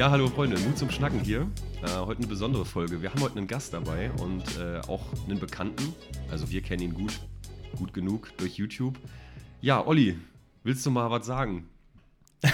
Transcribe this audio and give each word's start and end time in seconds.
Ja, 0.00 0.10
hallo 0.10 0.28
Freunde, 0.28 0.58
Mut 0.60 0.78
zum 0.78 0.90
Schnacken 0.90 1.20
hier. 1.20 1.46
Äh, 1.82 1.90
heute 1.98 2.20
eine 2.20 2.26
besondere 2.26 2.64
Folge. 2.64 3.02
Wir 3.02 3.10
haben 3.10 3.20
heute 3.20 3.36
einen 3.36 3.46
Gast 3.46 3.74
dabei 3.74 4.10
und 4.12 4.42
äh, 4.58 4.80
auch 4.88 5.02
einen 5.28 5.38
Bekannten. 5.38 5.94
Also 6.30 6.50
wir 6.50 6.62
kennen 6.62 6.80
ihn 6.84 6.94
gut, 6.94 7.20
gut 7.76 7.92
genug 7.92 8.34
durch 8.38 8.54
YouTube. 8.54 8.98
Ja, 9.60 9.86
Olli, 9.86 10.16
willst 10.64 10.86
du 10.86 10.90
mal 10.90 11.10
was 11.10 11.26
sagen? 11.26 11.68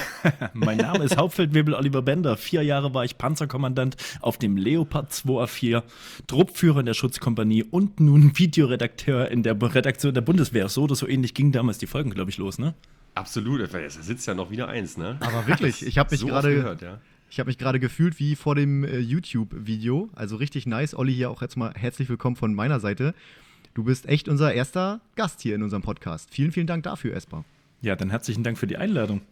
mein 0.55 0.79
Name 0.79 1.05
ist 1.05 1.17
Hauptfeldwebel 1.17 1.75
Oliver 1.75 2.03
Bender. 2.03 2.37
Vier 2.37 2.65
Jahre 2.65 2.95
war 2.95 3.05
ich 3.05 3.17
Panzerkommandant 3.17 3.97
auf 4.21 4.39
dem 4.39 4.57
Leopard 4.57 5.13
2A4, 5.13 5.85
Truppführer 6.27 6.81
in 6.81 6.87
der 6.87 6.95
Schutzkompanie 6.95 7.63
und 7.63 8.01
nun 8.01 8.37
Videoredakteur 8.37 9.31
in 9.31 9.45
der 9.45 9.57
Redaktion 9.63 10.15
der 10.15 10.23
Bundeswehr. 10.23 10.69
So 10.69 10.83
oder 10.83 10.97
so 10.97 11.07
ähnlich 11.07 11.33
ging 11.33 11.53
damals 11.53 11.79
die 11.79 11.87
Folgen, 11.87 12.11
glaube 12.11 12.31
ich, 12.31 12.39
los, 12.39 12.59
ne? 12.59 12.75
Absolut, 13.15 13.73
da 13.73 13.89
sitzt 13.89 14.27
ja 14.27 14.35
noch 14.35 14.51
wieder 14.51 14.67
eins, 14.67 14.99
ne? 14.99 15.17
Aber 15.21 15.47
wirklich, 15.47 15.87
ich 15.87 15.97
habe 15.97 16.11
mich 16.11 16.21
so 16.21 16.27
gerade 16.27 16.77
ja. 16.83 16.99
Ich 17.29 17.41
habe 17.41 17.49
mich 17.49 17.59
gerade 17.59 17.81
gefühlt 17.81 18.19
wie 18.19 18.37
vor 18.37 18.55
dem 18.55 18.85
äh, 18.85 18.99
YouTube-Video. 18.99 20.11
Also 20.15 20.37
richtig 20.37 20.67
nice. 20.67 20.95
Olli, 20.95 21.13
hier 21.13 21.31
auch 21.31 21.43
jetzt 21.43 21.57
mal 21.57 21.73
herzlich 21.75 22.09
willkommen 22.09 22.37
von 22.37 22.55
meiner 22.55 22.79
Seite. 22.81 23.15
Du 23.75 23.85
bist 23.85 24.07
echt 24.07 24.29
unser 24.29 24.55
erster 24.55 25.01
Gast 25.17 25.41
hier 25.41 25.55
in 25.55 25.63
unserem 25.63 25.83
Podcast. 25.83 26.31
Vielen, 26.31 26.53
vielen 26.53 26.67
Dank 26.67 26.85
dafür, 26.85 27.15
Esper. 27.15 27.45
Ja, 27.83 27.97
dann 27.97 28.11
herzlichen 28.11 28.43
Dank 28.43 28.59
für 28.59 28.67
die 28.67 28.77
Einladung. 28.77 29.23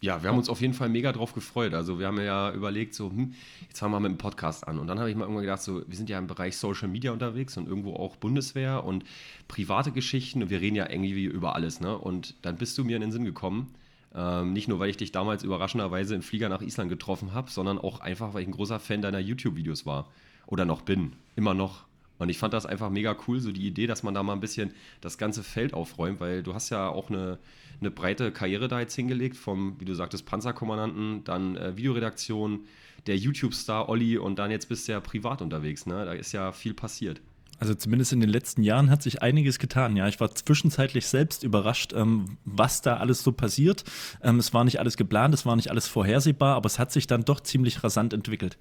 Ja, 0.00 0.22
wir 0.22 0.30
haben 0.30 0.38
uns 0.38 0.48
auf 0.48 0.60
jeden 0.60 0.72
Fall 0.72 0.88
mega 0.88 1.10
drauf 1.12 1.32
gefreut. 1.32 1.74
Also 1.74 1.98
wir 1.98 2.06
haben 2.06 2.20
ja 2.20 2.52
überlegt, 2.52 2.94
so, 2.94 3.10
hm, 3.10 3.34
jetzt 3.68 3.80
fangen 3.80 3.92
wir 3.92 4.00
mit 4.00 4.12
dem 4.12 4.18
Podcast 4.18 4.68
an. 4.68 4.78
Und 4.78 4.86
dann 4.86 4.98
habe 4.98 5.10
ich 5.10 5.16
mal 5.16 5.24
irgendwann 5.24 5.42
gedacht, 5.42 5.62
so, 5.62 5.82
wir 5.86 5.96
sind 5.96 6.08
ja 6.08 6.18
im 6.18 6.28
Bereich 6.28 6.56
Social 6.56 6.88
Media 6.88 7.10
unterwegs 7.10 7.56
und 7.56 7.66
irgendwo 7.66 7.94
auch 7.94 8.16
Bundeswehr 8.16 8.84
und 8.84 9.04
private 9.48 9.90
Geschichten 9.90 10.42
und 10.42 10.50
wir 10.50 10.60
reden 10.60 10.76
ja 10.76 10.88
irgendwie 10.88 11.24
über 11.24 11.56
alles, 11.56 11.80
ne? 11.80 11.98
Und 11.98 12.34
dann 12.42 12.56
bist 12.56 12.78
du 12.78 12.84
mir 12.84 12.96
in 12.96 13.02
den 13.02 13.12
Sinn 13.12 13.24
gekommen. 13.24 13.74
Ähm, 14.16 14.54
nicht 14.54 14.66
nur, 14.66 14.78
weil 14.78 14.88
ich 14.88 14.96
dich 14.96 15.12
damals 15.12 15.44
überraschenderweise 15.44 16.14
im 16.14 16.22
Flieger 16.22 16.48
nach 16.48 16.62
Island 16.62 16.88
getroffen 16.88 17.34
habe, 17.34 17.50
sondern 17.50 17.78
auch 17.78 18.00
einfach, 18.00 18.32
weil 18.32 18.42
ich 18.42 18.48
ein 18.48 18.52
großer 18.52 18.80
Fan 18.80 19.02
deiner 19.02 19.18
YouTube-Videos 19.18 19.84
war. 19.84 20.10
Oder 20.46 20.64
noch 20.64 20.82
bin. 20.82 21.12
Immer 21.36 21.52
noch. 21.52 21.84
Und 22.18 22.30
ich 22.30 22.38
fand 22.38 22.54
das 22.54 22.64
einfach 22.64 22.88
mega 22.88 23.14
cool, 23.28 23.40
so 23.40 23.52
die 23.52 23.66
Idee, 23.66 23.86
dass 23.86 24.02
man 24.02 24.14
da 24.14 24.22
mal 24.22 24.32
ein 24.32 24.40
bisschen 24.40 24.72
das 25.02 25.18
ganze 25.18 25.42
Feld 25.42 25.74
aufräumt, 25.74 26.18
weil 26.18 26.42
du 26.42 26.54
hast 26.54 26.70
ja 26.70 26.88
auch 26.88 27.10
eine, 27.10 27.38
eine 27.80 27.90
breite 27.90 28.32
Karriere 28.32 28.68
da 28.68 28.80
jetzt 28.80 28.94
hingelegt, 28.94 29.36
vom, 29.36 29.78
wie 29.80 29.84
du 29.84 29.94
sagtest, 29.94 30.24
Panzerkommandanten, 30.24 31.24
dann 31.24 31.56
äh, 31.56 31.76
Videoredaktion, 31.76 32.60
der 33.06 33.18
YouTube-Star 33.18 33.90
Olli 33.90 34.16
und 34.16 34.38
dann 34.38 34.50
jetzt 34.50 34.70
bist 34.70 34.88
du 34.88 34.92
ja 34.92 35.00
privat 35.00 35.42
unterwegs. 35.42 35.84
Ne? 35.84 36.06
Da 36.06 36.14
ist 36.14 36.32
ja 36.32 36.52
viel 36.52 36.72
passiert. 36.72 37.20
Also 37.58 37.74
zumindest 37.74 38.12
in 38.12 38.20
den 38.20 38.28
letzten 38.28 38.62
Jahren 38.62 38.90
hat 38.90 39.02
sich 39.02 39.22
einiges 39.22 39.58
getan. 39.58 39.96
Ja, 39.96 40.08
ich 40.08 40.20
war 40.20 40.34
zwischenzeitlich 40.34 41.06
selbst 41.06 41.42
überrascht, 41.42 41.92
ähm, 41.94 42.36
was 42.44 42.82
da 42.82 42.98
alles 42.98 43.22
so 43.22 43.32
passiert. 43.32 43.84
Ähm, 44.22 44.38
es 44.38 44.52
war 44.52 44.64
nicht 44.64 44.78
alles 44.78 44.96
geplant, 44.96 45.34
es 45.34 45.46
war 45.46 45.56
nicht 45.56 45.70
alles 45.70 45.88
vorhersehbar, 45.88 46.56
aber 46.56 46.66
es 46.66 46.78
hat 46.78 46.92
sich 46.92 47.06
dann 47.06 47.24
doch 47.24 47.40
ziemlich 47.40 47.82
rasant 47.82 48.12
entwickelt. 48.12 48.58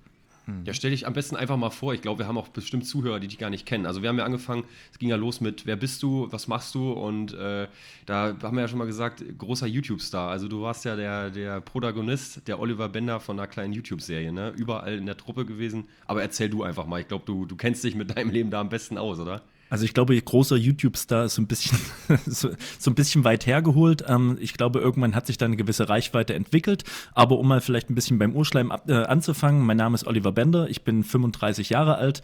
Ja, 0.65 0.73
stell 0.73 0.91
dich 0.91 1.07
am 1.07 1.13
besten 1.13 1.35
einfach 1.35 1.57
mal 1.57 1.71
vor. 1.71 1.93
Ich 1.93 2.01
glaube, 2.01 2.19
wir 2.19 2.27
haben 2.27 2.38
auch 2.38 2.49
bestimmt 2.49 2.85
Zuhörer, 2.85 3.19
die 3.19 3.27
dich 3.27 3.38
gar 3.38 3.49
nicht 3.49 3.65
kennen. 3.65 3.85
Also 3.85 4.01
wir 4.01 4.09
haben 4.09 4.17
ja 4.17 4.25
angefangen, 4.25 4.63
es 4.91 4.99
ging 4.99 5.09
ja 5.09 5.15
los 5.15 5.41
mit, 5.41 5.65
wer 5.65 5.75
bist 5.75 6.03
du, 6.03 6.31
was 6.31 6.47
machst 6.47 6.75
du? 6.75 6.91
Und 6.91 7.33
äh, 7.33 7.67
da 8.05 8.35
haben 8.43 8.55
wir 8.55 8.61
ja 8.61 8.67
schon 8.67 8.77
mal 8.77 8.85
gesagt, 8.85 9.23
großer 9.37 9.65
YouTube-Star. 9.65 10.29
Also 10.29 10.47
du 10.47 10.61
warst 10.61 10.85
ja 10.85 10.95
der, 10.95 11.31
der 11.31 11.61
Protagonist, 11.61 12.47
der 12.47 12.59
Oliver 12.59 12.89
Bender 12.89 13.19
von 13.19 13.39
einer 13.39 13.47
kleinen 13.47 13.73
YouTube-Serie, 13.73 14.31
ne? 14.31 14.53
Überall 14.55 14.97
in 14.97 15.05
der 15.05 15.17
Truppe 15.17 15.45
gewesen. 15.45 15.87
Aber 16.05 16.21
erzähl 16.21 16.49
du 16.49 16.63
einfach 16.63 16.85
mal. 16.85 17.02
Ich 17.02 17.07
glaube, 17.07 17.25
du, 17.25 17.45
du 17.45 17.55
kennst 17.55 17.83
dich 17.83 17.95
mit 17.95 18.15
deinem 18.15 18.30
Leben 18.30 18.52
da 18.52 18.61
am 18.61 18.70
besten 18.70 18.97
aus, 18.97 19.20
oder? 19.20 19.41
Also 19.75 19.83
ich 19.83 19.93
glaube, 19.93 20.21
großer 20.21 20.55
YouTube-Star 20.55 21.25
ist 21.25 21.36
so 21.36 21.41
ein 21.41 21.47
bisschen, 21.47 21.77
so, 22.25 22.47
so, 22.80 22.91
ein 22.91 22.95
bisschen 22.95 23.25
weit 23.25 23.45
hergeholt. 23.45 24.05
Ähm, 24.08 24.37
ich 24.39 24.53
glaube, 24.53 24.80
irgendwann 24.80 25.15
hat 25.15 25.27
sich 25.27 25.37
da 25.37 25.47
eine 25.47 25.58
gewisse 25.58 25.89
Reichweite 25.89 26.33
entwickelt. 26.33 26.86
Aber 27.13 27.37
um 27.37 27.49
mal 27.49 27.59
vielleicht 27.59 27.89
ein 27.89 27.95
bisschen 27.95 28.17
beim 28.17 28.37
Urschleim 28.37 28.71
ab, 28.71 28.89
äh, 28.89 28.93
anzufangen, 28.93 29.65
mein 29.65 29.75
Name 29.75 29.95
ist 29.95 30.08
Oliver 30.08 30.31
Bender, 30.31 30.69
ich 30.69 30.83
bin 30.83 31.03
35 31.03 31.71
Jahre 31.71 31.97
alt, 31.97 32.21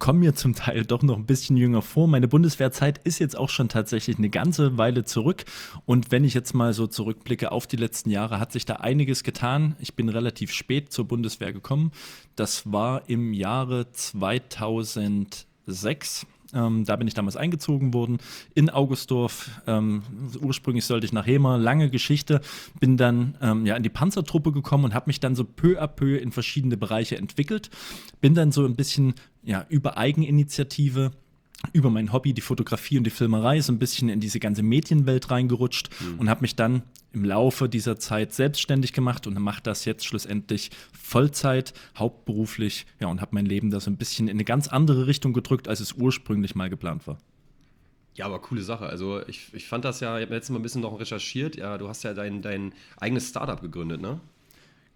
komme 0.00 0.18
mir 0.18 0.34
zum 0.34 0.56
Teil 0.56 0.84
doch 0.84 1.04
noch 1.04 1.16
ein 1.16 1.26
bisschen 1.26 1.56
jünger 1.56 1.80
vor. 1.80 2.08
Meine 2.08 2.26
Bundeswehrzeit 2.26 2.98
ist 3.04 3.20
jetzt 3.20 3.38
auch 3.38 3.50
schon 3.50 3.68
tatsächlich 3.68 4.18
eine 4.18 4.28
ganze 4.28 4.78
Weile 4.78 5.04
zurück. 5.04 5.44
Und 5.86 6.10
wenn 6.10 6.24
ich 6.24 6.34
jetzt 6.34 6.54
mal 6.54 6.72
so 6.72 6.88
zurückblicke 6.88 7.52
auf 7.52 7.68
die 7.68 7.76
letzten 7.76 8.10
Jahre, 8.10 8.40
hat 8.40 8.50
sich 8.50 8.66
da 8.66 8.78
einiges 8.78 9.22
getan. 9.22 9.76
Ich 9.78 9.94
bin 9.94 10.08
relativ 10.08 10.52
spät 10.52 10.92
zur 10.92 11.06
Bundeswehr 11.06 11.52
gekommen. 11.52 11.92
Das 12.34 12.72
war 12.72 13.08
im 13.08 13.32
Jahre 13.32 13.92
2006 13.92 16.26
ähm, 16.54 16.84
da 16.84 16.96
bin 16.96 17.06
ich 17.06 17.14
damals 17.14 17.36
eingezogen 17.36 17.92
worden 17.92 18.18
in 18.54 18.70
Augustdorf. 18.70 19.50
Ähm, 19.66 20.02
ursprünglich 20.40 20.84
sollte 20.86 21.06
ich 21.06 21.12
nach 21.12 21.26
Hemer, 21.26 21.58
lange 21.58 21.90
Geschichte. 21.90 22.40
Bin 22.80 22.96
dann 22.96 23.36
ähm, 23.42 23.66
ja, 23.66 23.76
in 23.76 23.82
die 23.82 23.88
Panzertruppe 23.88 24.52
gekommen 24.52 24.84
und 24.84 24.94
habe 24.94 25.08
mich 25.08 25.20
dann 25.20 25.34
so 25.34 25.44
peu 25.44 25.80
à 25.80 25.86
peu 25.86 26.16
in 26.16 26.32
verschiedene 26.32 26.76
Bereiche 26.76 27.16
entwickelt. 27.16 27.70
Bin 28.20 28.34
dann 28.34 28.52
so 28.52 28.64
ein 28.64 28.76
bisschen 28.76 29.14
ja, 29.42 29.66
über 29.68 29.98
Eigeninitiative 29.98 31.12
über 31.72 31.90
mein 31.90 32.12
Hobby, 32.12 32.32
die 32.32 32.40
Fotografie 32.40 32.98
und 32.98 33.04
die 33.04 33.10
Filmerei, 33.10 33.60
so 33.60 33.72
ein 33.72 33.78
bisschen 33.78 34.08
in 34.08 34.20
diese 34.20 34.40
ganze 34.40 34.62
Medienwelt 34.62 35.30
reingerutscht 35.30 35.90
mhm. 36.00 36.20
und 36.20 36.30
habe 36.30 36.42
mich 36.42 36.56
dann 36.56 36.82
im 37.12 37.24
Laufe 37.24 37.68
dieser 37.68 37.98
Zeit 37.98 38.32
selbstständig 38.32 38.92
gemacht 38.92 39.26
und 39.26 39.38
mache 39.38 39.62
das 39.62 39.84
jetzt 39.84 40.04
schlussendlich 40.04 40.70
Vollzeit, 40.92 41.72
hauptberuflich, 41.96 42.86
ja, 43.00 43.08
und 43.08 43.20
habe 43.20 43.34
mein 43.34 43.46
Leben 43.46 43.70
da 43.70 43.80
so 43.80 43.90
ein 43.90 43.96
bisschen 43.96 44.28
in 44.28 44.36
eine 44.36 44.44
ganz 44.44 44.68
andere 44.68 45.06
Richtung 45.06 45.32
gedrückt, 45.32 45.68
als 45.68 45.80
es 45.80 45.94
ursprünglich 45.94 46.54
mal 46.54 46.70
geplant 46.70 47.06
war. 47.06 47.18
Ja, 48.14 48.26
aber 48.26 48.40
coole 48.40 48.62
Sache. 48.62 48.86
Also 48.86 49.26
ich, 49.26 49.54
ich 49.54 49.66
fand 49.66 49.84
das 49.84 50.00
ja, 50.00 50.18
ich 50.18 50.24
habe 50.26 50.34
letztes 50.34 50.50
Mal 50.50 50.58
ein 50.58 50.62
bisschen 50.62 50.82
noch 50.82 50.98
recherchiert, 50.98 51.56
ja, 51.56 51.78
du 51.78 51.88
hast 51.88 52.02
ja 52.02 52.14
dein, 52.14 52.42
dein 52.42 52.72
eigenes 52.98 53.28
Startup 53.28 53.60
gegründet, 53.60 54.00
ne? 54.00 54.20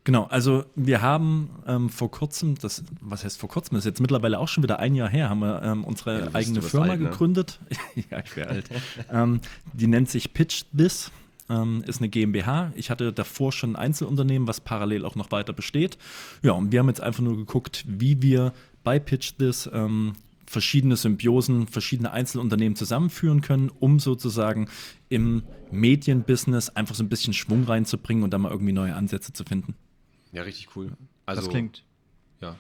Genau, 0.05 0.25
also 0.25 0.65
wir 0.75 1.01
haben 1.01 1.51
ähm, 1.67 1.89
vor 1.89 2.11
kurzem, 2.11 2.57
das, 2.57 2.83
was 3.01 3.25
heißt 3.25 3.39
vor 3.39 3.49
kurzem, 3.49 3.77
das 3.77 3.85
ist 3.85 3.91
jetzt 3.91 4.01
mittlerweile 4.01 4.41
auch 4.41 4.49
schon 4.49 4.65
wieder 4.65 4.81
ein 4.81 4.97
Jahr 4.97 5.09
her, 5.09 5.31
haben 5.31 5.41
wir 5.41 5.63
ähm, 5.63 5.85
unsere 5.85 6.23
ja, 6.23 6.29
eigene 6.33 6.61
Firma 6.61 6.89
alt, 6.89 7.01
ne? 7.01 7.09
gegründet. 7.09 7.61
ja, 8.11 8.19
ich 8.25 8.37
wäre 8.37 8.49
alt. 8.49 8.69
ähm, 9.13 9.41
die 9.73 9.87
nennt 9.87 10.11
sich 10.11 10.35
Pitch 10.35 10.65
This, 10.77 11.13
ähm, 11.49 11.85
ist 11.87 12.01
eine 12.01 12.09
GmbH. 12.09 12.73
Ich 12.75 12.91
hatte 12.91 13.13
davor 13.13 13.53
schon 13.53 13.73
ein 13.73 13.77
Einzelunternehmen, 13.77 14.49
was 14.49 14.61
parallel 14.61 15.05
auch 15.05 15.15
noch 15.15 15.31
weiter 15.31 15.53
besteht. 15.53 15.99
Ja, 16.43 16.53
und 16.53 16.73
wir 16.73 16.81
haben 16.81 16.89
jetzt 16.89 17.01
einfach 17.01 17.23
nur 17.23 17.37
geguckt, 17.37 17.85
wie 17.87 18.23
wir 18.23 18.53
bei 18.83 18.99
Pitch 18.99 19.35
This 19.39 19.71
ähm, 19.73 20.15
verschiedene 20.47 20.97
Symbiosen, 20.97 21.69
verschiedene 21.69 22.11
Einzelunternehmen 22.11 22.75
zusammenführen 22.75 23.41
können, 23.41 23.71
um 23.79 24.01
sozusagen 24.01 24.69
im 25.09 25.45
Medienbusiness 25.71 26.71
einfach 26.71 26.97
so 26.97 27.05
ein 27.05 27.09
bisschen 27.09 27.33
Schwung 27.33 27.65
reinzubringen 27.65 28.25
und 28.25 28.31
da 28.31 28.39
mal 28.39 28.51
irgendwie 28.51 28.73
neue 28.73 28.97
Ansätze 28.97 29.33
zu 29.33 29.45
finden. 29.45 29.75
Ja, 30.33 30.43
richtig 30.43 30.75
cool. 30.77 30.93
Also, 31.27 31.43
das 31.43 31.51
klingt. 31.51 31.85
Ja. 32.41 32.57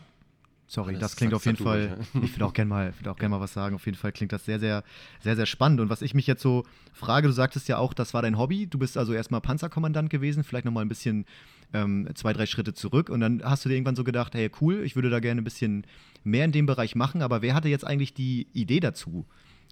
Sorry, 0.66 0.94
das, 0.94 1.00
das 1.00 1.16
klingt 1.16 1.34
auf 1.34 1.44
jeden 1.44 1.58
Fall. 1.58 1.98
ich 2.22 2.34
würde 2.34 2.46
auch 2.46 2.54
gerne 2.54 2.68
mal, 2.70 2.94
würd 3.02 3.18
gern 3.18 3.30
mal 3.30 3.40
was 3.40 3.52
sagen. 3.52 3.74
Auf 3.74 3.84
jeden 3.84 3.98
Fall 3.98 4.12
klingt 4.12 4.32
das 4.32 4.46
sehr, 4.46 4.58
sehr, 4.58 4.84
sehr, 5.20 5.36
sehr 5.36 5.44
spannend. 5.44 5.80
Und 5.80 5.90
was 5.90 6.00
ich 6.00 6.14
mich 6.14 6.26
jetzt 6.26 6.40
so 6.40 6.64
frage, 6.94 7.26
du 7.26 7.32
sagtest 7.32 7.68
ja 7.68 7.76
auch, 7.76 7.92
das 7.92 8.14
war 8.14 8.22
dein 8.22 8.38
Hobby. 8.38 8.66
Du 8.66 8.78
bist 8.78 8.96
also 8.96 9.12
erstmal 9.12 9.42
Panzerkommandant 9.42 10.08
gewesen, 10.08 10.44
vielleicht 10.44 10.64
nochmal 10.64 10.82
ein 10.82 10.88
bisschen 10.88 11.26
ähm, 11.74 12.08
zwei, 12.14 12.32
drei 12.32 12.46
Schritte 12.46 12.72
zurück. 12.72 13.10
Und 13.10 13.20
dann 13.20 13.42
hast 13.44 13.64
du 13.64 13.68
dir 13.68 13.74
irgendwann 13.74 13.96
so 13.96 14.04
gedacht, 14.04 14.34
hey, 14.34 14.50
cool, 14.62 14.82
ich 14.82 14.94
würde 14.94 15.10
da 15.10 15.20
gerne 15.20 15.42
ein 15.42 15.44
bisschen 15.44 15.86
mehr 16.24 16.46
in 16.46 16.52
dem 16.52 16.64
Bereich 16.64 16.94
machen. 16.94 17.20
Aber 17.20 17.42
wer 17.42 17.54
hatte 17.54 17.68
jetzt 17.68 17.86
eigentlich 17.86 18.14
die 18.14 18.46
Idee 18.54 18.80
dazu? 18.80 19.26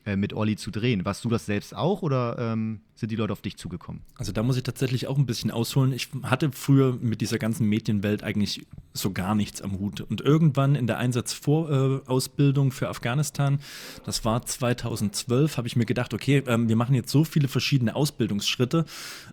Äh, 0.06 0.16
mit 0.16 0.32
Olli 0.32 0.56
zu 0.56 0.70
drehen. 0.70 1.04
Warst 1.04 1.26
du 1.26 1.28
das 1.28 1.44
selbst 1.44 1.76
auch 1.76 2.00
oder 2.00 2.38
ähm, 2.38 2.80
sind 2.94 3.12
die 3.12 3.16
Leute 3.16 3.34
auf 3.34 3.42
dich 3.42 3.58
zugekommen? 3.58 4.00
Also 4.16 4.32
da 4.32 4.42
muss 4.42 4.56
ich 4.56 4.62
tatsächlich 4.62 5.08
auch 5.08 5.18
ein 5.18 5.26
bisschen 5.26 5.50
ausholen. 5.50 5.92
Ich 5.92 6.08
hatte 6.22 6.52
früher 6.52 6.96
mit 6.98 7.20
dieser 7.20 7.36
ganzen 7.36 7.68
Medienwelt 7.68 8.22
eigentlich 8.22 8.66
so 8.94 9.12
gar 9.12 9.34
nichts 9.34 9.60
am 9.60 9.78
Hut. 9.78 10.00
Und 10.00 10.22
irgendwann 10.22 10.74
in 10.74 10.86
der 10.86 10.96
Einsatzvorausbildung 10.96 12.68
äh, 12.68 12.70
für 12.70 12.88
Afghanistan, 12.88 13.60
das 14.06 14.24
war 14.24 14.40
2012, 14.40 15.58
habe 15.58 15.68
ich 15.68 15.76
mir 15.76 15.84
gedacht, 15.84 16.14
okay, 16.14 16.42
ähm, 16.46 16.70
wir 16.70 16.76
machen 16.76 16.94
jetzt 16.94 17.12
so 17.12 17.24
viele 17.24 17.48
verschiedene 17.48 17.94
Ausbildungsschritte. 17.94 18.86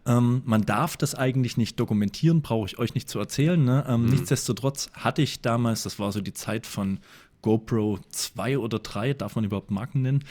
Ähm, 0.06 0.42
man 0.44 0.66
darf 0.66 0.98
das 0.98 1.16
eigentlich 1.16 1.56
nicht 1.56 1.80
dokumentieren, 1.80 2.42
brauche 2.42 2.66
ich 2.66 2.78
euch 2.78 2.94
nicht 2.94 3.08
zu 3.08 3.20
erzählen. 3.20 3.63
Ne? 3.63 3.86
Ähm, 3.88 4.04
mhm. 4.04 4.10
Nichtsdestotrotz 4.10 4.90
hatte 4.92 5.22
ich 5.22 5.40
damals, 5.40 5.84
das 5.84 5.98
war 5.98 6.12
so 6.12 6.20
die 6.20 6.34
Zeit 6.34 6.68
von 6.68 7.00
GoPro 7.42 8.00
2 8.10 8.57
oder 8.57 8.80
3, 8.80 9.13
darf 9.13 9.36
man 9.36 9.45
überhaupt 9.45 9.72
Marken 9.72 10.01
nennen? 10.01 10.24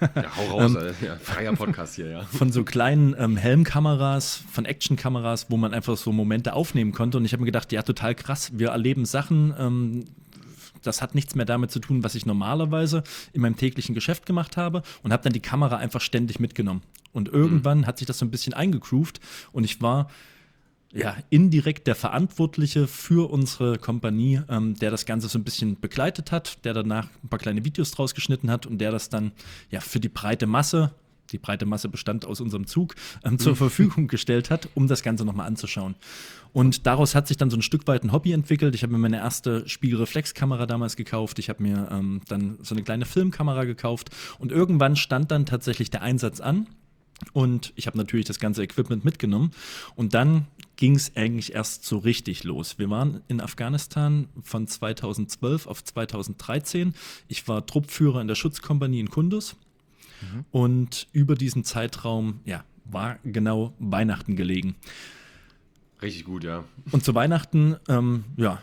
Ja, 0.00 0.36
hau 0.36 0.58
raus, 0.58 0.74
ähm, 0.80 0.94
ja, 1.00 1.16
freier 1.16 1.52
Podcast 1.54 1.96
hier, 1.96 2.08
ja. 2.08 2.22
Von 2.32 2.52
so 2.52 2.64
kleinen 2.64 3.14
ähm, 3.18 3.36
Helmkameras, 3.36 4.42
von 4.50 4.64
Actionkameras, 4.64 5.50
wo 5.50 5.56
man 5.56 5.74
einfach 5.74 5.96
so 5.96 6.12
Momente 6.12 6.54
aufnehmen 6.54 6.92
konnte. 6.92 7.18
Und 7.18 7.24
ich 7.24 7.32
habe 7.32 7.42
mir 7.42 7.46
gedacht, 7.46 7.72
ja, 7.72 7.82
total 7.82 8.14
krass, 8.14 8.50
wir 8.54 8.68
erleben 8.68 9.04
Sachen, 9.04 9.54
ähm, 9.58 10.04
das 10.82 11.02
hat 11.02 11.14
nichts 11.14 11.34
mehr 11.34 11.46
damit 11.46 11.70
zu 11.70 11.80
tun, 11.80 12.04
was 12.04 12.14
ich 12.14 12.26
normalerweise 12.26 13.02
in 13.32 13.40
meinem 13.40 13.56
täglichen 13.56 13.94
Geschäft 13.94 14.26
gemacht 14.26 14.56
habe 14.56 14.82
und 15.02 15.12
habe 15.12 15.22
dann 15.22 15.32
die 15.32 15.40
Kamera 15.40 15.76
einfach 15.76 16.00
ständig 16.00 16.40
mitgenommen. 16.40 16.82
Und 17.12 17.28
irgendwann 17.28 17.78
mhm. 17.78 17.86
hat 17.86 17.98
sich 17.98 18.06
das 18.06 18.18
so 18.18 18.26
ein 18.26 18.30
bisschen 18.30 18.54
eingegroovt 18.54 19.20
und 19.52 19.64
ich 19.64 19.80
war 19.80 20.08
ja, 20.94 21.16
indirekt 21.28 21.86
der 21.86 21.94
Verantwortliche 21.96 22.86
für 22.86 23.30
unsere 23.30 23.78
Kompanie, 23.78 24.40
ähm, 24.48 24.74
der 24.74 24.90
das 24.90 25.06
Ganze 25.06 25.28
so 25.28 25.38
ein 25.38 25.44
bisschen 25.44 25.80
begleitet 25.80 26.30
hat, 26.30 26.64
der 26.64 26.72
danach 26.72 27.08
ein 27.22 27.28
paar 27.28 27.38
kleine 27.38 27.64
Videos 27.64 27.90
draus 27.90 28.14
geschnitten 28.14 28.50
hat 28.50 28.64
und 28.66 28.78
der 28.78 28.92
das 28.92 29.08
dann 29.08 29.32
ja 29.70 29.80
für 29.80 30.00
die 30.00 30.08
breite 30.08 30.46
Masse 30.46 30.92
die 31.32 31.38
breite 31.38 31.66
Masse 31.66 31.88
bestand 31.88 32.26
aus 32.26 32.40
unserem 32.40 32.66
Zug, 32.66 32.94
ähm, 33.24 33.38
zur 33.38 33.52
mhm. 33.52 33.56
Verfügung 33.56 34.08
gestellt 34.08 34.50
hat, 34.50 34.68
um 34.74 34.86
das 34.86 35.02
Ganze 35.02 35.24
nochmal 35.24 35.46
anzuschauen. 35.46 35.94
Und 36.52 36.86
daraus 36.86 37.14
hat 37.14 37.26
sich 37.26 37.36
dann 37.36 37.50
so 37.50 37.56
ein 37.56 37.62
Stück 37.62 37.86
weit 37.88 38.04
ein 38.04 38.12
Hobby 38.12 38.32
entwickelt. 38.32 38.74
Ich 38.74 38.82
habe 38.82 38.92
mir 38.92 38.98
meine 38.98 39.16
erste 39.16 39.68
Spiegelreflexkamera 39.68 40.66
damals 40.66 40.94
gekauft. 40.94 41.38
Ich 41.40 41.48
habe 41.48 41.62
mir 41.62 41.88
ähm, 41.90 42.20
dann 42.28 42.58
so 42.62 42.74
eine 42.74 42.84
kleine 42.84 43.06
Filmkamera 43.06 43.64
gekauft. 43.64 44.10
Und 44.38 44.52
irgendwann 44.52 44.94
stand 44.94 45.30
dann 45.32 45.46
tatsächlich 45.46 45.90
der 45.90 46.02
Einsatz 46.02 46.40
an. 46.40 46.68
Und 47.32 47.72
ich 47.76 47.86
habe 47.86 47.96
natürlich 47.96 48.26
das 48.26 48.38
ganze 48.38 48.62
Equipment 48.62 49.04
mitgenommen. 49.04 49.52
Und 49.96 50.14
dann 50.14 50.46
ging 50.76 50.96
es 50.96 51.16
eigentlich 51.16 51.54
erst 51.54 51.84
so 51.84 51.98
richtig 51.98 52.44
los. 52.44 52.78
Wir 52.78 52.90
waren 52.90 53.22
in 53.28 53.40
Afghanistan 53.40 54.28
von 54.42 54.66
2012 54.66 55.66
auf 55.66 55.82
2013. 55.84 56.94
Ich 57.28 57.46
war 57.48 57.66
Truppführer 57.66 58.20
in 58.20 58.28
der 58.28 58.34
Schutzkompanie 58.34 59.00
in 59.00 59.10
Kunduz. 59.10 59.56
Mhm. 60.20 60.44
Und 60.50 61.08
über 61.12 61.34
diesen 61.34 61.64
Zeitraum, 61.64 62.40
ja, 62.44 62.64
war 62.84 63.18
genau 63.24 63.72
Weihnachten 63.78 64.36
gelegen. 64.36 64.74
Richtig 66.02 66.24
gut, 66.24 66.44
ja. 66.44 66.64
Und 66.90 67.04
zu 67.04 67.14
Weihnachten, 67.14 67.76
ähm, 67.88 68.24
ja, 68.36 68.60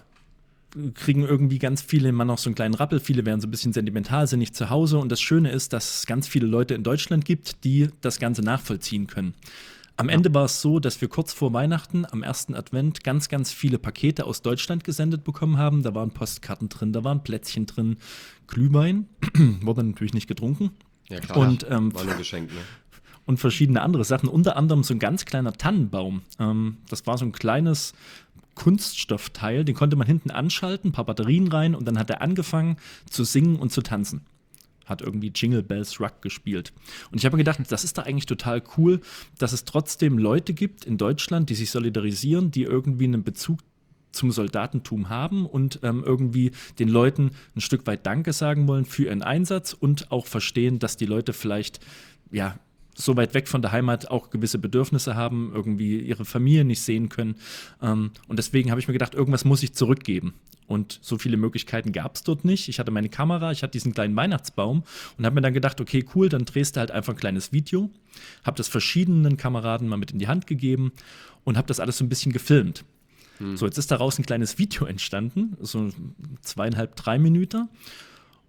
kriegen 0.93 1.23
irgendwie 1.23 1.59
ganz 1.59 1.81
viele 1.81 2.09
immer 2.09 2.25
noch 2.25 2.37
so 2.37 2.49
einen 2.49 2.55
kleinen 2.55 2.73
Rappel. 2.73 2.99
Viele 2.99 3.25
werden 3.25 3.41
so 3.41 3.47
ein 3.47 3.51
bisschen 3.51 3.73
sentimental, 3.73 4.27
sind 4.27 4.39
nicht 4.39 4.55
zu 4.55 4.69
Hause. 4.69 4.97
Und 4.97 5.11
das 5.11 5.21
Schöne 5.21 5.51
ist, 5.51 5.73
dass 5.73 5.99
es 5.99 6.05
ganz 6.05 6.27
viele 6.27 6.47
Leute 6.47 6.73
in 6.73 6.83
Deutschland 6.83 7.25
gibt, 7.25 7.63
die 7.63 7.89
das 8.01 8.19
Ganze 8.19 8.41
nachvollziehen 8.41 9.07
können. 9.07 9.33
Am 9.97 10.09
Ende 10.09 10.33
war 10.33 10.45
es 10.45 10.61
so, 10.61 10.79
dass 10.79 10.99
wir 11.01 11.09
kurz 11.09 11.33
vor 11.33 11.53
Weihnachten 11.53 12.05
am 12.09 12.23
ersten 12.23 12.55
Advent 12.55 13.03
ganz, 13.03 13.29
ganz 13.29 13.51
viele 13.51 13.77
Pakete 13.77 14.25
aus 14.25 14.41
Deutschland 14.41 14.83
gesendet 14.83 15.23
bekommen 15.23 15.57
haben. 15.57 15.83
Da 15.83 15.93
waren 15.93 16.11
Postkarten 16.11 16.69
drin, 16.69 16.93
da 16.93 17.03
waren 17.03 17.23
Plätzchen 17.23 17.65
drin, 17.65 17.97
Glühwein, 18.47 19.07
wurde 19.61 19.83
natürlich 19.83 20.13
nicht 20.13 20.27
getrunken. 20.27 20.71
Ja, 21.09 21.19
klar. 21.19 21.37
Und, 21.37 21.67
ähm, 21.69 21.93
war 21.93 22.03
nur 22.03 22.15
geschenkt, 22.15 22.53
ne? 22.53 22.61
Und 23.25 23.37
verschiedene 23.37 23.81
andere 23.81 24.03
Sachen, 24.03 24.27
unter 24.27 24.57
anderem 24.57 24.83
so 24.83 24.95
ein 24.95 24.99
ganz 24.99 25.25
kleiner 25.25 25.53
Tannenbaum. 25.53 26.23
Ähm, 26.39 26.77
das 26.89 27.05
war 27.05 27.19
so 27.19 27.25
ein 27.25 27.31
kleines 27.31 27.93
Kunststoffteil, 28.55 29.63
den 29.65 29.75
konnte 29.75 29.95
man 29.95 30.07
hinten 30.07 30.31
anschalten, 30.31 30.89
ein 30.89 30.93
paar 30.93 31.05
Batterien 31.05 31.47
rein 31.47 31.75
und 31.75 31.87
dann 31.87 31.97
hat 31.97 32.09
er 32.09 32.21
angefangen 32.21 32.77
zu 33.09 33.23
singen 33.23 33.57
und 33.57 33.71
zu 33.71 33.81
tanzen 33.81 34.25
hat 34.85 35.01
irgendwie 35.01 35.31
Jingle 35.33 35.63
Bells 35.63 35.99
Rock 35.99 36.21
gespielt. 36.21 36.73
Und 37.11 37.17
ich 37.17 37.25
habe 37.25 37.37
mir 37.37 37.43
gedacht, 37.43 37.59
das 37.69 37.83
ist 37.83 37.97
da 37.97 38.01
eigentlich 38.01 38.25
total 38.25 38.61
cool, 38.77 38.99
dass 39.37 39.53
es 39.53 39.63
trotzdem 39.63 40.17
Leute 40.17 40.53
gibt 40.53 40.85
in 40.85 40.97
Deutschland, 40.97 41.49
die 41.49 41.55
sich 41.55 41.71
solidarisieren, 41.71 42.51
die 42.51 42.63
irgendwie 42.63 43.05
einen 43.05 43.23
Bezug 43.23 43.59
zum 44.11 44.31
Soldatentum 44.31 45.09
haben 45.09 45.45
und 45.45 45.79
ähm, 45.83 46.03
irgendwie 46.05 46.51
den 46.79 46.89
Leuten 46.89 47.31
ein 47.55 47.61
Stück 47.61 47.87
weit 47.87 48.05
Danke 48.05 48.33
sagen 48.33 48.67
wollen 48.67 48.85
für 48.85 49.05
ihren 49.05 49.23
Einsatz 49.23 49.73
und 49.73 50.11
auch 50.11 50.25
verstehen, 50.25 50.79
dass 50.79 50.97
die 50.97 51.05
Leute 51.05 51.31
vielleicht 51.31 51.79
ja 52.29 52.59
so 53.03 53.17
weit 53.17 53.33
weg 53.33 53.47
von 53.47 53.61
der 53.61 53.71
Heimat 53.71 54.09
auch 54.09 54.29
gewisse 54.29 54.59
Bedürfnisse 54.59 55.15
haben, 55.15 55.51
irgendwie 55.53 55.99
ihre 55.99 56.25
Familie 56.25 56.65
nicht 56.65 56.81
sehen 56.81 57.09
können. 57.09 57.35
Ähm, 57.81 58.11
und 58.27 58.37
deswegen 58.37 58.71
habe 58.71 58.79
ich 58.79 58.87
mir 58.87 58.93
gedacht, 58.93 59.15
irgendwas 59.15 59.45
muss 59.45 59.63
ich 59.63 59.73
zurückgeben. 59.73 60.33
Und 60.67 60.99
so 61.01 61.17
viele 61.17 61.35
Möglichkeiten 61.35 61.91
gab 61.91 62.15
es 62.15 62.23
dort 62.23 62.45
nicht. 62.45 62.69
Ich 62.69 62.79
hatte 62.79 62.91
meine 62.91 63.09
Kamera, 63.09 63.51
ich 63.51 63.61
hatte 63.61 63.73
diesen 63.73 63.93
kleinen 63.93 64.15
Weihnachtsbaum 64.15 64.83
und 65.17 65.25
habe 65.25 65.35
mir 65.35 65.41
dann 65.41 65.53
gedacht, 65.53 65.81
okay, 65.81 66.05
cool, 66.15 66.29
dann 66.29 66.45
drehst 66.45 66.75
du 66.75 66.79
halt 66.79 66.91
einfach 66.91 67.13
ein 67.13 67.19
kleines 67.19 67.51
Video. 67.51 67.89
Habe 68.45 68.55
das 68.55 68.69
verschiedenen 68.69 69.35
Kameraden 69.35 69.89
mal 69.89 69.97
mit 69.97 70.11
in 70.11 70.19
die 70.19 70.29
Hand 70.29 70.47
gegeben 70.47 70.93
und 71.43 71.57
habe 71.57 71.67
das 71.67 71.81
alles 71.81 71.97
so 71.97 72.05
ein 72.05 72.09
bisschen 72.09 72.31
gefilmt. 72.31 72.85
Hm. 73.39 73.57
So, 73.57 73.65
jetzt 73.65 73.77
ist 73.77 73.91
daraus 73.91 74.17
ein 74.17 74.25
kleines 74.25 74.59
Video 74.59 74.85
entstanden, 74.87 75.57
so 75.59 75.89
zweieinhalb, 76.41 76.95
drei 76.95 77.19
Minuten. 77.19 77.67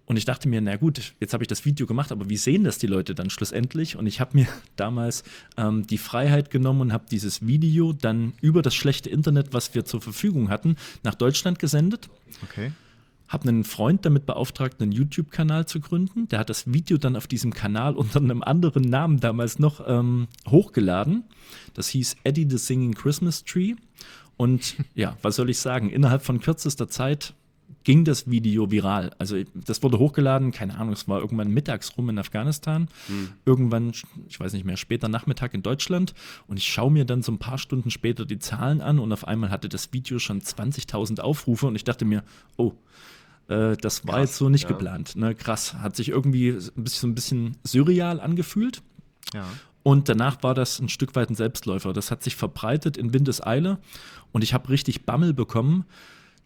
Und 0.05 0.17
ich 0.17 0.25
dachte 0.25 0.49
mir, 0.49 0.59
na 0.59 0.75
gut, 0.75 1.13
jetzt 1.19 1.33
habe 1.33 1.43
ich 1.43 1.47
das 1.47 1.63
Video 1.63 1.87
gemacht, 1.87 2.11
aber 2.11 2.29
wie 2.29 2.35
sehen 2.35 2.65
das 2.65 2.77
die 2.77 2.87
Leute 2.87 3.15
dann 3.15 3.29
schlussendlich? 3.29 3.95
Und 3.95 4.05
ich 4.05 4.19
habe 4.19 4.37
mir 4.37 4.47
damals 4.75 5.23
ähm, 5.57 5.87
die 5.87 5.97
Freiheit 5.97 6.49
genommen 6.49 6.81
und 6.81 6.93
habe 6.93 7.05
dieses 7.09 7.45
Video 7.45 7.93
dann 7.93 8.33
über 8.41 8.61
das 8.61 8.75
schlechte 8.75 9.09
Internet, 9.09 9.53
was 9.53 9.73
wir 9.75 9.85
zur 9.85 10.01
Verfügung 10.01 10.49
hatten, 10.49 10.75
nach 11.03 11.15
Deutschland 11.15 11.57
gesendet. 11.59 12.09
Okay. 12.43 12.73
Habe 13.29 13.47
einen 13.47 13.63
Freund 13.63 14.05
damit 14.05 14.25
beauftragt, 14.25 14.81
einen 14.81 14.91
YouTube-Kanal 14.91 15.65
zu 15.65 15.79
gründen. 15.79 16.27
Der 16.27 16.39
hat 16.39 16.49
das 16.49 16.71
Video 16.71 16.97
dann 16.97 17.15
auf 17.15 17.27
diesem 17.27 17.53
Kanal 17.53 17.95
unter 17.95 18.19
einem 18.19 18.43
anderen 18.43 18.83
Namen 18.83 19.21
damals 19.21 19.57
noch 19.57 19.81
ähm, 19.87 20.27
hochgeladen. 20.49 21.23
Das 21.73 21.87
hieß 21.87 22.17
Eddie 22.25 22.47
the 22.49 22.57
Singing 22.57 22.93
Christmas 22.93 23.45
Tree. 23.45 23.75
Und 24.35 24.75
ja, 24.95 25.17
was 25.21 25.37
soll 25.37 25.49
ich 25.49 25.59
sagen? 25.59 25.89
Innerhalb 25.89 26.23
von 26.23 26.41
kürzester 26.41 26.89
Zeit 26.89 27.33
ging 27.83 28.05
das 28.05 28.29
Video 28.29 28.71
viral. 28.71 29.11
Also 29.19 29.37
das 29.53 29.83
wurde 29.83 29.99
hochgeladen, 29.99 30.51
keine 30.51 30.77
Ahnung, 30.77 30.93
es 30.93 31.07
war 31.07 31.19
irgendwann 31.19 31.49
mittags 31.49 31.97
rum 31.97 32.09
in 32.09 32.17
Afghanistan, 32.17 32.87
hm. 33.07 33.29
irgendwann, 33.45 33.93
ich 34.27 34.39
weiß 34.39 34.53
nicht 34.53 34.65
mehr, 34.65 34.77
später 34.77 35.07
Nachmittag 35.07 35.53
in 35.53 35.63
Deutschland 35.63 36.13
und 36.47 36.57
ich 36.57 36.71
schaue 36.71 36.91
mir 36.91 37.05
dann 37.05 37.21
so 37.21 37.31
ein 37.31 37.39
paar 37.39 37.57
Stunden 37.57 37.91
später 37.91 38.25
die 38.25 38.39
Zahlen 38.39 38.81
an 38.81 38.99
und 38.99 39.11
auf 39.11 39.27
einmal 39.27 39.49
hatte 39.49 39.69
das 39.69 39.91
Video 39.93 40.19
schon 40.19 40.41
20.000 40.41 41.19
Aufrufe 41.19 41.67
und 41.67 41.75
ich 41.75 41.83
dachte 41.83 42.05
mir, 42.05 42.23
oh, 42.57 42.73
äh, 43.47 43.75
das 43.77 44.05
war 44.07 44.15
krass, 44.15 44.29
jetzt 44.29 44.37
so 44.37 44.49
nicht 44.49 44.63
ja. 44.63 44.69
geplant. 44.69 45.15
Ne? 45.15 45.35
Krass, 45.35 45.75
hat 45.75 45.95
sich 45.95 46.09
irgendwie 46.09 46.49
ein 46.49 46.83
bisschen, 46.83 47.01
so 47.01 47.07
ein 47.07 47.15
bisschen 47.15 47.57
surreal 47.63 48.19
angefühlt. 48.19 48.81
Ja. 49.33 49.45
Und 49.83 50.07
danach 50.07 50.41
war 50.43 50.53
das 50.53 50.79
ein 50.79 50.87
Stück 50.87 51.15
weit 51.15 51.29
ein 51.29 51.35
Selbstläufer. 51.35 51.91
Das 51.91 52.09
hat 52.09 52.23
sich 52.23 52.37
verbreitet 52.37 52.95
in 52.95 53.13
Windeseile 53.13 53.79
und 54.31 54.41
ich 54.41 54.53
habe 54.53 54.69
richtig 54.69 55.05
Bammel 55.05 55.33
bekommen, 55.33 55.85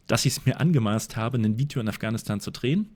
dass 0.07 0.25
ich 0.25 0.37
es 0.37 0.45
mir 0.45 0.59
angemaßt 0.59 1.15
habe, 1.15 1.37
ein 1.37 1.59
Video 1.59 1.81
in 1.81 1.89
Afghanistan 1.89 2.39
zu 2.39 2.51
drehen 2.51 2.89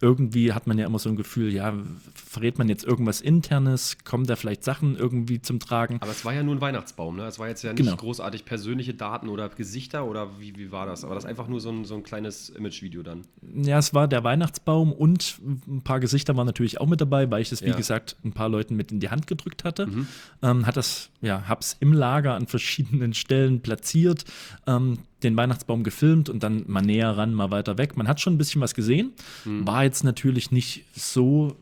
irgendwie 0.00 0.52
hat 0.52 0.66
man 0.66 0.78
ja 0.78 0.86
immer 0.86 0.98
so 0.98 1.08
ein 1.08 1.16
Gefühl, 1.16 1.52
ja, 1.52 1.74
verrät 2.14 2.58
man 2.58 2.68
jetzt 2.68 2.84
irgendwas 2.84 3.20
Internes, 3.20 3.98
kommen 4.04 4.26
da 4.26 4.36
vielleicht 4.36 4.62
Sachen 4.62 4.96
irgendwie 4.96 5.42
zum 5.42 5.58
Tragen. 5.58 5.96
Aber 6.00 6.12
es 6.12 6.24
war 6.24 6.32
ja 6.32 6.42
nur 6.42 6.54
ein 6.54 6.60
Weihnachtsbaum, 6.60 7.16
ne? 7.16 7.26
Es 7.26 7.38
war 7.38 7.48
jetzt 7.48 7.62
ja 7.64 7.72
nicht 7.72 7.82
genau. 7.82 7.96
großartig 7.96 8.44
persönliche 8.44 8.94
Daten 8.94 9.28
oder 9.28 9.48
Gesichter 9.48 10.06
oder 10.06 10.38
wie, 10.38 10.56
wie 10.56 10.70
war 10.70 10.86
das? 10.86 11.04
Aber 11.04 11.14
das 11.14 11.24
ist 11.24 11.30
einfach 11.30 11.48
nur 11.48 11.60
so 11.60 11.70
ein, 11.70 11.84
so 11.84 11.96
ein 11.96 12.04
kleines 12.04 12.48
Imagevideo 12.50 13.02
dann. 13.02 13.22
Ja, 13.42 13.78
es 13.78 13.92
war 13.92 14.06
der 14.06 14.22
Weihnachtsbaum 14.22 14.92
und 14.92 15.40
ein 15.66 15.82
paar 15.82 15.98
Gesichter 15.98 16.36
waren 16.36 16.46
natürlich 16.46 16.80
auch 16.80 16.86
mit 16.86 17.00
dabei, 17.00 17.28
weil 17.30 17.42
ich 17.42 17.50
das, 17.50 17.62
wie 17.62 17.68
ja. 17.68 17.76
gesagt, 17.76 18.16
ein 18.24 18.32
paar 18.32 18.48
Leuten 18.48 18.76
mit 18.76 18.92
in 18.92 19.00
die 19.00 19.10
Hand 19.10 19.26
gedrückt 19.26 19.64
hatte. 19.64 19.86
Mhm. 19.86 20.06
Ähm, 20.42 20.66
hat 20.66 20.76
das, 20.76 21.10
ja, 21.22 21.48
hab's 21.48 21.76
im 21.80 21.92
Lager 21.92 22.34
an 22.34 22.46
verschiedenen 22.46 23.14
Stellen 23.14 23.62
platziert. 23.62 24.24
Ähm, 24.68 24.98
den 25.22 25.36
Weihnachtsbaum 25.36 25.82
gefilmt 25.82 26.28
und 26.28 26.42
dann 26.42 26.64
mal 26.66 26.82
näher 26.82 27.16
ran, 27.16 27.34
mal 27.34 27.50
weiter 27.50 27.78
weg. 27.78 27.96
Man 27.96 28.08
hat 28.08 28.20
schon 28.20 28.34
ein 28.34 28.38
bisschen 28.38 28.60
was 28.60 28.74
gesehen, 28.74 29.12
mhm. 29.44 29.66
war 29.66 29.84
jetzt 29.84 30.04
natürlich 30.04 30.50
nicht 30.50 30.84
so, 30.94 31.56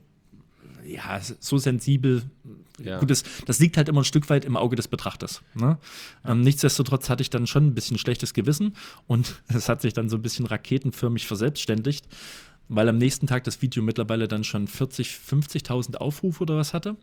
ja, 0.86 1.20
so 1.40 1.58
sensibel. 1.58 2.22
Ja. 2.82 2.98
Gut, 2.98 3.10
das, 3.10 3.24
das, 3.46 3.58
liegt 3.58 3.78
halt 3.78 3.88
immer 3.88 4.02
ein 4.02 4.04
Stück 4.04 4.28
weit 4.28 4.44
im 4.44 4.56
Auge 4.56 4.76
des 4.76 4.88
Betrachters. 4.88 5.42
Ne? 5.54 5.78
Ähm, 6.26 6.42
nichtsdestotrotz 6.42 7.08
hatte 7.08 7.22
ich 7.22 7.30
dann 7.30 7.46
schon 7.46 7.66
ein 7.66 7.74
bisschen 7.74 7.96
schlechtes 7.96 8.34
Gewissen 8.34 8.74
und 9.06 9.42
es 9.48 9.68
hat 9.70 9.80
sich 9.80 9.94
dann 9.94 10.10
so 10.10 10.16
ein 10.16 10.22
bisschen 10.22 10.44
raketenförmig 10.44 11.26
verselbstständigt, 11.26 12.06
weil 12.68 12.88
am 12.88 12.98
nächsten 12.98 13.26
Tag 13.26 13.44
das 13.44 13.62
Video 13.62 13.82
mittlerweile 13.82 14.28
dann 14.28 14.44
schon 14.44 14.66
40, 14.66 15.08
50.000 15.08 15.96
Aufrufe 15.96 16.42
oder 16.42 16.58
was 16.58 16.74
hatte. 16.74 16.96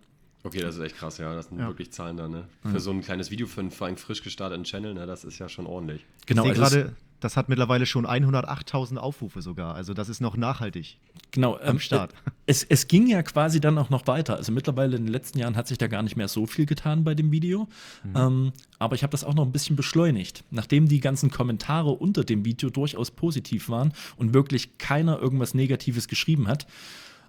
Okay, 0.43 0.59
das 0.59 0.75
ist 0.75 0.81
echt 0.81 0.97
krass, 0.97 1.17
ja. 1.17 1.33
Das 1.33 1.47
sind 1.47 1.59
ja. 1.59 1.67
wirklich 1.67 1.91
Zahlen 1.91 2.17
da, 2.17 2.27
ne? 2.27 2.45
Für 2.69 2.79
so 2.79 2.91
ein 2.91 3.01
kleines 3.01 3.31
Video 3.31 3.47
für 3.47 3.61
einen, 3.61 3.71
für 3.71 3.85
einen 3.85 3.97
frisch 3.97 4.23
gestarteten 4.23 4.65
Channel, 4.65 4.93
ne? 4.93 5.05
Das 5.05 5.23
ist 5.23 5.39
ja 5.39 5.47
schon 5.47 5.65
ordentlich. 5.65 6.05
Genau. 6.25 6.43
Ich 6.43 6.49
also 6.49 6.61
gerade, 6.61 6.95
das 7.21 7.37
hat 7.37 7.47
mittlerweile 7.47 7.85
schon 7.85 8.05
108.000 8.05 8.97
Aufrufe 8.97 9.41
sogar. 9.41 9.75
Also 9.75 9.93
das 9.93 10.09
ist 10.09 10.19
noch 10.19 10.35
nachhaltig. 10.35 10.97
Genau. 11.31 11.55
Am 11.55 11.75
ähm, 11.75 11.79
Start. 11.79 12.13
Es, 12.45 12.65
es, 12.65 12.89
ging 12.89 13.07
ja 13.07 13.23
quasi 13.23 13.61
dann 13.61 13.77
auch 13.77 13.89
noch 13.89 14.05
weiter. 14.05 14.35
Also 14.35 14.51
mittlerweile 14.51 14.97
in 14.97 15.05
den 15.05 15.11
letzten 15.13 15.39
Jahren 15.39 15.55
hat 15.55 15.69
sich 15.69 15.77
da 15.77 15.87
gar 15.87 16.03
nicht 16.03 16.17
mehr 16.17 16.27
so 16.27 16.45
viel 16.45 16.65
getan 16.65 17.05
bei 17.05 17.15
dem 17.15 17.31
Video. 17.31 17.69
Mhm. 18.03 18.15
Ähm, 18.15 18.53
aber 18.79 18.95
ich 18.95 19.03
habe 19.03 19.11
das 19.11 19.23
auch 19.23 19.33
noch 19.33 19.45
ein 19.45 19.53
bisschen 19.53 19.77
beschleunigt. 19.77 20.43
Nachdem 20.51 20.89
die 20.89 20.99
ganzen 20.99 21.31
Kommentare 21.31 21.91
unter 21.91 22.25
dem 22.25 22.43
Video 22.43 22.69
durchaus 22.69 23.11
positiv 23.11 23.69
waren 23.69 23.93
und 24.17 24.33
wirklich 24.33 24.77
keiner 24.77 25.17
irgendwas 25.19 25.53
Negatives 25.53 26.09
geschrieben 26.09 26.49
hat, 26.49 26.67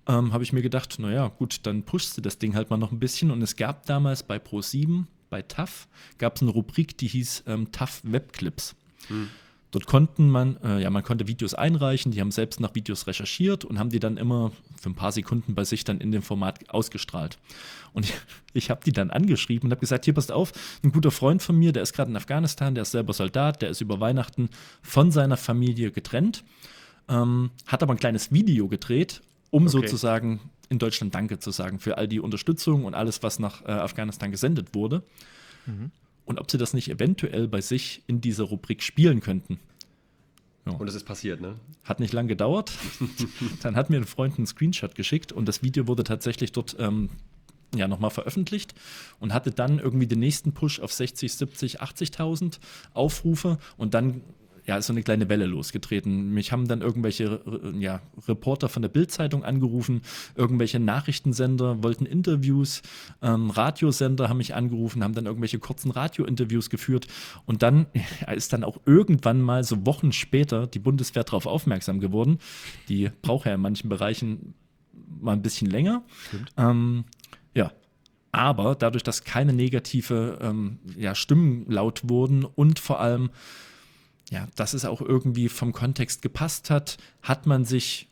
ähm, 0.07 0.33
habe 0.33 0.45
ich 0.45 0.53
mir 0.53 0.63
gedacht, 0.63 0.99
naja, 0.99 1.29
gut, 1.29 1.61
dann 1.65 1.83
pushst 1.83 2.17
du 2.17 2.21
das 2.21 2.39
Ding 2.39 2.55
halt 2.55 2.71
mal 2.71 2.77
noch 2.77 2.93
ein 2.93 2.99
bisschen. 2.99 3.31
Und 3.31 3.43
es 3.43 3.57
gab 3.57 3.87
damals 3.87 4.23
bei 4.23 4.37
Pro7, 4.37 5.05
bei 5.31 5.43
TAF, 5.43 5.89
gab 6.19 6.37
es 6.37 6.43
eine 6.43 6.51
Rubrik, 6.51 6.99
die 6.99 7.09
hieß 7.09 7.45
ähm, 7.47 7.73
TAF 7.73 8.03
Webclips. 8.05 8.77
Hm. 9.09 9.29
Dort 9.75 9.87
konnten 9.87 10.31
man, 10.31 10.57
äh, 10.63 10.81
ja, 10.81 10.89
man 10.89 11.03
konnte 11.03 11.27
Videos 11.27 11.53
einreichen, 11.53 12.13
die 12.13 12.21
haben 12.21 12.31
selbst 12.31 12.61
nach 12.61 12.77
Videos 12.77 13.09
recherchiert 13.09 13.65
und 13.65 13.81
haben 13.81 13.91
die 13.91 13.99
dann 13.99 14.19
immer 14.19 14.53
für 14.81 14.91
ein 14.91 14.95
paar 14.95 15.11
Sekunden 15.11 15.57
bei 15.57 15.65
sich 15.65 15.83
dann 15.83 15.99
in 15.99 16.13
dem 16.13 16.23
Format 16.23 16.71
ausgestrahlt. 16.71 17.39
Und 17.93 18.05
ich, 18.09 18.15
ich 18.53 18.71
habe 18.71 18.83
die 18.85 18.93
dann 18.93 19.11
angeschrieben 19.11 19.67
und 19.67 19.71
habe 19.73 19.81
gesagt, 19.81 20.05
hier 20.05 20.15
passt 20.15 20.31
auf, 20.31 20.53
ein 20.85 20.93
guter 20.93 21.11
Freund 21.11 21.43
von 21.43 21.59
mir, 21.59 21.73
der 21.73 21.83
ist 21.83 21.93
gerade 21.93 22.11
in 22.11 22.17
Afghanistan, 22.17 22.77
der 22.77 22.83
ist 22.83 22.93
selber 22.93 23.15
Soldat, 23.15 23.63
der 23.63 23.71
ist 23.71 23.81
über 23.81 23.99
Weihnachten 23.99 24.49
von 24.81 25.11
seiner 25.11 25.37
Familie 25.37 25.91
getrennt, 25.91 26.45
ähm, 27.09 27.51
hat 27.67 27.83
aber 27.83 27.95
ein 27.95 27.99
kleines 27.99 28.31
Video 28.31 28.69
gedreht 28.69 29.23
um 29.55 29.69
okay. 29.69 29.71
sozusagen 29.71 30.41
in 30.69 30.81
Deutschland 30.81 31.15
Danke 31.15 31.39
zu 31.39 31.53
sagen 31.53 31.79
für 31.79 31.97
all 31.97 32.09
die 32.09 32.19
Unterstützung 32.19 32.85
und 32.85 32.95
alles, 32.95 33.23
was 33.23 33.39
nach 33.39 33.63
äh, 33.63 33.71
Afghanistan 33.71 34.33
gesendet 34.33 34.75
wurde. 34.75 35.05
Mhm. 35.67 35.93
Und 36.25 36.41
ob 36.41 36.51
sie 36.51 36.59
das 36.59 36.75
nicht 36.75 36.91
eventuell 36.91 37.47
bei 37.47 37.61
sich 37.61 38.03
in 38.09 38.21
dieser 38.21 38.45
Rubrik 38.45 38.83
spielen 38.83 39.21
könnten. 39.21 39.61
Ja. 40.67 40.73
Und 40.73 40.89
es 40.89 40.97
ist 40.97 41.05
passiert, 41.05 41.41
ne? 41.41 41.55
Hat 41.85 42.01
nicht 42.01 42.13
lange 42.13 42.29
gedauert. 42.29 42.73
Dann 43.63 43.77
hat 43.77 43.91
mir 43.91 43.99
ein 43.99 44.07
Freund 44.07 44.39
einen 44.39 44.47
Screenshot 44.47 44.97
geschickt 44.97 45.31
und 45.31 45.47
das 45.47 45.63
Video 45.63 45.87
wurde 45.87 46.03
tatsächlich 46.03 46.51
dort 46.51 46.75
ähm, 46.81 47.11
ja 47.77 47.87
nochmal 47.87 48.11
veröffentlicht 48.11 48.75
und 49.21 49.33
hatte 49.33 49.51
dann 49.51 49.79
irgendwie 49.79 50.07
den 50.07 50.21
nächsten 50.21 50.53
Push 50.53 50.81
auf 50.81 50.93
60, 50.93 51.33
70, 51.33 51.81
80.000 51.83 52.59
Aufrufe 52.93 53.59
und 53.77 53.95
dann 53.95 54.23
ja, 54.67 54.77
ist 54.79 54.87
so 54.87 54.93
eine 54.93 55.03
kleine 55.03 55.29
Welle 55.29 55.47
losgetreten. 55.47 56.31
Mich 56.31 56.53
haben 56.53 56.67
dann 56.67 56.81
irgendwelche 56.81 57.41
ja, 57.79 58.01
Reporter 58.27 58.69
von 58.69 58.83
der 58.83 58.89
Bildzeitung 58.89 59.45
angerufen, 59.45 60.03
irgendwelche 60.35 60.81
Nachrichtensender 60.81 61.83
wollten 61.83 62.07
Interviews, 62.07 62.83
ähm, 63.23 63.51
Radiosender 63.51 64.29
haben 64.29 64.39
mich 64.39 64.55
angerufen, 64.55 65.05
haben 65.05 65.15
dann 65.15 65.27
irgendwelche 65.27 65.59
kurzen 65.59 65.91
Radiointerviews 65.91 66.71
geführt 66.71 67.07
und 67.45 67.63
dann 67.63 67.87
ist 68.35 68.53
dann 68.53 68.65
auch 68.65 68.81
irgendwann 68.87 69.43
mal 69.43 69.65
so 69.65 69.85
Wochen 69.87 70.13
später 70.13 70.67
die 70.67 70.79
Bundeswehr 70.79 71.25
darauf 71.25 71.47
aufmerksam 71.47 72.01
geworden. 72.01 72.39
Die 72.89 73.11
braucht 73.23 73.47
ja 73.47 73.55
in 73.55 73.61
manchen 73.61 73.89
Bereichen 73.89 74.55
mal 75.21 75.33
ein 75.33 75.43
bisschen 75.43 75.71
länger. 75.71 76.03
Ähm, 76.57 77.05
ja, 77.55 77.73
aber 78.33 78.75
dadurch, 78.75 79.03
dass 79.03 79.25
keine 79.25 79.53
negative 79.53 80.39
ähm, 80.41 80.79
ja, 80.97 81.15
Stimmen 81.15 81.67
laut 81.69 82.09
wurden 82.09 82.45
und 82.45 82.79
vor 82.79 83.01
allem 83.01 83.31
ja, 84.31 84.49
dass 84.57 84.75
es 84.75 84.85
auch 84.85 85.01
irgendwie 85.01 85.49
vom 85.49 85.73
Kontext 85.73 86.23
gepasst 86.23 86.71
hat, 86.71 86.97
hat 87.23 87.47
man 87.47 87.65
sich 87.65 88.09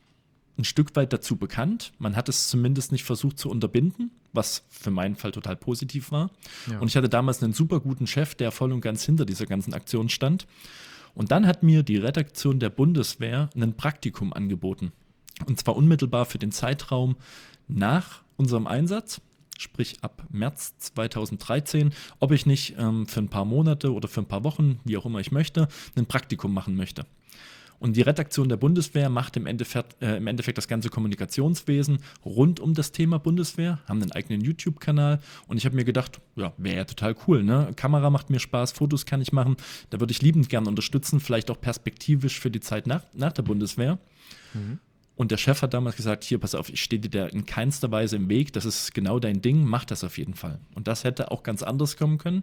ein 0.58 0.64
Stück 0.64 0.94
weit 0.96 1.12
dazu 1.12 1.36
bekannt. 1.36 1.92
Man 1.98 2.16
hat 2.16 2.28
es 2.28 2.48
zumindest 2.48 2.92
nicht 2.92 3.04
versucht 3.04 3.38
zu 3.38 3.48
unterbinden, 3.48 4.10
was 4.32 4.64
für 4.68 4.90
meinen 4.90 5.16
Fall 5.16 5.32
total 5.32 5.56
positiv 5.56 6.12
war. 6.12 6.30
Ja. 6.70 6.78
Und 6.78 6.88
ich 6.88 6.96
hatte 6.96 7.08
damals 7.08 7.42
einen 7.42 7.54
super 7.54 7.80
guten 7.80 8.06
Chef, 8.06 8.34
der 8.34 8.50
voll 8.50 8.72
und 8.72 8.82
ganz 8.82 9.04
hinter 9.04 9.24
dieser 9.24 9.46
ganzen 9.46 9.72
Aktion 9.72 10.08
stand. 10.08 10.46
Und 11.14 11.30
dann 11.30 11.46
hat 11.46 11.62
mir 11.62 11.82
die 11.82 11.96
Redaktion 11.96 12.60
der 12.60 12.70
Bundeswehr 12.70 13.50
ein 13.54 13.76
Praktikum 13.76 14.32
angeboten. 14.32 14.92
Und 15.46 15.58
zwar 15.58 15.76
unmittelbar 15.76 16.26
für 16.26 16.38
den 16.38 16.52
Zeitraum 16.52 17.16
nach 17.68 18.22
unserem 18.36 18.66
Einsatz 18.66 19.20
sprich 19.62 19.98
ab 20.02 20.24
März 20.30 20.74
2013, 20.78 21.92
ob 22.20 22.32
ich 22.32 22.46
nicht 22.46 22.74
ähm, 22.78 23.06
für 23.06 23.20
ein 23.20 23.28
paar 23.28 23.44
Monate 23.44 23.92
oder 23.92 24.08
für 24.08 24.20
ein 24.20 24.26
paar 24.26 24.44
Wochen, 24.44 24.80
wie 24.84 24.96
auch 24.96 25.06
immer 25.06 25.20
ich 25.20 25.32
möchte, 25.32 25.68
ein 25.96 26.06
Praktikum 26.06 26.52
machen 26.52 26.76
möchte. 26.76 27.06
Und 27.82 27.96
die 27.96 28.02
Redaktion 28.02 28.48
der 28.48 28.56
Bundeswehr 28.56 29.08
macht 29.08 29.36
im 29.36 29.44
Endeffekt, 29.44 30.00
äh, 30.00 30.16
im 30.16 30.28
Endeffekt 30.28 30.56
das 30.56 30.68
ganze 30.68 30.88
Kommunikationswesen 30.88 31.98
rund 32.24 32.60
um 32.60 32.74
das 32.74 32.92
Thema 32.92 33.18
Bundeswehr, 33.18 33.80
haben 33.88 34.00
einen 34.00 34.12
eigenen 34.12 34.40
YouTube-Kanal 34.40 35.18
und 35.48 35.56
ich 35.56 35.64
habe 35.64 35.74
mir 35.74 35.84
gedacht, 35.84 36.20
ja, 36.36 36.52
wäre 36.58 36.76
ja 36.76 36.84
total 36.84 37.16
cool, 37.26 37.42
ne? 37.42 37.72
Kamera 37.74 38.08
macht 38.08 38.30
mir 38.30 38.38
Spaß, 38.38 38.70
Fotos 38.70 39.04
kann 39.04 39.20
ich 39.20 39.32
machen, 39.32 39.56
da 39.90 39.98
würde 39.98 40.12
ich 40.12 40.22
liebend 40.22 40.48
gern 40.48 40.68
unterstützen, 40.68 41.18
vielleicht 41.18 41.50
auch 41.50 41.60
perspektivisch 41.60 42.38
für 42.38 42.52
die 42.52 42.60
Zeit 42.60 42.86
nach, 42.86 43.02
nach 43.14 43.32
der 43.32 43.42
Bundeswehr. 43.42 43.98
Mhm. 44.54 44.78
Und 45.22 45.30
der 45.30 45.36
Chef 45.36 45.62
hat 45.62 45.72
damals 45.72 45.94
gesagt, 45.94 46.24
hier, 46.24 46.38
pass 46.38 46.56
auf, 46.56 46.68
ich 46.68 46.82
stehe 46.82 46.98
dir 46.98 47.08
da 47.08 47.26
in 47.26 47.46
keinster 47.46 47.92
Weise 47.92 48.16
im 48.16 48.28
Weg, 48.28 48.52
das 48.54 48.64
ist 48.64 48.92
genau 48.92 49.20
dein 49.20 49.40
Ding, 49.40 49.64
mach 49.64 49.84
das 49.84 50.02
auf 50.02 50.18
jeden 50.18 50.34
Fall. 50.34 50.58
Und 50.74 50.88
das 50.88 51.04
hätte 51.04 51.30
auch 51.30 51.44
ganz 51.44 51.62
anders 51.62 51.96
kommen 51.96 52.18
können. 52.18 52.42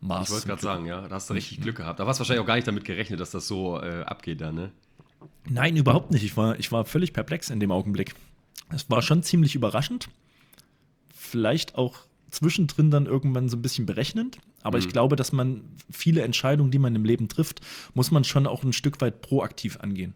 War's 0.00 0.28
ich 0.28 0.32
wollte 0.32 0.46
gerade 0.46 0.62
sagen, 0.62 0.86
ja, 0.86 1.06
da 1.06 1.16
hast 1.16 1.28
du 1.28 1.34
richtig 1.34 1.60
Glück 1.60 1.76
gehabt. 1.76 2.00
Da 2.00 2.06
hast 2.06 2.16
du 2.16 2.20
wahrscheinlich 2.20 2.42
auch 2.42 2.46
gar 2.46 2.54
nicht 2.54 2.66
damit 2.66 2.86
gerechnet, 2.86 3.20
dass 3.20 3.30
das 3.30 3.46
so 3.46 3.78
äh, 3.78 4.04
abgeht 4.04 4.40
dann, 4.40 4.54
ne? 4.54 4.70
Nein, 5.46 5.76
überhaupt 5.76 6.12
nicht. 6.12 6.24
Ich 6.24 6.34
war, 6.34 6.58
ich 6.58 6.72
war 6.72 6.86
völlig 6.86 7.12
perplex 7.12 7.50
in 7.50 7.60
dem 7.60 7.70
Augenblick. 7.70 8.14
Es 8.70 8.88
war 8.88 9.02
schon 9.02 9.22
ziemlich 9.22 9.54
überraschend. 9.54 10.08
Vielleicht 11.14 11.74
auch 11.74 12.06
zwischendrin 12.30 12.90
dann 12.90 13.04
irgendwann 13.04 13.50
so 13.50 13.58
ein 13.58 13.62
bisschen 13.62 13.84
berechnend. 13.84 14.38
Aber 14.62 14.78
mhm. 14.78 14.84
ich 14.84 14.90
glaube, 14.90 15.16
dass 15.16 15.32
man 15.32 15.60
viele 15.90 16.22
Entscheidungen, 16.22 16.70
die 16.70 16.78
man 16.78 16.94
im 16.94 17.04
Leben 17.04 17.28
trifft, 17.28 17.60
muss 17.92 18.10
man 18.10 18.24
schon 18.24 18.46
auch 18.46 18.64
ein 18.64 18.72
Stück 18.72 19.02
weit 19.02 19.20
proaktiv 19.20 19.76
angehen. 19.80 20.14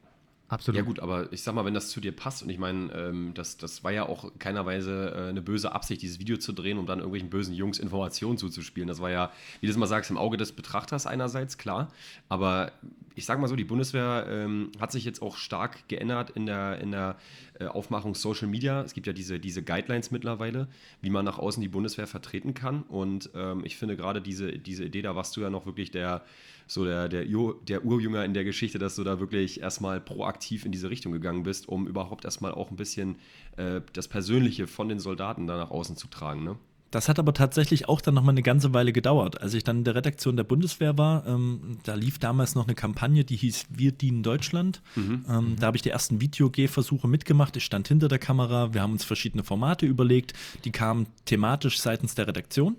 Absolut. 0.49 0.79
Ja 0.79 0.83
gut, 0.83 1.01
aber 1.01 1.31
ich 1.31 1.43
sag 1.43 1.55
mal, 1.55 1.67
wenn 1.67 1.75
das 1.75 1.91
zu 1.91 2.01
dir 2.01 2.13
passt 2.13 2.43
und 2.43 2.49
ich 2.49 2.59
meine, 2.59 2.91
ähm, 2.95 3.33
das, 3.35 3.59
das 3.59 3.85
war 3.85 3.93
ja 3.93 4.09
auch 4.09 4.33
keinerweise 4.39 5.13
äh, 5.15 5.29
eine 5.29 5.43
böse 5.43 5.73
Absicht, 5.73 6.01
dieses 6.01 6.19
Video 6.19 6.39
zu 6.39 6.53
drehen, 6.53 6.79
um 6.79 6.87
dann 6.87 7.01
irgendwelchen 7.01 7.29
bösen 7.29 7.55
Jungs 7.55 7.79
Informationen 7.79 8.39
zuzuspielen. 8.39 8.89
Das 8.89 9.01
war 9.01 9.11
ja, 9.11 9.31
wie 9.61 9.67
du 9.67 9.73
es 9.73 9.77
mal 9.77 9.87
sagst, 9.87 10.11
im 10.11 10.17
Auge 10.17 10.39
des 10.39 10.53
Betrachters 10.53 11.07
einerseits, 11.07 11.59
klar. 11.59 11.93
Aber 12.31 12.73
ich 13.19 13.27
sag 13.27 13.41
mal 13.41 13.49
so, 13.49 13.57
die 13.57 13.65
Bundeswehr 13.65 14.27
ähm, 14.29 14.71
hat 14.81 14.93
sich 14.93 15.05
jetzt 15.05 15.21
auch 15.21 15.37
stark 15.37 15.89
geändert 15.89 16.31
in 16.31 16.47
der, 16.47 16.81
in 16.81 16.93
der 16.93 17.17
äh, 17.59 17.67
Aufmachung 17.67 18.15
Social 18.15 18.47
Media. 18.47 18.83
Es 18.83 18.95
gibt 18.95 19.07
ja 19.07 19.13
diese, 19.13 19.41
diese 19.41 19.63
Guidelines 19.63 20.11
mittlerweile, 20.11 20.69
wie 21.03 21.11
man 21.11 21.25
nach 21.25 21.39
außen 21.39 21.61
die 21.61 21.69
Bundeswehr 21.69 22.07
vertreten 22.07 22.55
kann. 22.55 22.83
Und 22.85 23.31
ähm, 23.35 23.63
ich 23.65 23.77
finde 23.77 23.97
gerade 23.97 24.23
diese, 24.23 24.53
diese 24.53 24.85
Idee, 24.85 25.03
da 25.03 25.17
warst 25.17 25.37
du 25.37 25.41
ja 25.41 25.51
noch 25.51 25.67
wirklich 25.67 25.91
der 25.91 26.23
so 26.69 26.85
der, 26.85 27.09
der, 27.09 27.25
der 27.25 27.85
Urjünger 27.85 28.25
in 28.25 28.35
der 28.35 28.45
Geschichte, 28.45 28.79
dass 28.79 28.95
du 28.95 29.03
da 29.03 29.19
wirklich 29.19 29.63
erstmal 29.63 30.01
proaktiv 30.01 30.67
in 30.67 30.71
diese 30.71 30.91
Richtung 30.91 31.13
gegangen 31.13 31.43
bist, 31.43 31.67
um 31.67 31.89
überhaupt 31.89 32.27
erstmal 32.27 32.53
auch 32.53 32.71
ein 32.71 32.77
bisschen 32.77 33.17
äh, 33.57 33.81
das 33.95 34.07
Persönliche 34.07 34.67
von 34.67 34.89
den 34.89 35.01
Soldaten 35.01 35.47
da 35.47 35.57
nach 35.57 35.71
außen 35.71 35.97
zu 35.97 36.09
tragen. 36.09 36.45
Ne? 36.45 36.57
Das 36.91 37.09
hat 37.09 37.19
aber 37.19 37.35
tatsächlich 37.35 37.87
auch 37.87 38.01
dann 38.01 38.15
noch 38.15 38.23
mal 38.23 38.31
eine 38.31 38.43
ganze 38.43 38.73
Weile 38.73 38.93
gedauert. 38.93 39.43
Als 39.43 39.53
ich 39.53 39.63
dann 39.63 39.79
in 39.79 39.85
der 39.85 39.95
Redaktion 39.95 40.37
der 40.37 40.45
Bundeswehr 40.45 40.97
war, 40.97 41.27
ähm, 41.27 41.79
da 41.85 41.95
lief 41.95 42.19
damals 42.19 42.55
noch 42.55 42.67
eine 42.67 42.75
Kampagne, 42.75 43.25
die 43.25 43.37
hieß 43.37 43.67
Wir 43.69 43.93
dienen 43.93 44.23
Deutschland. 44.23 44.81
Mhm. 44.97 45.27
Ähm, 45.29 45.51
mhm. 45.51 45.57
Da 45.57 45.67
habe 45.67 45.77
ich 45.77 45.83
die 45.83 45.91
ersten 45.91 46.21
Video-G-Versuche 46.21 47.07
mitgemacht. 47.07 47.57
Ich 47.57 47.65
stand 47.65 47.89
hinter 47.89 48.09
der 48.09 48.19
Kamera. 48.19 48.73
Wir 48.73 48.81
haben 48.81 48.93
uns 48.93 49.05
verschiedene 49.05 49.45
Formate 49.45 49.85
überlegt. 49.85 50.33
Die 50.65 50.73
kamen 50.73 51.07
thematisch 51.27 51.79
seitens 51.81 52.15
der 52.15 52.27
Redaktion. 52.27 52.77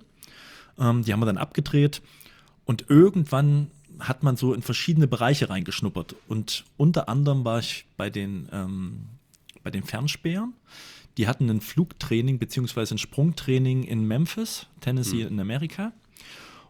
Ähm, 0.79 1.03
die 1.03 1.13
haben 1.13 1.19
wir 1.19 1.27
dann 1.27 1.37
abgedreht. 1.37 2.01
Und 2.65 2.85
irgendwann 2.89 3.69
hat 3.99 4.23
man 4.23 4.37
so 4.37 4.53
in 4.53 4.63
verschiedene 4.63 5.07
Bereiche 5.07 5.49
reingeschnuppert. 5.49 6.15
Und 6.27 6.65
unter 6.77 7.09
anderem 7.09 7.45
war 7.45 7.59
ich 7.59 7.85
bei 7.95 8.09
den, 8.09 8.49
ähm, 8.51 9.05
bei 9.63 9.69
den 9.69 9.83
Fernspähern. 9.83 10.53
Die 11.19 11.27
hatten 11.27 11.49
ein 11.49 11.59
Flugtraining 11.59 12.39
bzw. 12.39 12.93
ein 12.93 12.97
Sprungtraining 12.97 13.83
in 13.83 14.07
Memphis, 14.07 14.67
Tennessee 14.79 15.25
mhm. 15.25 15.31
in 15.31 15.39
Amerika. 15.41 15.91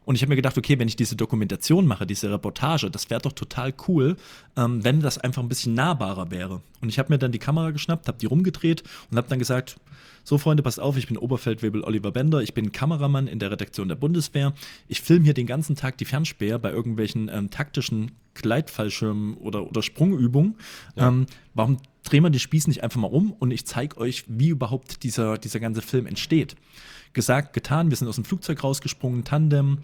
Und 0.06 0.16
ich 0.16 0.24
habe 0.24 0.30
mir 0.30 0.38
gedacht, 0.38 0.58
okay, 0.58 0.80
wenn 0.80 0.88
ich 0.88 0.96
diese 0.96 1.16
Dokumentation 1.16 1.86
mache, 1.86 2.08
diese 2.08 2.32
Reportage, 2.32 2.90
das 2.90 3.12
wäre 3.12 3.22
doch 3.22 3.34
total 3.34 3.76
cool, 3.88 4.18
ähm, 4.58 4.84
wenn 4.84 5.02
das 5.02 5.20
einfach 5.20 5.44
ein 5.44 5.50
bisschen 5.50 5.76
nahbarer 5.76 6.32
wäre. 6.32 6.64
Und 6.82 6.90
ich 6.90 6.98
habe 6.98 7.14
mir 7.14 7.20
dann 7.20 7.32
die 7.32 7.38
Kamera 7.38 7.70
geschnappt, 7.70 8.08
habe 8.08 8.18
die 8.18 8.26
rumgedreht 8.26 8.82
und 9.12 9.18
habe 9.18 9.30
dann 9.30 9.38
gesagt, 9.38 9.76
so, 10.24 10.40
Freunde, 10.40 10.64
passt 10.64 10.80
auf, 10.80 10.98
ich 10.98 11.06
bin 11.06 11.18
Oberfeldwebel 11.18 11.84
Oliver 11.84 12.12
Bender, 12.12 12.42
ich 12.42 12.56
bin 12.56 12.72
Kameramann 12.72 13.28
in 13.28 13.38
der 13.38 13.52
Redaktion 13.52 13.88
der 13.88 13.98
Bundeswehr. 13.98 14.56
Ich 14.88 15.02
filme 15.02 15.26
hier 15.26 15.36
den 15.36 15.46
ganzen 15.46 15.76
Tag 15.76 16.00
die 16.00 16.06
Fernspäher 16.06 16.58
bei 16.58 16.72
irgendwelchen 16.72 17.30
ähm, 17.32 17.52
taktischen 17.52 18.14
Gleitfallschirmen 18.42 19.36
oder, 19.36 19.68
oder 19.68 19.82
Sprungübungen. 19.82 20.56
Ja. 20.96 21.10
Ähm, 21.10 21.26
warum 21.54 21.78
drehen 22.04 22.24
wir 22.24 22.30
die 22.30 22.40
Spieß 22.40 22.68
nicht 22.68 22.84
einfach 22.84 23.00
mal 23.00 23.08
um 23.08 23.32
und 23.32 23.52
ich 23.52 23.66
zeige 23.66 23.98
euch, 23.98 24.26
wie 24.28 24.50
überhaupt 24.50 25.04
dieser, 25.04 25.38
dieser 25.38 25.60
ganze 25.60 25.82
Film 25.82 26.06
entsteht. 26.06 26.56
Gesagt, 27.14 27.54
getan, 27.54 27.90
wir 27.90 27.98
sind 27.98 28.08
aus 28.08 28.16
dem 28.16 28.26
Flugzeug 28.26 28.64
rausgesprungen, 28.64 29.24
Tandem. 29.24 29.80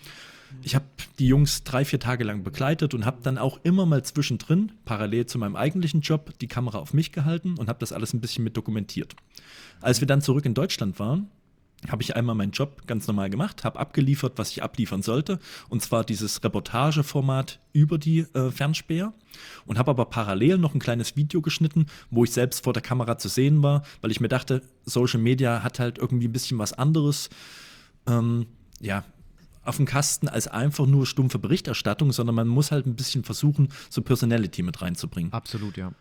Ich 0.61 0.75
habe 0.75 0.85
die 1.19 1.27
Jungs 1.27 1.63
drei, 1.63 1.83
vier 1.83 1.99
Tage 1.99 2.23
lang 2.23 2.43
begleitet 2.43 2.93
und 2.93 3.05
habe 3.05 3.17
dann 3.21 3.37
auch 3.37 3.59
immer 3.63 3.85
mal 3.85 4.03
zwischendrin, 4.03 4.71
parallel 4.85 5.25
zu 5.25 5.37
meinem 5.37 5.55
eigentlichen 5.55 6.01
Job, 6.01 6.37
die 6.39 6.47
Kamera 6.47 6.79
auf 6.79 6.93
mich 6.93 7.11
gehalten 7.11 7.55
und 7.57 7.67
habe 7.67 7.79
das 7.79 7.91
alles 7.91 8.13
ein 8.13 8.21
bisschen 8.21 8.43
mit 8.43 8.55
dokumentiert. 8.55 9.15
Als 9.81 9.99
wir 9.99 10.07
dann 10.07 10.21
zurück 10.21 10.45
in 10.45 10.53
Deutschland 10.53 10.99
waren, 10.99 11.29
habe 11.91 12.03
ich 12.03 12.15
einmal 12.15 12.35
meinen 12.35 12.51
Job 12.51 12.87
ganz 12.87 13.07
normal 13.07 13.29
gemacht, 13.29 13.63
habe 13.63 13.79
abgeliefert, 13.79 14.33
was 14.37 14.51
ich 14.51 14.63
abliefern 14.63 15.01
sollte, 15.01 15.39
und 15.69 15.81
zwar 15.81 16.03
dieses 16.03 16.43
Reportageformat 16.43 17.59
über 17.73 17.97
die 17.97 18.19
äh, 18.33 18.51
Fernspäher 18.51 19.13
und 19.65 19.77
habe 19.77 19.91
aber 19.91 20.05
parallel 20.05 20.57
noch 20.57 20.73
ein 20.73 20.79
kleines 20.79 21.15
Video 21.15 21.41
geschnitten, 21.41 21.87
wo 22.09 22.23
ich 22.23 22.31
selbst 22.31 22.63
vor 22.63 22.73
der 22.73 22.81
Kamera 22.81 23.17
zu 23.17 23.27
sehen 23.27 23.63
war, 23.63 23.83
weil 24.01 24.11
ich 24.11 24.19
mir 24.19 24.29
dachte, 24.29 24.61
Social 24.85 25.19
Media 25.19 25.63
hat 25.63 25.79
halt 25.79 25.97
irgendwie 25.97 26.27
ein 26.27 26.33
bisschen 26.33 26.57
was 26.57 26.73
anderes, 26.73 27.29
ähm, 28.07 28.47
ja, 28.79 29.03
auf 29.63 29.77
dem 29.77 29.85
Kasten 29.85 30.27
als 30.27 30.47
einfach 30.47 30.85
nur 30.85 31.05
stumpfe 31.05 31.39
Berichterstattung, 31.39 32.11
sondern 32.11 32.35
man 32.35 32.47
muss 32.47 32.71
halt 32.71 32.85
ein 32.85 32.95
bisschen 32.95 33.23
versuchen, 33.23 33.69
so 33.89 34.01
Personality 34.01 34.61
mit 34.61 34.81
reinzubringen. 34.81 35.33
Absolut, 35.33 35.75
ja. 35.75 35.91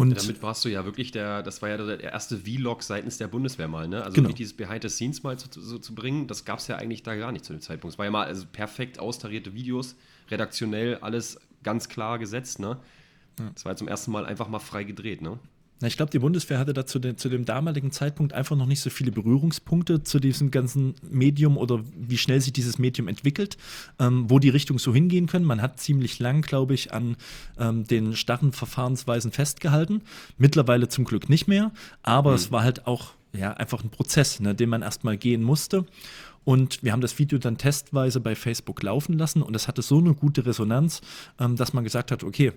Und 0.00 0.16
damit 0.16 0.42
warst 0.42 0.64
du 0.64 0.68
ja 0.68 0.84
wirklich 0.84 1.12
der, 1.12 1.42
das 1.42 1.60
war 1.62 1.68
ja 1.68 1.76
der 1.76 2.00
erste 2.00 2.38
Vlog 2.38 2.82
seitens 2.82 3.18
der 3.18 3.28
Bundeswehr 3.28 3.68
mal, 3.68 3.86
ne? 3.86 4.02
Also 4.02 4.14
genau. 4.14 4.30
dieses 4.30 4.56
Behind 4.56 4.82
the 4.82 4.88
Scenes 4.88 5.22
mal 5.22 5.38
so, 5.38 5.46
so 5.60 5.78
zu 5.78 5.94
bringen, 5.94 6.26
das 6.26 6.44
gab 6.44 6.58
es 6.58 6.68
ja 6.68 6.76
eigentlich 6.76 7.02
da 7.02 7.14
gar 7.16 7.32
nicht 7.32 7.44
zu 7.44 7.52
dem 7.52 7.60
Zeitpunkt. 7.60 7.94
Es 7.94 7.98
war 7.98 8.06
ja 8.06 8.10
mal 8.10 8.26
also 8.26 8.46
perfekt 8.50 8.98
austarierte 8.98 9.52
Videos, 9.52 9.96
redaktionell 10.30 10.96
alles 10.96 11.38
ganz 11.62 11.88
klar 11.88 12.18
gesetzt, 12.18 12.58
ne? 12.58 12.78
Es 13.54 13.64
war 13.64 13.72
ja 13.72 13.76
zum 13.76 13.88
ersten 13.88 14.10
Mal 14.10 14.26
einfach 14.26 14.48
mal 14.48 14.58
frei 14.58 14.84
gedreht, 14.84 15.22
ne? 15.22 15.38
Na, 15.80 15.88
ich 15.88 15.96
glaube, 15.96 16.10
die 16.10 16.18
Bundeswehr 16.18 16.58
hatte 16.58 16.74
da 16.74 16.84
zu, 16.84 16.98
den, 16.98 17.16
zu, 17.16 17.30
dem 17.30 17.46
damaligen 17.46 17.90
Zeitpunkt 17.90 18.34
einfach 18.34 18.54
noch 18.54 18.66
nicht 18.66 18.80
so 18.80 18.90
viele 18.90 19.12
Berührungspunkte 19.12 20.02
zu 20.02 20.20
diesem 20.20 20.50
ganzen 20.50 20.94
Medium 21.10 21.56
oder 21.56 21.80
wie 21.96 22.18
schnell 22.18 22.40
sich 22.40 22.52
dieses 22.52 22.78
Medium 22.78 23.08
entwickelt, 23.08 23.56
ähm, 23.98 24.28
wo 24.28 24.38
die 24.38 24.50
Richtung 24.50 24.78
so 24.78 24.92
hingehen 24.92 25.26
können. 25.26 25.46
Man 25.46 25.62
hat 25.62 25.80
ziemlich 25.80 26.18
lang, 26.18 26.42
glaube 26.42 26.74
ich, 26.74 26.92
an 26.92 27.16
ähm, 27.58 27.84
den 27.86 28.14
starren 28.14 28.52
Verfahrensweisen 28.52 29.32
festgehalten. 29.32 30.02
Mittlerweile 30.36 30.88
zum 30.88 31.04
Glück 31.04 31.30
nicht 31.30 31.48
mehr, 31.48 31.72
aber 32.02 32.30
mhm. 32.30 32.36
es 32.36 32.52
war 32.52 32.62
halt 32.62 32.86
auch 32.86 33.12
ja, 33.32 33.52
einfach 33.54 33.82
ein 33.82 33.90
Prozess, 33.90 34.40
ne, 34.40 34.54
den 34.54 34.68
man 34.68 34.82
erstmal 34.82 35.16
gehen 35.16 35.42
musste. 35.42 35.86
Und 36.44 36.82
wir 36.82 36.92
haben 36.92 37.00
das 37.00 37.18
Video 37.18 37.38
dann 37.38 37.58
testweise 37.58 38.20
bei 38.20 38.34
Facebook 38.34 38.82
laufen 38.82 39.16
lassen 39.16 39.42
und 39.42 39.54
es 39.54 39.68
hatte 39.68 39.82
so 39.82 39.98
eine 39.98 40.14
gute 40.14 40.44
Resonanz, 40.44 41.00
ähm, 41.38 41.56
dass 41.56 41.72
man 41.72 41.84
gesagt 41.84 42.10
hat, 42.10 42.24
okay, 42.24 42.52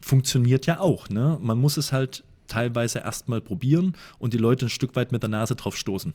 funktioniert 0.00 0.66
ja 0.66 0.80
auch. 0.80 1.08
Ne? 1.08 1.38
Man 1.40 1.58
muss 1.58 1.76
es 1.76 1.92
halt 1.92 2.24
teilweise 2.46 3.00
erstmal 3.00 3.40
probieren 3.40 3.96
und 4.18 4.32
die 4.32 4.38
Leute 4.38 4.66
ein 4.66 4.70
Stück 4.70 4.96
weit 4.96 5.12
mit 5.12 5.22
der 5.22 5.30
Nase 5.30 5.56
drauf 5.56 5.76
stoßen. 5.76 6.14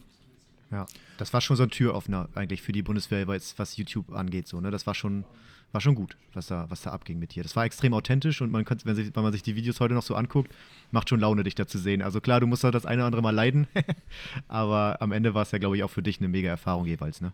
Ja, 0.71 0.85
das 1.17 1.33
war 1.33 1.41
schon 1.41 1.57
so 1.57 1.63
ein 1.63 1.69
Türöffner 1.69 2.29
eigentlich 2.33 2.61
für 2.61 2.71
die 2.71 2.81
Bundeswehr, 2.81 3.27
was 3.27 3.77
YouTube 3.77 4.13
angeht. 4.13 4.47
So, 4.47 4.61
ne? 4.61 4.71
Das 4.71 4.87
war 4.87 4.95
schon, 4.95 5.25
war 5.73 5.81
schon 5.81 5.95
gut, 5.95 6.15
was 6.33 6.47
da, 6.47 6.65
was 6.69 6.81
da 6.81 6.91
abging 6.91 7.19
mit 7.19 7.35
dir. 7.35 7.43
Das 7.43 7.57
war 7.57 7.65
extrem 7.65 7.93
authentisch 7.93 8.41
und 8.41 8.51
man 8.51 8.63
könnte, 8.63 8.85
wenn, 8.85 8.97
wenn 8.97 9.23
man 9.23 9.33
sich 9.33 9.43
die 9.43 9.55
Videos 9.55 9.81
heute 9.81 9.93
noch 9.93 10.03
so 10.03 10.15
anguckt, 10.15 10.53
macht 10.91 11.09
schon 11.09 11.19
Laune, 11.19 11.43
dich 11.43 11.55
da 11.55 11.67
zu 11.67 11.77
sehen. 11.77 12.01
Also 12.01 12.21
klar, 12.21 12.39
du 12.39 12.47
musst 12.47 12.63
halt 12.63 12.73
das 12.73 12.85
eine 12.85 13.01
oder 13.01 13.07
andere 13.07 13.21
Mal 13.21 13.35
leiden, 13.35 13.67
aber 14.47 15.01
am 15.01 15.11
Ende 15.11 15.33
war 15.33 15.41
es 15.41 15.51
ja, 15.51 15.57
glaube 15.57 15.75
ich, 15.75 15.83
auch 15.83 15.91
für 15.91 16.03
dich 16.03 16.19
eine 16.19 16.29
mega 16.29 16.49
Erfahrung 16.49 16.85
jeweils, 16.85 17.19
ne? 17.19 17.33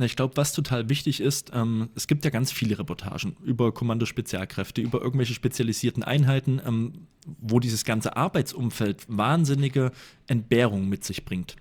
Ich 0.00 0.14
glaube, 0.14 0.36
was 0.36 0.52
total 0.52 0.88
wichtig 0.88 1.20
ist, 1.20 1.50
ähm, 1.52 1.88
es 1.96 2.06
gibt 2.06 2.24
ja 2.24 2.30
ganz 2.30 2.52
viele 2.52 2.78
Reportagen 2.78 3.36
über 3.44 3.72
Kommando-Spezialkräfte, 3.72 4.80
über 4.80 5.02
irgendwelche 5.02 5.34
spezialisierten 5.34 6.04
Einheiten, 6.04 6.60
ähm, 6.64 7.08
wo 7.40 7.58
dieses 7.58 7.84
ganze 7.84 8.16
Arbeitsumfeld 8.16 9.06
wahnsinnige 9.08 9.90
Entbehrung 10.28 10.88
mit 10.88 11.04
sich 11.04 11.24
bringt. 11.24 11.56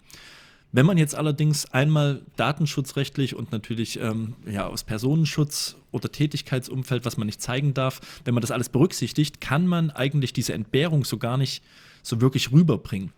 Wenn 0.72 0.86
man 0.86 0.98
jetzt 0.98 1.16
allerdings 1.16 1.66
einmal 1.74 2.22
datenschutzrechtlich 2.36 3.36
und 3.36 3.52
natürlich 3.52 4.00
ähm, 4.00 4.36
ja, 4.46 4.68
aus 4.68 4.84
Personenschutz 4.84 5.78
oder 5.92 6.12
Tätigkeitsumfeld, 6.12 7.06
was 7.06 7.18
man 7.18 7.26
nicht 7.26 7.42
zeigen 7.42 7.74
darf, 7.74 8.02
wenn 8.26 8.34
man 8.34 8.42
das 8.42 8.52
alles 8.52 8.70
berücksichtigt, 8.70 9.42
kann 9.42 9.66
man 9.66 9.90
eigentlich 9.90 10.34
diese 10.34 10.54
Entbehrung 10.54 11.06
so 11.06 11.18
gar 11.18 11.38
nicht 11.38 11.64
so 12.04 12.22
wirklich 12.22 12.52
rüberbringen. 12.52 13.14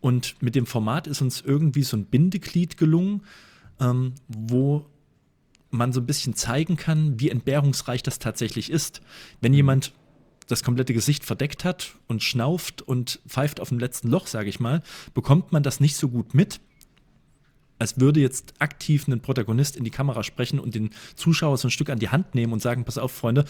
Und 0.00 0.40
mit 0.42 0.54
dem 0.54 0.66
Format 0.66 1.06
ist 1.06 1.22
uns 1.22 1.40
irgendwie 1.40 1.82
so 1.82 1.96
ein 1.96 2.04
Bindeglied 2.04 2.76
gelungen, 2.76 3.22
ähm, 3.80 4.14
wo 4.28 4.86
man 5.70 5.92
so 5.92 6.00
ein 6.00 6.06
bisschen 6.06 6.34
zeigen 6.34 6.76
kann, 6.76 7.20
wie 7.20 7.30
entbehrungsreich 7.30 8.02
das 8.02 8.18
tatsächlich 8.18 8.70
ist. 8.70 9.02
Wenn 9.40 9.52
jemand 9.52 9.92
das 10.46 10.62
komplette 10.62 10.94
Gesicht 10.94 11.24
verdeckt 11.24 11.64
hat 11.64 11.94
und 12.06 12.22
schnauft 12.22 12.80
und 12.80 13.20
pfeift 13.28 13.60
auf 13.60 13.68
dem 13.68 13.78
letzten 13.78 14.08
Loch, 14.08 14.26
sage 14.26 14.48
ich 14.48 14.60
mal, 14.60 14.82
bekommt 15.12 15.52
man 15.52 15.62
das 15.62 15.78
nicht 15.78 15.96
so 15.96 16.08
gut 16.08 16.34
mit 16.34 16.60
als 17.78 18.00
würde 18.00 18.20
jetzt 18.20 18.54
aktiv 18.58 19.06
ein 19.06 19.20
Protagonist 19.20 19.76
in 19.76 19.84
die 19.84 19.90
Kamera 19.90 20.22
sprechen 20.22 20.58
und 20.58 20.74
den 20.74 20.90
Zuschauer 21.14 21.56
so 21.56 21.68
ein 21.68 21.70
Stück 21.70 21.90
an 21.90 21.98
die 21.98 22.08
Hand 22.08 22.34
nehmen 22.34 22.52
und 22.52 22.60
sagen, 22.60 22.84
pass 22.84 22.98
auf, 22.98 23.12
Freunde, 23.12 23.44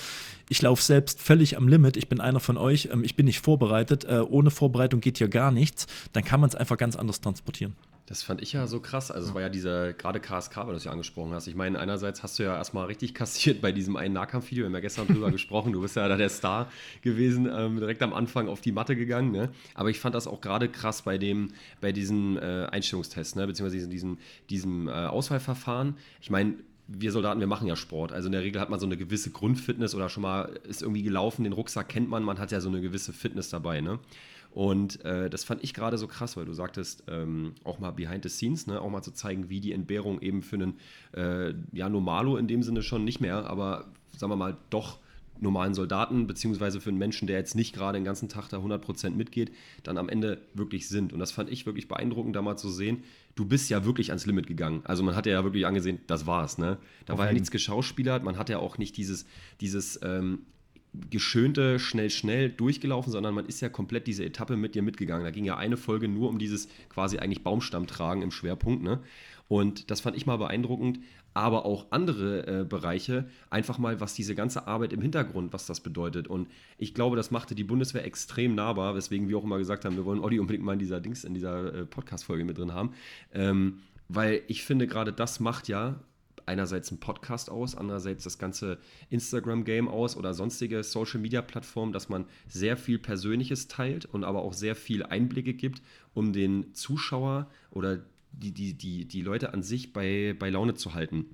ich 0.48 0.62
laufe 0.62 0.82
selbst 0.82 1.20
völlig 1.20 1.56
am 1.56 1.68
Limit, 1.68 1.96
ich 1.96 2.08
bin 2.08 2.20
einer 2.20 2.40
von 2.40 2.56
euch, 2.56 2.88
ähm, 2.92 3.04
ich 3.04 3.16
bin 3.16 3.26
nicht 3.26 3.40
vorbereitet, 3.40 4.04
äh, 4.04 4.20
ohne 4.20 4.50
Vorbereitung 4.50 5.00
geht 5.00 5.18
hier 5.18 5.28
gar 5.28 5.50
nichts, 5.50 5.86
dann 6.12 6.24
kann 6.24 6.40
man 6.40 6.48
es 6.48 6.54
einfach 6.54 6.76
ganz 6.76 6.96
anders 6.96 7.20
transportieren. 7.20 7.74
Das 8.08 8.22
fand 8.22 8.40
ich 8.40 8.54
ja 8.54 8.66
so 8.66 8.80
krass. 8.80 9.10
Also, 9.10 9.28
es 9.28 9.34
war 9.34 9.42
ja 9.42 9.50
dieser, 9.50 9.92
gerade 9.92 10.18
KSK, 10.18 10.56
weil 10.56 10.68
du 10.68 10.76
es 10.76 10.84
ja 10.84 10.92
angesprochen 10.92 11.34
hast. 11.34 11.46
Ich 11.46 11.54
meine, 11.54 11.78
einerseits 11.78 12.22
hast 12.22 12.38
du 12.38 12.42
ja 12.42 12.56
erstmal 12.56 12.86
richtig 12.86 13.12
kassiert 13.12 13.60
bei 13.60 13.70
diesem 13.70 13.96
einen 13.96 14.14
Nahkampfvideo. 14.14 14.62
Wir 14.62 14.66
haben 14.66 14.74
ja 14.74 14.80
gestern 14.80 15.06
drüber 15.08 15.30
gesprochen. 15.38 15.74
Du 15.74 15.82
bist 15.82 15.94
ja 15.94 16.08
da 16.08 16.16
der 16.16 16.30
Star 16.30 16.72
gewesen, 17.02 17.46
ähm, 17.52 17.76
direkt 17.76 18.02
am 18.02 18.14
Anfang 18.14 18.48
auf 18.48 18.62
die 18.62 18.72
Matte 18.72 18.96
gegangen. 18.96 19.30
Ne? 19.30 19.50
Aber 19.74 19.90
ich 19.90 20.00
fand 20.00 20.14
das 20.14 20.26
auch 20.26 20.40
gerade 20.40 20.70
krass 20.70 21.02
bei 21.02 21.18
dem, 21.18 21.48
bei 21.82 21.92
diesem 21.92 22.38
äh, 22.38 22.64
Einstellungstest, 22.64 23.36
ne? 23.36 23.46
beziehungsweise 23.46 23.88
diesem, 23.88 24.16
diesem 24.48 24.88
äh, 24.88 24.92
Auswahlverfahren. 24.92 25.94
Ich 26.22 26.30
meine, 26.30 26.54
wir 26.86 27.12
Soldaten, 27.12 27.40
wir 27.40 27.46
machen 27.46 27.66
ja 27.66 27.76
Sport. 27.76 28.12
Also 28.12 28.26
in 28.26 28.32
der 28.32 28.42
Regel 28.42 28.58
hat 28.58 28.70
man 28.70 28.80
so 28.80 28.86
eine 28.86 28.96
gewisse 28.96 29.30
Grundfitness 29.30 29.94
oder 29.94 30.08
schon 30.08 30.22
mal 30.22 30.58
ist 30.66 30.80
irgendwie 30.80 31.02
gelaufen, 31.02 31.44
den 31.44 31.52
Rucksack 31.52 31.88
kennt 31.88 32.08
man, 32.08 32.22
man 32.22 32.38
hat 32.38 32.50
ja 32.52 32.60
so 32.62 32.70
eine 32.70 32.80
gewisse 32.80 33.12
Fitness 33.12 33.50
dabei. 33.50 33.82
Ne? 33.82 33.98
Und 34.50 35.04
äh, 35.04 35.30
das 35.30 35.44
fand 35.44 35.62
ich 35.62 35.74
gerade 35.74 35.98
so 35.98 36.08
krass, 36.08 36.36
weil 36.36 36.44
du 36.44 36.52
sagtest, 36.52 37.04
ähm, 37.08 37.52
auch 37.64 37.78
mal 37.78 37.90
behind 37.90 38.24
the 38.24 38.28
scenes, 38.28 38.66
ne? 38.66 38.80
auch 38.80 38.90
mal 38.90 39.02
zu 39.02 39.12
zeigen, 39.12 39.48
wie 39.50 39.60
die 39.60 39.72
Entbehrung 39.72 40.20
eben 40.20 40.42
für 40.42 40.56
einen, 40.56 40.78
äh, 41.14 41.54
ja, 41.72 41.88
Normalo 41.88 42.36
in 42.36 42.48
dem 42.48 42.62
Sinne 42.62 42.82
schon 42.82 43.04
nicht 43.04 43.20
mehr, 43.20 43.48
aber 43.48 43.86
sagen 44.16 44.32
wir 44.32 44.36
mal, 44.36 44.56
doch 44.70 44.98
normalen 45.40 45.74
Soldaten, 45.74 46.26
beziehungsweise 46.26 46.80
für 46.80 46.90
einen 46.90 46.98
Menschen, 46.98 47.26
der 47.26 47.38
jetzt 47.38 47.54
nicht 47.54 47.74
gerade 47.74 47.98
den 47.98 48.04
ganzen 48.04 48.28
Tag 48.28 48.48
da 48.48 48.58
100% 48.58 49.10
mitgeht, 49.10 49.52
dann 49.82 49.98
am 49.98 50.08
Ende 50.08 50.40
wirklich 50.54 50.88
sind. 50.88 51.12
Und 51.12 51.20
das 51.20 51.30
fand 51.30 51.50
ich 51.50 51.66
wirklich 51.66 51.88
beeindruckend, 51.88 52.34
da 52.34 52.42
mal 52.42 52.56
zu 52.56 52.70
sehen, 52.70 53.04
du 53.34 53.44
bist 53.44 53.70
ja 53.70 53.84
wirklich 53.84 54.10
ans 54.10 54.26
Limit 54.26 54.46
gegangen. 54.46 54.80
Also 54.84 55.02
man 55.02 55.14
hat 55.14 55.26
ja 55.26 55.44
wirklich 55.44 55.66
angesehen, 55.66 56.00
das 56.06 56.26
war's. 56.26 56.58
Ne? 56.58 56.78
Da 57.06 57.12
Auf 57.12 57.18
war 57.20 57.26
ja 57.26 57.32
nichts 57.32 57.50
geschauspielert, 57.50 58.24
man 58.24 58.36
hat 58.36 58.48
ja 58.48 58.58
auch 58.58 58.78
nicht 58.78 58.96
dieses, 58.96 59.26
dieses 59.60 60.00
ähm, 60.02 60.40
geschönte, 61.10 61.78
schnell, 61.78 62.10
schnell 62.10 62.50
durchgelaufen, 62.50 63.12
sondern 63.12 63.34
man 63.34 63.46
ist 63.46 63.60
ja 63.60 63.68
komplett 63.68 64.06
diese 64.06 64.24
Etappe 64.24 64.56
mit 64.56 64.74
dir 64.74 64.82
mitgegangen. 64.82 65.24
Da 65.24 65.30
ging 65.30 65.44
ja 65.44 65.56
eine 65.56 65.76
Folge 65.76 66.08
nur 66.08 66.28
um 66.28 66.38
dieses 66.38 66.68
quasi 66.88 67.18
eigentlich 67.18 67.42
Baumstammtragen 67.42 68.22
im 68.22 68.30
Schwerpunkt. 68.30 68.82
Ne? 68.82 69.00
Und 69.48 69.90
das 69.90 70.00
fand 70.00 70.16
ich 70.16 70.26
mal 70.26 70.36
beeindruckend, 70.36 71.00
aber 71.34 71.64
auch 71.64 71.86
andere 71.90 72.46
äh, 72.46 72.64
Bereiche, 72.64 73.28
einfach 73.50 73.78
mal, 73.78 74.00
was 74.00 74.14
diese 74.14 74.34
ganze 74.34 74.66
Arbeit 74.66 74.92
im 74.92 75.00
Hintergrund, 75.00 75.52
was 75.52 75.66
das 75.66 75.80
bedeutet. 75.80 76.26
Und 76.26 76.48
ich 76.78 76.94
glaube, 76.94 77.16
das 77.16 77.30
machte 77.30 77.54
die 77.54 77.64
Bundeswehr 77.64 78.04
extrem 78.04 78.54
nahbar, 78.54 78.94
weswegen 78.94 79.28
wir 79.28 79.38
auch 79.38 79.44
immer 79.44 79.58
gesagt 79.58 79.84
haben, 79.84 79.96
wir 79.96 80.04
wollen 80.04 80.20
Olli 80.20 80.38
unbedingt 80.38 80.64
mal 80.64 80.72
in 80.72 80.78
dieser 80.78 81.00
Dings, 81.00 81.24
in 81.24 81.34
dieser 81.34 81.74
äh, 81.74 81.86
Podcast-Folge 81.86 82.44
mit 82.44 82.58
drin 82.58 82.72
haben. 82.72 82.92
Ähm, 83.32 83.80
weil 84.08 84.42
ich 84.48 84.64
finde, 84.64 84.86
gerade 84.86 85.12
das 85.12 85.38
macht 85.38 85.68
ja 85.68 86.00
einerseits 86.48 86.90
ein 86.90 86.98
Podcast 86.98 87.50
aus, 87.50 87.76
andererseits 87.76 88.24
das 88.24 88.38
ganze 88.38 88.78
Instagram-Game 89.10 89.86
aus 89.86 90.16
oder 90.16 90.34
sonstige 90.34 90.82
Social-Media-Plattformen, 90.82 91.92
dass 91.92 92.08
man 92.08 92.24
sehr 92.48 92.76
viel 92.76 92.98
Persönliches 92.98 93.68
teilt 93.68 94.06
und 94.06 94.24
aber 94.24 94.42
auch 94.42 94.54
sehr 94.54 94.74
viel 94.74 95.04
Einblicke 95.04 95.54
gibt, 95.54 95.82
um 96.14 96.32
den 96.32 96.74
Zuschauer 96.74 97.48
oder 97.70 98.00
die, 98.32 98.52
die, 98.52 98.74
die, 98.74 99.04
die 99.04 99.22
Leute 99.22 99.52
an 99.52 99.62
sich 99.62 99.92
bei, 99.92 100.34
bei 100.38 100.50
Laune 100.50 100.74
zu 100.74 100.94
halten. 100.94 101.26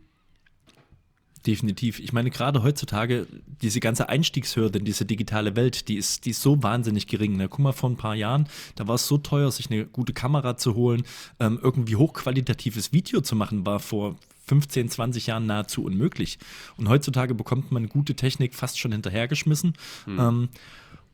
Definitiv. 1.46 2.00
Ich 2.00 2.14
meine, 2.14 2.30
gerade 2.30 2.62
heutzutage, 2.62 3.26
diese 3.60 3.78
ganze 3.78 4.08
Einstiegshürde 4.08 4.78
in 4.78 4.86
diese 4.86 5.04
digitale 5.04 5.56
Welt, 5.56 5.88
die 5.88 5.96
ist, 5.96 6.24
die 6.24 6.30
ist 6.30 6.40
so 6.40 6.62
wahnsinnig 6.62 7.06
gering. 7.06 7.36
Ne? 7.36 7.50
Guck 7.50 7.58
mal, 7.58 7.72
vor 7.72 7.90
ein 7.90 7.98
paar 7.98 8.14
Jahren, 8.14 8.48
da 8.76 8.88
war 8.88 8.94
es 8.94 9.06
so 9.06 9.18
teuer, 9.18 9.50
sich 9.52 9.70
eine 9.70 9.84
gute 9.84 10.14
Kamera 10.14 10.56
zu 10.56 10.74
holen. 10.74 11.02
Ähm, 11.40 11.58
irgendwie 11.62 11.96
hochqualitatives 11.96 12.94
Video 12.94 13.20
zu 13.20 13.36
machen, 13.36 13.66
war 13.66 13.78
vor 13.78 14.16
15, 14.46 14.88
20 14.90 15.26
Jahren 15.26 15.46
nahezu 15.46 15.84
unmöglich. 15.84 16.38
Und 16.76 16.88
heutzutage 16.88 17.34
bekommt 17.34 17.72
man 17.72 17.88
gute 17.88 18.14
Technik 18.14 18.54
fast 18.54 18.78
schon 18.78 18.92
hinterhergeschmissen 18.92 19.74
mhm. 20.06 20.18
ähm, 20.20 20.48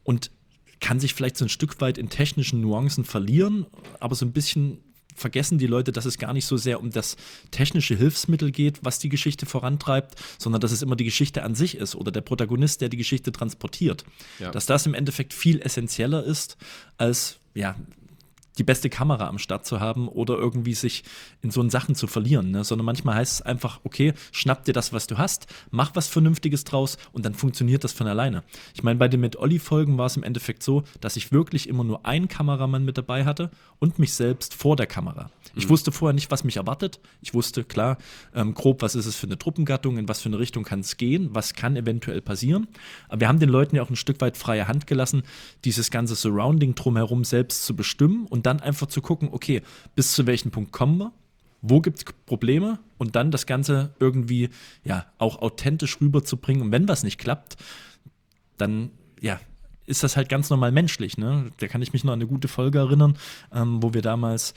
und 0.04 0.30
kann 0.80 0.98
sich 0.98 1.14
vielleicht 1.14 1.36
so 1.36 1.44
ein 1.44 1.50
Stück 1.50 1.80
weit 1.80 1.98
in 1.98 2.08
technischen 2.08 2.60
Nuancen 2.60 3.04
verlieren, 3.04 3.66
aber 4.00 4.14
so 4.14 4.24
ein 4.24 4.32
bisschen 4.32 4.78
vergessen 5.14 5.58
die 5.58 5.66
Leute, 5.66 5.92
dass 5.92 6.06
es 6.06 6.18
gar 6.18 6.32
nicht 6.32 6.46
so 6.46 6.56
sehr 6.56 6.80
um 6.80 6.90
das 6.90 7.16
technische 7.50 7.94
Hilfsmittel 7.94 8.50
geht, 8.50 8.78
was 8.82 8.98
die 8.98 9.10
Geschichte 9.10 9.44
vorantreibt, 9.44 10.14
sondern 10.38 10.60
dass 10.60 10.72
es 10.72 10.82
immer 10.82 10.96
die 10.96 11.04
Geschichte 11.04 11.42
an 11.42 11.54
sich 11.54 11.76
ist 11.76 11.94
oder 11.94 12.10
der 12.10 12.22
Protagonist, 12.22 12.80
der 12.80 12.88
die 12.88 12.96
Geschichte 12.96 13.30
transportiert. 13.30 14.04
Ja. 14.38 14.50
Dass 14.50 14.66
das 14.66 14.86
im 14.86 14.94
Endeffekt 14.94 15.34
viel 15.34 15.60
essentieller 15.60 16.24
ist 16.24 16.56
als 16.96 17.38
ja, 17.54 17.76
die 18.58 18.64
beste 18.64 18.90
Kamera 18.90 19.28
am 19.28 19.38
Start 19.38 19.64
zu 19.64 19.80
haben 19.80 20.08
oder 20.08 20.36
irgendwie 20.36 20.74
sich 20.74 21.04
in 21.42 21.50
so 21.50 21.66
Sachen 21.70 21.94
zu 21.94 22.06
verlieren, 22.06 22.50
ne? 22.50 22.64
sondern 22.64 22.86
manchmal 22.86 23.16
heißt 23.16 23.34
es 23.34 23.42
einfach, 23.42 23.80
okay, 23.84 24.14
schnapp 24.32 24.64
dir 24.64 24.72
das, 24.72 24.92
was 24.92 25.06
du 25.06 25.18
hast, 25.18 25.46
mach 25.70 25.94
was 25.94 26.08
Vernünftiges 26.08 26.64
draus 26.64 26.98
und 27.12 27.24
dann 27.24 27.34
funktioniert 27.34 27.84
das 27.84 27.92
von 27.92 28.06
alleine. 28.06 28.42
Ich 28.74 28.82
meine, 28.82 28.98
bei 28.98 29.08
den 29.08 29.20
mit 29.20 29.36
Olli-Folgen 29.36 29.98
war 29.98 30.06
es 30.06 30.16
im 30.16 30.22
Endeffekt 30.22 30.62
so, 30.62 30.82
dass 31.00 31.16
ich 31.16 31.32
wirklich 31.32 31.68
immer 31.68 31.84
nur 31.84 32.06
einen 32.06 32.28
Kameramann 32.28 32.84
mit 32.84 32.98
dabei 32.98 33.24
hatte 33.24 33.50
und 33.78 33.98
mich 33.98 34.14
selbst 34.14 34.54
vor 34.54 34.76
der 34.76 34.86
Kamera. 34.86 35.30
Ich 35.56 35.66
mhm. 35.66 35.70
wusste 35.70 35.92
vorher 35.92 36.14
nicht, 36.14 36.30
was 36.30 36.44
mich 36.44 36.56
erwartet. 36.56 37.00
Ich 37.22 37.34
wusste, 37.34 37.64
klar, 37.64 37.98
ähm, 38.34 38.54
grob, 38.54 38.82
was 38.82 38.94
ist 38.94 39.06
es 39.06 39.16
für 39.16 39.26
eine 39.26 39.38
Truppengattung, 39.38 39.98
in 39.98 40.08
was 40.08 40.20
für 40.20 40.28
eine 40.28 40.38
Richtung 40.38 40.64
kann 40.64 40.80
es 40.80 40.96
gehen, 40.96 41.30
was 41.32 41.54
kann 41.54 41.76
eventuell 41.76 42.20
passieren. 42.20 42.68
Aber 43.08 43.20
wir 43.20 43.28
haben 43.28 43.40
den 43.40 43.48
Leuten 43.48 43.76
ja 43.76 43.82
auch 43.82 43.90
ein 43.90 43.96
Stück 43.96 44.20
weit 44.20 44.36
freie 44.36 44.68
Hand 44.68 44.86
gelassen, 44.86 45.22
dieses 45.64 45.90
ganze 45.90 46.14
Surrounding 46.14 46.74
drumherum 46.74 47.24
selbst 47.24 47.64
zu 47.64 47.74
bestimmen 47.74 48.26
und 48.26 48.39
dann 48.46 48.60
einfach 48.60 48.86
zu 48.86 49.00
gucken, 49.02 49.28
okay, 49.32 49.62
bis 49.94 50.12
zu 50.12 50.26
welchem 50.26 50.50
Punkt 50.50 50.72
kommen 50.72 50.98
wir, 50.98 51.12
wo 51.62 51.80
gibt 51.80 51.98
es 51.98 52.04
Probleme 52.26 52.78
und 52.98 53.16
dann 53.16 53.30
das 53.30 53.46
Ganze 53.46 53.94
irgendwie 53.98 54.48
ja 54.84 55.06
auch 55.18 55.42
authentisch 55.42 56.00
rüberzubringen. 56.00 56.62
Und 56.62 56.72
wenn 56.72 56.88
was 56.88 57.02
nicht 57.02 57.18
klappt, 57.18 57.56
dann 58.56 58.90
ja, 59.20 59.40
ist 59.86 60.02
das 60.02 60.16
halt 60.16 60.28
ganz 60.28 60.50
normal 60.50 60.72
menschlich. 60.72 61.18
Ne? 61.18 61.50
Da 61.58 61.68
kann 61.68 61.82
ich 61.82 61.92
mich 61.92 62.04
noch 62.04 62.12
an 62.12 62.20
eine 62.20 62.28
gute 62.28 62.48
Folge 62.48 62.78
erinnern, 62.78 63.18
ähm, 63.52 63.82
wo 63.82 63.92
wir 63.92 64.02
damals 64.02 64.54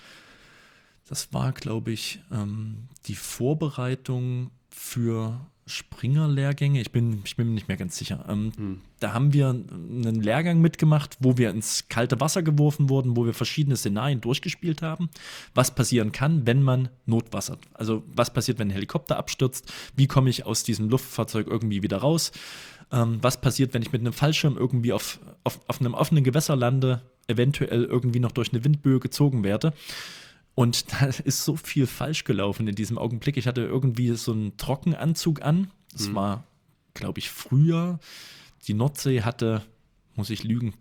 das 1.08 1.34
war, 1.34 1.52
glaube 1.52 1.92
ich, 1.92 2.22
ähm, 2.32 2.88
die 3.06 3.16
Vorbereitung 3.16 4.52
für 4.70 5.40
Springer-Lehrgänge. 5.66 6.82
Ich 6.82 6.92
bin, 6.92 7.22
ich 7.24 7.38
bin 7.38 7.48
mir 7.48 7.54
nicht 7.54 7.68
mehr 7.68 7.78
ganz 7.78 7.98
sicher. 7.98 8.26
Ähm, 8.28 8.52
hm. 8.56 8.82
Da 9.00 9.14
haben 9.14 9.34
wir 9.34 9.50
einen 9.50 10.22
Lehrgang 10.22 10.60
mitgemacht, 10.60 11.18
wo 11.20 11.38
wir 11.38 11.50
ins 11.50 11.88
kalte 11.88 12.20
Wasser 12.20 12.44
geworfen 12.44 12.90
wurden, 12.90 13.16
wo 13.16 13.26
wir 13.26 13.34
verschiedene 13.34 13.78
Szenarien 13.78 14.22
durchgespielt 14.22 14.82
haben. 14.82 15.10
Was 15.54 15.74
passieren 15.74 16.12
kann, 16.12 16.46
wenn 16.46 16.64
man 16.64 16.90
notwassert. 17.06 17.60
Also 17.74 18.04
was 18.08 18.34
passiert, 18.34 18.60
wenn 18.60 18.68
ein 18.70 18.74
Helikopter 18.74 19.18
abstürzt? 19.18 19.72
Wie 19.96 20.08
komme 20.08 20.30
ich 20.30 20.46
aus 20.46 20.64
diesem 20.64 20.90
Luftfahrzeug 20.90 21.48
irgendwie 21.48 21.84
wieder 21.84 21.98
raus? 21.98 22.32
Ähm, 22.92 23.20
was 23.22 23.40
passiert, 23.40 23.74
wenn 23.74 23.82
ich 23.82 23.92
mit 23.92 24.02
einem 24.02 24.14
Fallschirm 24.14 24.58
irgendwie 24.58 24.94
auf, 24.94 25.20
auf, 25.44 25.60
auf 25.68 25.80
einem 25.80 25.94
offenen 25.94 26.24
Gewässer 26.24 26.56
lande, 26.56 27.02
eventuell 27.28 27.86
irgendwie 27.86 28.20
noch 28.20 28.32
durch 28.32 28.52
eine 28.52 28.64
Windböe 28.64 29.00
gezogen 29.00 29.44
werde? 29.44 29.74
Und 30.56 30.92
da 30.94 31.06
ist 31.08 31.44
so 31.44 31.56
viel 31.56 31.88
falsch 31.88 32.24
gelaufen 32.24 32.68
in 32.68 32.76
diesem 32.76 32.98
Augenblick. 32.98 33.38
Ich 33.38 33.48
hatte 33.48 33.62
irgendwie 33.62 34.14
so 34.16 34.32
einen 34.32 34.58
Trockenanzug 34.58 35.42
an. 35.42 35.72
Das 35.92 36.10
mhm. 36.10 36.16
war, 36.16 36.44
glaube 36.94 37.20
ich, 37.20 37.30
früher. 37.30 38.00
Die 38.68 38.74
Nordsee 38.74 39.22
hatte, 39.22 39.64
muss 40.16 40.30
ich 40.30 40.44
lügen, 40.44 40.74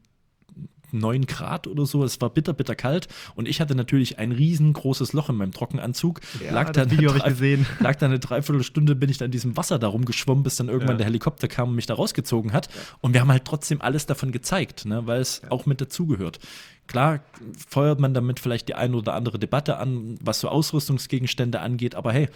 9 0.93 1.27
Grad 1.27 1.67
oder 1.67 1.87
so. 1.87 2.05
Es 2.05 2.21
war 2.21 2.31
bitter, 2.31 2.53
bitter 2.53 2.75
kalt 2.75 3.09
und 3.35 3.49
ich 3.49 3.61
hatte 3.61 3.75
natürlich 3.75 4.19
ein 4.19 4.33
riesengroßes 4.33 5.13
Loch 5.13 5.29
in 5.29 5.37
meinem 5.37 5.53
Trockenanzug. 5.53 6.21
Ja, 6.45 6.53
lag, 6.53 6.71
da 6.71 6.91
Video 6.91 7.13
drei, 7.13 7.31
gesehen. 7.31 7.67
lag 7.81 7.97
da 7.97 8.07
eine 8.07 8.19
Dreiviertelstunde, 8.19 8.95
bin 8.95 9.11
ich 9.11 9.19
dann 9.19 9.27
in 9.27 9.33
diesem 9.33 9.57
Wasser 9.57 9.79
da 9.79 9.89
rumgeschwommen, 9.89 10.45
bis 10.45 10.57
dann 10.57 10.69
irgendwann 10.69 10.95
ja. 10.95 10.99
der 10.99 11.07
Helikopter 11.07 11.49
kam 11.49 11.71
und 11.71 11.77
mich 11.77 11.87
da 11.87 11.95
rausgezogen 11.95 12.53
hat. 12.53 12.67
Ja. 12.67 12.81
Und 13.01 13.15
wir 13.15 13.21
haben 13.21 13.31
halt 13.31 13.45
trotzdem 13.45 13.81
alles 13.81 14.07
davon 14.07 14.33
gezeigt, 14.33 14.85
ne, 14.85 15.07
weil 15.07 15.21
es 15.21 15.43
auch 15.51 15.67
mit 15.67 15.81
dazugehört. 15.81 16.39
Klar 16.87 17.21
feuert 17.69 18.01
man 18.01 18.13
damit 18.13 18.41
vielleicht 18.41 18.69
die 18.69 18.75
eine 18.75 18.97
oder 18.97 19.15
andere 19.15 19.39
Debatte 19.39 19.79
an, 19.79 20.19
was 20.21 20.41
so 20.41 20.49
Ausrüstungsgegenstände 20.49 21.61
angeht, 21.61 21.95
aber 21.95 22.13
hey, 22.13 22.29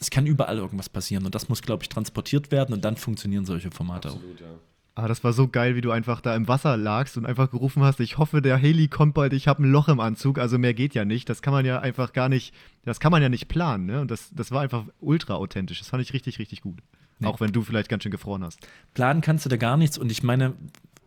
es 0.00 0.10
kann 0.10 0.26
überall 0.26 0.56
irgendwas 0.56 0.88
passieren 0.88 1.26
und 1.26 1.34
das 1.34 1.48
muss, 1.48 1.60
glaube 1.60 1.82
ich, 1.82 1.88
transportiert 1.88 2.50
werden 2.50 2.72
und 2.72 2.84
dann 2.84 2.96
funktionieren 2.96 3.44
solche 3.44 3.70
Formate 3.70 4.08
Absolut, 4.08 4.36
auch. 4.38 4.40
Ja. 4.40 4.69
Ah, 5.00 5.08
das 5.08 5.24
war 5.24 5.32
so 5.32 5.48
geil, 5.48 5.76
wie 5.76 5.80
du 5.80 5.92
einfach 5.92 6.20
da 6.20 6.36
im 6.36 6.46
Wasser 6.46 6.76
lagst 6.76 7.16
und 7.16 7.24
einfach 7.24 7.50
gerufen 7.50 7.82
hast, 7.82 8.00
ich 8.00 8.18
hoffe, 8.18 8.42
der 8.42 8.58
Heli 8.58 8.88
kommt 8.88 9.14
bald, 9.14 9.32
ich 9.32 9.48
habe 9.48 9.62
ein 9.62 9.72
Loch 9.72 9.88
im 9.88 9.98
Anzug, 9.98 10.38
also 10.38 10.58
mehr 10.58 10.74
geht 10.74 10.94
ja 10.94 11.06
nicht. 11.06 11.30
Das 11.30 11.40
kann 11.40 11.54
man 11.54 11.64
ja 11.64 11.78
einfach 11.78 12.12
gar 12.12 12.28
nicht, 12.28 12.54
das 12.84 13.00
kann 13.00 13.10
man 13.10 13.22
ja 13.22 13.30
nicht 13.30 13.48
planen, 13.48 13.86
ne? 13.86 14.02
Und 14.02 14.10
das, 14.10 14.30
das 14.34 14.50
war 14.50 14.60
einfach 14.60 14.84
ultra 15.00 15.36
authentisch. 15.36 15.78
Das 15.78 15.88
fand 15.88 16.02
ich 16.02 16.12
richtig, 16.12 16.38
richtig 16.38 16.60
gut. 16.60 16.80
Nee. 17.18 17.28
Auch 17.28 17.40
wenn 17.40 17.50
du 17.50 17.62
vielleicht 17.62 17.88
ganz 17.88 18.02
schön 18.02 18.12
gefroren 18.12 18.44
hast. 18.44 18.58
Planen 18.92 19.22
kannst 19.22 19.46
du 19.46 19.48
da 19.48 19.56
gar 19.56 19.78
nichts 19.78 19.96
und 19.96 20.12
ich 20.12 20.22
meine, 20.22 20.54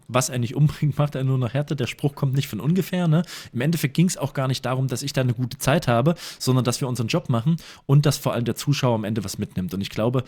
was 0.07 0.29
er 0.29 0.39
nicht 0.39 0.55
umbringt, 0.55 0.97
macht 0.97 1.13
er 1.13 1.23
nur 1.23 1.37
noch 1.37 1.53
härter. 1.53 1.75
Der 1.75 1.87
Spruch 1.87 2.15
kommt 2.15 2.33
nicht 2.33 2.47
von 2.47 2.59
ungefähr. 2.59 3.07
Ne? 3.07 3.23
Im 3.51 3.61
Endeffekt 3.61 3.93
ging 3.93 4.07
es 4.07 4.17
auch 4.17 4.33
gar 4.33 4.47
nicht 4.47 4.65
darum, 4.65 4.87
dass 4.87 5.03
ich 5.03 5.13
da 5.13 5.21
eine 5.21 5.35
gute 5.35 5.59
Zeit 5.59 5.87
habe, 5.87 6.15
sondern 6.39 6.65
dass 6.65 6.81
wir 6.81 6.87
unseren 6.87 7.07
Job 7.07 7.29
machen 7.29 7.57
und 7.85 8.07
dass 8.07 8.17
vor 8.17 8.33
allem 8.33 8.45
der 8.45 8.55
Zuschauer 8.55 8.95
am 8.95 9.03
Ende 9.03 9.23
was 9.23 9.37
mitnimmt. 9.37 9.73
Und 9.73 9.81
ich 9.81 9.89
glaube, 9.89 10.23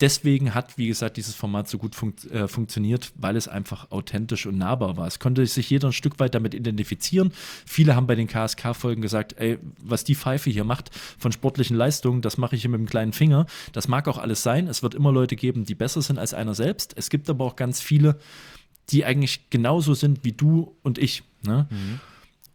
deswegen 0.00 0.54
hat, 0.54 0.76
wie 0.78 0.88
gesagt, 0.88 1.16
dieses 1.16 1.34
Format 1.34 1.68
so 1.68 1.78
gut 1.78 1.94
funkt, 1.94 2.30
äh, 2.30 2.48
funktioniert, 2.48 3.12
weil 3.16 3.36
es 3.36 3.48
einfach 3.48 3.90
authentisch 3.90 4.46
und 4.46 4.58
nahbar 4.58 4.96
war. 4.96 5.06
Es 5.06 5.18
konnte 5.18 5.46
sich 5.46 5.70
jeder 5.70 5.88
ein 5.88 5.92
Stück 5.92 6.18
weit 6.18 6.34
damit 6.34 6.54
identifizieren. 6.54 7.32
Viele 7.64 7.96
haben 7.96 8.06
bei 8.06 8.14
den 8.14 8.26
KSK-Folgen 8.26 9.02
gesagt, 9.02 9.34
ey, 9.38 9.58
was 9.82 10.04
die 10.04 10.14
Pfeife 10.14 10.50
hier 10.50 10.64
macht 10.64 10.90
von 11.18 11.32
sportlichen 11.32 11.76
Leistungen, 11.76 12.22
das 12.22 12.38
mache 12.38 12.56
ich 12.56 12.62
hier 12.62 12.70
mit 12.70 12.80
dem 12.80 12.88
kleinen 12.88 13.12
Finger. 13.12 13.46
Das 13.72 13.88
mag 13.88 14.08
auch 14.08 14.18
alles 14.18 14.42
sein. 14.42 14.68
Es 14.68 14.82
wird 14.82 14.94
immer 14.94 15.12
Leute 15.12 15.36
geben, 15.36 15.64
die 15.64 15.74
besser 15.74 16.02
sind 16.02 16.18
als 16.18 16.34
einer 16.34 16.54
selbst. 16.54 16.94
Es 16.96 17.10
gibt 17.10 17.30
aber 17.30 17.44
auch 17.44 17.56
ganz 17.56 17.80
viele, 17.80 18.18
die 18.90 19.04
eigentlich 19.04 19.50
genauso 19.50 19.94
sind 19.94 20.24
wie 20.24 20.32
du 20.32 20.76
und 20.82 20.98
ich. 20.98 21.22
Ne? 21.42 21.66
Mhm. 21.70 22.00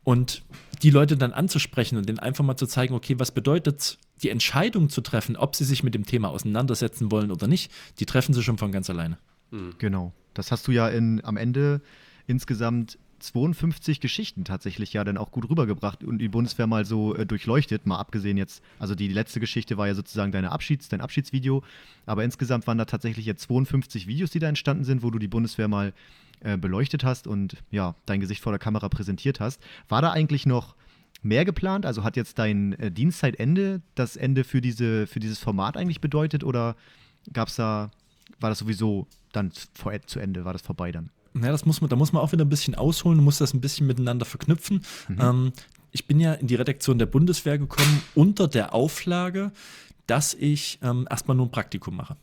Und 0.04 0.44
die 0.82 0.90
Leute 0.90 1.18
dann 1.18 1.34
anzusprechen 1.34 1.98
und 1.98 2.08
denen 2.08 2.20
einfach 2.20 2.44
mal 2.44 2.58
zu 2.58 2.66
zeigen, 2.66 2.94
okay, 2.94 3.20
was 3.20 3.32
bedeutet 3.32 3.80
es, 3.80 3.98
die 4.24 4.30
Entscheidung 4.30 4.90
zu 4.90 5.02
treffen, 5.02 5.36
ob 5.36 5.56
sie 5.56 5.66
sich 5.66 5.84
mit 5.84 5.94
dem 5.94 6.06
Thema 6.06 6.30
auseinandersetzen 6.30 7.12
wollen 7.12 7.32
oder 7.32 7.48
nicht, 7.48 7.72
die 8.00 8.06
treffen 8.06 8.34
sie 8.34 8.44
schon 8.44 8.58
von 8.58 8.72
ganz 8.72 8.90
alleine. 8.90 9.18
Mhm. 9.52 9.74
Genau. 9.78 10.14
Das 10.34 10.52
hast 10.52 10.68
du 10.68 10.72
ja 10.72 10.88
in, 10.88 11.24
am 11.24 11.38
Ende 11.38 11.82
insgesamt 12.28 12.98
52 13.20 14.00
Geschichten 14.00 14.46
tatsächlich 14.46 14.94
ja 14.94 15.04
dann 15.04 15.18
auch 15.18 15.32
gut 15.32 15.50
rübergebracht 15.50 16.04
und 16.04 16.18
die 16.18 16.28
Bundeswehr 16.28 16.68
mal 16.68 16.86
so 16.86 17.16
äh, 17.16 17.26
durchleuchtet, 17.26 17.86
mal 17.86 18.00
abgesehen 18.00 18.38
jetzt, 18.38 18.64
also 18.80 18.96
die 18.96 19.08
letzte 19.08 19.40
Geschichte 19.40 19.78
war 19.78 19.88
ja 19.88 19.94
sozusagen 19.94 20.32
deine 20.32 20.52
Abschieds, 20.52 20.90
dein 20.90 21.02
Abschiedsvideo, 21.02 21.64
aber 22.06 22.24
insgesamt 22.24 22.66
waren 22.68 22.80
da 22.80 22.86
tatsächlich 22.86 23.26
jetzt 23.26 23.44
52 23.44 24.08
Videos, 24.08 24.32
die 24.32 24.40
da 24.40 24.48
entstanden 24.48 24.84
sind, 24.84 25.04
wo 25.04 25.12
du 25.12 25.20
die 25.20 25.28
Bundeswehr 25.28 25.68
mal 25.68 25.94
äh, 26.42 26.58
beleuchtet 26.58 27.04
hast 27.04 27.28
und 27.28 27.58
ja, 27.72 27.96
dein 28.06 28.20
Gesicht 28.20 28.42
vor 28.42 28.52
der 28.52 28.60
Kamera 28.60 28.90
präsentiert 28.90 29.40
hast. 29.40 29.62
War 29.88 30.02
da 30.02 30.12
eigentlich 30.12 30.46
noch 30.46 30.76
mehr 31.22 31.46
geplant? 31.46 31.86
Also 31.86 32.04
hat 32.04 32.16
jetzt 32.16 32.40
dein 32.40 32.74
äh, 32.74 32.92
Dienstzeitende 32.92 33.82
das 33.96 34.16
Ende 34.16 34.44
für, 34.44 34.62
diese, 34.62 35.08
für 35.08 35.20
dieses 35.20 35.40
Format 35.40 35.78
eigentlich 35.78 36.02
bedeutet 36.02 36.44
oder 36.44 36.76
gab 37.34 37.48
es 37.48 37.56
da, 37.56 37.92
war 38.40 38.50
das 38.50 38.60
sowieso 38.60 39.08
dann 39.32 39.52
vor, 39.74 39.94
zu 40.06 40.20
Ende, 40.20 40.46
war 40.46 40.54
das 40.54 40.62
vorbei 40.62 40.92
dann? 40.92 41.10
Ja, 41.34 41.52
das 41.52 41.66
muss 41.66 41.80
man, 41.80 41.90
da 41.90 41.96
muss 41.96 42.12
man 42.12 42.22
auch 42.22 42.32
wieder 42.32 42.44
ein 42.44 42.50
bisschen 42.50 42.76
ausholen, 42.76 43.24
muss 43.24 43.38
das 43.38 43.54
ein 43.54 43.62
bisschen 43.62 43.88
miteinander 43.88 44.26
verknüpfen. 44.26 44.84
Mhm. 45.08 45.18
Ähm, 45.22 45.54
ich 45.92 46.08
bin 46.08 46.20
ja 46.20 46.34
in 46.34 46.48
die 46.48 46.56
Redaktion 46.56 47.00
der 47.00 47.06
Bundeswehr 47.06 47.58
gekommen 47.58 48.02
unter 48.16 48.48
der 48.48 48.74
Auflage, 48.74 49.52
dass 50.08 50.34
ich 50.34 50.80
ähm, 50.82 51.08
erstmal 51.10 51.38
nur 51.38 51.46
ein 51.46 51.52
Praktikum 51.52 51.96
mache. 51.96 52.18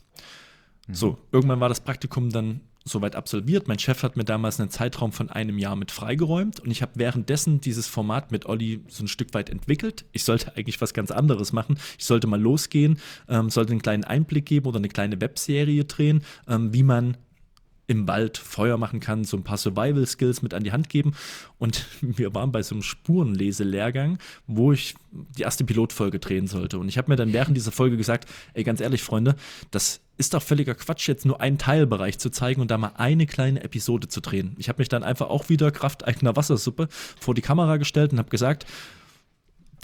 Mhm. 0.89 0.95
So, 0.95 1.19
irgendwann 1.33 1.61
war 1.61 1.69
das 1.69 1.81
Praktikum 1.81 2.31
dann 2.31 2.61
soweit 2.89 3.15
absolviert. 3.17 3.69
Mein 3.69 3.79
Chef 3.79 4.03
hat 4.03 4.17
mir 4.17 4.25
damals 4.25 4.61
einen 4.61 4.71
Zeitraum 4.71 5.13
von 5.13 5.31
einem 5.31 5.59
Jahr 5.59 5.77
mit 5.77 5.91
freigeräumt 5.91 6.61
und 6.61 6.71
ich 6.71 6.83
habe 6.83 6.93
währenddessen 6.97 7.61
dieses 7.61 7.87
Format 7.87 8.33
mit 8.33 8.47
Olli 8.47 8.85
so 8.89 9.05
ein 9.05 9.09
Stück 9.09 9.35
weit 9.35 9.51
entwickelt. 9.51 10.05
Ich 10.13 10.25
sollte 10.25 10.57
eigentlich 10.57 10.81
was 10.81 10.95
ganz 10.95 11.11
anderes 11.11 11.53
machen. 11.53 11.79
Ich 11.99 12.05
sollte 12.05 12.27
mal 12.27 12.41
losgehen, 12.41 12.99
ähm, 13.29 13.51
sollte 13.51 13.73
einen 13.73 13.83
kleinen 13.83 14.05
Einblick 14.05 14.47
geben 14.47 14.67
oder 14.67 14.79
eine 14.79 14.89
kleine 14.89 15.21
Webserie 15.21 15.85
drehen, 15.85 16.25
ähm, 16.49 16.73
wie 16.73 16.83
man 16.83 17.17
im 17.89 18.07
Wald 18.07 18.37
Feuer 18.37 18.77
machen 18.77 19.01
kann, 19.01 19.25
so 19.25 19.37
ein 19.37 19.43
paar 19.43 19.57
Survival-Skills 19.57 20.43
mit 20.43 20.55
an 20.55 20.63
die 20.63 20.73
Hand 20.73 20.89
geben. 20.89 21.15
Und 21.59 21.87
wir 22.01 22.35
waren 22.35 22.53
bei 22.53 22.63
so 22.63 22.75
einem 22.75 22.83
Spurenleselehrgang, 22.83 24.19
wo 24.47 24.73
ich 24.73 24.95
die 25.11 25.43
erste 25.43 25.65
Pilotfolge 25.65 26.21
drehen 26.21 26.47
sollte. 26.47 26.79
Und 26.79 26.89
ich 26.89 26.99
habe 26.99 27.11
mir 27.11 27.17
dann 27.17 27.33
während 27.33 27.57
dieser 27.57 27.73
Folge 27.73 27.97
gesagt, 27.97 28.29
ey, 28.53 28.63
ganz 28.63 28.81
ehrlich, 28.81 29.03
Freunde, 29.03 29.35
das 29.71 30.01
ist 30.19 30.35
doch 30.35 30.43
völliger 30.43 30.75
Quatsch, 30.75 31.09
jetzt 31.09 31.25
nur 31.25 31.41
einen 31.41 31.59
Teilbereich 31.59 32.19
zu 32.19 32.31
zeigen 32.31 32.61
und 32.61 32.71
da 32.71 32.77
mal 32.77 32.93
eine 32.97 33.27
kleine 33.27 33.65
Episode 33.65 34.09
zu 34.09 34.21
drehen. 34.21 34.55
Ich 34.59 34.69
habe 34.69 34.81
mich 34.81 34.89
dann 34.89 35.03
einfach 35.03 35.31
auch 35.31 35.49
wieder 35.49 35.71
Kraft 35.71 36.07
eigener 36.07 36.37
Wassersuppe 36.37 36.89
vor 37.19 37.35
die 37.35 37.41
Kamera 37.41 37.79
gestellt 37.79 38.13
und 38.13 38.19
habe 38.19 38.29
gesagt, 38.29 38.67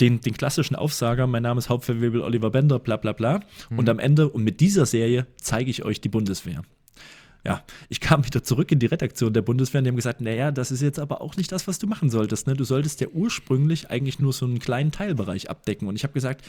den, 0.01 0.21
den 0.21 0.35
klassischen 0.35 0.75
Aufsager, 0.75 1.27
mein 1.27 1.45
Name 1.45 1.59
ist 1.59 1.69
Hauptverwebel 1.69 2.21
Oliver 2.21 2.51
Bender, 2.51 2.81
bla 2.81 2.97
bla 2.97 3.12
bla. 3.12 3.40
Mhm. 3.71 3.79
Und 3.79 3.88
am 3.88 3.99
Ende, 3.99 4.29
und 4.29 4.45
mit 4.45 4.61
dieser 4.61 4.87
Serie 4.87 5.27
zeige 5.37 5.71
ich 5.71 5.85
euch 5.85 6.01
die 6.01 6.09
Bundeswehr 6.09 6.62
ja, 7.47 7.63
ich 7.91 8.01
kam 8.01 8.25
wieder 8.25 8.43
zurück 8.43 8.73
in 8.73 8.79
die 8.79 8.87
Redaktion 8.87 9.35
der 9.35 9.43
Bundeswehr 9.43 9.81
und 9.81 9.85
die 9.85 9.91
haben 9.91 9.97
gesagt, 9.97 10.23
naja, 10.23 10.51
das 10.51 10.71
ist 10.71 10.81
jetzt 10.81 10.99
aber 10.99 11.21
auch 11.21 11.37
nicht 11.37 11.53
das, 11.53 11.67
was 11.67 11.79
du 11.79 11.87
machen 11.87 12.09
solltest. 12.09 12.47
Ne? 12.47 12.55
Du 12.55 12.65
solltest 12.65 13.03
ja 13.03 13.09
ursprünglich 13.09 13.91
eigentlich 13.91 14.19
nur 14.19 14.33
so 14.33 14.47
einen 14.47 14.59
kleinen 14.59 14.93
Teilbereich 14.93 15.51
abdecken. 15.51 15.87
Und 15.87 15.97
ich 15.97 16.05
habe 16.05 16.15
gesagt, 16.15 16.45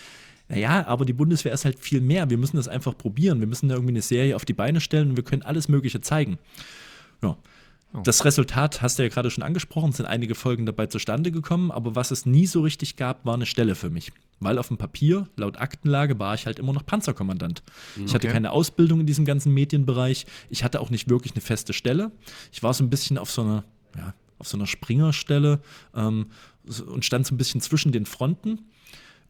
naja, 0.47 0.87
aber 0.87 1.03
die 1.03 1.13
Bundeswehr 1.13 1.51
ist 1.53 1.65
halt 1.65 1.79
viel 1.79 1.99
mehr. 1.99 2.29
Wir 2.29 2.37
müssen 2.37 2.55
das 2.55 2.69
einfach 2.69 2.97
probieren. 2.97 3.41
Wir 3.41 3.47
müssen 3.47 3.67
da 3.67 3.75
irgendwie 3.75 3.93
eine 3.93 4.01
Serie 4.01 4.37
auf 4.37 4.45
die 4.45 4.53
Beine 4.53 4.79
stellen 4.79 5.11
und 5.11 5.17
wir 5.17 5.23
können 5.23 5.41
alles 5.41 5.67
Mögliche 5.67 5.99
zeigen. 5.99 6.37
Ja. 7.21 7.37
Oh. 7.93 8.01
Das 8.03 8.23
Resultat 8.23 8.81
hast 8.81 8.97
du 8.97 9.03
ja 9.03 9.09
gerade 9.09 9.31
schon 9.31 9.43
angesprochen, 9.43 9.91
sind 9.91 10.05
einige 10.05 10.35
Folgen 10.35 10.65
dabei 10.65 10.87
zustande 10.87 11.31
gekommen, 11.31 11.71
aber 11.71 11.95
was 11.95 12.11
es 12.11 12.25
nie 12.25 12.45
so 12.45 12.61
richtig 12.61 12.95
gab, 12.95 13.25
war 13.25 13.33
eine 13.33 13.45
Stelle 13.45 13.75
für 13.75 13.89
mich. 13.89 14.11
Weil 14.39 14.57
auf 14.57 14.67
dem 14.67 14.77
Papier, 14.77 15.27
laut 15.37 15.57
Aktenlage, 15.57 16.19
war 16.19 16.35
ich 16.35 16.45
halt 16.45 16.59
immer 16.59 16.73
noch 16.73 16.85
Panzerkommandant. 16.85 17.63
Okay. 17.95 18.05
Ich 18.05 18.13
hatte 18.13 18.27
keine 18.27 18.51
Ausbildung 18.51 18.99
in 18.99 19.05
diesem 19.05 19.25
ganzen 19.25 19.53
Medienbereich. 19.53 20.25
Ich 20.49 20.63
hatte 20.63 20.81
auch 20.81 20.89
nicht 20.89 21.09
wirklich 21.09 21.33
eine 21.33 21.41
feste 21.41 21.73
Stelle. 21.73 22.11
Ich 22.51 22.61
war 22.61 22.73
so 22.73 22.83
ein 22.83 22.89
bisschen 22.89 23.17
auf 23.17 23.31
so 23.31 23.43
einer, 23.43 23.63
ja, 23.97 24.13
auf 24.37 24.47
so 24.47 24.57
einer 24.57 24.67
Springerstelle 24.67 25.61
ähm, 25.95 26.27
und 26.87 27.05
stand 27.05 27.25
so 27.25 27.33
ein 27.33 27.37
bisschen 27.37 27.61
zwischen 27.61 27.91
den 27.91 28.05
Fronten. 28.05 28.59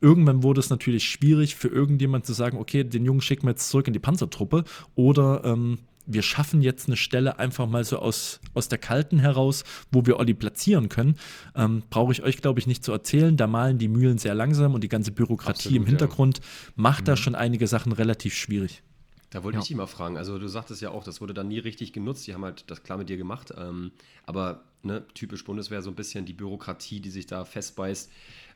Irgendwann 0.02 0.44
wurde 0.44 0.60
es 0.60 0.70
natürlich 0.70 1.06
schwierig 1.06 1.56
für 1.56 1.68
irgendjemand 1.68 2.26
zu 2.26 2.34
sagen, 2.34 2.58
okay, 2.58 2.84
den 2.84 3.06
Jungen 3.06 3.22
schicken 3.22 3.44
wir 3.44 3.52
jetzt 3.52 3.70
zurück 3.70 3.88
in 3.88 3.94
die 3.94 4.00
Panzertruppe 4.00 4.64
oder 4.96 5.44
ähm, 5.46 5.80
wir 6.06 6.22
schaffen 6.22 6.62
jetzt 6.62 6.88
eine 6.88 6.98
Stelle 6.98 7.40
einfach 7.40 7.68
mal 7.68 7.84
so 7.84 8.00
aus, 8.00 8.40
aus 8.54 8.70
der 8.70 8.78
Kalten 8.78 9.20
heraus, 9.20 9.64
wo 9.92 10.06
wir 10.06 10.20
Olli 10.20 10.34
platzieren 10.34 10.90
können. 10.90 11.18
Ähm, 11.56 11.84
Brauche 11.90 12.12
ich 12.12 12.24
euch, 12.24 12.38
glaube 12.38 12.60
ich, 12.60 12.68
nicht 12.68 12.84
zu 12.84 12.92
erzählen. 12.92 13.38
Da 13.38 13.48
malen 13.48 13.78
die 13.78 13.88
Mühlen 13.88 14.18
sehr 14.18 14.36
langsam 14.36 14.74
und 14.74 14.84
die 14.84 14.90
ganze 14.90 15.12
Bürokratie 15.12 15.52
Absolut, 15.52 15.78
im 15.78 15.86
Hintergrund 15.86 16.38
ja. 16.40 16.44
macht 16.76 17.02
mhm. 17.02 17.06
da 17.06 17.18
schon 17.18 17.36
einige 17.36 17.68
Sachen 17.68 17.92
relativ 17.92 18.36
schwierig. 18.36 18.84
Da 19.32 19.44
wollte 19.44 19.58
ja. 19.58 19.62
ich 19.62 19.68
dich 19.68 19.78
mal 19.78 19.88
fragen. 19.88 20.18
Also, 20.18 20.40
du 20.40 20.48
sagtest 20.48 20.82
ja 20.82 20.92
auch, 20.92 21.04
das 21.04 21.20
wurde 21.20 21.34
dann 21.34 21.50
nie 21.50 21.60
richtig 21.60 21.92
genutzt. 21.92 22.26
Die 22.28 22.34
haben 22.34 22.46
halt 22.46 22.64
das 22.68 22.84
klar 22.84 22.98
mit 22.98 23.10
dir 23.10 23.18
gemacht. 23.18 23.54
Ähm, 23.58 23.92
aber 24.24 24.64
ne, 24.84 25.06
typisch 25.14 25.44
Bundeswehr 25.44 25.82
so 25.82 25.90
ein 25.90 25.96
bisschen 25.96 26.26
die 26.26 26.34
Bürokratie, 26.34 27.02
die 27.02 27.10
sich 27.10 27.26
da 27.26 27.44
festbeißt. 27.44 28.10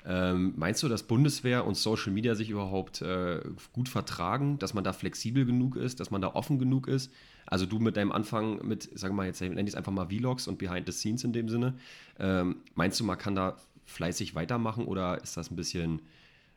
Ähm, 0.05 0.53
meinst 0.55 0.81
du, 0.81 0.87
dass 0.87 1.03
Bundeswehr 1.03 1.65
und 1.65 1.75
Social 1.75 2.13
Media 2.13 2.33
sich 2.33 2.49
überhaupt 2.49 3.01
äh, 3.01 3.41
gut 3.73 3.89
vertragen, 3.89 4.57
dass 4.57 4.73
man 4.73 4.83
da 4.83 4.93
flexibel 4.93 5.45
genug 5.45 5.75
ist, 5.75 5.99
dass 5.99 6.11
man 6.11 6.21
da 6.21 6.29
offen 6.29 6.59
genug 6.59 6.87
ist? 6.87 7.11
Also 7.49 7.65
du 7.65 7.79
mit 7.79 7.97
deinem 7.97 8.11
Anfang 8.11 8.65
mit, 8.65 8.83
sagen 8.97 9.15
wir 9.15 9.17
mal 9.17 9.25
jetzt, 9.25 9.41
nenne 9.41 9.61
ich 9.61 9.69
es 9.69 9.75
einfach 9.75 9.91
mal 9.91 10.07
Vlogs 10.07 10.47
und 10.47 10.59
Behind 10.59 10.85
the 10.85 10.91
Scenes 10.91 11.23
in 11.23 11.33
dem 11.33 11.49
Sinne. 11.49 11.73
Ähm, 12.19 12.57
meinst 12.75 12.99
du, 12.99 13.03
man 13.03 13.17
kann 13.17 13.35
da 13.35 13.57
fleißig 13.85 14.35
weitermachen 14.35 14.85
oder 14.85 15.21
ist 15.21 15.35
das 15.35 15.49
ein 15.49 15.55
bisschen, 15.55 16.01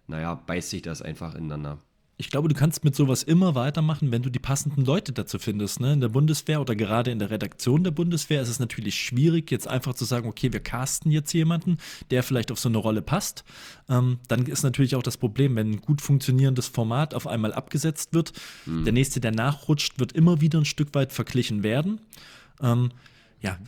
naja, 0.06 0.34
beißt 0.34 0.70
sich 0.70 0.82
das 0.82 1.00
einfach 1.00 1.34
ineinander? 1.34 1.78
Ich 2.22 2.30
glaube, 2.30 2.48
du 2.48 2.54
kannst 2.54 2.84
mit 2.84 2.94
sowas 2.94 3.24
immer 3.24 3.56
weitermachen, 3.56 4.12
wenn 4.12 4.22
du 4.22 4.30
die 4.30 4.38
passenden 4.38 4.84
Leute 4.84 5.12
dazu 5.12 5.40
findest. 5.40 5.80
Ne? 5.80 5.94
In 5.94 6.00
der 6.00 6.08
Bundeswehr 6.08 6.60
oder 6.60 6.76
gerade 6.76 7.10
in 7.10 7.18
der 7.18 7.30
Redaktion 7.30 7.82
der 7.82 7.90
Bundeswehr 7.90 8.40
ist 8.40 8.48
es 8.48 8.60
natürlich 8.60 8.94
schwierig, 8.94 9.50
jetzt 9.50 9.66
einfach 9.66 9.94
zu 9.94 10.04
sagen, 10.04 10.28
okay, 10.28 10.52
wir 10.52 10.60
casten 10.60 11.10
jetzt 11.10 11.32
jemanden, 11.32 11.78
der 12.12 12.22
vielleicht 12.22 12.52
auf 12.52 12.60
so 12.60 12.68
eine 12.68 12.78
Rolle 12.78 13.02
passt. 13.02 13.42
Ähm, 13.88 14.20
dann 14.28 14.46
ist 14.46 14.62
natürlich 14.62 14.94
auch 14.94 15.02
das 15.02 15.16
Problem, 15.16 15.56
wenn 15.56 15.72
ein 15.72 15.80
gut 15.80 16.00
funktionierendes 16.00 16.68
Format 16.68 17.12
auf 17.12 17.26
einmal 17.26 17.52
abgesetzt 17.52 18.14
wird, 18.14 18.32
mhm. 18.66 18.84
der 18.84 18.92
nächste, 18.92 19.18
der 19.18 19.32
nachrutscht, 19.32 19.98
wird 19.98 20.12
immer 20.12 20.40
wieder 20.40 20.60
ein 20.60 20.64
Stück 20.64 20.94
weit 20.94 21.12
verglichen 21.12 21.64
werden. 21.64 22.00
Ähm, 22.62 22.90
ja, 23.40 23.58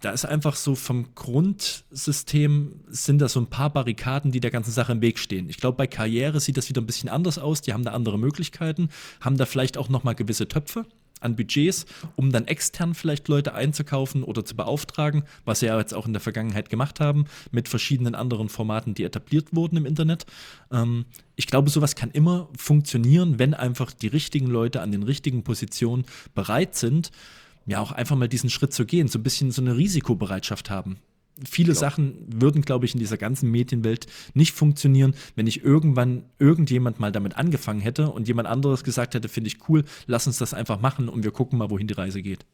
da 0.00 0.10
ist 0.10 0.26
einfach 0.26 0.56
so 0.56 0.74
vom 0.74 1.14
Grundsystem 1.14 2.80
sind 2.88 3.18
da 3.18 3.28
so 3.28 3.40
ein 3.40 3.46
paar 3.46 3.70
Barrikaden, 3.70 4.30
die 4.30 4.40
der 4.40 4.50
ganzen 4.50 4.70
Sache 4.70 4.92
im 4.92 5.00
Weg 5.00 5.18
stehen. 5.18 5.48
Ich 5.48 5.56
glaube, 5.56 5.76
bei 5.76 5.86
Karriere 5.86 6.38
sieht 6.40 6.56
das 6.56 6.68
wieder 6.68 6.82
ein 6.82 6.86
bisschen 6.86 7.08
anders 7.08 7.38
aus. 7.38 7.62
Die 7.62 7.72
haben 7.72 7.84
da 7.84 7.92
andere 7.92 8.18
Möglichkeiten, 8.18 8.90
haben 9.20 9.36
da 9.36 9.46
vielleicht 9.46 9.78
auch 9.78 9.88
noch 9.88 10.04
mal 10.04 10.14
gewisse 10.14 10.48
Töpfe. 10.48 10.84
an 11.20 11.34
Budgets, 11.34 11.86
um 12.14 12.30
dann 12.30 12.46
extern 12.46 12.94
vielleicht 12.94 13.26
Leute 13.28 13.54
einzukaufen 13.54 14.22
oder 14.22 14.44
zu 14.44 14.54
beauftragen, 14.54 15.24
was 15.46 15.60
sie 15.60 15.66
ja 15.66 15.78
jetzt 15.78 15.94
auch 15.94 16.06
in 16.06 16.12
der 16.12 16.20
Vergangenheit 16.20 16.68
gemacht 16.68 17.00
haben, 17.00 17.24
mit 17.50 17.68
verschiedenen 17.70 18.14
anderen 18.14 18.50
Formaten, 18.50 18.92
die 18.92 19.02
etabliert 19.02 19.48
wurden 19.56 19.78
im 19.78 19.86
Internet. 19.86 20.26
Ähm, 20.70 21.06
ich 21.34 21.46
glaube, 21.46 21.70
sowas 21.70 21.96
kann 21.96 22.10
immer 22.10 22.50
funktionieren, 22.56 23.38
wenn 23.38 23.54
einfach 23.54 23.92
die 23.92 24.08
richtigen 24.08 24.46
Leute 24.46 24.82
an 24.82 24.92
den 24.92 25.02
richtigen 25.02 25.42
Positionen 25.42 26.04
bereit 26.34 26.74
sind, 26.74 27.10
ja 27.66 27.80
auch 27.80 27.92
einfach 27.92 28.16
mal 28.16 28.28
diesen 28.28 28.50
Schritt 28.50 28.72
zu 28.72 28.86
gehen, 28.86 29.08
so 29.08 29.18
ein 29.18 29.22
bisschen 29.22 29.50
so 29.50 29.60
eine 29.60 29.76
Risikobereitschaft 29.76 30.70
haben 30.70 30.98
viele 31.44 31.72
glaub. 31.72 31.80
Sachen 31.80 32.14
würden, 32.28 32.62
glaube 32.62 32.86
ich, 32.86 32.94
in 32.94 33.00
dieser 33.00 33.18
ganzen 33.18 33.50
Medienwelt 33.50 34.06
nicht 34.34 34.52
funktionieren, 34.52 35.14
wenn 35.34 35.46
ich 35.46 35.62
irgendwann 35.62 36.24
irgendjemand 36.38 36.98
mal 36.98 37.12
damit 37.12 37.36
angefangen 37.36 37.80
hätte 37.80 38.10
und 38.10 38.28
jemand 38.28 38.48
anderes 38.48 38.84
gesagt 38.84 39.14
hätte, 39.14 39.28
finde 39.28 39.48
ich 39.48 39.68
cool, 39.68 39.84
lass 40.06 40.26
uns 40.26 40.38
das 40.38 40.54
einfach 40.54 40.80
machen 40.80 41.08
und 41.08 41.24
wir 41.24 41.32
gucken 41.32 41.58
mal, 41.58 41.70
wohin 41.70 41.88
die 41.88 41.94
Reise 41.94 42.22
geht. 42.22 42.46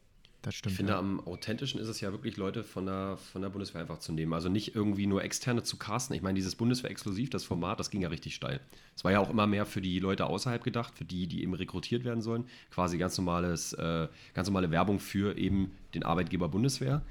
Das 0.43 0.55
stimmt. 0.55 0.71
Ich 0.73 0.77
finde, 0.77 0.91
ja. 0.91 0.99
am 0.99 1.21
authentischen 1.21 1.79
ist 1.79 1.87
es 1.87 2.01
ja 2.01 2.11
wirklich, 2.11 2.35
Leute 2.35 2.63
von 2.63 2.85
der, 2.85 3.17
von 3.31 3.41
der 3.41 3.49
Bundeswehr 3.49 3.79
einfach 3.79 3.99
zu 3.99 4.11
nehmen. 4.11 4.33
Also 4.33 4.49
nicht 4.49 4.75
irgendwie 4.75 5.07
nur 5.07 5.23
externe 5.23 5.63
zu 5.63 5.77
casten. 5.77 6.15
Ich 6.17 6.21
meine, 6.21 6.35
dieses 6.35 6.55
Bundeswehr-Exklusiv, 6.55 7.29
das 7.29 7.45
Format, 7.45 7.79
das 7.79 7.89
ging 7.89 8.01
ja 8.01 8.09
richtig 8.09 8.35
steil. 8.35 8.59
Es 8.93 9.05
war 9.05 9.13
ja 9.13 9.19
auch 9.19 9.29
immer 9.29 9.47
mehr 9.47 9.65
für 9.65 9.79
die 9.81 9.99
Leute 9.99 10.25
außerhalb 10.25 10.61
gedacht, 10.61 10.95
für 10.95 11.05
die, 11.05 11.27
die 11.27 11.43
eben 11.43 11.53
rekrutiert 11.53 12.03
werden 12.03 12.21
sollen. 12.21 12.43
Quasi 12.71 12.97
ganz 12.97 13.17
normales, 13.17 13.71
äh, 13.71 14.09
ganz 14.33 14.49
normale 14.49 14.69
Werbung 14.69 14.99
für 14.99 15.37
eben 15.37 15.71
den 15.95 16.03
Arbeitgeber 16.03 16.49
Bundeswehr. 16.49 17.03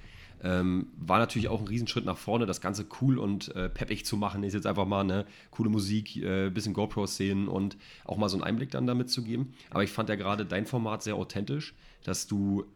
Ähm, 0.44 0.88
war 0.96 1.18
natürlich 1.18 1.48
auch 1.48 1.60
ein 1.60 1.68
Riesenschritt 1.68 2.04
nach 2.04 2.18
vorne, 2.18 2.44
das 2.44 2.60
Ganze 2.60 2.84
cool 3.00 3.16
und 3.16 3.54
äh, 3.56 3.70
peppig 3.70 4.04
zu 4.04 4.18
machen, 4.18 4.42
ist 4.42 4.54
jetzt 4.54 4.66
einfach 4.66 4.86
mal 4.86 5.00
eine 5.00 5.24
coole 5.52 5.70
Musik, 5.70 6.16
äh, 6.16 6.50
bisschen 6.50 6.74
GoPro-Szenen 6.74 7.48
und 7.48 7.78
auch 8.04 8.18
mal 8.18 8.28
so 8.28 8.36
einen 8.36 8.44
Einblick 8.44 8.72
dann 8.72 8.86
damit 8.86 9.08
zu 9.08 9.22
geben. 9.22 9.54
Aber 9.70 9.84
ich 9.84 9.90
fand 9.90 10.10
ja 10.10 10.16
gerade 10.16 10.44
dein 10.44 10.66
Format 10.66 11.02
sehr 11.02 11.14
authentisch, 11.14 11.74
dass 12.02 12.26
du 12.26 12.66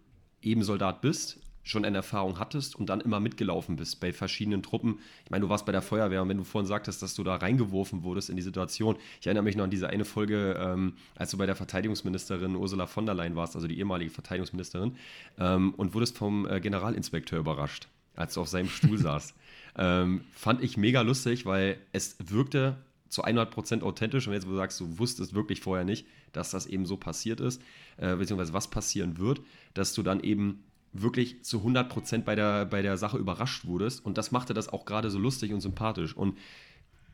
eben 0.42 0.62
Soldat 0.62 1.00
bist, 1.00 1.38
schon 1.66 1.84
eine 1.84 1.96
Erfahrung 1.96 2.38
hattest 2.38 2.76
und 2.76 2.86
dann 2.88 3.00
immer 3.00 3.18
mitgelaufen 3.18 3.74
bist 3.74 3.98
bei 3.98 4.12
verschiedenen 4.12 4.62
Truppen. 4.62 5.00
Ich 5.24 5.30
meine, 5.30 5.42
du 5.42 5.48
warst 5.48 5.66
bei 5.66 5.72
der 5.72 5.82
Feuerwehr 5.82 6.22
und 6.22 6.28
wenn 6.28 6.36
du 6.36 6.44
vorhin 6.44 6.68
sagtest, 6.68 7.02
dass 7.02 7.14
du 7.14 7.24
da 7.24 7.34
reingeworfen 7.34 8.04
wurdest 8.04 8.30
in 8.30 8.36
die 8.36 8.42
Situation. 8.42 8.96
Ich 9.20 9.26
erinnere 9.26 9.42
mich 9.42 9.56
noch 9.56 9.64
an 9.64 9.70
diese 9.70 9.88
eine 9.88 10.04
Folge, 10.04 10.56
ähm, 10.60 10.94
als 11.16 11.32
du 11.32 11.38
bei 11.38 11.46
der 11.46 11.56
Verteidigungsministerin 11.56 12.54
Ursula 12.54 12.86
von 12.86 13.04
der 13.04 13.16
Leyen 13.16 13.34
warst, 13.34 13.56
also 13.56 13.66
die 13.66 13.78
ehemalige 13.78 14.12
Verteidigungsministerin, 14.12 14.96
ähm, 15.38 15.74
und 15.74 15.92
wurdest 15.92 16.16
vom 16.16 16.46
äh, 16.48 16.60
Generalinspekteur 16.60 17.40
überrascht, 17.40 17.88
als 18.14 18.34
du 18.34 18.42
auf 18.42 18.48
seinem 18.48 18.68
Stuhl 18.68 18.98
saß. 19.02 19.34
Ähm, 19.76 20.22
fand 20.32 20.62
ich 20.62 20.76
mega 20.76 21.00
lustig, 21.00 21.46
weil 21.46 21.78
es 21.92 22.16
wirkte 22.20 22.76
zu 23.08 23.24
100% 23.24 23.82
authentisch 23.82 24.26
und 24.28 24.34
jetzt, 24.34 24.46
wo 24.46 24.50
du 24.50 24.56
sagst, 24.56 24.78
du 24.80 24.98
wusstest 24.98 25.34
wirklich 25.34 25.60
vorher 25.60 25.84
nicht, 25.84 26.06
dass 26.36 26.50
das 26.50 26.66
eben 26.66 26.86
so 26.86 26.96
passiert 26.96 27.40
ist, 27.40 27.60
äh, 27.96 28.16
beziehungsweise 28.16 28.52
was 28.52 28.68
passieren 28.68 29.18
wird, 29.18 29.40
dass 29.74 29.94
du 29.94 30.02
dann 30.02 30.20
eben 30.20 30.64
wirklich 30.92 31.42
zu 31.44 31.58
100% 31.58 32.22
bei 32.22 32.34
der, 32.34 32.64
bei 32.64 32.82
der 32.82 32.96
Sache 32.96 33.18
überrascht 33.18 33.66
wurdest. 33.66 34.04
Und 34.04 34.18
das 34.18 34.30
machte 34.30 34.54
das 34.54 34.68
auch 34.68 34.84
gerade 34.84 35.10
so 35.10 35.18
lustig 35.18 35.52
und 35.52 35.60
sympathisch. 35.60 36.16
Und 36.16 36.38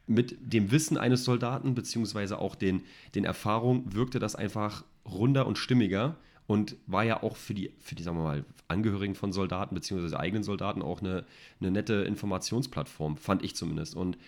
mit 0.07 0.37
dem 0.41 0.71
Wissen 0.71 0.99
eines 0.99 1.25
Soldaten, 1.25 1.75
beziehungsweise 1.75 2.39
auch 2.39 2.55
den, 2.55 2.83
den 3.15 3.25
Erfahrungen, 3.25 3.93
wirkte 3.95 4.19
das 4.19 4.35
einfach 4.35 4.85
runder 5.05 5.47
und 5.47 5.59
stimmiger 5.59 6.17
und 6.47 6.77
war 6.87 7.05
ja 7.05 7.23
auch 7.23 7.37
für 7.37 7.55
die, 7.55 7.73
für 7.81 7.95
die, 7.95 8.03
sagen 8.03 8.19
wir 8.19 8.25
mal, 8.25 8.45
Angehörigen 8.69 9.15
von 9.15 9.33
Soldaten, 9.33 9.75
beziehungsweise 9.75 10.19
eigenen 10.19 10.43
Soldaten 10.43 10.83
auch 10.83 11.01
eine, 11.01 11.25
eine 11.61 11.71
nette 11.71 11.95
Informationsplattform, 11.95 13.17
fand 13.17 13.43
ich 13.45 13.55
zumindest. 13.55 13.95
Und 13.95 14.19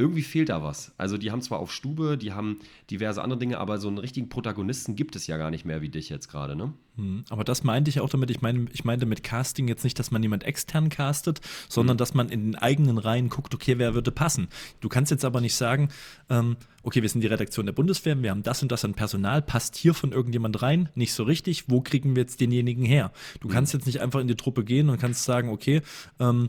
irgendwie 0.00 0.22
fehlt 0.22 0.48
da 0.48 0.62
was. 0.62 0.92
Also 0.96 1.18
die 1.18 1.30
haben 1.30 1.42
zwar 1.42 1.60
auf 1.60 1.70
Stube, 1.70 2.16
die 2.16 2.32
haben 2.32 2.58
diverse 2.90 3.22
andere 3.22 3.38
Dinge, 3.38 3.58
aber 3.58 3.78
so 3.78 3.88
einen 3.88 3.98
richtigen 3.98 4.30
Protagonisten 4.30 4.96
gibt 4.96 5.14
es 5.14 5.26
ja 5.26 5.36
gar 5.36 5.50
nicht 5.50 5.66
mehr 5.66 5.82
wie 5.82 5.90
dich 5.90 6.08
jetzt 6.08 6.28
gerade, 6.28 6.56
ne? 6.56 6.72
Hm, 6.96 7.24
aber 7.28 7.44
das 7.44 7.62
meinte 7.64 7.90
ich 7.90 8.00
auch 8.00 8.08
damit, 8.08 8.30
ich 8.30 8.40
meine, 8.40 8.66
ich 8.72 8.84
meinte 8.84 9.04
mit 9.04 9.22
Casting 9.22 9.68
jetzt 9.68 9.84
nicht, 9.84 9.98
dass 9.98 10.10
man 10.10 10.22
jemand 10.22 10.44
extern 10.44 10.88
castet, 10.88 11.40
sondern 11.68 11.96
mhm. 11.96 11.98
dass 11.98 12.14
man 12.14 12.30
in 12.30 12.46
den 12.46 12.54
eigenen 12.56 12.98
Reihen 12.98 13.28
guckt, 13.28 13.54
okay, 13.54 13.78
wer 13.78 13.94
würde 13.94 14.10
passen. 14.10 14.48
Du 14.80 14.88
kannst 14.88 15.10
jetzt 15.10 15.24
aber 15.24 15.40
nicht 15.40 15.54
sagen, 15.54 15.90
ähm, 16.30 16.56
okay, 16.82 17.02
wir 17.02 17.08
sind 17.08 17.20
die 17.20 17.26
Redaktion 17.26 17.66
der 17.66 17.74
Bundeswehr, 17.74 18.20
wir 18.20 18.30
haben 18.30 18.42
das 18.42 18.62
und 18.62 18.72
das 18.72 18.84
an 18.84 18.94
Personal, 18.94 19.42
passt 19.42 19.76
hier 19.76 19.92
von 19.92 20.12
irgendjemand 20.12 20.62
rein? 20.62 20.88
Nicht 20.94 21.12
so 21.12 21.24
richtig, 21.24 21.68
wo 21.68 21.82
kriegen 21.82 22.16
wir 22.16 22.22
jetzt 22.22 22.40
denjenigen 22.40 22.86
her? 22.86 23.12
Du 23.40 23.48
mhm. 23.48 23.52
kannst 23.52 23.74
jetzt 23.74 23.86
nicht 23.86 24.00
einfach 24.00 24.20
in 24.20 24.28
die 24.28 24.36
Truppe 24.36 24.64
gehen 24.64 24.88
und 24.88 24.98
kannst 24.98 25.24
sagen, 25.24 25.50
okay, 25.50 25.82
ähm, 26.18 26.48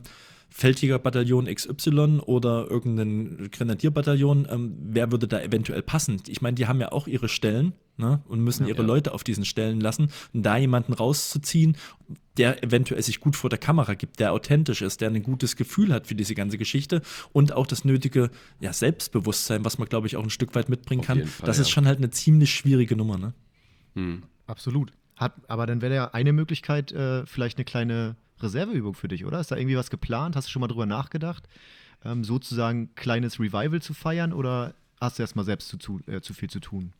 Feldjägerbataillon 0.54 1.46
XY 1.46 2.20
oder 2.26 2.70
irgendein 2.70 3.50
Grenadierbataillon, 3.52 4.48
ähm, 4.52 4.76
wer 4.82 5.12
würde 5.12 5.28
da 5.28 5.42
eventuell 5.42 5.82
passen? 5.82 6.22
Ich 6.28 6.42
meine, 6.42 6.56
die 6.56 6.68
haben 6.68 6.82
ja 6.82 6.92
auch 6.92 7.08
ihre 7.08 7.30
Stellen 7.30 7.72
ne, 7.96 8.22
und 8.28 8.42
müssen 8.42 8.64
ja, 8.64 8.70
ihre 8.70 8.82
ja. 8.82 8.88
Leute 8.88 9.14
auf 9.14 9.24
diesen 9.24 9.46
Stellen 9.46 9.80
lassen. 9.80 10.12
Und 10.34 10.44
da 10.44 10.58
jemanden 10.58 10.92
rauszuziehen, 10.92 11.78
der 12.38 12.64
eventuell 12.64 13.02
sich 13.02 13.22
gut 13.22 13.38
vor 13.38 13.50
der 13.50 13.60
Kamera 13.60 13.94
gibt, 13.94 14.20
der 14.20 14.34
authentisch 14.34 14.82
ist, 14.82 15.00
der 15.00 15.10
ein 15.10 15.24
gutes 15.24 15.56
Gefühl 15.56 15.94
hat 15.94 16.08
für 16.08 16.16
diese 16.16 16.36
ganze 16.36 16.58
Geschichte 16.58 17.02
und 17.32 17.54
auch 17.54 17.66
das 17.66 17.86
nötige 17.86 18.30
ja, 18.60 18.74
Selbstbewusstsein, 18.74 19.64
was 19.64 19.78
man, 19.78 19.88
glaube 19.88 20.08
ich, 20.08 20.18
auch 20.18 20.24
ein 20.24 20.30
Stück 20.30 20.54
weit 20.54 20.68
mitbringen 20.68 21.02
kann, 21.02 21.26
Fall, 21.26 21.46
das 21.46 21.58
ja. 21.58 21.62
ist 21.62 21.70
schon 21.70 21.88
halt 21.88 22.00
eine 22.00 22.10
ziemlich 22.10 22.54
schwierige 22.54 22.98
Nummer. 22.98 23.18
Ne? 23.18 23.34
Hm. 23.96 24.24
Absolut. 24.48 24.92
Hat, 25.16 25.34
aber 25.48 25.66
dann 25.66 25.82
wäre 25.82 25.94
ja 25.94 26.08
eine 26.14 26.34
Möglichkeit, 26.34 26.92
äh, 26.92 27.26
vielleicht 27.26 27.58
eine 27.58 27.66
kleine 27.66 28.16
Reserveübung 28.44 28.94
für 28.94 29.08
dich, 29.08 29.26
oder? 29.26 29.40
Ist 29.40 29.52
da 29.52 29.58
irgendwie 29.58 29.78
was 29.78 29.90
geplant? 29.90 30.36
Hast 30.36 30.48
du 30.48 30.52
schon 30.52 30.62
mal 30.62 30.68
drüber 30.68 30.86
nachgedacht, 30.86 31.48
ähm, 32.04 32.24
sozusagen 32.24 32.94
kleines 32.96 33.40
Revival 33.40 33.82
zu 33.82 33.94
feiern 33.94 34.34
oder 34.34 34.74
hast 35.00 35.18
du 35.18 35.24
erstmal 35.24 35.46
selbst 35.46 35.68
zu, 35.70 35.78
zu, 35.78 36.00
äh, 36.08 36.22
zu 36.22 36.34
viel 36.34 36.50
zu 36.50 36.60
tun? 36.60 36.94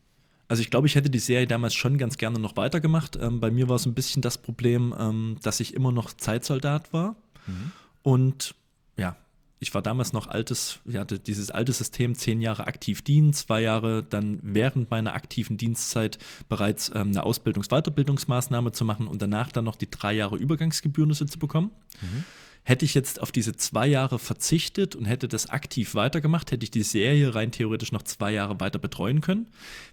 Also 0.48 0.60
ich 0.60 0.70
glaube, 0.70 0.86
ich 0.86 0.96
hätte 0.96 1.08
die 1.08 1.18
Serie 1.18 1.46
damals 1.46 1.74
schon 1.74 1.96
ganz 1.96 2.18
gerne 2.18 2.38
noch 2.38 2.56
weitergemacht. 2.56 3.16
Ähm, 3.16 3.40
bei 3.40 3.50
mir 3.50 3.68
war 3.68 3.76
es 3.76 3.86
ein 3.86 3.94
bisschen 3.94 4.20
das 4.20 4.36
Problem, 4.36 4.94
ähm, 4.98 5.36
dass 5.42 5.60
ich 5.60 5.74
immer 5.74 5.92
noch 5.92 6.12
Zeitsoldat 6.12 6.92
war. 6.92 7.16
Mhm. 7.46 7.72
Und 8.02 8.54
ja, 8.98 9.16
ich 9.62 9.72
war 9.74 9.80
damals 9.80 10.12
noch 10.12 10.26
altes, 10.26 10.80
ich 10.84 10.96
hatte 10.96 11.20
dieses 11.20 11.52
alte 11.52 11.72
System, 11.72 12.16
zehn 12.16 12.40
Jahre 12.40 12.66
aktiv 12.66 13.00
dienen, 13.02 13.32
zwei 13.32 13.62
Jahre 13.62 14.02
dann 14.02 14.40
während 14.42 14.90
meiner 14.90 15.14
aktiven 15.14 15.56
Dienstzeit 15.56 16.18
bereits 16.48 16.90
ähm, 16.92 17.10
eine 17.10 17.22
Ausbildungs-Weiterbildungsmaßnahme 17.22 18.72
zu 18.72 18.84
machen 18.84 19.06
und 19.06 19.22
danach 19.22 19.52
dann 19.52 19.64
noch 19.64 19.76
die 19.76 19.88
drei 19.88 20.14
Jahre 20.14 20.36
Übergangsgebührnisse 20.36 21.26
zu 21.26 21.38
bekommen. 21.38 21.70
Mhm. 22.00 22.24
Hätte 22.64 22.84
ich 22.84 22.94
jetzt 22.94 23.22
auf 23.22 23.30
diese 23.30 23.54
zwei 23.54 23.86
Jahre 23.86 24.18
verzichtet 24.18 24.96
und 24.96 25.04
hätte 25.04 25.28
das 25.28 25.48
aktiv 25.48 25.94
weitergemacht, 25.94 26.50
hätte 26.50 26.64
ich 26.64 26.72
die 26.72 26.82
Serie 26.82 27.32
rein 27.32 27.52
theoretisch 27.52 27.92
noch 27.92 28.02
zwei 28.02 28.32
Jahre 28.32 28.58
weiter 28.58 28.80
betreuen 28.80 29.20
können. 29.20 29.46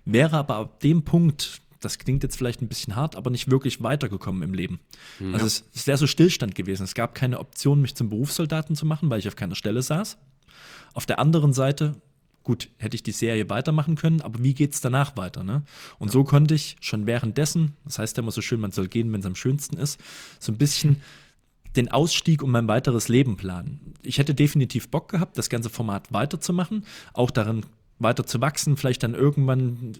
Wäre 0.03 0.37
aber 0.37 0.55
ab 0.55 0.79
dem 0.79 1.03
Punkt, 1.03 1.61
das 1.79 1.97
klingt 1.97 2.23
jetzt 2.23 2.37
vielleicht 2.37 2.61
ein 2.61 2.67
bisschen 2.67 2.95
hart, 2.95 3.15
aber 3.15 3.29
nicht 3.29 3.49
wirklich 3.49 3.81
weitergekommen 3.81 4.43
im 4.43 4.53
Leben. 4.53 4.79
Mhm. 5.19 5.33
Also 5.33 5.45
es, 5.45 5.65
es 5.73 5.87
wäre 5.87 5.97
so 5.97 6.07
Stillstand 6.07 6.55
gewesen. 6.55 6.83
Es 6.83 6.93
gab 6.93 7.15
keine 7.15 7.39
Option, 7.39 7.81
mich 7.81 7.95
zum 7.95 8.09
Berufssoldaten 8.09 8.75
zu 8.75 8.85
machen, 8.85 9.09
weil 9.09 9.19
ich 9.19 9.27
auf 9.27 9.35
keiner 9.35 9.55
Stelle 9.55 9.81
saß. 9.81 10.17
Auf 10.93 11.05
der 11.05 11.19
anderen 11.19 11.53
Seite, 11.53 11.95
gut, 12.43 12.69
hätte 12.77 12.95
ich 12.95 13.03
die 13.03 13.11
Serie 13.11 13.49
weitermachen 13.49 13.95
können, 13.95 14.21
aber 14.21 14.43
wie 14.43 14.53
geht 14.53 14.73
es 14.73 14.81
danach 14.81 15.15
weiter? 15.15 15.43
Ne? 15.43 15.63
Und 15.99 16.09
ja. 16.09 16.13
so 16.13 16.23
konnte 16.23 16.55
ich 16.55 16.75
schon 16.81 17.05
währenddessen, 17.05 17.75
das 17.85 17.99
heißt 17.99 18.17
ja 18.17 18.23
immer 18.23 18.31
so 18.31 18.41
schön, 18.41 18.59
man 18.59 18.71
soll 18.71 18.87
gehen, 18.87 19.11
wenn 19.13 19.21
es 19.21 19.25
am 19.25 19.35
schönsten 19.35 19.77
ist, 19.77 19.99
so 20.39 20.51
ein 20.51 20.57
bisschen 20.57 21.01
den 21.75 21.89
Ausstieg 21.89 22.41
und 22.41 22.51
mein 22.51 22.67
weiteres 22.67 23.07
Leben 23.07 23.37
planen. 23.37 23.93
Ich 24.01 24.17
hätte 24.17 24.33
definitiv 24.33 24.89
Bock 24.89 25.09
gehabt, 25.09 25.37
das 25.37 25.49
ganze 25.49 25.69
Format 25.69 26.11
weiterzumachen, 26.11 26.85
auch 27.13 27.31
darin 27.31 27.63
weiter 27.99 28.25
zu 28.25 28.41
wachsen, 28.41 28.77
vielleicht 28.77 29.03
dann 29.03 29.13
irgendwann 29.13 29.93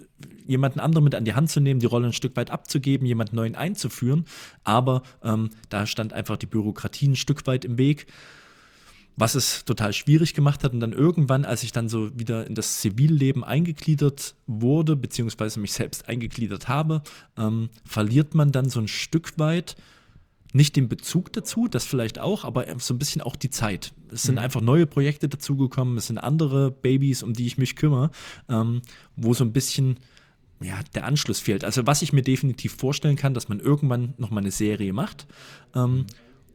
jemanden 0.46 0.80
anderen 0.80 1.04
mit 1.04 1.16
an 1.16 1.26
die 1.26 1.34
Hand 1.34 1.50
zu 1.50 1.60
nehmen, 1.60 1.80
die 1.80 1.86
Rolle 1.86 2.08
ein 2.08 2.14
Stück 2.14 2.36
weit 2.36 2.50
abzugeben, 2.50 3.06
jemanden 3.06 3.36
neuen 3.36 3.56
einzuführen. 3.56 4.26
Aber 4.64 5.04
ähm, 5.24 5.50
da 5.70 5.86
stand 5.86 6.14
einfach 6.14 6.38
die 6.38 6.46
Bürokratie 6.46 7.10
ein 7.10 7.16
Stück 7.16 7.46
weit 7.46 7.66
im 7.66 7.78
Weg, 7.78 8.08
was 9.16 9.36
es 9.36 9.66
total 9.66 9.92
schwierig 9.92 10.34
gemacht 10.34 10.64
hat. 10.64 10.74
Und 10.74 10.80
dann 10.80 10.94
irgendwann, 10.94 11.44
als 11.44 11.64
ich 11.64 11.74
dann 11.74 11.90
so 11.90 12.18
wieder 12.18 12.48
in 12.48 12.56
das 12.56 12.80
Zivilleben 12.80 13.44
eingegliedert 13.44 14.36
wurde, 14.48 14.96
beziehungsweise 14.96 15.60
mich 15.60 15.74
selbst 15.74 16.08
eingegliedert 16.08 16.68
habe, 16.70 17.04
ähm, 17.38 17.70
verliert 17.86 18.34
man 18.34 18.52
dann 18.52 18.70
so 18.70 18.80
ein 18.80 18.88
Stück 18.88 19.38
weit 19.38 19.76
nicht 20.52 20.76
den 20.76 20.90
Bezug 20.90 21.32
dazu, 21.34 21.68
das 21.68 21.86
vielleicht 21.86 22.20
auch, 22.20 22.44
aber 22.44 22.66
so 22.80 22.94
ein 22.94 22.98
bisschen 22.98 23.22
auch 23.22 23.36
die 23.36 23.50
Zeit. 23.50 23.94
Es 24.12 24.24
sind 24.24 24.36
mhm. 24.36 24.42
einfach 24.42 24.62
neue 24.62 24.88
Projekte 24.88 25.30
dazugekommen, 25.30 25.98
es 25.98 26.08
sind 26.08 26.18
andere 26.18 26.72
Babys, 26.72 27.24
um 27.24 27.34
die 27.34 27.46
ich 27.46 27.58
mich 27.58 27.76
kümmere, 27.76 28.10
ähm, 28.50 28.82
wo 29.16 29.34
so 29.34 29.44
ein 29.44 29.54
bisschen 29.54 29.98
ja, 30.62 30.80
der 30.96 31.06
Anschluss 31.06 31.40
fehlt. 31.40 31.64
Also 31.64 31.88
was 31.88 32.02
ich 32.02 32.14
mir 32.14 32.22
definitiv 32.22 32.76
vorstellen 32.76 33.16
kann, 33.16 33.34
dass 33.34 33.48
man 33.48 33.60
irgendwann 33.60 34.14
noch 34.18 34.30
mal 34.30 34.42
eine 34.42 34.52
Serie 34.52 34.94
macht, 34.94 35.28
ähm, 35.76 35.92
mhm. 35.92 36.06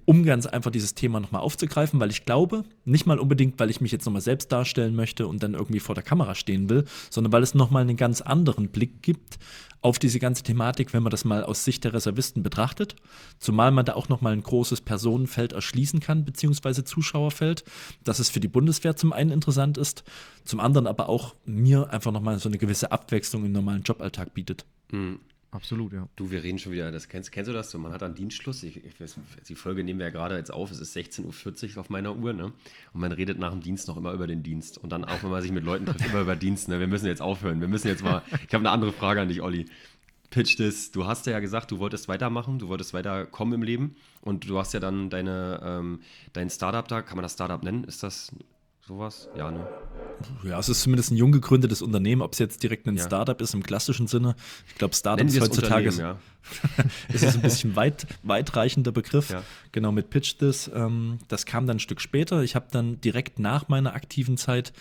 Um 0.04 0.24
ganz 0.24 0.46
einfach 0.46 0.70
dieses 0.70 0.94
Thema 0.94 1.20
noch 1.20 1.32
mal 1.32 1.38
aufzugreifen, 1.38 2.00
weil 2.00 2.10
ich 2.10 2.24
glaube, 2.24 2.64
nicht 2.84 3.06
mal 3.06 3.18
unbedingt, 3.18 3.58
weil 3.58 3.70
ich 3.70 3.80
mich 3.80 3.92
jetzt 3.92 4.04
noch 4.06 4.12
mal 4.12 4.20
selbst 4.20 4.52
darstellen 4.52 4.94
möchte 4.94 5.26
und 5.26 5.42
dann 5.42 5.54
irgendwie 5.54 5.80
vor 5.80 5.94
der 5.94 6.04
Kamera 6.04 6.34
stehen 6.34 6.68
will, 6.68 6.84
sondern 7.10 7.32
weil 7.32 7.42
es 7.42 7.54
noch 7.54 7.70
mal 7.70 7.82
einen 7.82 7.96
ganz 7.96 8.20
anderen 8.20 8.68
Blick 8.68 9.02
gibt 9.02 9.38
auf 9.80 9.98
diese 9.98 10.18
ganze 10.18 10.42
Thematik, 10.42 10.94
wenn 10.94 11.02
man 11.02 11.10
das 11.10 11.26
mal 11.26 11.44
aus 11.44 11.64
Sicht 11.64 11.84
der 11.84 11.92
Reservisten 11.92 12.42
betrachtet. 12.42 12.96
Zumal 13.38 13.70
man 13.70 13.84
da 13.84 13.94
auch 13.94 14.08
nochmal 14.08 14.32
ein 14.32 14.42
großes 14.42 14.80
Personenfeld 14.80 15.52
erschließen 15.52 16.00
kann, 16.00 16.24
beziehungsweise 16.24 16.84
Zuschauerfeld, 16.84 17.64
dass 18.02 18.18
es 18.18 18.30
für 18.30 18.40
die 18.40 18.48
Bundeswehr 18.48 18.96
zum 18.96 19.12
einen 19.12 19.30
interessant 19.30 19.76
ist, 19.76 20.02
zum 20.44 20.58
anderen 20.58 20.86
aber 20.86 21.10
auch 21.10 21.34
mir 21.44 21.90
einfach 21.90 22.12
nochmal 22.12 22.38
so 22.38 22.48
eine 22.48 22.56
gewisse 22.56 22.92
Abwechslung 22.92 23.44
im 23.44 23.52
normalen 23.52 23.82
Joballtag 23.82 24.32
bietet. 24.32 24.64
Mhm. 24.90 25.20
Absolut, 25.54 25.92
ja. 25.92 26.08
Du, 26.16 26.32
wir 26.32 26.42
reden 26.42 26.58
schon 26.58 26.72
wieder, 26.72 26.90
das 26.90 27.08
kennst, 27.08 27.30
kennst 27.30 27.48
du 27.48 27.52
das? 27.52 27.70
So, 27.70 27.78
man 27.78 27.92
hat 27.92 28.02
einen 28.02 28.16
Dienstschluss. 28.16 28.64
Ich, 28.64 28.84
ich 28.84 29.00
weiß, 29.00 29.16
die 29.48 29.54
Folge 29.54 29.84
nehmen 29.84 30.00
wir 30.00 30.06
ja 30.06 30.12
gerade 30.12 30.36
jetzt 30.36 30.52
auf. 30.52 30.72
Es 30.72 30.80
ist 30.80 30.96
16.40 30.96 31.76
Uhr 31.76 31.80
auf 31.80 31.90
meiner 31.90 32.16
Uhr, 32.16 32.32
ne? 32.32 32.46
Und 32.92 33.00
man 33.00 33.12
redet 33.12 33.38
nach 33.38 33.52
dem 33.52 33.60
Dienst 33.60 33.86
noch 33.86 33.96
immer 33.96 34.12
über 34.12 34.26
den 34.26 34.42
Dienst. 34.42 34.78
Und 34.78 34.90
dann 34.90 35.04
auch, 35.04 35.22
wenn 35.22 35.30
man 35.30 35.42
sich 35.42 35.52
mit 35.52 35.62
Leuten 35.62 35.86
trifft, 35.86 36.06
immer 36.06 36.22
über 36.22 36.34
Dienst. 36.34 36.68
Ne? 36.68 36.80
Wir 36.80 36.88
müssen 36.88 37.06
jetzt 37.06 37.22
aufhören. 37.22 37.60
Wir 37.60 37.68
müssen 37.68 37.86
jetzt 37.86 38.02
mal. 38.02 38.22
Ich 38.48 38.52
habe 38.52 38.62
eine 38.62 38.70
andere 38.70 38.92
Frage 38.92 39.20
an 39.20 39.28
dich, 39.28 39.42
Olli. 39.42 39.66
Pitch 40.30 40.58
das. 40.58 40.90
Du 40.90 41.06
hast 41.06 41.24
ja 41.26 41.38
gesagt, 41.38 41.70
du 41.70 41.78
wolltest 41.78 42.08
weitermachen, 42.08 42.58
du 42.58 42.66
wolltest 42.66 42.92
weiterkommen 42.92 43.54
im 43.54 43.62
Leben. 43.62 43.94
Und 44.22 44.50
du 44.50 44.58
hast 44.58 44.74
ja 44.74 44.80
dann 44.80 45.08
deine, 45.08 45.60
ähm, 45.62 46.00
dein 46.32 46.50
Startup 46.50 46.88
da. 46.88 47.00
Kann 47.00 47.16
man 47.16 47.22
das 47.22 47.34
Startup 47.34 47.62
nennen? 47.62 47.84
Ist 47.84 48.02
das 48.02 48.32
sowas? 48.86 49.28
Ja, 49.36 49.50
ne? 49.50 49.66
Ja, 50.42 50.58
es 50.58 50.68
ist 50.68 50.82
zumindest 50.82 51.10
ein 51.10 51.16
jung 51.16 51.32
gegründetes 51.32 51.82
Unternehmen, 51.82 52.22
ob 52.22 52.32
es 52.32 52.38
jetzt 52.38 52.62
direkt 52.62 52.86
ein 52.86 52.96
ja. 52.96 53.04
Startup 53.04 53.40
ist 53.40 53.54
im 53.54 53.62
klassischen 53.62 54.06
Sinne. 54.06 54.36
Ich 54.68 54.74
glaube, 54.76 54.94
Startup 54.94 55.26
ist 55.26 55.40
heutzutage 55.40 55.90
ja. 55.90 56.18
ist 57.12 57.22
es 57.22 57.34
ein 57.34 57.42
bisschen 57.42 57.76
weit, 57.76 58.06
weitreichender 58.22 58.92
Begriff. 58.92 59.30
Ja. 59.30 59.42
Genau, 59.72 59.92
mit 59.92 60.10
Pitch 60.10 60.36
This. 60.38 60.70
Ähm, 60.74 61.18
das 61.28 61.46
kam 61.46 61.66
dann 61.66 61.76
ein 61.76 61.80
Stück 61.80 62.00
später. 62.00 62.42
Ich 62.42 62.54
habe 62.54 62.66
dann 62.70 63.00
direkt 63.00 63.38
nach 63.38 63.68
meiner 63.68 63.94
aktiven 63.94 64.36
Zeit 64.36 64.72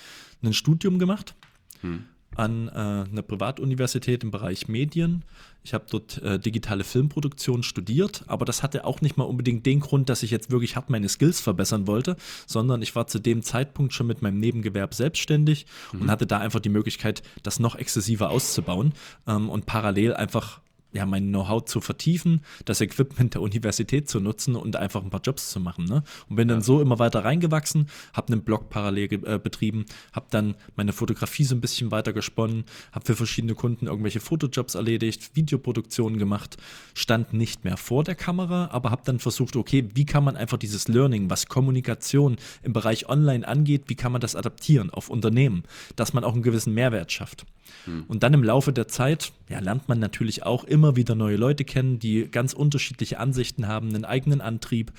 ein 0.43 0.53
Studium 0.53 0.99
gemacht. 0.99 1.35
Hm 1.81 2.05
an 2.35 2.67
äh, 2.67 2.71
einer 2.71 3.21
Privatuniversität 3.21 4.23
im 4.23 4.31
Bereich 4.31 4.67
Medien. 4.67 5.23
Ich 5.63 5.73
habe 5.73 5.85
dort 5.89 6.21
äh, 6.21 6.39
digitale 6.39 6.83
Filmproduktion 6.83 7.63
studiert, 7.63 8.23
aber 8.27 8.43
das 8.45 8.63
hatte 8.63 8.85
auch 8.85 9.01
nicht 9.01 9.15
mal 9.15 9.23
unbedingt 9.23 9.65
den 9.65 9.79
Grund, 9.79 10.09
dass 10.09 10.23
ich 10.23 10.31
jetzt 10.31 10.51
wirklich 10.51 10.75
hart 10.75 10.89
meine 10.89 11.07
Skills 11.07 11.39
verbessern 11.39 11.87
wollte, 11.87 12.17
sondern 12.45 12.81
ich 12.81 12.95
war 12.95 13.07
zu 13.07 13.19
dem 13.19 13.43
Zeitpunkt 13.43 13.93
schon 13.93 14.07
mit 14.07 14.21
meinem 14.21 14.39
Nebengewerb 14.39 14.93
selbstständig 14.93 15.65
mhm. 15.93 16.01
und 16.01 16.11
hatte 16.11 16.27
da 16.27 16.39
einfach 16.39 16.59
die 16.59 16.69
Möglichkeit, 16.69 17.23
das 17.43 17.59
noch 17.59 17.75
exzessiver 17.75 18.29
auszubauen 18.29 18.93
ähm, 19.25 19.49
und 19.49 19.65
parallel 19.65 20.13
einfach 20.13 20.59
ja, 20.93 21.05
mein 21.05 21.29
Know-how 21.29 21.65
zu 21.65 21.81
vertiefen, 21.81 22.41
das 22.65 22.81
Equipment 22.81 23.33
der 23.33 23.41
Universität 23.41 24.09
zu 24.09 24.19
nutzen 24.19 24.55
und 24.55 24.75
einfach 24.75 25.03
ein 25.03 25.09
paar 25.09 25.21
Jobs 25.21 25.49
zu 25.49 25.59
machen. 25.59 25.85
Ne? 25.85 26.03
Und 26.29 26.35
bin 26.35 26.47
dann 26.47 26.61
so 26.61 26.81
immer 26.81 26.99
weiter 26.99 27.25
reingewachsen, 27.25 27.87
habe 28.13 28.33
einen 28.33 28.43
Blog 28.43 28.69
parallel 28.69 29.13
äh, 29.25 29.39
betrieben, 29.39 29.85
habe 30.13 30.27
dann 30.29 30.55
meine 30.75 30.93
Fotografie 30.93 31.43
so 31.43 31.55
ein 31.55 31.61
bisschen 31.61 31.91
weiter 31.91 32.13
gesponnen, 32.13 32.65
habe 32.91 33.05
für 33.05 33.15
verschiedene 33.15 33.55
Kunden 33.55 33.87
irgendwelche 33.87 34.19
Fotojobs 34.19 34.75
erledigt, 34.75 35.35
Videoproduktionen 35.35 36.19
gemacht, 36.19 36.57
stand 36.93 37.33
nicht 37.33 37.63
mehr 37.63 37.77
vor 37.77 38.03
der 38.03 38.15
Kamera, 38.15 38.69
aber 38.71 38.91
habe 38.91 39.01
dann 39.05 39.19
versucht, 39.19 39.55
okay, 39.55 39.89
wie 39.93 40.05
kann 40.05 40.23
man 40.23 40.37
einfach 40.37 40.57
dieses 40.57 40.87
Learning, 40.87 41.29
was 41.29 41.47
Kommunikation 41.47 42.37
im 42.61 42.73
Bereich 42.73 43.09
Online 43.09 43.47
angeht, 43.47 43.83
wie 43.87 43.95
kann 43.95 44.11
man 44.11 44.21
das 44.21 44.35
adaptieren 44.35 44.89
auf 44.91 45.09
Unternehmen, 45.09 45.63
dass 45.95 46.13
man 46.13 46.23
auch 46.23 46.33
einen 46.33 46.43
gewissen 46.43 46.73
Mehrwert 46.73 47.11
schafft. 47.11 47.45
Hm. 47.85 48.05
Und 48.07 48.23
dann 48.23 48.33
im 48.33 48.43
Laufe 48.43 48.73
der 48.73 48.87
Zeit 48.87 49.31
ja, 49.49 49.59
lernt 49.59 49.87
man 49.89 49.99
natürlich 49.99 50.43
auch 50.43 50.63
immer 50.63 50.95
wieder 50.95 51.15
neue 51.15 51.37
Leute 51.37 51.65
kennen, 51.65 51.99
die 51.99 52.29
ganz 52.29 52.53
unterschiedliche 52.53 53.19
Ansichten 53.19 53.67
haben, 53.67 53.89
einen 53.89 54.05
eigenen 54.05 54.41
Antrieb. 54.41 54.91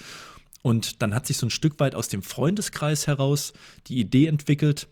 Und 0.63 1.03
dann 1.03 1.15
hat 1.15 1.27
sich 1.27 1.37
so 1.37 1.47
ein 1.47 1.51
Stück 1.51 1.79
weit 1.81 1.95
aus 1.95 2.09
dem 2.09 2.23
Freundeskreis 2.23 3.07
heraus 3.07 3.53
die 3.87 3.99
Idee 3.99 4.27
entwickelt, 4.27 4.89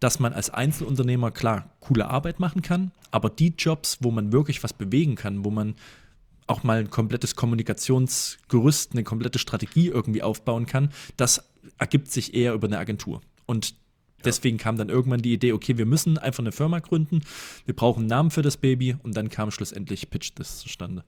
dass 0.00 0.18
man 0.18 0.32
als 0.32 0.50
Einzelunternehmer 0.50 1.30
klar 1.30 1.70
coole 1.80 2.08
Arbeit 2.08 2.40
machen 2.40 2.62
kann, 2.62 2.92
aber 3.10 3.30
die 3.30 3.54
Jobs, 3.56 3.98
wo 4.00 4.10
man 4.10 4.32
wirklich 4.32 4.62
was 4.62 4.72
bewegen 4.72 5.14
kann, 5.14 5.44
wo 5.44 5.50
man 5.50 5.76
auch 6.46 6.62
mal 6.62 6.80
ein 6.80 6.90
komplettes 6.90 7.36
Kommunikationsgerüst, 7.36 8.92
eine 8.92 9.04
komplette 9.04 9.38
Strategie 9.38 9.88
irgendwie 9.88 10.22
aufbauen 10.22 10.66
kann, 10.66 10.90
das 11.16 11.48
ergibt 11.78 12.10
sich 12.10 12.34
eher 12.34 12.52
über 12.52 12.66
eine 12.66 12.78
Agentur. 12.78 13.22
Und 13.46 13.74
Deswegen 14.24 14.58
kam 14.58 14.76
dann 14.76 14.88
irgendwann 14.88 15.22
die 15.22 15.32
Idee, 15.32 15.52
okay, 15.52 15.78
wir 15.78 15.86
müssen 15.86 16.18
einfach 16.18 16.42
eine 16.42 16.52
Firma 16.52 16.78
gründen, 16.80 17.20
wir 17.64 17.74
brauchen 17.74 18.00
einen 18.00 18.08
Namen 18.08 18.30
für 18.30 18.42
das 18.42 18.56
Baby 18.56 18.96
und 19.02 19.16
dann 19.16 19.28
kam 19.28 19.50
schlussendlich 19.50 20.10
Pitch 20.10 20.32
das 20.34 20.58
zustande. 20.58 21.04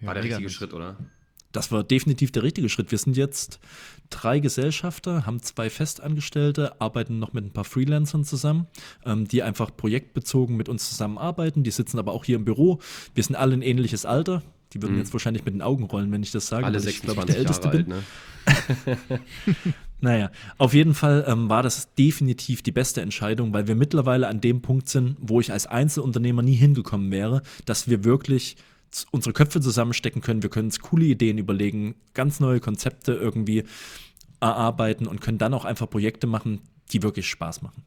War 0.00 0.14
der 0.14 0.24
richtige 0.24 0.50
Schritt, 0.50 0.72
oder? 0.72 0.96
Das 1.52 1.72
war 1.72 1.82
definitiv 1.82 2.32
der 2.32 2.42
richtige 2.42 2.68
Schritt. 2.68 2.90
Wir 2.90 2.98
sind 2.98 3.16
jetzt 3.16 3.60
drei 4.10 4.40
Gesellschafter, 4.40 5.24
haben 5.24 5.40
zwei 5.40 5.70
Festangestellte, 5.70 6.80
arbeiten 6.82 7.18
noch 7.18 7.32
mit 7.32 7.44
ein 7.44 7.50
paar 7.50 7.64
Freelancern 7.64 8.24
zusammen, 8.24 8.66
ähm, 9.06 9.26
die 9.26 9.42
einfach 9.42 9.74
projektbezogen 9.74 10.54
mit 10.54 10.68
uns 10.68 10.90
zusammenarbeiten. 10.90 11.62
Die 11.62 11.70
sitzen 11.70 11.98
aber 11.98 12.12
auch 12.12 12.26
hier 12.26 12.36
im 12.36 12.44
Büro. 12.44 12.80
Wir 13.14 13.24
sind 13.24 13.36
alle 13.36 13.54
ein 13.54 13.62
ähnliches 13.62 14.04
Alter. 14.04 14.42
Die 14.74 14.82
würden 14.82 14.94
mhm. 14.94 14.98
jetzt 14.98 15.14
wahrscheinlich 15.14 15.46
mit 15.46 15.54
den 15.54 15.62
Augen 15.62 15.84
rollen, 15.84 16.12
wenn 16.12 16.22
ich 16.22 16.30
das 16.30 16.46
sage. 16.46 16.66
Alle 16.66 16.78
weil 16.78 16.88
ich, 16.88 17.00
glaube, 17.00 17.24
der 17.24 17.38
Älteste 17.38 17.68
Jahre 17.68 17.84
bin. 17.84 17.92
Alt, 17.92 18.04
ne? 18.78 19.74
Naja, 20.00 20.30
auf 20.58 20.74
jeden 20.74 20.94
Fall 20.94 21.24
ähm, 21.26 21.48
war 21.48 21.62
das 21.62 21.94
definitiv 21.94 22.62
die 22.62 22.72
beste 22.72 23.00
Entscheidung, 23.00 23.54
weil 23.54 23.66
wir 23.66 23.74
mittlerweile 23.74 24.28
an 24.28 24.40
dem 24.40 24.60
Punkt 24.60 24.88
sind, 24.88 25.16
wo 25.20 25.40
ich 25.40 25.52
als 25.52 25.66
Einzelunternehmer 25.66 26.42
nie 26.42 26.54
hingekommen 26.54 27.10
wäre, 27.10 27.42
dass 27.64 27.88
wir 27.88 28.04
wirklich 28.04 28.56
unsere 29.10 29.32
Köpfe 29.32 29.60
zusammenstecken 29.60 30.22
können. 30.22 30.42
Wir 30.42 30.50
können 30.50 30.68
uns 30.68 30.80
coole 30.80 31.06
Ideen 31.06 31.38
überlegen, 31.38 31.94
ganz 32.14 32.40
neue 32.40 32.60
Konzepte 32.60 33.12
irgendwie 33.12 33.64
erarbeiten 34.40 35.06
und 35.06 35.20
können 35.20 35.38
dann 35.38 35.54
auch 35.54 35.64
einfach 35.64 35.88
Projekte 35.88 36.26
machen, 36.26 36.60
die 36.92 37.02
wirklich 37.02 37.28
Spaß 37.28 37.62
machen. 37.62 37.84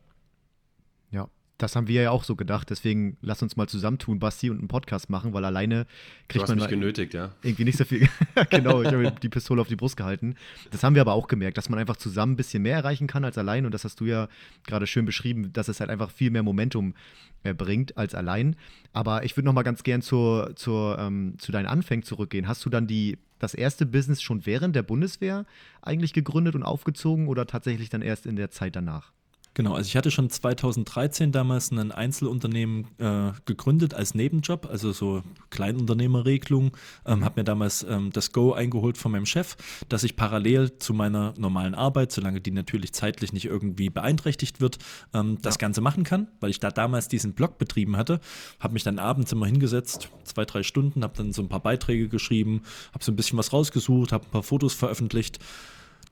Ja, 1.12 1.30
das 1.60 1.76
haben 1.76 1.88
wir 1.88 2.02
ja 2.02 2.12
auch 2.12 2.24
so 2.24 2.36
gedacht. 2.36 2.70
Deswegen 2.70 3.18
lass 3.22 3.44
uns 3.44 3.58
mal 3.58 3.68
zusammentun, 3.68 4.18
Basti, 4.18 4.50
und 4.50 4.60
einen 4.60 4.70
Podcast 4.70 5.10
machen, 5.10 5.34
weil 5.34 5.44
alleine 5.44 5.86
kriegt 6.30 6.48
man 6.48 6.58
mich 6.58 6.70
genötigt, 6.70 7.14
ja. 7.14 7.32
irgendwie 7.44 7.66
nicht 7.66 7.78
so 7.78 7.84
viel. 7.84 8.08
genau, 8.50 8.82
ich 8.82 8.88
habe 8.88 9.12
die 9.22 9.30
Pistole 9.30 9.62
auf 9.62 9.68
die 9.68 9.76
Brust 9.76 9.98
gehalten. 9.98 10.36
Das 10.72 10.84
haben 10.84 10.96
wir 10.96 11.02
aber 11.02 11.14
auch 11.14 11.28
gemerkt, 11.28 11.58
dass 11.58 11.70
man 11.70 11.78
einfach 11.78 11.98
zusammen 11.98 12.34
ein 12.34 12.38
bisschen 12.38 12.64
mehr 12.64 12.78
erreichen 12.78 13.08
kann 13.08 13.26
als 13.26 13.38
allein. 13.38 13.66
Und 13.66 13.74
das 13.74 13.84
hast 13.84 14.00
du 14.00 14.06
ja 14.06 14.30
gerade 14.66 14.88
schön 14.88 15.06
beschrieben, 15.06 15.52
dass 15.52 15.68
es 15.68 15.82
halt 15.82 15.90
einfach 15.90 16.10
viel 16.12 16.32
mehr 16.32 16.44
Momentum 16.44 16.96
äh, 17.44 17.54
bringt 17.54 17.98
als 17.98 18.16
allein. 18.16 18.56
Aber 18.94 19.26
ich 19.26 19.36
würde 19.36 19.46
noch 19.46 19.54
mal 19.54 19.64
ganz 19.64 19.84
gern 19.84 20.02
zur, 20.02 20.56
zur, 20.56 20.98
ähm, 20.98 21.36
zu 21.40 21.52
deinen 21.52 21.68
Anfängen 21.68 22.04
zurückgehen. 22.04 22.48
Hast 22.48 22.66
du 22.66 22.70
dann 22.70 22.88
die 22.88 23.18
das 23.38 23.54
erste 23.54 23.86
Business 23.86 24.22
schon 24.22 24.46
während 24.46 24.76
der 24.78 24.84
Bundeswehr 24.84 25.46
eigentlich 25.82 26.14
gegründet 26.14 26.56
und 26.56 26.64
aufgezogen 26.64 27.28
oder 27.28 27.46
tatsächlich 27.48 27.90
dann 27.90 28.02
erst 28.02 28.26
in 28.26 28.38
der 28.38 28.50
Zeit 28.50 28.76
danach? 28.78 29.12
Genau, 29.60 29.74
also 29.74 29.90
ich 29.90 29.98
hatte 29.98 30.10
schon 30.10 30.30
2013 30.30 31.34
damals 31.34 31.70
ein 31.72 31.92
Einzelunternehmen 31.92 32.88
äh, 32.98 33.34
gegründet 33.44 33.94
als 33.94 34.16
Nebenjob, 34.16 34.66
also 34.72 34.94
so 34.94 35.22
Kleinunternehmerregelung. 35.50 36.72
Ähm, 37.06 37.26
habe 37.26 37.42
mir 37.42 37.44
damals 37.44 37.84
ähm, 37.84 38.10
das 38.14 38.32
Go 38.32 38.54
eingeholt 38.54 38.98
von 38.98 39.12
meinem 39.12 39.26
Chef, 39.26 39.58
dass 39.90 40.06
ich 40.06 40.16
parallel 40.16 40.78
zu 40.78 40.94
meiner 40.94 41.34
normalen 41.38 41.76
Arbeit, 41.76 42.14
solange 42.14 42.40
die 42.40 42.52
natürlich 42.52 42.94
zeitlich 42.94 43.34
nicht 43.34 43.48
irgendwie 43.48 43.90
beeinträchtigt 43.90 44.62
wird, 44.62 44.78
ähm, 45.14 45.38
das 45.42 45.56
ja. 45.56 45.60
Ganze 45.60 45.82
machen 45.82 46.06
kann, 46.06 46.30
weil 46.40 46.52
ich 46.52 46.62
da 46.62 46.72
damals 46.72 47.10
diesen 47.10 47.34
Blog 47.34 47.58
betrieben 47.58 47.98
hatte. 47.98 48.22
Habe 48.62 48.76
mich 48.76 48.84
dann 48.84 48.98
abends 48.98 49.34
immer 49.34 49.48
hingesetzt, 49.48 50.08
zwei, 50.24 50.46
drei 50.46 50.64
Stunden, 50.64 51.04
habe 51.04 51.18
dann 51.18 51.34
so 51.34 51.42
ein 51.42 51.50
paar 51.50 51.60
Beiträge 51.60 52.08
geschrieben, 52.08 52.62
habe 52.94 53.04
so 53.04 53.12
ein 53.12 53.18
bisschen 53.18 53.38
was 53.38 53.52
rausgesucht, 53.52 54.14
habe 54.14 54.26
ein 54.26 54.32
paar 54.32 54.44
Fotos 54.44 54.74
veröffentlicht 54.74 55.40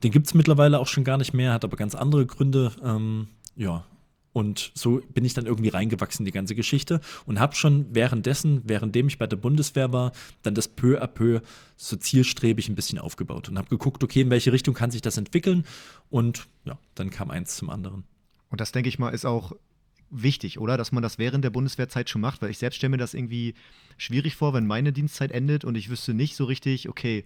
den 0.02 0.12
gibt 0.12 0.26
es 0.26 0.34
mittlerweile 0.34 0.78
auch 0.78 0.86
schon 0.86 1.04
gar 1.04 1.16
nicht 1.16 1.34
mehr, 1.34 1.52
hat 1.52 1.64
aber 1.64 1.76
ganz 1.76 1.94
andere 1.94 2.24
Gründe. 2.24 2.72
Ähm, 2.84 3.26
ja, 3.58 3.84
und 4.32 4.70
so 4.74 5.02
bin 5.12 5.24
ich 5.24 5.34
dann 5.34 5.46
irgendwie 5.46 5.70
reingewachsen, 5.70 6.24
die 6.24 6.30
ganze 6.30 6.54
Geschichte. 6.54 7.00
Und 7.26 7.40
habe 7.40 7.56
schon 7.56 7.92
währenddessen, 7.92 8.62
währenddem 8.68 9.08
ich 9.08 9.18
bei 9.18 9.26
der 9.26 9.36
Bundeswehr 9.36 9.92
war, 9.92 10.12
dann 10.42 10.54
das 10.54 10.68
peu 10.68 11.02
à 11.02 11.08
peu 11.08 11.40
so 11.76 11.96
zielstrebig 11.96 12.68
ein 12.68 12.76
bisschen 12.76 13.00
aufgebaut 13.00 13.48
und 13.48 13.58
habe 13.58 13.68
geguckt, 13.68 14.04
okay, 14.04 14.20
in 14.20 14.30
welche 14.30 14.52
Richtung 14.52 14.74
kann 14.74 14.92
sich 14.92 15.02
das 15.02 15.16
entwickeln. 15.16 15.64
Und 16.08 16.46
ja, 16.64 16.78
dann 16.94 17.10
kam 17.10 17.32
eins 17.32 17.56
zum 17.56 17.68
anderen. 17.68 18.04
Und 18.48 18.60
das, 18.60 18.70
denke 18.70 18.88
ich 18.88 19.00
mal, 19.00 19.10
ist 19.10 19.24
auch 19.24 19.52
wichtig, 20.08 20.60
oder? 20.60 20.76
Dass 20.76 20.92
man 20.92 21.02
das 21.02 21.18
während 21.18 21.44
der 21.44 21.50
Bundeswehrzeit 21.50 22.08
schon 22.08 22.20
macht, 22.20 22.40
weil 22.40 22.50
ich 22.50 22.58
selbst 22.58 22.76
stelle 22.76 22.92
mir 22.92 22.98
das 22.98 23.14
irgendwie 23.14 23.54
schwierig 23.96 24.36
vor, 24.36 24.54
wenn 24.54 24.68
meine 24.68 24.92
Dienstzeit 24.92 25.32
endet 25.32 25.64
und 25.64 25.74
ich 25.74 25.90
wüsste 25.90 26.14
nicht 26.14 26.36
so 26.36 26.44
richtig, 26.44 26.88
okay, 26.88 27.24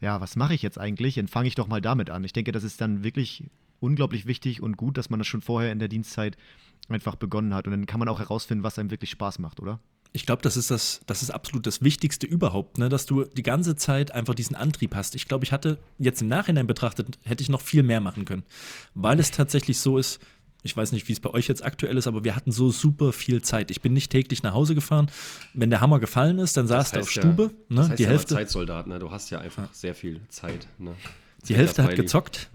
ja, 0.00 0.20
was 0.20 0.36
mache 0.36 0.54
ich 0.54 0.62
jetzt 0.62 0.78
eigentlich? 0.78 1.16
Dann 1.16 1.28
fange 1.28 1.48
ich 1.48 1.56
doch 1.56 1.66
mal 1.66 1.80
damit 1.80 2.08
an. 2.08 2.22
Ich 2.22 2.32
denke, 2.32 2.52
das 2.52 2.62
ist 2.62 2.80
dann 2.80 3.02
wirklich 3.02 3.44
unglaublich 3.82 4.26
wichtig 4.26 4.62
und 4.62 4.76
gut, 4.76 4.96
dass 4.96 5.10
man 5.10 5.18
das 5.18 5.26
schon 5.26 5.42
vorher 5.42 5.72
in 5.72 5.78
der 5.78 5.88
Dienstzeit 5.88 6.36
einfach 6.88 7.16
begonnen 7.16 7.54
hat. 7.54 7.66
Und 7.66 7.72
dann 7.72 7.86
kann 7.86 7.98
man 7.98 8.08
auch 8.08 8.18
herausfinden, 8.18 8.64
was 8.64 8.78
einem 8.78 8.90
wirklich 8.90 9.10
Spaß 9.10 9.38
macht, 9.38 9.60
oder? 9.60 9.80
Ich 10.14 10.26
glaube, 10.26 10.42
das 10.42 10.58
ist 10.58 10.70
das, 10.70 11.00
das 11.06 11.22
ist 11.22 11.30
absolut 11.30 11.66
das 11.66 11.80
Wichtigste 11.80 12.26
überhaupt, 12.26 12.76
ne? 12.76 12.90
dass 12.90 13.06
du 13.06 13.24
die 13.24 13.42
ganze 13.42 13.76
Zeit 13.76 14.12
einfach 14.12 14.34
diesen 14.34 14.54
Antrieb 14.54 14.94
hast. 14.94 15.14
Ich 15.14 15.26
glaube, 15.26 15.44
ich 15.44 15.52
hatte 15.52 15.78
jetzt 15.98 16.20
im 16.20 16.28
Nachhinein 16.28 16.66
betrachtet, 16.66 17.18
hätte 17.24 17.42
ich 17.42 17.48
noch 17.48 17.62
viel 17.62 17.82
mehr 17.82 18.00
machen 18.00 18.26
können, 18.26 18.42
weil 18.94 19.18
es 19.20 19.30
tatsächlich 19.30 19.78
so 19.78 19.96
ist, 19.96 20.20
ich 20.62 20.76
weiß 20.76 20.92
nicht, 20.92 21.08
wie 21.08 21.12
es 21.12 21.20
bei 21.20 21.30
euch 21.30 21.48
jetzt 21.48 21.64
aktuell 21.64 21.96
ist, 21.96 22.06
aber 22.06 22.24
wir 22.24 22.36
hatten 22.36 22.52
so 22.52 22.70
super 22.70 23.12
viel 23.12 23.42
Zeit. 23.42 23.70
Ich 23.70 23.80
bin 23.80 23.94
nicht 23.94 24.12
täglich 24.12 24.42
nach 24.42 24.54
Hause 24.54 24.74
gefahren. 24.74 25.10
Wenn 25.54 25.70
der 25.70 25.80
Hammer 25.80 25.98
gefallen 25.98 26.38
ist, 26.38 26.56
dann 26.56 26.68
saß 26.68 26.92
du 26.92 27.00
auf 27.00 27.12
ja, 27.12 27.22
Stube. 27.22 27.50
Ne? 27.68 27.76
Das 27.76 27.88
heißt 27.88 27.98
die 27.98 28.02
ja 28.04 28.08
Hälfte. 28.10 28.34
Zeitsoldat, 28.34 28.86
ne? 28.86 28.98
Du 29.00 29.10
hast 29.10 29.30
ja 29.30 29.40
einfach 29.40 29.64
ja. 29.64 29.70
sehr 29.72 29.94
viel 29.94 30.20
Zeit. 30.28 30.68
Ne? 30.78 30.94
Die 31.48 31.56
Hälfte 31.56 31.82
hat 31.82 31.96
gezockt. 31.96 32.48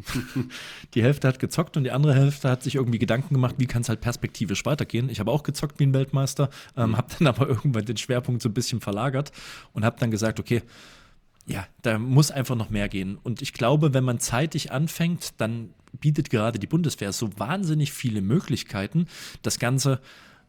die 0.94 1.04
Hälfte 1.04 1.28
hat 1.28 1.40
gezockt 1.40 1.76
und 1.76 1.84
die 1.84 1.92
andere 1.92 2.16
Hälfte 2.16 2.50
hat 2.50 2.64
sich 2.64 2.76
irgendwie 2.76 3.00
Gedanken 3.00 3.34
gemacht, 3.34 3.56
wie 3.58 3.66
kann 3.66 3.82
es 3.82 3.90
halt 3.90 4.00
perspektivisch 4.00 4.66
weitergehen. 4.66 5.10
Ich 5.10 5.20
habe 5.20 5.32
auch 5.32 5.44
gezockt 5.44 5.80
wie 5.80 5.86
ein 5.86 5.94
Weltmeister, 5.94 6.50
ähm, 6.78 6.92
mhm. 6.92 6.98
habe 6.98 7.08
dann 7.18 7.28
aber 7.36 7.50
irgendwann 7.50 7.86
den 7.86 7.98
Schwerpunkt 7.98 8.42
so 8.42 8.50
ein 8.50 8.54
bisschen 8.54 8.80
verlagert 8.80 9.32
und 9.74 9.84
habe 9.84 9.98
dann 10.00 10.10
gesagt, 10.10 10.40
okay, 10.40 10.62
ja, 11.46 11.66
da 11.82 11.98
muss 11.98 12.32
einfach 12.32 12.56
noch 12.56 12.70
mehr 12.70 12.90
gehen. 12.90 13.18
Und 13.22 13.42
ich 13.42 13.54
glaube, 13.54 13.94
wenn 13.94 14.04
man 14.04 14.20
zeitig 14.20 14.72
anfängt, 14.72 15.40
dann 15.40 15.74
bietet 15.94 16.30
gerade 16.30 16.60
die 16.60 16.68
Bundeswehr 16.68 17.14
so 17.14 17.30
wahnsinnig 17.38 17.92
viele 17.92 18.22
Möglichkeiten, 18.22 19.08
das 19.42 19.60
Ganze 19.60 20.00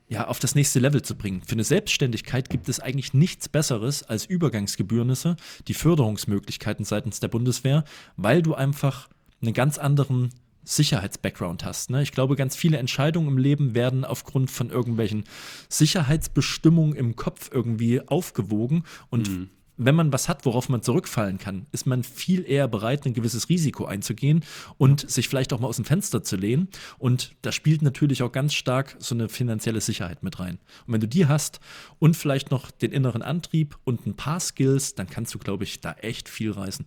ja, 0.08 0.26
auf 0.26 0.38
das 0.38 0.54
nächste 0.54 0.80
Level 0.80 1.02
zu 1.02 1.16
bringen. 1.16 1.42
Für 1.42 1.52
eine 1.52 1.64
Selbstständigkeit 1.64 2.48
gibt 2.48 2.68
es 2.68 2.80
eigentlich 2.80 3.12
nichts 3.12 3.48
Besseres 3.48 4.02
als 4.02 4.24
Übergangsgebührnisse, 4.24 5.36
die 5.68 5.74
Förderungsmöglichkeiten 5.74 6.84
seitens 6.84 7.20
der 7.20 7.28
Bundeswehr, 7.28 7.84
weil 8.16 8.42
du 8.42 8.54
einfach 8.54 9.08
einen 9.42 9.54
ganz 9.54 9.78
anderen 9.78 10.30
Sicherheitsbackground 10.64 11.64
hast. 11.64 11.90
Ne? 11.90 12.02
Ich 12.02 12.12
glaube, 12.12 12.36
ganz 12.36 12.56
viele 12.56 12.78
Entscheidungen 12.78 13.28
im 13.28 13.38
Leben 13.38 13.74
werden 13.74 14.04
aufgrund 14.04 14.50
von 14.50 14.70
irgendwelchen 14.70 15.24
Sicherheitsbestimmungen 15.68 16.94
im 16.94 17.16
Kopf 17.16 17.50
irgendwie 17.52 18.06
aufgewogen 18.06 18.84
und 19.10 19.28
mhm 19.28 19.50
wenn 19.78 19.94
man 19.94 20.12
was 20.12 20.28
hat, 20.28 20.44
worauf 20.44 20.68
man 20.68 20.82
zurückfallen 20.82 21.38
kann, 21.38 21.66
ist 21.72 21.86
man 21.86 22.02
viel 22.02 22.44
eher 22.44 22.68
bereit, 22.68 23.06
ein 23.06 23.14
gewisses 23.14 23.48
Risiko 23.48 23.86
einzugehen 23.86 24.44
und 24.76 25.08
sich 25.08 25.28
vielleicht 25.28 25.52
auch 25.52 25.60
mal 25.60 25.68
aus 25.68 25.76
dem 25.76 25.84
Fenster 25.84 26.22
zu 26.22 26.36
lehnen. 26.36 26.68
Und 26.98 27.34
da 27.42 27.52
spielt 27.52 27.80
natürlich 27.82 28.22
auch 28.22 28.32
ganz 28.32 28.54
stark 28.54 28.96
so 28.98 29.14
eine 29.14 29.28
finanzielle 29.28 29.80
Sicherheit 29.80 30.22
mit 30.22 30.40
rein. 30.40 30.58
Und 30.86 30.94
wenn 30.94 31.00
du 31.00 31.08
die 31.08 31.26
hast 31.26 31.60
und 32.00 32.16
vielleicht 32.16 32.50
noch 32.50 32.70
den 32.72 32.90
inneren 32.90 33.22
Antrieb 33.22 33.78
und 33.84 34.04
ein 34.04 34.16
paar 34.16 34.40
Skills, 34.40 34.96
dann 34.96 35.08
kannst 35.08 35.32
du, 35.34 35.38
glaube 35.38 35.64
ich, 35.64 35.80
da 35.80 35.92
echt 35.92 36.28
viel 36.28 36.50
reißen. 36.50 36.84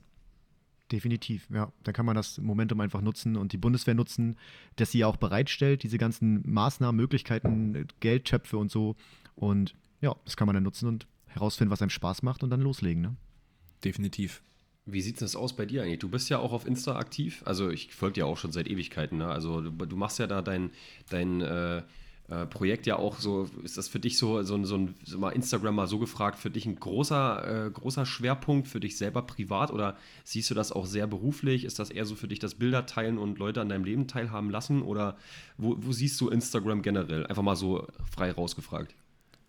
Definitiv, 0.91 1.47
ja. 1.49 1.71
Da 1.83 1.93
kann 1.93 2.05
man 2.05 2.15
das 2.15 2.37
Momentum 2.39 2.81
einfach 2.81 2.99
nutzen 2.99 3.37
und 3.37 3.53
die 3.53 3.57
Bundeswehr 3.57 3.93
nutzen, 3.93 4.35
dass 4.75 4.91
sie 4.91 4.99
ja 4.99 5.07
auch 5.07 5.15
bereitstellt, 5.15 5.83
diese 5.83 5.97
ganzen 5.97 6.43
Maßnahmen, 6.45 6.97
Möglichkeiten, 6.97 7.87
Geldtöpfe 8.01 8.57
und 8.57 8.69
so. 8.69 8.97
Und 9.35 9.75
ja, 10.01 10.13
das 10.25 10.35
kann 10.35 10.47
man 10.47 10.55
dann 10.55 10.63
nutzen 10.63 10.89
und 10.89 11.07
herausfinden, 11.34 11.71
was 11.71 11.82
einem 11.82 11.89
Spaß 11.89 12.23
macht 12.23 12.43
und 12.43 12.49
dann 12.49 12.61
loslegen. 12.61 13.01
Ne? 13.01 13.15
Definitiv. 13.84 14.41
Wie 14.86 15.01
sieht 15.01 15.21
das 15.21 15.36
aus 15.36 15.55
bei 15.55 15.65
dir 15.65 15.84
eigentlich? 15.84 15.99
Du 15.99 16.09
bist 16.09 16.29
ja 16.29 16.39
auch 16.39 16.53
auf 16.53 16.65
Insta 16.65 16.95
aktiv. 16.95 17.43
Also 17.45 17.69
ich 17.69 17.93
folge 17.93 18.15
dir 18.15 18.27
auch 18.27 18.38
schon 18.38 18.51
seit 18.51 18.67
Ewigkeiten. 18.67 19.19
Ne? 19.19 19.27
Also 19.27 19.61
du, 19.61 19.69
du, 19.69 19.95
machst 19.95 20.19
ja 20.19 20.27
da 20.27 20.41
dein, 20.41 20.71
dein 21.09 21.41
äh, 21.41 21.84
äh, 22.29 22.47
Projekt 22.47 22.88
ja 22.88 22.95
auch 22.95 23.19
so. 23.19 23.47
Ist 23.63 23.77
das 23.77 23.88
für 23.88 23.99
dich 23.99 24.17
so, 24.17 24.41
so, 24.41 24.63
so 24.63 24.75
ein, 24.75 24.95
so 25.03 25.19
mal 25.19 25.32
Instagram 25.32 25.75
mal 25.75 25.88
so 25.88 25.99
gefragt, 25.99 26.39
für 26.39 26.49
dich 26.49 26.65
ein 26.65 26.79
großer, 26.79 27.67
äh, 27.67 27.69
großer 27.69 28.07
Schwerpunkt 28.07 28.67
für 28.67 28.79
dich 28.79 28.97
selber 28.97 29.21
privat? 29.21 29.71
Oder 29.71 29.97
siehst 30.23 30.49
du 30.49 30.55
das 30.55 30.71
auch 30.71 30.88
sehr 30.88 31.05
beruflich? 31.05 31.63
Ist 31.63 31.77
das 31.77 31.91
eher 31.91 32.05
so 32.05 32.15
für 32.15 32.27
dich 32.27 32.39
das 32.39 32.55
Bilder 32.55 32.88
teilen 32.88 33.19
und 33.19 33.38
Leute 33.38 33.61
an 33.61 33.69
deinem 33.69 33.84
Leben 33.84 34.07
teilhaben 34.07 34.49
lassen? 34.49 34.82
Oder 34.82 35.17
wo, 35.57 35.75
wo 35.79 35.91
siehst 35.91 36.19
du 36.21 36.29
Instagram 36.29 36.82
generell? 36.82 37.27
Einfach 37.27 37.43
mal 37.43 37.55
so 37.55 37.86
frei 38.09 38.32
rausgefragt. 38.32 38.95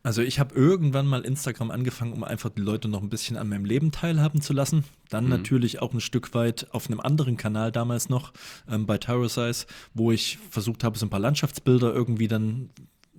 Also 0.04 0.20
ich 0.20 0.40
habe 0.40 0.54
irgendwann 0.54 1.06
mal 1.06 1.24
Instagram 1.24 1.70
angefangen, 1.70 2.12
um 2.12 2.24
einfach 2.24 2.50
die 2.50 2.60
Leute 2.60 2.88
noch 2.88 3.02
ein 3.02 3.08
bisschen 3.08 3.36
an 3.36 3.48
meinem 3.48 3.64
Leben 3.64 3.92
teilhaben 3.92 4.40
zu 4.40 4.52
lassen. 4.52 4.84
Dann 5.08 5.24
mhm. 5.24 5.30
natürlich 5.30 5.80
auch 5.80 5.94
ein 5.94 6.00
Stück 6.00 6.34
weit 6.34 6.66
auf 6.72 6.88
einem 6.88 7.00
anderen 7.00 7.36
Kanal 7.36 7.70
damals 7.70 8.08
noch 8.08 8.32
ähm, 8.68 8.86
bei 8.86 8.98
Tyrosize, 8.98 9.66
wo 9.94 10.10
ich 10.10 10.38
versucht 10.50 10.82
habe, 10.82 10.98
so 10.98 11.06
ein 11.06 11.10
paar 11.10 11.20
Landschaftsbilder 11.20 11.94
irgendwie 11.94 12.26
dann 12.26 12.70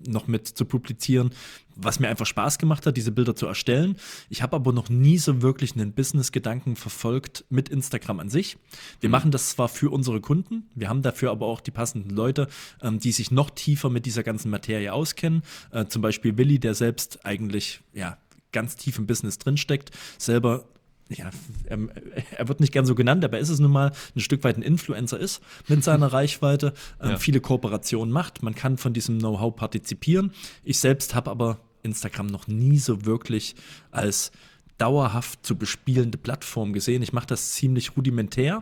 noch 0.05 0.27
mit 0.27 0.47
zu 0.47 0.65
publizieren, 0.65 1.31
was 1.75 1.99
mir 1.99 2.07
einfach 2.07 2.25
Spaß 2.25 2.57
gemacht 2.57 2.85
hat, 2.85 2.97
diese 2.97 3.11
Bilder 3.11 3.35
zu 3.35 3.47
erstellen. 3.47 3.95
Ich 4.29 4.41
habe 4.41 4.55
aber 4.55 4.73
noch 4.73 4.89
nie 4.89 5.17
so 5.17 5.41
wirklich 5.41 5.73
einen 5.75 5.93
Business-Gedanken 5.93 6.75
verfolgt 6.75 7.45
mit 7.49 7.69
Instagram 7.69 8.19
an 8.19 8.29
sich. 8.29 8.57
Wir 8.99 9.09
mhm. 9.09 9.11
machen 9.11 9.31
das 9.31 9.49
zwar 9.49 9.69
für 9.69 9.91
unsere 9.91 10.21
Kunden, 10.21 10.69
wir 10.75 10.89
haben 10.89 11.01
dafür 11.01 11.31
aber 11.31 11.45
auch 11.45 11.61
die 11.61 11.71
passenden 11.71 12.09
Leute, 12.09 12.47
ähm, 12.81 12.99
die 12.99 13.11
sich 13.11 13.31
noch 13.31 13.49
tiefer 13.49 13.89
mit 13.89 14.05
dieser 14.05 14.23
ganzen 14.23 14.49
Materie 14.49 14.93
auskennen. 14.93 15.43
Äh, 15.71 15.85
zum 15.85 16.01
Beispiel 16.01 16.37
Willi, 16.37 16.59
der 16.59 16.75
selbst 16.75 17.25
eigentlich 17.25 17.81
ja 17.93 18.17
ganz 18.51 18.75
tief 18.75 18.97
im 18.99 19.07
Business 19.07 19.39
drinsteckt, 19.39 19.91
selber 20.17 20.65
ja, 21.17 21.29
er, 21.65 21.79
er, 22.37 22.47
wird 22.47 22.59
nicht 22.59 22.73
gern 22.73 22.85
so 22.85 22.95
genannt, 22.95 23.23
aber 23.23 23.39
ist 23.39 23.49
es 23.49 23.59
nun 23.59 23.71
mal 23.71 23.91
ein 24.15 24.19
Stück 24.19 24.43
weit 24.43 24.57
ein 24.57 24.61
Influencer 24.61 25.19
ist 25.19 25.41
mit 25.67 25.83
seiner 25.83 26.07
Reichweite, 26.13 26.73
ähm, 27.01 27.11
ja. 27.11 27.17
viele 27.17 27.41
Kooperationen 27.41 28.13
macht. 28.13 28.43
Man 28.43 28.55
kann 28.55 28.77
von 28.77 28.93
diesem 28.93 29.19
Know-how 29.19 29.55
partizipieren. 29.55 30.31
Ich 30.63 30.79
selbst 30.79 31.15
habe 31.15 31.31
aber 31.31 31.59
Instagram 31.83 32.27
noch 32.27 32.47
nie 32.47 32.77
so 32.77 33.05
wirklich 33.05 33.55
als 33.91 34.31
dauerhaft 34.77 35.45
zu 35.45 35.55
bespielende 35.55 36.17
Plattform 36.17 36.73
gesehen. 36.73 37.03
Ich 37.03 37.13
mache 37.13 37.27
das 37.27 37.51
ziemlich 37.51 37.95
rudimentär. 37.95 38.61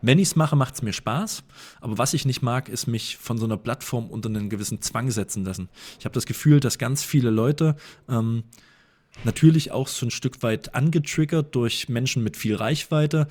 Wenn 0.00 0.18
ich 0.18 0.28
es 0.28 0.36
mache, 0.36 0.56
macht 0.56 0.74
es 0.74 0.82
mir 0.82 0.92
Spaß. 0.92 1.42
Aber 1.80 1.98
was 1.98 2.14
ich 2.14 2.24
nicht 2.24 2.42
mag, 2.42 2.68
ist 2.68 2.86
mich 2.86 3.16
von 3.16 3.38
so 3.38 3.44
einer 3.44 3.56
Plattform 3.56 4.06
unter 4.08 4.28
einen 4.28 4.48
gewissen 4.48 4.80
Zwang 4.82 5.10
setzen 5.10 5.44
lassen. 5.44 5.68
Ich 5.98 6.04
habe 6.04 6.14
das 6.14 6.26
Gefühl, 6.26 6.60
dass 6.60 6.78
ganz 6.78 7.02
viele 7.02 7.30
Leute 7.30 7.76
ähm, 8.08 8.44
Natürlich 9.24 9.72
auch 9.72 9.88
so 9.88 10.06
ein 10.06 10.10
Stück 10.10 10.42
weit 10.42 10.74
angetriggert 10.74 11.54
durch 11.54 11.88
Menschen 11.88 12.22
mit 12.22 12.36
viel 12.36 12.54
Reichweite, 12.54 13.28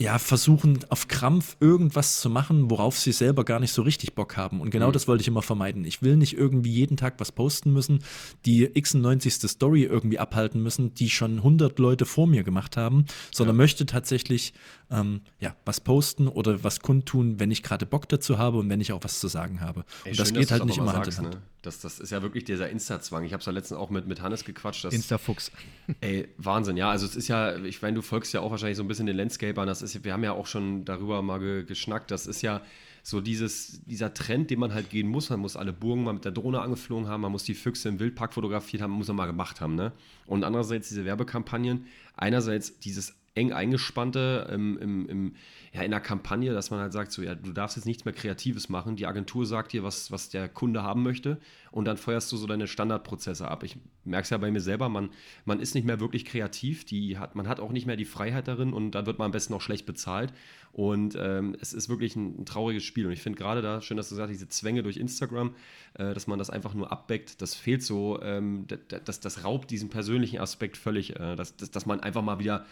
ja, 0.00 0.18
versuchen 0.18 0.78
auf 0.90 1.08
Krampf 1.08 1.56
irgendwas 1.58 2.20
zu 2.20 2.30
machen, 2.30 2.70
worauf 2.70 2.96
sie 2.96 3.10
selber 3.10 3.44
gar 3.44 3.58
nicht 3.58 3.72
so 3.72 3.82
richtig 3.82 4.14
Bock 4.14 4.36
haben. 4.36 4.60
Und 4.60 4.70
genau 4.70 4.88
mhm. 4.88 4.92
das 4.92 5.08
wollte 5.08 5.22
ich 5.22 5.28
immer 5.28 5.42
vermeiden. 5.42 5.84
Ich 5.84 6.02
will 6.02 6.16
nicht 6.16 6.38
irgendwie 6.38 6.70
jeden 6.70 6.96
Tag 6.96 7.14
was 7.18 7.32
posten 7.32 7.72
müssen, 7.72 8.04
die 8.46 8.60
96. 8.60 9.50
Story 9.50 9.82
irgendwie 9.82 10.20
abhalten 10.20 10.62
müssen, 10.62 10.94
die 10.94 11.10
schon 11.10 11.38
100 11.38 11.80
Leute 11.80 12.06
vor 12.06 12.28
mir 12.28 12.44
gemacht 12.44 12.76
haben, 12.76 13.06
sondern 13.32 13.56
ja. 13.56 13.62
möchte 13.62 13.86
tatsächlich 13.86 14.54
ähm, 14.90 15.20
ja, 15.38 15.54
was 15.64 15.80
posten 15.80 16.28
oder 16.28 16.64
was 16.64 16.80
kundtun, 16.80 17.38
wenn 17.38 17.50
ich 17.50 17.62
gerade 17.62 17.84
Bock 17.84 18.08
dazu 18.08 18.38
habe 18.38 18.58
und 18.58 18.68
wenn 18.70 18.80
ich 18.80 18.92
auch 18.92 19.04
was 19.04 19.20
zu 19.20 19.28
sagen 19.28 19.60
habe. 19.60 19.84
Ey, 20.04 20.12
und 20.12 20.20
das 20.20 20.28
schön, 20.28 20.38
geht 20.38 20.50
halt 20.50 20.64
nicht 20.64 20.78
immer 20.78 20.94
Hand 20.94 21.08
in 21.08 21.16
Hand. 21.16 21.34
Ne? 21.34 21.42
Das, 21.62 21.80
das 21.80 22.00
ist 22.00 22.10
ja 22.10 22.22
wirklich 22.22 22.44
dieser 22.44 22.70
Insta-Zwang. 22.70 23.24
Ich 23.24 23.32
habe 23.32 23.40
es 23.40 23.46
ja 23.46 23.52
letztens 23.52 23.78
auch 23.78 23.90
mit, 23.90 24.06
mit 24.06 24.22
Hannes 24.22 24.44
gequatscht. 24.44 24.84
Insta-Fuchs. 24.86 25.52
Ey, 26.00 26.28
Wahnsinn, 26.38 26.76
ja. 26.76 26.90
Also 26.90 27.04
es 27.04 27.16
ist 27.16 27.28
ja, 27.28 27.56
ich 27.56 27.82
meine, 27.82 27.96
du 27.96 28.02
folgst 28.02 28.32
ja 28.32 28.40
auch 28.40 28.50
wahrscheinlich 28.50 28.76
so 28.76 28.84
ein 28.84 28.88
bisschen 28.88 29.06
den 29.06 29.16
Landscapern. 29.16 29.66
Das 29.66 29.82
ist, 29.82 30.04
wir 30.04 30.12
haben 30.12 30.24
ja 30.24 30.32
auch 30.32 30.46
schon 30.46 30.84
darüber 30.84 31.20
mal 31.20 31.38
ge, 31.38 31.64
geschnackt. 31.64 32.10
Das 32.10 32.26
ist 32.26 32.42
ja 32.42 32.62
so 33.02 33.20
dieses, 33.20 33.82
dieser 33.84 34.12
Trend, 34.12 34.50
den 34.50 34.58
man 34.58 34.74
halt 34.74 34.90
gehen 34.90 35.08
muss. 35.08 35.30
Man 35.30 35.40
muss 35.40 35.56
alle 35.56 35.72
Burgen 35.72 36.04
mal 36.04 36.12
mit 36.12 36.24
der 36.24 36.32
Drohne 36.32 36.60
angeflogen 36.60 37.08
haben, 37.08 37.22
man 37.22 37.32
muss 37.32 37.44
die 37.44 37.54
Füchse 37.54 37.88
im 37.88 37.98
Wildpark 38.00 38.34
fotografiert 38.34 38.82
haben, 38.82 38.92
muss 38.92 39.08
man 39.08 39.16
mal 39.16 39.26
gemacht 39.26 39.60
haben. 39.60 39.74
Ne? 39.74 39.92
Und 40.26 40.44
andererseits 40.44 40.88
diese 40.88 41.04
Werbekampagnen, 41.04 41.86
einerseits 42.16 42.78
dieses 42.80 43.14
eng 43.38 43.52
eingespannte 43.52 44.48
im, 44.52 44.76
im, 44.78 45.08
im 45.08 45.34
ja, 45.72 45.82
in 45.82 45.90
der 45.90 46.00
Kampagne, 46.00 46.52
dass 46.52 46.70
man 46.70 46.80
halt 46.80 46.92
sagt, 46.92 47.12
so, 47.12 47.22
ja, 47.22 47.34
du 47.34 47.52
darfst 47.52 47.76
jetzt 47.76 47.84
nichts 47.84 48.04
mehr 48.04 48.14
Kreatives 48.14 48.68
machen. 48.68 48.96
Die 48.96 49.06
Agentur 49.06 49.46
sagt 49.46 49.72
dir, 49.72 49.82
was, 49.82 50.10
was 50.10 50.28
der 50.30 50.48
Kunde 50.48 50.82
haben 50.82 51.02
möchte 51.02 51.38
und 51.70 51.84
dann 51.84 51.96
feuerst 51.96 52.32
du 52.32 52.36
so 52.36 52.46
deine 52.46 52.66
Standardprozesse 52.66 53.48
ab. 53.48 53.62
Ich 53.62 53.76
merke 54.04 54.24
es 54.24 54.30
ja 54.30 54.38
bei 54.38 54.50
mir 54.50 54.60
selber, 54.60 54.88
man, 54.88 55.10
man 55.44 55.60
ist 55.60 55.74
nicht 55.74 55.84
mehr 55.84 56.00
wirklich 56.00 56.24
kreativ, 56.24 56.84
die 56.84 57.18
hat, 57.18 57.34
man 57.34 57.48
hat 57.48 57.60
auch 57.60 57.70
nicht 57.70 57.86
mehr 57.86 57.96
die 57.96 58.04
Freiheit 58.04 58.48
darin 58.48 58.72
und 58.72 58.92
dann 58.92 59.06
wird 59.06 59.18
man 59.18 59.26
am 59.26 59.32
besten 59.32 59.54
auch 59.54 59.60
schlecht 59.60 59.86
bezahlt. 59.86 60.32
Und 60.72 61.16
ähm, 61.18 61.56
es 61.60 61.72
ist 61.72 61.88
wirklich 61.88 62.14
ein, 62.16 62.40
ein, 62.40 62.46
trauriges 62.46 62.84
Spiel. 62.84 63.06
Und 63.06 63.12
ich 63.12 63.22
finde 63.22 63.38
gerade 63.38 63.62
da, 63.62 63.80
schön, 63.80 63.96
dass 63.96 64.08
du 64.08 64.14
sagst, 64.14 64.32
diese 64.32 64.48
Zwänge 64.48 64.82
durch 64.82 64.96
Instagram, 64.96 65.54
äh, 65.94 66.14
dass 66.14 66.26
man 66.26 66.38
das 66.38 66.50
einfach 66.50 66.74
nur 66.74 66.92
abbeckt, 66.92 67.42
das 67.42 67.54
fehlt 67.54 67.82
so, 67.82 68.20
ähm, 68.22 68.66
das, 69.04 69.20
das 69.20 69.44
raubt 69.44 69.70
diesen 69.70 69.88
persönlichen 69.88 70.38
Aspekt 70.38 70.76
völlig, 70.76 71.16
äh, 71.16 71.36
dass, 71.36 71.56
dass, 71.56 71.70
dass 71.70 71.86
man 71.86 72.00
einfach 72.00 72.22
mal 72.22 72.38
wieder 72.38 72.64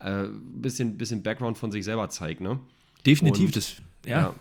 äh, 0.00 0.24
bisschen, 0.54 0.96
bisschen 0.96 1.22
Background 1.22 1.58
von 1.58 1.70
sich 1.70 1.84
selber 1.84 2.08
zeigt, 2.08 2.40
ne? 2.40 2.58
Definitiv, 3.04 3.46
und, 3.46 3.56
das, 3.56 3.76
ja. 4.04 4.20
ja. 4.20 4.34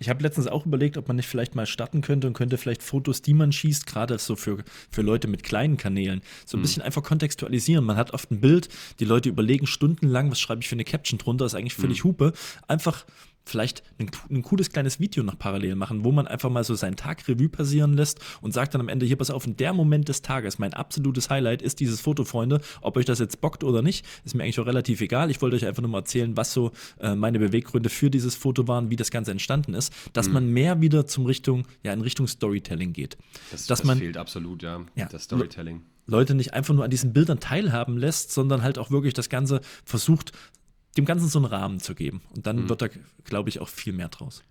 Ich 0.00 0.08
habe 0.08 0.22
letztens 0.22 0.48
auch 0.48 0.66
überlegt, 0.66 0.96
ob 0.96 1.06
man 1.06 1.16
nicht 1.16 1.28
vielleicht 1.28 1.54
mal 1.54 1.66
starten 1.66 2.00
könnte 2.00 2.26
und 2.26 2.32
könnte 2.32 2.58
vielleicht 2.58 2.82
Fotos, 2.82 3.22
die 3.22 3.34
man 3.34 3.52
schießt, 3.52 3.86
gerade 3.86 4.18
so 4.18 4.36
für, 4.36 4.64
für 4.90 5.02
Leute 5.02 5.28
mit 5.28 5.44
kleinen 5.44 5.76
Kanälen, 5.76 6.22
so 6.44 6.56
ein 6.56 6.60
mhm. 6.60 6.62
bisschen 6.62 6.82
einfach 6.82 7.02
kontextualisieren. 7.02 7.84
Man 7.84 7.96
hat 7.96 8.12
oft 8.12 8.30
ein 8.30 8.40
Bild, 8.40 8.68
die 8.98 9.04
Leute 9.04 9.28
überlegen 9.28 9.66
stundenlang, 9.66 10.30
was 10.30 10.40
schreibe 10.40 10.62
ich 10.62 10.68
für 10.68 10.74
eine 10.74 10.84
Caption 10.84 11.18
drunter, 11.18 11.44
ist 11.44 11.54
eigentlich 11.54 11.74
völlig 11.74 12.02
mhm. 12.02 12.08
Hupe. 12.08 12.32
Einfach 12.66 13.04
vielleicht 13.44 13.82
ein, 13.98 14.10
ein, 14.30 14.42
cooles 14.42 14.70
kleines 14.70 15.00
Video 15.00 15.22
noch 15.22 15.38
parallel 15.38 15.74
machen, 15.74 16.04
wo 16.04 16.12
man 16.12 16.26
einfach 16.26 16.50
mal 16.50 16.64
so 16.64 16.74
seinen 16.74 16.96
Tag 16.96 17.26
Revue 17.28 17.48
passieren 17.48 17.94
lässt 17.94 18.20
und 18.40 18.52
sagt 18.52 18.74
dann 18.74 18.80
am 18.80 18.88
Ende, 18.88 19.06
hier 19.06 19.16
pass 19.16 19.30
auf, 19.30 19.46
in 19.46 19.56
der 19.56 19.72
Moment 19.72 20.08
des 20.08 20.22
Tages, 20.22 20.58
mein 20.58 20.74
absolutes 20.74 21.30
Highlight 21.30 21.62
ist 21.62 21.80
dieses 21.80 22.00
Foto, 22.00 22.24
Freunde. 22.24 22.60
Ob 22.80 22.96
euch 22.96 23.04
das 23.04 23.18
jetzt 23.18 23.40
bockt 23.40 23.64
oder 23.64 23.82
nicht, 23.82 24.06
ist 24.24 24.34
mir 24.34 24.44
eigentlich 24.44 24.60
auch 24.60 24.66
relativ 24.66 25.00
egal. 25.00 25.30
Ich 25.30 25.42
wollte 25.42 25.56
euch 25.56 25.66
einfach 25.66 25.82
nur 25.82 25.90
mal 25.90 25.98
erzählen, 25.98 26.36
was 26.36 26.52
so 26.52 26.72
äh, 27.00 27.14
meine 27.14 27.38
Beweggründe 27.38 27.88
für 27.88 28.10
dieses 28.10 28.34
Foto 28.34 28.68
waren, 28.68 28.90
wie 28.90 28.96
das 28.96 29.10
Ganze 29.10 29.30
entstanden 29.30 29.74
ist, 29.74 29.92
dass 30.12 30.28
mhm. 30.28 30.34
man 30.34 30.48
mehr 30.48 30.80
wieder 30.80 31.06
zum 31.06 31.26
Richtung, 31.26 31.66
ja, 31.82 31.92
in 31.92 32.00
Richtung 32.00 32.26
Storytelling 32.26 32.92
geht. 32.92 33.16
Das, 33.50 33.66
dass 33.66 33.78
das 33.80 33.84
man, 33.84 33.98
fehlt 33.98 34.16
absolut, 34.16 34.62
ja, 34.62 34.80
ja 34.94 35.06
das 35.06 35.24
Storytelling. 35.24 35.82
Leute 36.06 36.34
nicht 36.34 36.52
einfach 36.52 36.74
nur 36.74 36.84
an 36.84 36.90
diesen 36.90 37.12
Bildern 37.12 37.38
teilhaben 37.38 37.96
lässt, 37.96 38.32
sondern 38.32 38.62
halt 38.62 38.78
auch 38.78 38.90
wirklich 38.90 39.14
das 39.14 39.28
Ganze 39.28 39.60
versucht 39.84 40.32
dem 40.96 41.04
Ganzen 41.04 41.28
so 41.28 41.38
einen 41.38 41.46
Rahmen 41.46 41.80
zu 41.80 41.94
geben. 41.94 42.22
Und 42.34 42.46
dann 42.46 42.64
mhm. 42.64 42.68
wird 42.68 42.82
da, 42.82 42.88
glaube 43.24 43.48
ich, 43.48 43.60
auch 43.60 43.68
viel 43.68 43.92
mehr 43.92 44.08
draus. 44.08 44.42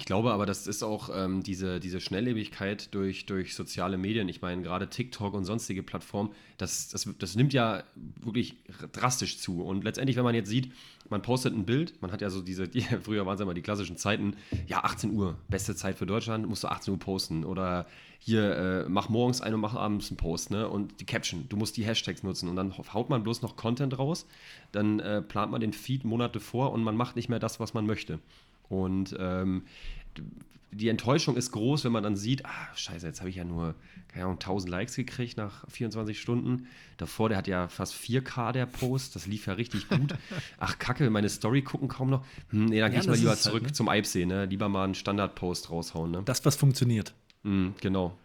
Ich 0.00 0.06
glaube 0.06 0.32
aber, 0.32 0.46
das 0.46 0.66
ist 0.66 0.82
auch 0.82 1.10
ähm, 1.14 1.42
diese, 1.42 1.78
diese 1.78 2.00
Schnelllebigkeit 2.00 2.94
durch, 2.94 3.26
durch 3.26 3.54
soziale 3.54 3.98
Medien. 3.98 4.30
Ich 4.30 4.40
meine, 4.40 4.62
gerade 4.62 4.88
TikTok 4.88 5.34
und 5.34 5.44
sonstige 5.44 5.82
Plattformen, 5.82 6.30
das, 6.56 6.88
das, 6.88 7.06
das 7.18 7.36
nimmt 7.36 7.52
ja 7.52 7.84
wirklich 8.18 8.56
drastisch 8.92 9.36
zu. 9.36 9.62
Und 9.62 9.84
letztendlich, 9.84 10.16
wenn 10.16 10.24
man 10.24 10.34
jetzt 10.34 10.48
sieht, 10.48 10.72
man 11.10 11.20
postet 11.20 11.52
ein 11.52 11.66
Bild, 11.66 12.00
man 12.00 12.12
hat 12.12 12.22
ja 12.22 12.30
so 12.30 12.40
diese, 12.40 12.66
die, 12.66 12.80
früher 13.02 13.26
waren 13.26 13.34
es 13.34 13.42
immer 13.42 13.52
die 13.52 13.60
klassischen 13.60 13.98
Zeiten, 13.98 14.36
ja, 14.66 14.84
18 14.84 15.12
Uhr, 15.12 15.36
beste 15.48 15.76
Zeit 15.76 15.98
für 15.98 16.06
Deutschland, 16.06 16.48
musst 16.48 16.64
du 16.64 16.68
18 16.68 16.94
Uhr 16.94 16.98
posten. 16.98 17.44
Oder 17.44 17.86
hier, 18.20 18.56
äh, 18.56 18.88
mach 18.88 19.10
morgens 19.10 19.42
einen 19.42 19.56
und 19.56 19.60
mach 19.60 19.74
abends 19.74 20.08
einen 20.08 20.16
Post, 20.16 20.50
ne? 20.50 20.66
Und 20.66 20.98
die 21.00 21.04
Caption, 21.04 21.44
du 21.50 21.58
musst 21.58 21.76
die 21.76 21.84
Hashtags 21.84 22.22
nutzen. 22.22 22.48
Und 22.48 22.56
dann 22.56 22.72
haut 22.78 23.10
man 23.10 23.22
bloß 23.22 23.42
noch 23.42 23.56
Content 23.56 23.98
raus, 23.98 24.26
dann 24.72 24.98
äh, 25.00 25.20
plant 25.20 25.52
man 25.52 25.60
den 25.60 25.74
Feed 25.74 26.04
Monate 26.04 26.40
vor 26.40 26.72
und 26.72 26.82
man 26.82 26.96
macht 26.96 27.16
nicht 27.16 27.28
mehr 27.28 27.38
das, 27.38 27.60
was 27.60 27.74
man 27.74 27.84
möchte. 27.84 28.18
Und 28.70 29.14
ähm, 29.18 29.64
die 30.72 30.88
Enttäuschung 30.88 31.36
ist 31.36 31.50
groß, 31.50 31.84
wenn 31.84 31.92
man 31.92 32.04
dann 32.04 32.16
sieht, 32.16 32.46
ah, 32.46 32.68
scheiße, 32.76 33.06
jetzt 33.06 33.20
habe 33.20 33.28
ich 33.28 33.36
ja 33.36 33.44
nur, 33.44 33.74
keine 34.08 34.26
Ahnung, 34.26 34.36
1000 34.36 34.70
Likes 34.70 34.94
gekriegt 34.94 35.36
nach 35.36 35.68
24 35.68 36.20
Stunden. 36.20 36.68
Davor, 36.96 37.28
der 37.28 37.38
hat 37.38 37.48
ja 37.48 37.68
fast 37.68 37.94
4K, 37.94 38.52
der 38.52 38.66
Post, 38.66 39.16
das 39.16 39.26
lief 39.26 39.46
ja 39.46 39.54
richtig 39.54 39.88
gut. 39.88 40.14
Ach, 40.58 40.78
kacke, 40.78 41.10
meine 41.10 41.28
Story 41.28 41.62
gucken 41.62 41.88
kaum 41.88 42.10
noch. 42.10 42.24
Hm, 42.50 42.66
nee, 42.66 42.78
dann 42.78 42.78
ja, 42.78 42.88
gehe 42.88 43.00
ich 43.00 43.08
mal 43.08 43.18
lieber 43.18 43.36
zurück 43.36 43.62
halt, 43.62 43.70
ne? 43.70 43.72
zum 43.72 43.88
Eibsee, 43.88 44.26
ne? 44.26 44.46
Lieber 44.46 44.68
mal 44.68 44.84
einen 44.84 44.94
Standard-Post 44.94 45.70
raushauen, 45.70 46.12
ne? 46.12 46.22
Das, 46.24 46.44
was 46.44 46.54
funktioniert. 46.54 47.14
Mhm, 47.42 47.74
genau. 47.80 48.16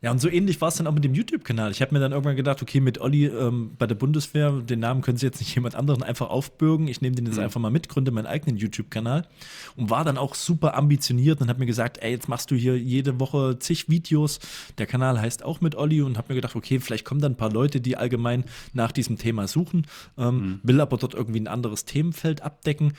Ja, 0.00 0.12
und 0.12 0.20
so 0.20 0.28
ähnlich 0.28 0.60
war 0.60 0.68
es 0.68 0.76
dann 0.76 0.86
auch 0.86 0.92
mit 0.92 1.02
dem 1.02 1.14
YouTube-Kanal. 1.14 1.72
Ich 1.72 1.82
habe 1.82 1.92
mir 1.92 1.98
dann 1.98 2.12
irgendwann 2.12 2.36
gedacht, 2.36 2.62
okay, 2.62 2.80
mit 2.80 3.00
Olli 3.00 3.26
ähm, 3.26 3.72
bei 3.78 3.86
der 3.86 3.96
Bundeswehr, 3.96 4.52
den 4.52 4.78
Namen 4.78 5.02
können 5.02 5.18
Sie 5.18 5.26
jetzt 5.26 5.40
nicht 5.40 5.52
jemand 5.52 5.74
anderen 5.74 6.04
einfach 6.04 6.30
aufbürgen. 6.30 6.86
Ich 6.86 7.00
nehme 7.00 7.16
den 7.16 7.26
jetzt 7.26 7.36
mhm. 7.36 7.42
einfach 7.42 7.60
mal 7.60 7.70
mit, 7.70 7.88
gründe 7.88 8.12
meinen 8.12 8.26
eigenen 8.26 8.56
YouTube-Kanal 8.58 9.26
und 9.74 9.90
war 9.90 10.04
dann 10.04 10.16
auch 10.16 10.36
super 10.36 10.76
ambitioniert 10.76 11.40
und 11.40 11.48
habe 11.48 11.58
mir 11.58 11.66
gesagt, 11.66 11.98
ey, 11.98 12.12
jetzt 12.12 12.28
machst 12.28 12.52
du 12.52 12.54
hier 12.54 12.78
jede 12.78 13.18
Woche 13.18 13.58
zig 13.58 13.88
Videos. 13.88 14.38
Der 14.78 14.86
Kanal 14.86 15.20
heißt 15.20 15.44
auch 15.44 15.60
mit 15.60 15.74
Olli 15.74 16.00
und 16.00 16.16
habe 16.16 16.28
mir 16.32 16.36
gedacht, 16.36 16.54
okay, 16.54 16.78
vielleicht 16.78 17.04
kommen 17.04 17.20
dann 17.20 17.32
ein 17.32 17.36
paar 17.36 17.52
Leute, 17.52 17.80
die 17.80 17.96
allgemein 17.96 18.44
nach 18.72 18.92
diesem 18.92 19.18
Thema 19.18 19.48
suchen, 19.48 19.88
ähm, 20.16 20.34
mhm. 20.36 20.60
will 20.62 20.80
aber 20.80 20.96
dort 20.96 21.14
irgendwie 21.14 21.40
ein 21.40 21.48
anderes 21.48 21.86
Themenfeld 21.86 22.42
abdecken. 22.42 22.92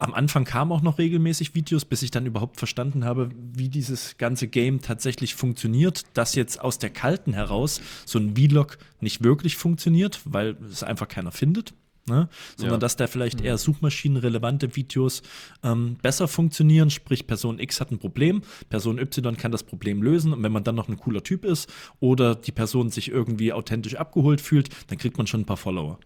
Am 0.00 0.14
Anfang 0.14 0.44
kamen 0.44 0.72
auch 0.72 0.80
noch 0.80 0.96
regelmäßig 0.96 1.54
Videos, 1.54 1.84
bis 1.84 2.00
ich 2.00 2.10
dann 2.10 2.24
überhaupt 2.24 2.56
verstanden 2.56 3.04
habe, 3.04 3.28
wie 3.52 3.68
dieses 3.68 4.16
ganze 4.16 4.48
Game 4.48 4.80
tatsächlich 4.80 5.34
funktioniert, 5.34 6.04
dass 6.14 6.34
jetzt 6.34 6.58
aus 6.58 6.78
der 6.78 6.88
Kalten 6.88 7.34
heraus 7.34 7.82
so 8.06 8.18
ein 8.18 8.34
Vlog 8.34 8.78
nicht 9.00 9.22
wirklich 9.22 9.56
funktioniert, 9.56 10.22
weil 10.24 10.56
es 10.70 10.82
einfach 10.82 11.06
keiner 11.06 11.32
findet. 11.32 11.74
Ne? 12.08 12.28
sondern 12.56 12.76
ja. 12.76 12.80
dass 12.80 12.96
da 12.96 13.06
vielleicht 13.06 13.42
eher 13.42 13.58
suchmaschinenrelevante 13.58 14.74
Videos 14.74 15.22
ähm, 15.62 15.96
besser 16.02 16.28
funktionieren, 16.28 16.88
sprich 16.88 17.26
Person 17.26 17.60
X 17.60 17.78
hat 17.80 17.92
ein 17.92 17.98
Problem, 17.98 18.40
Person 18.70 18.98
Y 18.98 19.36
kann 19.36 19.52
das 19.52 19.62
Problem 19.62 20.02
lösen 20.02 20.32
und 20.32 20.42
wenn 20.42 20.50
man 20.50 20.64
dann 20.64 20.74
noch 20.74 20.88
ein 20.88 20.96
cooler 20.96 21.22
Typ 21.22 21.44
ist 21.44 21.70
oder 22.00 22.34
die 22.34 22.52
Person 22.52 22.88
sich 22.90 23.10
irgendwie 23.10 23.52
authentisch 23.52 23.96
abgeholt 23.96 24.40
fühlt, 24.40 24.70
dann 24.88 24.96
kriegt 24.96 25.18
man 25.18 25.26
schon 25.26 25.42
ein 25.42 25.46
paar 25.46 25.58
Follower. 25.58 26.00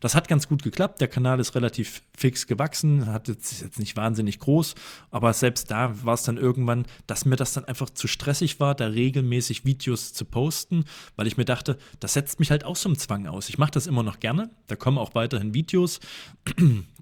Das 0.00 0.14
hat 0.14 0.28
ganz 0.28 0.48
gut 0.48 0.62
geklappt. 0.62 1.00
Der 1.00 1.08
Kanal 1.08 1.40
ist 1.40 1.54
relativ 1.54 2.02
fix 2.16 2.46
gewachsen, 2.46 3.06
hat 3.06 3.28
jetzt, 3.28 3.62
jetzt 3.62 3.78
nicht 3.78 3.96
wahnsinnig 3.96 4.38
groß, 4.38 4.74
aber 5.10 5.32
selbst 5.32 5.70
da 5.70 6.04
war 6.04 6.14
es 6.14 6.22
dann 6.22 6.36
irgendwann, 6.36 6.86
dass 7.06 7.24
mir 7.24 7.36
das 7.36 7.52
dann 7.52 7.64
einfach 7.64 7.90
zu 7.90 8.06
stressig 8.08 8.60
war, 8.60 8.74
da 8.74 8.86
regelmäßig 8.86 9.64
Videos 9.64 10.12
zu 10.12 10.24
posten, 10.24 10.84
weil 11.16 11.26
ich 11.26 11.36
mir 11.36 11.44
dachte, 11.44 11.78
das 12.00 12.14
setzt 12.14 12.40
mich 12.40 12.50
halt 12.50 12.64
auch 12.64 12.76
so 12.76 12.88
einem 12.88 12.98
Zwang 12.98 13.26
aus. 13.26 13.48
Ich 13.48 13.58
mache 13.58 13.72
das 13.72 13.86
immer 13.86 14.02
noch 14.02 14.20
gerne, 14.20 14.50
da 14.66 14.76
kommen 14.76 14.98
auch 14.98 15.14
weiterhin 15.14 15.54
Videos. 15.54 16.00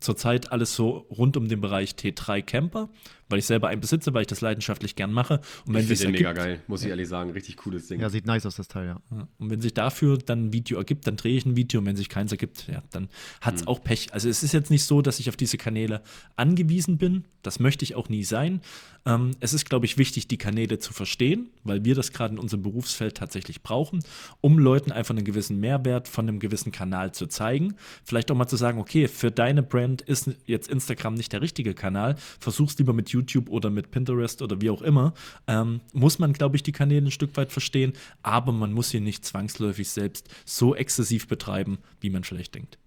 Zurzeit 0.04 0.52
alles 0.52 0.74
so 0.74 1.06
rund 1.10 1.36
um 1.36 1.48
den 1.48 1.60
Bereich 1.60 1.92
T3 1.92 2.42
Camper, 2.42 2.90
weil 3.28 3.38
ich 3.38 3.46
selber 3.46 3.68
einen 3.68 3.80
besitze, 3.80 4.12
weil 4.12 4.20
ich 4.20 4.26
das 4.26 4.42
leidenschaftlich 4.42 4.96
gern 4.96 5.12
mache. 5.12 5.40
Und 5.66 5.74
wenn 5.74 5.80
ich 5.80 5.86
finde 5.86 6.04
den 6.04 6.12
mega 6.12 6.32
geil, 6.34 6.62
muss 6.66 6.82
ich 6.82 6.90
ehrlich 6.90 7.08
sagen, 7.08 7.30
richtig 7.30 7.56
cooles 7.56 7.88
Ding. 7.88 8.00
Ja, 8.00 8.10
sieht 8.10 8.26
nice 8.26 8.44
aus, 8.44 8.56
das 8.56 8.68
Teil, 8.68 8.86
ja. 8.86 9.28
Und 9.38 9.50
wenn 9.50 9.60
sich 9.62 9.72
dafür 9.72 10.18
dann 10.18 10.46
ein 10.46 10.52
Video 10.52 10.76
ergibt, 10.76 11.06
dann 11.06 11.16
drehe 11.16 11.36
ich 11.36 11.46
ein 11.46 11.56
Video 11.56 11.80
und 11.80 11.86
wenn 11.86 11.96
sich 11.96 12.10
keins 12.10 12.32
ergibt, 12.32 12.68
ja, 12.68 12.82
dann 12.90 13.08
hat 13.40 13.54
es 13.54 13.62
mhm. 13.62 13.68
auch 13.68 13.82
Pech. 13.82 14.12
Also 14.12 14.28
es 14.28 14.42
ist 14.42 14.52
jetzt 14.52 14.70
nicht 14.70 14.84
so, 14.84 15.00
dass 15.00 15.20
ich 15.20 15.30
auf 15.30 15.36
diese 15.36 15.56
Kanäle 15.56 16.02
angewiesen 16.36 16.98
bin, 16.98 17.24
das 17.42 17.58
möchte 17.58 17.84
ich 17.84 17.94
auch 17.94 18.08
nie 18.08 18.24
sein. 18.24 18.60
Ähm, 19.06 19.32
es 19.40 19.52
ist, 19.52 19.68
glaube 19.68 19.86
ich, 19.86 19.98
wichtig, 19.98 20.28
die 20.28 20.38
Kanäle 20.38 20.78
zu 20.78 20.92
verstehen, 20.92 21.50
weil 21.62 21.84
wir 21.84 21.94
das 21.94 22.12
gerade 22.12 22.34
in 22.34 22.38
unserem 22.38 22.62
Berufsfeld 22.62 23.16
tatsächlich 23.16 23.62
brauchen, 23.62 24.00
um 24.40 24.58
Leuten 24.58 24.92
einfach 24.92 25.14
einen 25.14 25.24
gewissen 25.24 25.60
Mehrwert 25.60 26.08
von 26.08 26.28
einem 26.28 26.38
gewissen 26.38 26.72
Kanal 26.72 27.12
zu 27.12 27.26
zeigen. 27.26 27.74
Vielleicht 28.04 28.30
auch 28.30 28.36
mal 28.36 28.46
zu 28.46 28.56
sagen, 28.56 28.78
okay, 28.78 29.08
für 29.08 29.30
deine 29.30 29.62
Brand 29.62 30.02
ist 30.02 30.30
jetzt 30.46 30.68
Instagram 30.68 31.14
nicht 31.14 31.32
der 31.32 31.42
richtige 31.42 31.74
Kanal, 31.74 32.16
versuch's 32.38 32.78
lieber 32.78 32.92
mit 32.92 33.10
YouTube 33.10 33.48
oder 33.50 33.70
mit 33.70 33.90
Pinterest 33.90 34.40
oder 34.42 34.60
wie 34.60 34.70
auch 34.70 34.82
immer. 34.82 35.12
Ähm, 35.46 35.80
muss 35.92 36.18
man, 36.18 36.32
glaube 36.32 36.56
ich, 36.56 36.62
die 36.62 36.72
Kanäle 36.72 37.06
ein 37.06 37.10
Stück 37.10 37.36
weit 37.36 37.52
verstehen, 37.52 37.92
aber 38.22 38.52
man 38.52 38.72
muss 38.72 38.90
sie 38.90 39.00
nicht 39.00 39.24
zwangsläufig 39.24 39.90
selbst 39.90 40.28
so 40.44 40.74
exzessiv 40.74 41.28
betreiben, 41.28 41.78
wie 42.00 42.10
man 42.10 42.24
vielleicht 42.24 42.54
denkt. 42.54 42.78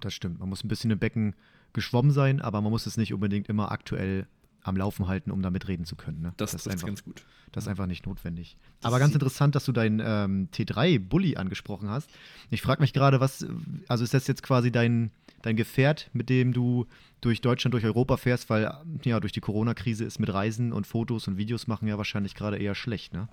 Das 0.00 0.12
stimmt. 0.12 0.40
Man 0.40 0.48
muss 0.48 0.64
ein 0.64 0.68
bisschen 0.68 0.90
im 0.90 0.98
Becken 0.98 1.34
geschwommen 1.72 2.12
sein, 2.12 2.40
aber 2.40 2.60
man 2.60 2.70
muss 2.70 2.86
es 2.86 2.96
nicht 2.96 3.12
unbedingt 3.12 3.48
immer 3.48 3.72
aktuell 3.72 4.26
am 4.64 4.76
Laufen 4.76 5.06
halten, 5.06 5.30
um 5.30 5.42
da 5.42 5.50
mitreden 5.50 5.84
zu 5.84 5.94
können. 5.94 6.22
Ne? 6.22 6.32
Das, 6.38 6.52
das, 6.52 6.66
ist 6.66 6.72
einfach, 6.72 6.86
ganz 6.86 7.04
gut. 7.04 7.22
Das 7.52 7.64
ist 7.64 7.68
einfach 7.68 7.86
nicht 7.86 8.06
notwendig. 8.06 8.56
Das 8.80 8.86
Aber 8.88 8.98
ganz 8.98 9.12
interessant, 9.12 9.54
dass 9.54 9.66
du 9.66 9.72
deinen 9.72 10.00
ähm, 10.04 10.48
T3-Bully 10.52 11.36
angesprochen 11.36 11.90
hast. 11.90 12.10
Ich 12.50 12.62
frage 12.62 12.80
mich 12.80 12.94
gerade, 12.94 13.20
was, 13.20 13.46
also 13.88 14.02
ist 14.02 14.14
das 14.14 14.26
jetzt 14.26 14.42
quasi 14.42 14.72
dein, 14.72 15.10
dein 15.42 15.54
Gefährt, 15.54 16.08
mit 16.14 16.30
dem 16.30 16.54
du 16.54 16.86
durch 17.20 17.42
Deutschland, 17.42 17.74
durch 17.74 17.84
Europa 17.84 18.16
fährst, 18.16 18.48
weil 18.48 18.72
ja, 19.04 19.20
durch 19.20 19.32
die 19.32 19.40
Corona-Krise 19.40 20.04
ist 20.04 20.18
mit 20.18 20.32
Reisen 20.32 20.72
und 20.72 20.86
Fotos 20.86 21.28
und 21.28 21.36
Videos 21.36 21.66
machen 21.66 21.86
ja 21.86 21.98
wahrscheinlich 21.98 22.34
gerade 22.34 22.56
eher 22.56 22.74
schlecht, 22.74 23.12
ne? 23.12 23.28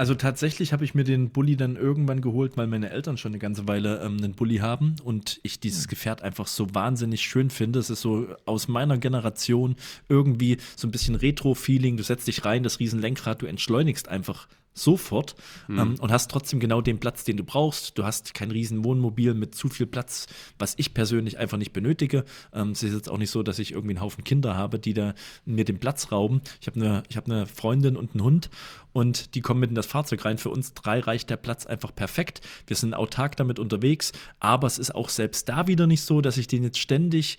Also 0.00 0.14
tatsächlich 0.14 0.72
habe 0.72 0.82
ich 0.82 0.94
mir 0.94 1.04
den 1.04 1.28
Bulli 1.28 1.58
dann 1.58 1.76
irgendwann 1.76 2.22
geholt, 2.22 2.56
weil 2.56 2.66
meine 2.66 2.88
Eltern 2.88 3.18
schon 3.18 3.32
eine 3.32 3.38
ganze 3.38 3.68
Weile 3.68 4.00
ähm, 4.02 4.16
einen 4.16 4.32
Bulli 4.32 4.56
haben 4.56 4.96
und 5.04 5.40
ich 5.42 5.60
dieses 5.60 5.82
hm. 5.82 5.90
Gefährt 5.90 6.22
einfach 6.22 6.46
so 6.46 6.74
wahnsinnig 6.74 7.20
schön 7.20 7.50
finde. 7.50 7.80
Es 7.80 7.90
ist 7.90 8.00
so 8.00 8.26
aus 8.46 8.66
meiner 8.66 8.96
Generation 8.96 9.76
irgendwie 10.08 10.56
so 10.74 10.88
ein 10.88 10.90
bisschen 10.90 11.16
Retro-Feeling. 11.16 11.98
Du 11.98 12.02
setzt 12.02 12.28
dich 12.28 12.46
rein, 12.46 12.62
das 12.62 12.80
Riesenlenkrad, 12.80 13.42
du 13.42 13.46
entschleunigst 13.46 14.08
einfach 14.08 14.48
sofort 14.72 15.34
mhm. 15.68 15.78
ähm, 15.78 15.94
und 16.00 16.12
hast 16.12 16.30
trotzdem 16.30 16.60
genau 16.60 16.80
den 16.80 17.00
Platz, 17.00 17.24
den 17.24 17.36
du 17.36 17.44
brauchst. 17.44 17.98
Du 17.98 18.04
hast 18.04 18.34
kein 18.34 18.50
riesen 18.50 18.84
Wohnmobil 18.84 19.34
mit 19.34 19.54
zu 19.54 19.68
viel 19.68 19.86
Platz, 19.86 20.26
was 20.58 20.74
ich 20.76 20.94
persönlich 20.94 21.38
einfach 21.38 21.58
nicht 21.58 21.72
benötige. 21.72 22.24
Ähm, 22.52 22.70
es 22.70 22.82
ist 22.82 22.94
jetzt 22.94 23.10
auch 23.10 23.18
nicht 23.18 23.30
so, 23.30 23.42
dass 23.42 23.58
ich 23.58 23.72
irgendwie 23.72 23.96
einen 23.96 24.02
Haufen 24.02 24.24
Kinder 24.24 24.56
habe, 24.56 24.78
die 24.78 24.94
da 24.94 25.14
mir 25.44 25.64
den 25.64 25.78
Platz 25.78 26.12
rauben. 26.12 26.40
Ich 26.60 26.66
habe 26.66 26.80
eine 26.80 27.02
hab 27.14 27.28
ne 27.28 27.46
Freundin 27.46 27.96
und 27.96 28.14
einen 28.14 28.24
Hund 28.24 28.50
und 28.92 29.34
die 29.34 29.40
kommen 29.40 29.60
mit 29.60 29.70
in 29.70 29.76
das 29.76 29.86
Fahrzeug 29.86 30.24
rein. 30.24 30.38
Für 30.38 30.50
uns 30.50 30.74
drei 30.74 31.00
reicht 31.00 31.30
der 31.30 31.36
Platz 31.36 31.66
einfach 31.66 31.94
perfekt. 31.94 32.40
Wir 32.66 32.76
sind 32.76 32.94
autark 32.94 33.36
damit 33.36 33.58
unterwegs, 33.58 34.12
aber 34.38 34.66
es 34.66 34.78
ist 34.78 34.94
auch 34.94 35.08
selbst 35.08 35.48
da 35.48 35.66
wieder 35.66 35.86
nicht 35.86 36.02
so, 36.02 36.20
dass 36.20 36.36
ich 36.36 36.46
den 36.46 36.62
jetzt 36.62 36.78
ständig 36.78 37.38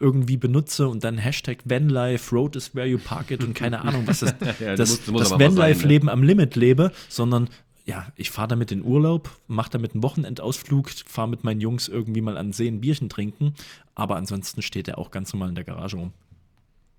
irgendwie 0.00 0.36
benutze 0.36 0.88
und 0.88 1.04
dann 1.04 1.18
Hashtag 1.18 1.58
Vanlife, 1.64 2.34
Road 2.34 2.56
is 2.56 2.74
where 2.74 2.86
you 2.86 2.98
park 2.98 3.30
it 3.30 3.42
und 3.42 3.54
keine 3.54 3.80
Ahnung, 3.84 4.06
was 4.06 4.22
ist, 4.22 4.34
ja, 4.60 4.76
das, 4.76 5.06
musst, 5.08 5.32
das 5.32 5.38
Vanlife-Leben 5.38 6.06
ne? 6.06 6.12
am 6.12 6.22
Limit 6.22 6.56
lebe, 6.56 6.92
sondern 7.08 7.48
ja, 7.84 8.06
ich 8.16 8.30
fahre 8.30 8.48
damit 8.48 8.70
in 8.70 8.84
Urlaub, 8.84 9.30
mache 9.46 9.70
damit 9.70 9.94
einen 9.94 10.02
Wochenendausflug, 10.02 10.90
fahre 11.06 11.28
mit 11.28 11.42
meinen 11.42 11.60
Jungs 11.60 11.88
irgendwie 11.88 12.20
mal 12.20 12.36
an 12.36 12.52
See 12.52 12.68
ein 12.68 12.80
Bierchen 12.80 13.08
trinken, 13.08 13.54
aber 13.94 14.16
ansonsten 14.16 14.62
steht 14.62 14.88
er 14.88 14.98
auch 14.98 15.10
ganz 15.10 15.32
normal 15.32 15.48
in 15.48 15.54
der 15.54 15.64
Garage 15.64 15.96
rum. 15.96 16.12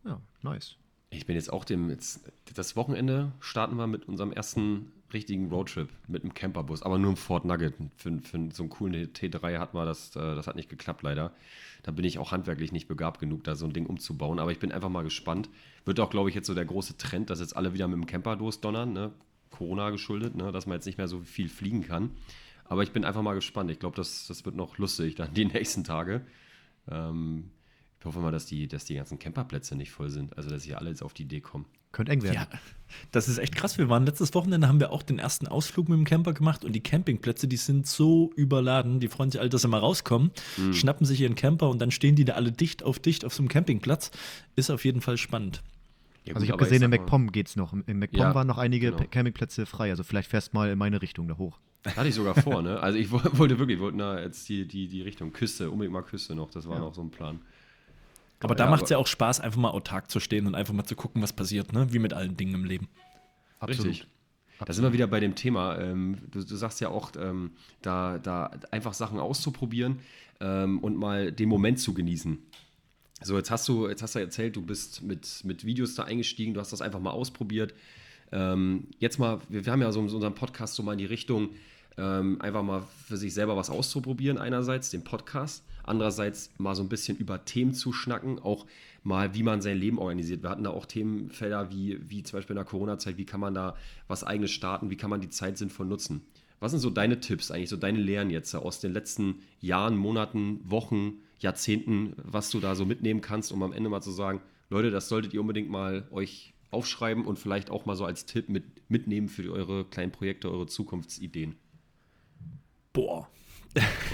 Ja, 0.03 0.19
nice. 0.41 0.75
Ich 1.11 1.25
bin 1.25 1.35
jetzt 1.35 1.53
auch 1.53 1.63
dem, 1.63 1.89
jetzt, 1.89 2.21
das 2.53 2.75
Wochenende 2.75 3.31
starten 3.39 3.75
wir 3.75 3.87
mit 3.87 4.07
unserem 4.07 4.31
ersten 4.31 4.91
richtigen 5.13 5.49
Roadtrip 5.49 5.89
mit 6.07 6.23
einem 6.23 6.33
Camperbus, 6.33 6.83
aber 6.83 6.97
nur 6.97 7.11
im 7.11 7.17
Ford 7.17 7.45
Nugget. 7.45 7.73
Für, 7.97 8.19
für 8.19 8.49
so 8.51 8.63
einen 8.63 8.69
coolen 8.69 8.93
T3 9.13 9.57
hat 9.57 9.73
man 9.73 9.85
das, 9.85 10.15
äh, 10.15 10.35
das 10.35 10.47
hat 10.47 10.55
nicht 10.55 10.69
geklappt 10.69 11.03
leider. 11.03 11.33
Da 11.83 11.91
bin 11.91 12.05
ich 12.05 12.19
auch 12.19 12.31
handwerklich 12.31 12.71
nicht 12.71 12.87
begabt 12.87 13.19
genug, 13.19 13.43
da 13.43 13.55
so 13.55 13.65
ein 13.65 13.73
Ding 13.73 13.85
umzubauen. 13.85 14.39
Aber 14.39 14.51
ich 14.51 14.59
bin 14.59 14.71
einfach 14.71 14.89
mal 14.89 15.03
gespannt. 15.03 15.49
Wird 15.85 15.99
auch, 15.99 16.09
glaube 16.09 16.29
ich, 16.29 16.35
jetzt 16.35 16.47
so 16.47 16.53
der 16.53 16.65
große 16.65 16.97
Trend, 16.97 17.29
dass 17.29 17.39
jetzt 17.39 17.55
alle 17.55 17.73
wieder 17.73 17.87
mit 17.87 17.97
dem 17.97 18.05
Camper 18.05 18.35
losdonnern, 18.35 18.93
ne? 18.93 19.11
Corona 19.49 19.89
geschuldet, 19.89 20.35
ne? 20.35 20.51
dass 20.51 20.67
man 20.67 20.75
jetzt 20.75 20.85
nicht 20.85 20.97
mehr 20.97 21.07
so 21.07 21.21
viel 21.21 21.49
fliegen 21.49 21.81
kann. 21.81 22.11
Aber 22.65 22.83
ich 22.83 22.91
bin 22.91 23.03
einfach 23.03 23.23
mal 23.23 23.33
gespannt. 23.33 23.71
Ich 23.71 23.79
glaube, 23.79 23.95
das, 23.95 24.27
das 24.27 24.45
wird 24.45 24.55
noch 24.55 24.77
lustig 24.77 25.15
dann 25.15 25.33
die 25.33 25.45
nächsten 25.53 25.83
Tage. 25.83 26.21
Ähm, 26.89 27.51
ich 27.99 28.05
hoffe 28.05 28.19
mal, 28.19 28.31
dass 28.31 28.45
die, 28.45 28.67
dass 28.67 28.85
die 28.85 28.95
ganzen 28.95 29.19
Camperplätze 29.19 29.75
nicht 29.75 29.91
voll 29.91 30.09
sind. 30.09 30.37
Also, 30.37 30.49
dass 30.49 30.63
hier 30.63 30.77
alle 30.77 30.89
jetzt 30.89 31.01
auf 31.01 31.13
die 31.13 31.23
Idee 31.23 31.41
kommen. 31.41 31.65
Könnte 31.91 32.11
eng 32.11 32.21
werden. 32.21 32.35
Ja, 32.35 32.47
das 33.11 33.27
ist 33.27 33.37
echt 33.37 33.55
krass. 33.55 33.77
Wir 33.77 33.89
waren 33.89 34.05
letztes 34.05 34.33
Wochenende, 34.33 34.67
haben 34.67 34.79
wir 34.79 34.91
auch 34.91 35.03
den 35.03 35.19
ersten 35.19 35.47
Ausflug 35.47 35.89
mit 35.89 35.97
dem 35.97 36.05
Camper 36.05 36.33
gemacht 36.33 36.63
und 36.63 36.73
die 36.73 36.81
Campingplätze, 36.81 37.47
die 37.47 37.57
sind 37.57 37.87
so 37.87 38.31
überladen. 38.35 38.99
Die 38.99 39.07
freuen 39.07 39.31
sich 39.31 39.39
alle, 39.39 39.49
dass 39.49 39.61
sie 39.61 39.67
mal 39.67 39.79
rauskommen, 39.79 40.31
mhm. 40.57 40.73
schnappen 40.73 41.05
sich 41.05 41.21
ihren 41.21 41.35
Camper 41.35 41.69
und 41.69 41.79
dann 41.79 41.91
stehen 41.91 42.15
die 42.15 42.25
da 42.25 42.33
alle 42.33 42.51
dicht 42.51 42.83
auf 42.83 42.99
dicht 42.99 43.25
auf 43.25 43.33
so 43.33 43.41
einem 43.41 43.49
Campingplatz. 43.49 44.11
Ist 44.55 44.69
auf 44.69 44.85
jeden 44.85 45.01
Fall 45.01 45.17
spannend. 45.17 45.63
Ja, 46.25 46.35
also 46.35 46.45
ich 46.45 46.51
habe 46.51 46.63
gesehen, 46.63 46.83
in 46.83 46.89
MacPom 46.89 47.31
geht 47.31 47.47
es 47.47 47.55
noch. 47.55 47.73
In 47.73 47.99
MacPom 47.99 48.19
ja, 48.19 48.35
waren 48.35 48.47
noch 48.47 48.57
einige 48.57 48.91
genau. 48.91 49.03
Campingplätze 49.09 49.65
frei. 49.65 49.89
Also 49.89 50.03
vielleicht 50.03 50.29
fährst 50.29 50.53
mal 50.53 50.69
in 50.69 50.77
meine 50.77 51.01
Richtung 51.01 51.27
da 51.27 51.37
hoch. 51.37 51.59
Hatte 51.95 52.09
ich 52.09 52.15
sogar 52.15 52.35
vor, 52.35 52.61
ne? 52.61 52.79
Also 52.79 52.99
ich 52.99 53.09
wollte 53.11 53.57
wirklich, 53.57 53.79
wollten 53.79 53.99
da 53.99 54.19
jetzt 54.19 54.47
die, 54.49 54.67
die, 54.67 54.87
die 54.87 55.01
Richtung 55.01 55.31
Küste, 55.31 55.71
unbedingt 55.71 55.93
mal 55.93 56.03
Küste 56.03 56.35
noch. 56.35 56.51
Das 56.51 56.67
war 56.67 56.75
ja. 56.75 56.81
noch 56.81 56.93
so 56.93 57.01
ein 57.01 57.09
Plan. 57.09 57.39
Aber 58.41 58.55
da 58.55 58.65
ja, 58.65 58.69
macht 58.69 58.83
es 58.83 58.89
ja 58.89 58.97
auch 58.97 59.07
Spaß, 59.07 59.41
einfach 59.41 59.59
mal 59.59 59.71
autark 59.71 60.09
zu 60.09 60.19
stehen 60.19 60.47
und 60.47 60.55
einfach 60.55 60.73
mal 60.73 60.85
zu 60.85 60.95
gucken, 60.95 61.21
was 61.21 61.33
passiert, 61.33 61.73
ne? 61.73 61.91
Wie 61.91 61.99
mit 61.99 62.13
allen 62.13 62.37
Dingen 62.37 62.53
im 62.53 62.63
Leben. 62.63 62.87
Absolut. 63.59 63.91
Richtig. 63.91 64.07
Da 64.65 64.73
sind 64.73 64.83
wir 64.83 64.93
wieder 64.93 65.07
bei 65.07 65.19
dem 65.19 65.35
Thema. 65.35 65.77
Ähm, 65.79 66.17
du, 66.31 66.43
du, 66.43 66.55
sagst 66.55 66.81
ja 66.81 66.89
auch, 66.89 67.11
ähm, 67.17 67.51
da, 67.81 68.17
da 68.17 68.51
einfach 68.71 68.93
Sachen 68.93 69.19
auszuprobieren 69.19 69.99
ähm, 70.41 70.79
und 70.79 70.97
mal 70.97 71.31
den 71.31 71.47
Moment 71.47 71.79
zu 71.79 71.93
genießen. 71.93 72.37
So, 73.21 73.37
jetzt 73.37 73.51
hast 73.51 73.67
du, 73.67 73.87
jetzt 73.87 74.01
hast 74.01 74.15
du 74.15 74.19
erzählt, 74.19 74.55
du 74.55 74.61
bist 74.61 75.01
mit, 75.01 75.41
mit 75.43 75.65
Videos 75.65 75.95
da 75.95 76.03
eingestiegen, 76.03 76.53
du 76.53 76.59
hast 76.59 76.71
das 76.71 76.81
einfach 76.81 76.99
mal 76.99 77.11
ausprobiert. 77.11 77.73
Ähm, 78.31 78.87
jetzt 78.99 79.17
mal, 79.17 79.39
wir, 79.49 79.65
wir, 79.65 79.71
haben 79.71 79.81
ja 79.81 79.91
so 79.91 79.99
in 79.99 80.09
unserem 80.09 80.35
Podcast 80.35 80.75
so 80.75 80.83
mal 80.83 80.93
in 80.93 80.99
die 80.99 81.05
Richtung, 81.05 81.49
ähm, 81.97 82.39
einfach 82.41 82.63
mal 82.63 82.83
für 83.07 83.17
sich 83.17 83.33
selber 83.33 83.57
was 83.57 83.69
auszuprobieren, 83.69 84.37
einerseits 84.37 84.89
den 84.89 85.03
Podcast, 85.03 85.63
andererseits 85.83 86.51
mal 86.57 86.75
so 86.75 86.83
ein 86.83 86.89
bisschen 86.89 87.17
über 87.17 87.45
Themen 87.45 87.73
zu 87.73 87.93
schnacken, 87.93 88.39
auch 88.39 88.65
mal, 89.03 89.33
wie 89.33 89.43
man 89.43 89.61
sein 89.61 89.77
Leben 89.77 89.97
organisiert. 89.97 90.43
Wir 90.43 90.49
hatten 90.49 90.63
da 90.63 90.71
auch 90.71 90.85
Themenfelder 90.85 91.71
wie, 91.71 91.99
wie 92.09 92.23
zum 92.23 92.37
Beispiel 92.37 92.55
in 92.55 92.59
der 92.59 92.65
Corona-Zeit, 92.65 93.17
wie 93.17 93.25
kann 93.25 93.39
man 93.39 93.53
da 93.53 93.75
was 94.07 94.23
eigenes 94.23 94.51
starten, 94.51 94.89
wie 94.89 94.97
kann 94.97 95.09
man 95.09 95.21
die 95.21 95.29
Zeit 95.29 95.57
sinnvoll 95.57 95.85
nutzen. 95.85 96.21
Was 96.59 96.71
sind 96.71 96.81
so 96.81 96.89
deine 96.89 97.19
Tipps, 97.19 97.51
eigentlich 97.51 97.69
so 97.69 97.77
deine 97.77 97.99
Lehren 97.99 98.29
jetzt 98.29 98.53
aus 98.53 98.81
den 98.81 98.91
letzten 98.91 99.39
Jahren, 99.61 99.95
Monaten, 99.95 100.59
Wochen, 100.63 101.19
Jahrzehnten, 101.39 102.13
was 102.17 102.49
du 102.49 102.59
da 102.59 102.75
so 102.75 102.85
mitnehmen 102.85 103.21
kannst, 103.21 103.51
um 103.51 103.63
am 103.63 103.71
Ende 103.71 103.89
mal 103.89 104.01
zu 104.01 104.11
sagen, 104.11 104.41
Leute, 104.69 104.91
das 104.91 105.07
solltet 105.07 105.33
ihr 105.33 105.41
unbedingt 105.41 105.69
mal 105.69 106.07
euch 106.11 106.53
aufschreiben 106.71 107.25
und 107.25 107.39
vielleicht 107.39 107.71
auch 107.71 107.85
mal 107.85 107.95
so 107.95 108.05
als 108.05 108.25
Tipp 108.25 108.49
mit, 108.49 108.63
mitnehmen 108.89 109.29
für 109.29 109.51
eure 109.51 109.85
kleinen 109.85 110.11
Projekte, 110.11 110.51
eure 110.51 110.67
Zukunftsideen? 110.67 111.55
Boah. 112.93 113.29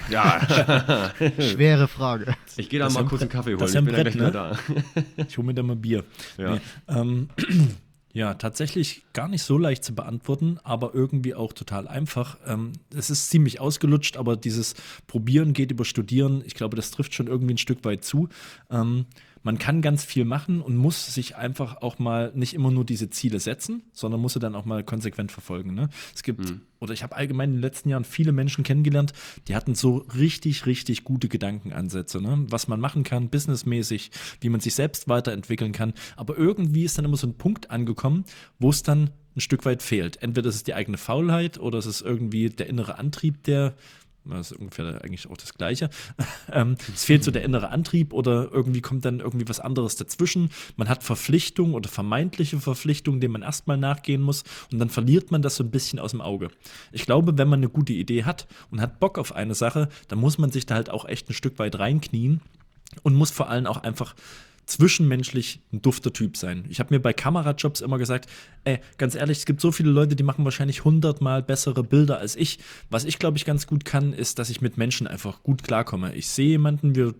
Ja. 0.09 0.41
Schwere 1.39 1.87
Frage. 1.87 2.35
Ich 2.57 2.69
gehe 2.69 2.79
da 2.79 2.89
mal 2.89 3.05
kurz 3.05 3.21
einen 3.21 3.29
Kaffee 3.29 3.51
holen. 3.51 3.59
Das 3.59 3.73
ich 3.73 3.75
bin 3.75 3.85
Brett, 3.85 4.11
gleich 4.11 4.15
ne? 4.15 4.31
da. 4.31 4.57
ich 5.27 5.37
hole 5.37 5.47
mir 5.47 5.53
da 5.53 5.63
mal 5.63 5.75
Bier. 5.75 6.03
Ja. 6.37 6.55
Nee, 6.55 6.61
ähm, 6.87 7.29
ja, 8.13 8.33
tatsächlich 8.35 9.03
gar 9.13 9.27
nicht 9.27 9.43
so 9.43 9.57
leicht 9.57 9.83
zu 9.83 9.95
beantworten, 9.95 10.59
aber 10.63 10.93
irgendwie 10.93 11.35
auch 11.35 11.53
total 11.53 11.87
einfach. 11.87 12.37
Ähm, 12.45 12.73
es 12.95 13.09
ist 13.09 13.29
ziemlich 13.29 13.59
ausgelutscht, 13.59 14.17
aber 14.17 14.37
dieses 14.37 14.75
Probieren 15.07 15.53
geht 15.53 15.71
über 15.71 15.85
Studieren. 15.85 16.43
Ich 16.45 16.53
glaube, 16.53 16.75
das 16.75 16.91
trifft 16.91 17.13
schon 17.13 17.27
irgendwie 17.27 17.53
ein 17.53 17.59
Stück 17.59 17.83
weit 17.83 18.03
zu. 18.03 18.29
Ähm, 18.69 19.05
man 19.45 19.59
kann 19.59 19.83
ganz 19.83 20.03
viel 20.03 20.25
machen 20.25 20.59
und 20.59 20.75
muss 20.75 21.13
sich 21.13 21.35
einfach 21.35 21.83
auch 21.83 21.99
mal 21.99 22.31
nicht 22.33 22.55
immer 22.55 22.71
nur 22.71 22.83
diese 22.83 23.11
Ziele 23.11 23.39
setzen, 23.39 23.83
sondern 23.93 24.19
muss 24.19 24.33
sie 24.33 24.39
dann 24.39 24.55
auch 24.55 24.65
mal 24.65 24.83
konsequent 24.83 25.31
verfolgen. 25.31 25.75
Ne? 25.75 25.89
Es 26.15 26.23
gibt, 26.23 26.39
mhm. 26.49 26.61
oder 26.79 26.93
ich 26.93 27.03
habe 27.03 27.15
allgemein 27.15 27.49
in 27.49 27.57
den 27.57 27.61
letzten 27.61 27.89
Jahren 27.89 28.05
viele 28.05 28.31
Menschen 28.31 28.63
kennengelernt, 28.63 29.13
die 29.47 29.55
hatten 29.55 29.75
so 29.75 29.97
richtig, 30.17 30.65
richtig 30.65 31.03
gute 31.03 31.27
Gedankenansätze, 31.27 32.19
ne? 32.21 32.43
was 32.49 32.67
man 32.67 32.79
machen 32.79 33.03
kann, 33.03 33.29
businessmäßig, 33.29 34.09
wie 34.41 34.49
man 34.49 34.61
sich 34.61 34.73
selbst 34.73 35.07
weiterentwickeln 35.07 35.73
kann. 35.73 35.93
Aber 36.15 36.35
irgendwie 36.35 36.83
ist 36.83 36.97
dann 36.97 37.05
immer 37.05 37.17
so 37.17 37.27
ein 37.27 37.37
Punkt 37.37 37.69
angekommen, 37.69 38.25
wo 38.57 38.71
es 38.71 38.81
dann 38.81 39.11
ein 39.35 39.41
Stück 39.41 39.63
weit 39.63 39.83
fehlt. 39.83 40.23
Entweder 40.23 40.49
ist 40.49 40.55
es 40.55 40.63
die 40.63 40.73
eigene 40.73 40.97
Faulheit 40.97 41.59
oder 41.59 41.77
es 41.77 41.85
ist 41.85 42.01
irgendwie 42.01 42.49
der 42.49 42.65
innere 42.65 42.97
Antrieb, 42.97 43.43
der 43.43 43.75
das 44.25 44.51
ist 44.51 44.57
ungefähr 44.57 45.01
eigentlich 45.03 45.29
auch 45.29 45.37
das 45.37 45.53
Gleiche. 45.53 45.89
ähm, 46.51 46.75
es 46.93 47.05
fehlt 47.05 47.23
so 47.23 47.31
der 47.31 47.43
innere 47.45 47.69
Antrieb 47.69 48.13
oder 48.13 48.49
irgendwie 48.51 48.81
kommt 48.81 49.05
dann 49.05 49.19
irgendwie 49.19 49.47
was 49.47 49.59
anderes 49.59 49.95
dazwischen. 49.95 50.49
Man 50.77 50.89
hat 50.89 51.03
Verpflichtungen 51.03 51.73
oder 51.73 51.89
vermeintliche 51.89 52.59
Verpflichtungen, 52.59 53.19
denen 53.19 53.33
man 53.33 53.41
erstmal 53.41 53.77
nachgehen 53.77 54.21
muss 54.21 54.43
und 54.71 54.79
dann 54.79 54.89
verliert 54.89 55.31
man 55.31 55.41
das 55.41 55.55
so 55.55 55.63
ein 55.63 55.71
bisschen 55.71 55.99
aus 55.99 56.11
dem 56.11 56.21
Auge. 56.21 56.49
Ich 56.91 57.05
glaube, 57.05 57.37
wenn 57.37 57.47
man 57.47 57.59
eine 57.59 57.69
gute 57.69 57.93
Idee 57.93 58.23
hat 58.23 58.47
und 58.71 58.81
hat 58.81 58.99
Bock 58.99 59.17
auf 59.17 59.35
eine 59.35 59.55
Sache, 59.55 59.89
dann 60.07 60.19
muss 60.19 60.37
man 60.37 60.51
sich 60.51 60.65
da 60.65 60.75
halt 60.75 60.89
auch 60.89 61.05
echt 61.05 61.29
ein 61.29 61.33
Stück 61.33 61.59
weit 61.59 61.77
reinknien 61.77 62.41
und 63.03 63.15
muss 63.15 63.31
vor 63.31 63.49
allem 63.49 63.67
auch 63.67 63.77
einfach 63.77 64.15
zwischenmenschlich 64.65 65.61
ein 65.71 65.81
dufter 65.81 66.11
Typ 66.11 66.37
sein. 66.37 66.65
Ich 66.69 66.79
habe 66.79 66.93
mir 66.93 66.99
bei 66.99 67.13
Kamerajobs 67.13 67.81
immer 67.81 67.97
gesagt, 67.97 68.29
ey, 68.63 68.79
ganz 68.97 69.15
ehrlich, 69.15 69.39
es 69.39 69.45
gibt 69.45 69.61
so 69.61 69.71
viele 69.71 69.91
Leute, 69.91 70.15
die 70.15 70.23
machen 70.23 70.45
wahrscheinlich 70.45 70.83
hundertmal 70.83 71.43
bessere 71.43 71.83
Bilder 71.83 72.17
als 72.19 72.35
ich. 72.35 72.59
Was 72.89 73.05
ich, 73.05 73.19
glaube 73.19 73.37
ich, 73.37 73.45
ganz 73.45 73.67
gut 73.67 73.85
kann, 73.85 74.13
ist, 74.13 74.39
dass 74.39 74.49
ich 74.49 74.61
mit 74.61 74.77
Menschen 74.77 75.07
einfach 75.07 75.43
gut 75.43 75.63
klarkomme. 75.63 76.15
Ich 76.15 76.27
sehe 76.27 76.49
jemanden, 76.49 76.95
wir 76.95 77.13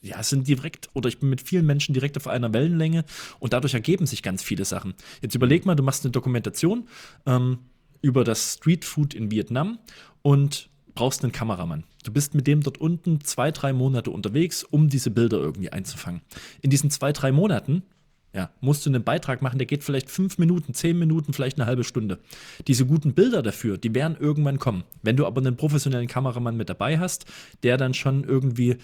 ja, 0.00 0.22
sind 0.22 0.46
direkt 0.46 0.88
oder 0.94 1.08
ich 1.08 1.18
bin 1.18 1.28
mit 1.28 1.40
vielen 1.40 1.66
Menschen 1.66 1.92
direkt 1.92 2.16
auf 2.16 2.28
einer 2.28 2.52
Wellenlänge 2.52 3.04
und 3.40 3.52
dadurch 3.52 3.74
ergeben 3.74 4.06
sich 4.06 4.22
ganz 4.22 4.42
viele 4.42 4.64
Sachen. 4.64 4.94
Jetzt 5.22 5.34
überleg 5.34 5.66
mal, 5.66 5.74
du 5.74 5.82
machst 5.82 6.04
eine 6.04 6.12
Dokumentation 6.12 6.88
ähm, 7.26 7.58
über 8.00 8.24
das 8.24 8.54
Streetfood 8.54 9.14
in 9.14 9.30
Vietnam 9.30 9.78
und 10.22 10.70
brauchst 10.98 11.22
einen 11.22 11.30
Kameramann. 11.30 11.84
Du 12.02 12.12
bist 12.12 12.34
mit 12.34 12.48
dem 12.48 12.60
dort 12.60 12.78
unten 12.78 13.20
zwei, 13.20 13.52
drei 13.52 13.72
Monate 13.72 14.10
unterwegs, 14.10 14.64
um 14.64 14.88
diese 14.88 15.12
Bilder 15.12 15.38
irgendwie 15.38 15.70
einzufangen. 15.70 16.22
In 16.60 16.70
diesen 16.70 16.90
zwei, 16.90 17.12
drei 17.12 17.30
Monaten 17.30 17.84
ja, 18.32 18.50
musst 18.60 18.84
du 18.84 18.90
einen 18.90 19.04
Beitrag 19.04 19.40
machen, 19.40 19.58
der 19.58 19.68
geht 19.68 19.84
vielleicht 19.84 20.10
fünf 20.10 20.38
Minuten, 20.38 20.74
zehn 20.74 20.98
Minuten, 20.98 21.32
vielleicht 21.32 21.56
eine 21.56 21.66
halbe 21.66 21.84
Stunde. 21.84 22.18
Diese 22.66 22.84
guten 22.84 23.14
Bilder 23.14 23.42
dafür, 23.42 23.78
die 23.78 23.94
werden 23.94 24.16
irgendwann 24.18 24.58
kommen. 24.58 24.82
Wenn 25.02 25.16
du 25.16 25.24
aber 25.24 25.40
einen 25.40 25.56
professionellen 25.56 26.08
Kameramann 26.08 26.56
mit 26.56 26.68
dabei 26.68 26.98
hast, 26.98 27.26
der 27.62 27.76
dann 27.76 27.94
schon 27.94 28.24
irgendwie, 28.24 28.78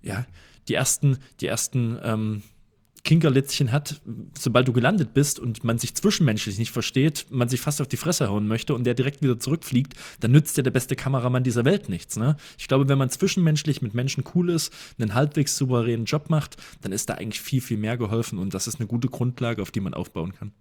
ja, 0.00 0.24
die 0.68 0.74
ersten, 0.74 1.18
die 1.42 1.48
ersten 1.48 1.98
ähm, 2.02 2.42
Kinkerlitzchen 3.08 3.72
hat, 3.72 4.02
sobald 4.38 4.68
du 4.68 4.74
gelandet 4.74 5.14
bist 5.14 5.40
und 5.40 5.64
man 5.64 5.78
sich 5.78 5.94
zwischenmenschlich 5.94 6.58
nicht 6.58 6.72
versteht, 6.72 7.24
man 7.30 7.48
sich 7.48 7.58
fast 7.58 7.80
auf 7.80 7.88
die 7.88 7.96
Fresse 7.96 8.28
hauen 8.28 8.46
möchte 8.46 8.74
und 8.74 8.84
der 8.84 8.92
direkt 8.92 9.22
wieder 9.22 9.38
zurückfliegt, 9.38 9.94
dann 10.20 10.32
nützt 10.32 10.58
dir 10.58 10.62
der 10.62 10.72
beste 10.72 10.94
Kameramann 10.94 11.42
dieser 11.42 11.64
Welt 11.64 11.88
nichts. 11.88 12.18
Ne? 12.18 12.36
Ich 12.58 12.68
glaube, 12.68 12.86
wenn 12.86 12.98
man 12.98 13.08
zwischenmenschlich 13.08 13.80
mit 13.80 13.94
Menschen 13.94 14.24
cool 14.34 14.50
ist, 14.50 14.74
einen 14.98 15.14
halbwegs 15.14 15.56
souveränen 15.56 16.04
Job 16.04 16.28
macht, 16.28 16.58
dann 16.82 16.92
ist 16.92 17.08
da 17.08 17.14
eigentlich 17.14 17.40
viel, 17.40 17.62
viel 17.62 17.78
mehr 17.78 17.96
geholfen 17.96 18.38
und 18.38 18.52
das 18.52 18.66
ist 18.66 18.78
eine 18.78 18.86
gute 18.86 19.08
Grundlage, 19.08 19.62
auf 19.62 19.70
die 19.70 19.80
man 19.80 19.94
aufbauen 19.94 20.34
kann. 20.34 20.52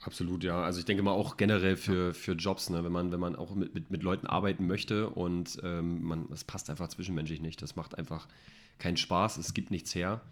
Absolut, 0.00 0.44
ja. 0.44 0.62
Also 0.62 0.78
ich 0.78 0.86
denke 0.86 1.02
mal 1.02 1.12
auch 1.12 1.36
generell 1.36 1.76
für, 1.76 2.14
für 2.14 2.32
Jobs, 2.32 2.70
ne? 2.70 2.82
wenn, 2.84 2.92
man, 2.92 3.12
wenn 3.12 3.20
man 3.20 3.36
auch 3.36 3.54
mit, 3.54 3.74
mit, 3.74 3.90
mit 3.90 4.02
Leuten 4.02 4.26
arbeiten 4.26 4.66
möchte 4.66 5.10
und 5.10 5.60
ähm, 5.62 6.26
passt 6.46 6.70
einfach 6.70 6.88
zwischenmenschlich 6.88 7.42
nicht. 7.42 7.60
Das 7.60 7.76
macht 7.76 7.98
einfach 7.98 8.28
keinen 8.78 8.96
Spaß, 8.96 9.36
es 9.36 9.52
gibt 9.52 9.70
nichts 9.70 9.94
her. 9.94 10.22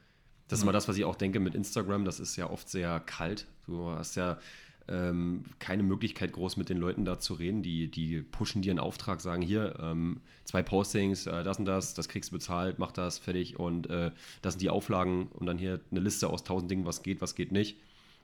Das 0.53 0.59
ist 0.59 0.65
immer 0.65 0.73
das, 0.73 0.87
was 0.87 0.99
ich 0.99 1.07
auch 1.07 1.17
denke 1.17 1.41
mit 1.41 1.55
Instagram. 1.55 2.05
Das 2.05 2.21
ist 2.21 2.37
ja 2.37 2.51
oft 2.51 2.69
sehr 2.69 3.01
kalt. 3.01 3.47
Du 3.67 3.89
hast 3.89 4.17
ja 4.17 4.39
ähm, 4.87 5.47
keine 5.59 5.83
Möglichkeit, 5.83 6.31
groß 6.33 6.59
mit 6.59 6.69
den 6.69 6.77
Leuten 6.77 7.07
da 7.07 7.19
zu 7.19 7.33
reden. 7.33 7.63
Die, 7.63 7.89
die 7.89 8.21
pushen 8.21 8.61
dir 8.61 8.73
einen 8.73 8.79
Auftrag, 8.79 9.23
sagen: 9.23 9.41
Hier, 9.41 9.79
ähm, 9.81 10.21
zwei 10.45 10.63
Postings, 10.63 11.27
äh, 11.27 11.43
das 11.43 11.59
und 11.59 11.65
das, 11.65 11.95
das 11.95 12.07
kriegst 12.07 12.33
du 12.33 12.35
bezahlt, 12.35 12.79
mach 12.79 12.93
das, 12.93 13.19
fertig. 13.19 13.59
Und 13.59 13.89
äh, 13.89 14.11
das 14.43 14.53
sind 14.53 14.61
die 14.61 14.69
Auflagen. 14.69 15.29
Und 15.29 15.47
dann 15.47 15.57
hier 15.57 15.81
eine 15.91 16.01
Liste 16.01 16.29
aus 16.29 16.45
tausend 16.45 16.71
Dingen, 16.71 16.85
was 16.85 17.03
geht, 17.03 17.23
was 17.23 17.35
geht 17.35 17.51
nicht. 17.51 17.79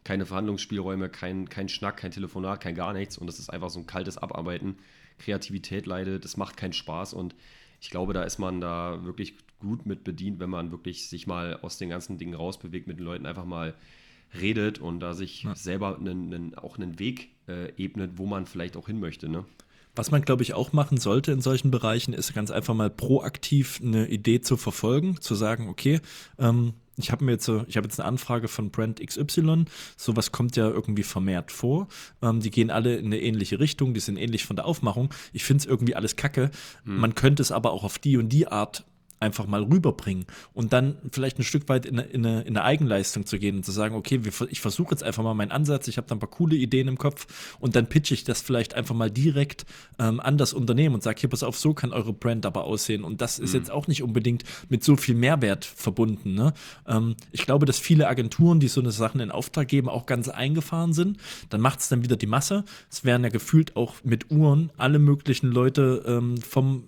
Keine 0.05 0.27
Verhandlungsspielräume, 0.27 1.09
kein, 1.09 1.49
kein 1.49 1.71
Schnack, 1.71 1.97
kein 1.97 2.11
Telefonat, 2.11 2.61
kein 2.61 2.75
gar 2.75 2.93
nichts. 2.93 3.17
Und 3.17 3.27
das 3.27 3.39
ist 3.39 3.49
einfach 3.49 3.71
so 3.71 3.79
ein 3.79 3.87
kaltes 3.87 4.19
Abarbeiten. 4.19 4.77
Kreativität 5.19 5.87
leidet, 5.87 6.27
das 6.27 6.37
macht 6.37 6.59
keinen 6.59 6.75
Spaß. 6.75 7.15
Und 7.15 7.35
ich 7.81 7.91
glaube, 7.91 8.13
da 8.13 8.23
ist 8.23 8.39
man 8.39 8.61
da 8.61 9.05
wirklich 9.05 9.35
gut 9.61 9.87
mit 9.87 10.05
bedient, 10.05 10.41
wenn 10.41 10.51
man 10.51 10.71
wirklich 10.71 11.09
sich 11.09 11.27
mal 11.27 11.59
aus 11.63 11.79
den 11.79 11.89
ganzen 11.89 12.19
Dingen 12.19 12.35
rausbewegt, 12.35 12.87
mit 12.87 12.99
den 12.99 13.05
Leuten 13.05 13.27
einfach 13.27 13.45
mal 13.45 13.75
redet 14.41 14.79
und 14.79 15.01
da 15.01 15.15
sich 15.15 15.45
ja. 15.45 15.55
selber 15.55 15.97
einen, 15.97 16.33
einen, 16.33 16.55
auch 16.55 16.77
einen 16.77 16.99
Weg 16.99 17.31
äh, 17.49 17.73
ebnet, 17.77 18.13
wo 18.17 18.27
man 18.27 18.47
vielleicht 18.47 18.77
auch 18.77 18.87
hin 18.87 19.01
möchte. 19.01 19.29
Ne? 19.29 19.45
Was 19.99 20.13
man, 20.13 20.23
glaube 20.23 20.45
ich, 20.45 20.55
auch 20.55 20.73
machen 20.73 20.99
sollte 20.99 21.33
in 21.33 21.41
solchen 21.41 21.73
Bereichen, 21.73 22.13
ist 22.13 22.33
ganz 22.33 22.53
einfach 22.53 22.73
mal 22.73 22.89
proaktiv 22.89 23.81
eine 23.83 24.07
Idee 24.07 24.41
zu 24.41 24.57
verfolgen, 24.57 25.21
zu 25.21 25.35
sagen, 25.35 25.69
okay, 25.69 26.01
ähm, 26.39 26.75
ich 26.97 27.11
habe 27.11 27.25
mir 27.25 27.33
jetzt, 27.33 27.49
ich 27.49 27.77
habe 27.77 27.89
jetzt 27.89 27.99
eine 27.99 28.09
Anfrage 28.09 28.47
von 28.47 28.71
Brand 28.71 29.05
XY, 29.05 29.65
sowas 29.97 30.31
kommt 30.31 30.55
ja 30.55 30.69
irgendwie 30.69 31.03
vermehrt 31.03 31.51
vor. 31.51 31.89
Ähm, 32.23 32.39
die 32.39 32.53
gehen 32.53 32.71
alle 32.71 32.95
in 32.95 33.07
eine 33.07 33.21
ähnliche 33.21 33.59
Richtung, 33.59 33.93
die 33.93 33.99
sind 33.99 34.19
ähnlich 34.19 34.47
von 34.47 34.55
der 34.55 34.67
Aufmachung. 34.67 35.13
Ich 35.33 35.43
finde 35.43 35.63
es 35.63 35.67
irgendwie 35.67 35.97
alles 35.97 36.15
kacke. 36.15 36.53
Mhm. 36.85 37.01
Man 37.01 37.15
könnte 37.17 37.43
es 37.43 37.51
aber 37.51 37.73
auch 37.73 37.83
auf 37.83 37.99
die 37.99 38.19
und 38.19 38.29
die 38.29 38.47
Art 38.47 38.85
einfach 39.21 39.47
mal 39.47 39.63
rüberbringen 39.63 40.27
und 40.55 40.73
dann 40.73 40.97
vielleicht 41.11 41.39
ein 41.39 41.45
Stück 41.45 41.69
weit 41.69 41.87
in, 41.87 41.99
in, 41.99 42.25
eine, 42.25 42.43
in 42.43 42.57
eine 42.57 42.65
Eigenleistung 42.65 43.27
zu 43.27 43.39
gehen 43.39 43.57
und 43.57 43.65
zu 43.65 43.73
sagen, 43.73 43.95
okay, 43.95 44.21
ich 44.51 44.61
versuche 44.61 44.91
jetzt 44.93 45.03
einfach 45.03 45.23
mal 45.23 45.35
meinen 45.35 45.51
Ansatz, 45.51 45.89
ich 45.89 45.97
habe 45.97 46.07
da 46.07 46.15
ein 46.15 46.19
paar 46.19 46.31
coole 46.31 46.57
Ideen 46.57 46.89
im 46.89 46.99
Kopf 46.99 47.57
und 47.61 47.77
dann 47.77 47.89
pitche 47.89 48.15
ich 48.15 48.25
das 48.25 48.41
vielleicht 48.41 48.75
einfach 48.75 48.95
mal 48.95 49.11
direkt 49.11 49.67
ähm, 49.99 50.21
an 50.21 50.39
das 50.39 50.53
Unternehmen 50.53 50.95
und 50.95 51.03
sage, 51.03 51.21
hier, 51.21 51.29
pass 51.29 51.43
auf, 51.43 51.59
so 51.59 51.75
kann 51.75 51.93
eure 51.93 52.13
Brand 52.13 52.47
aber 52.47 52.65
aussehen 52.65 53.05
und 53.05 53.21
das 53.21 53.39
ist 53.39 53.53
mhm. 53.53 53.59
jetzt 53.59 53.71
auch 53.71 53.89
nicht 53.89 54.03
unbedingt 54.03 54.45
mit 54.69 54.85
so 54.85 54.97
viel 54.97 55.15
Mehrwert 55.15 55.65
verbunden. 55.65 56.35
Ne? 56.35 56.53
Ähm, 56.87 57.17
ich 57.33 57.45
glaube, 57.45 57.67
dass 57.67 57.79
viele 57.79 58.09
Agenturen, 58.09 58.61
die 58.61 58.69
so 58.69 58.81
eine 58.81 58.93
Sachen 58.93 59.21
in 59.21 59.31
Auftrag 59.31 59.69
geben, 59.69 59.89
auch 59.89 60.07
ganz 60.07 60.29
eingefahren 60.29 60.93
sind. 60.93 61.19
Dann 61.51 61.61
macht 61.61 61.81
es 61.81 61.89
dann 61.89 62.03
wieder 62.03 62.17
die 62.17 62.27
Masse. 62.27 62.65
Es 62.91 63.05
werden 63.05 63.25
ja 63.25 63.31
gefühlt 63.31 63.77
auch 63.77 63.95
mit 64.05 64.31
Uhren 64.31 64.71
alle 64.77 64.99
möglichen 64.99 65.51
Leute 65.51 66.05
ähm, 66.07 66.39
vom 66.39 66.85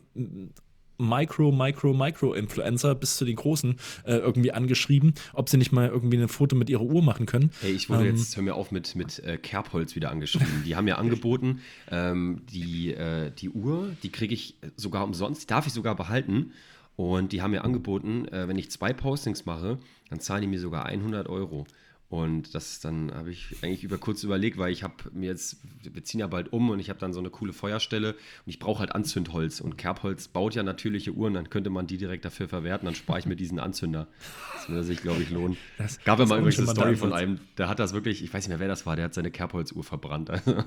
Micro, 1.01 1.51
Micro, 1.51 1.92
Micro-Influencer 1.94 2.94
bis 2.94 3.16
zu 3.16 3.24
den 3.24 3.36
Großen 3.36 3.76
äh, 4.05 4.16
irgendwie 4.16 4.53
angeschrieben, 4.53 5.14
ob 5.32 5.48
sie 5.48 5.57
nicht 5.57 5.72
mal 5.72 5.88
irgendwie 5.88 6.18
ein 6.18 6.28
Foto 6.28 6.57
mit 6.57 6.70
ihrer 6.70 6.82
Uhr 6.82 7.03
machen 7.03 7.26
können. 7.26 7.51
Hey, 7.61 7.72
ich 7.72 7.88
wurde 7.88 8.07
ähm, 8.07 8.16
jetzt, 8.16 8.36
hör 8.36 8.42
mir 8.42 8.55
auf, 8.55 8.70
mit, 8.70 8.94
mit 8.94 9.18
äh, 9.20 9.38
Kerbholz 9.38 9.94
wieder 9.94 10.11
angeschrieben. 10.11 10.62
Die 10.64 10.76
haben 10.76 10.84
mir 10.84 10.98
angeboten, 10.98 11.61
ähm, 11.90 12.42
die, 12.53 12.92
äh, 12.92 13.30
die 13.30 13.51
Uhr, 13.51 13.90
die 14.03 14.11
kriege 14.11 14.34
ich 14.34 14.57
sogar 14.76 15.05
umsonst, 15.05 15.42
die 15.42 15.46
darf 15.46 15.66
ich 15.66 15.72
sogar 15.72 15.96
behalten. 15.96 16.53
Und 16.96 17.32
die 17.32 17.40
haben 17.40 17.53
mir 17.53 17.64
angeboten, 17.64 18.28
äh, 18.28 18.46
wenn 18.46 18.59
ich 18.59 18.70
zwei 18.70 18.92
Postings 18.92 19.46
mache, 19.46 19.78
dann 20.11 20.20
zahlen 20.20 20.42
die 20.42 20.48
mir 20.48 20.61
sogar 20.61 20.84
100 20.84 21.28
Euro. 21.28 21.66
Und 22.11 22.56
das 22.56 22.80
dann 22.80 23.14
habe 23.14 23.30
ich 23.30 23.54
eigentlich 23.62 23.84
über 23.84 23.96
kurz 23.96 24.24
überlegt, 24.24 24.58
weil 24.58 24.72
ich 24.72 24.82
habe 24.82 24.94
mir 25.12 25.26
jetzt, 25.26 25.58
wir 25.80 26.02
ziehen 26.02 26.18
ja 26.18 26.26
bald 26.26 26.52
um 26.52 26.68
und 26.70 26.80
ich 26.80 26.90
habe 26.90 26.98
dann 26.98 27.12
so 27.12 27.20
eine 27.20 27.30
coole 27.30 27.52
Feuerstelle 27.52 28.14
und 28.14 28.46
ich 28.46 28.58
brauche 28.58 28.80
halt 28.80 28.92
Anzündholz. 28.92 29.61
Und 29.61 29.78
Kerbholz 29.78 30.26
baut 30.26 30.56
ja 30.56 30.64
natürliche 30.64 31.12
Uhren, 31.12 31.34
dann 31.34 31.50
könnte 31.50 31.70
man 31.70 31.86
die 31.86 31.98
direkt 31.98 32.24
dafür 32.24 32.48
verwerten, 32.48 32.86
dann 32.86 32.96
spare 32.96 33.20
ich 33.20 33.26
mir 33.26 33.36
diesen 33.36 33.61
Anzünder. 33.61 34.08
Das 34.54 34.68
würde 34.68 34.82
sich, 34.82 35.02
glaube 35.02 35.22
ich, 35.22 35.30
lohnen. 35.30 35.56
Das 35.78 36.02
gab 36.02 36.18
ja 36.18 36.26
mal 36.26 36.40
übrigens 36.40 36.58
eine 36.58 36.68
Story 36.68 36.96
von 36.96 37.12
einem, 37.12 37.38
der 37.58 37.68
hat 37.68 37.78
das 37.78 37.92
wirklich, 37.92 38.24
ich 38.24 38.34
weiß 38.34 38.42
nicht 38.42 38.48
mehr, 38.48 38.58
wer 38.58 38.66
das 38.66 38.86
war, 38.86 38.96
der 38.96 39.04
hat 39.04 39.14
seine 39.14 39.30
Kerbholzuhr 39.30 39.84
verbrannt. 39.84 40.30
Also, 40.40 40.64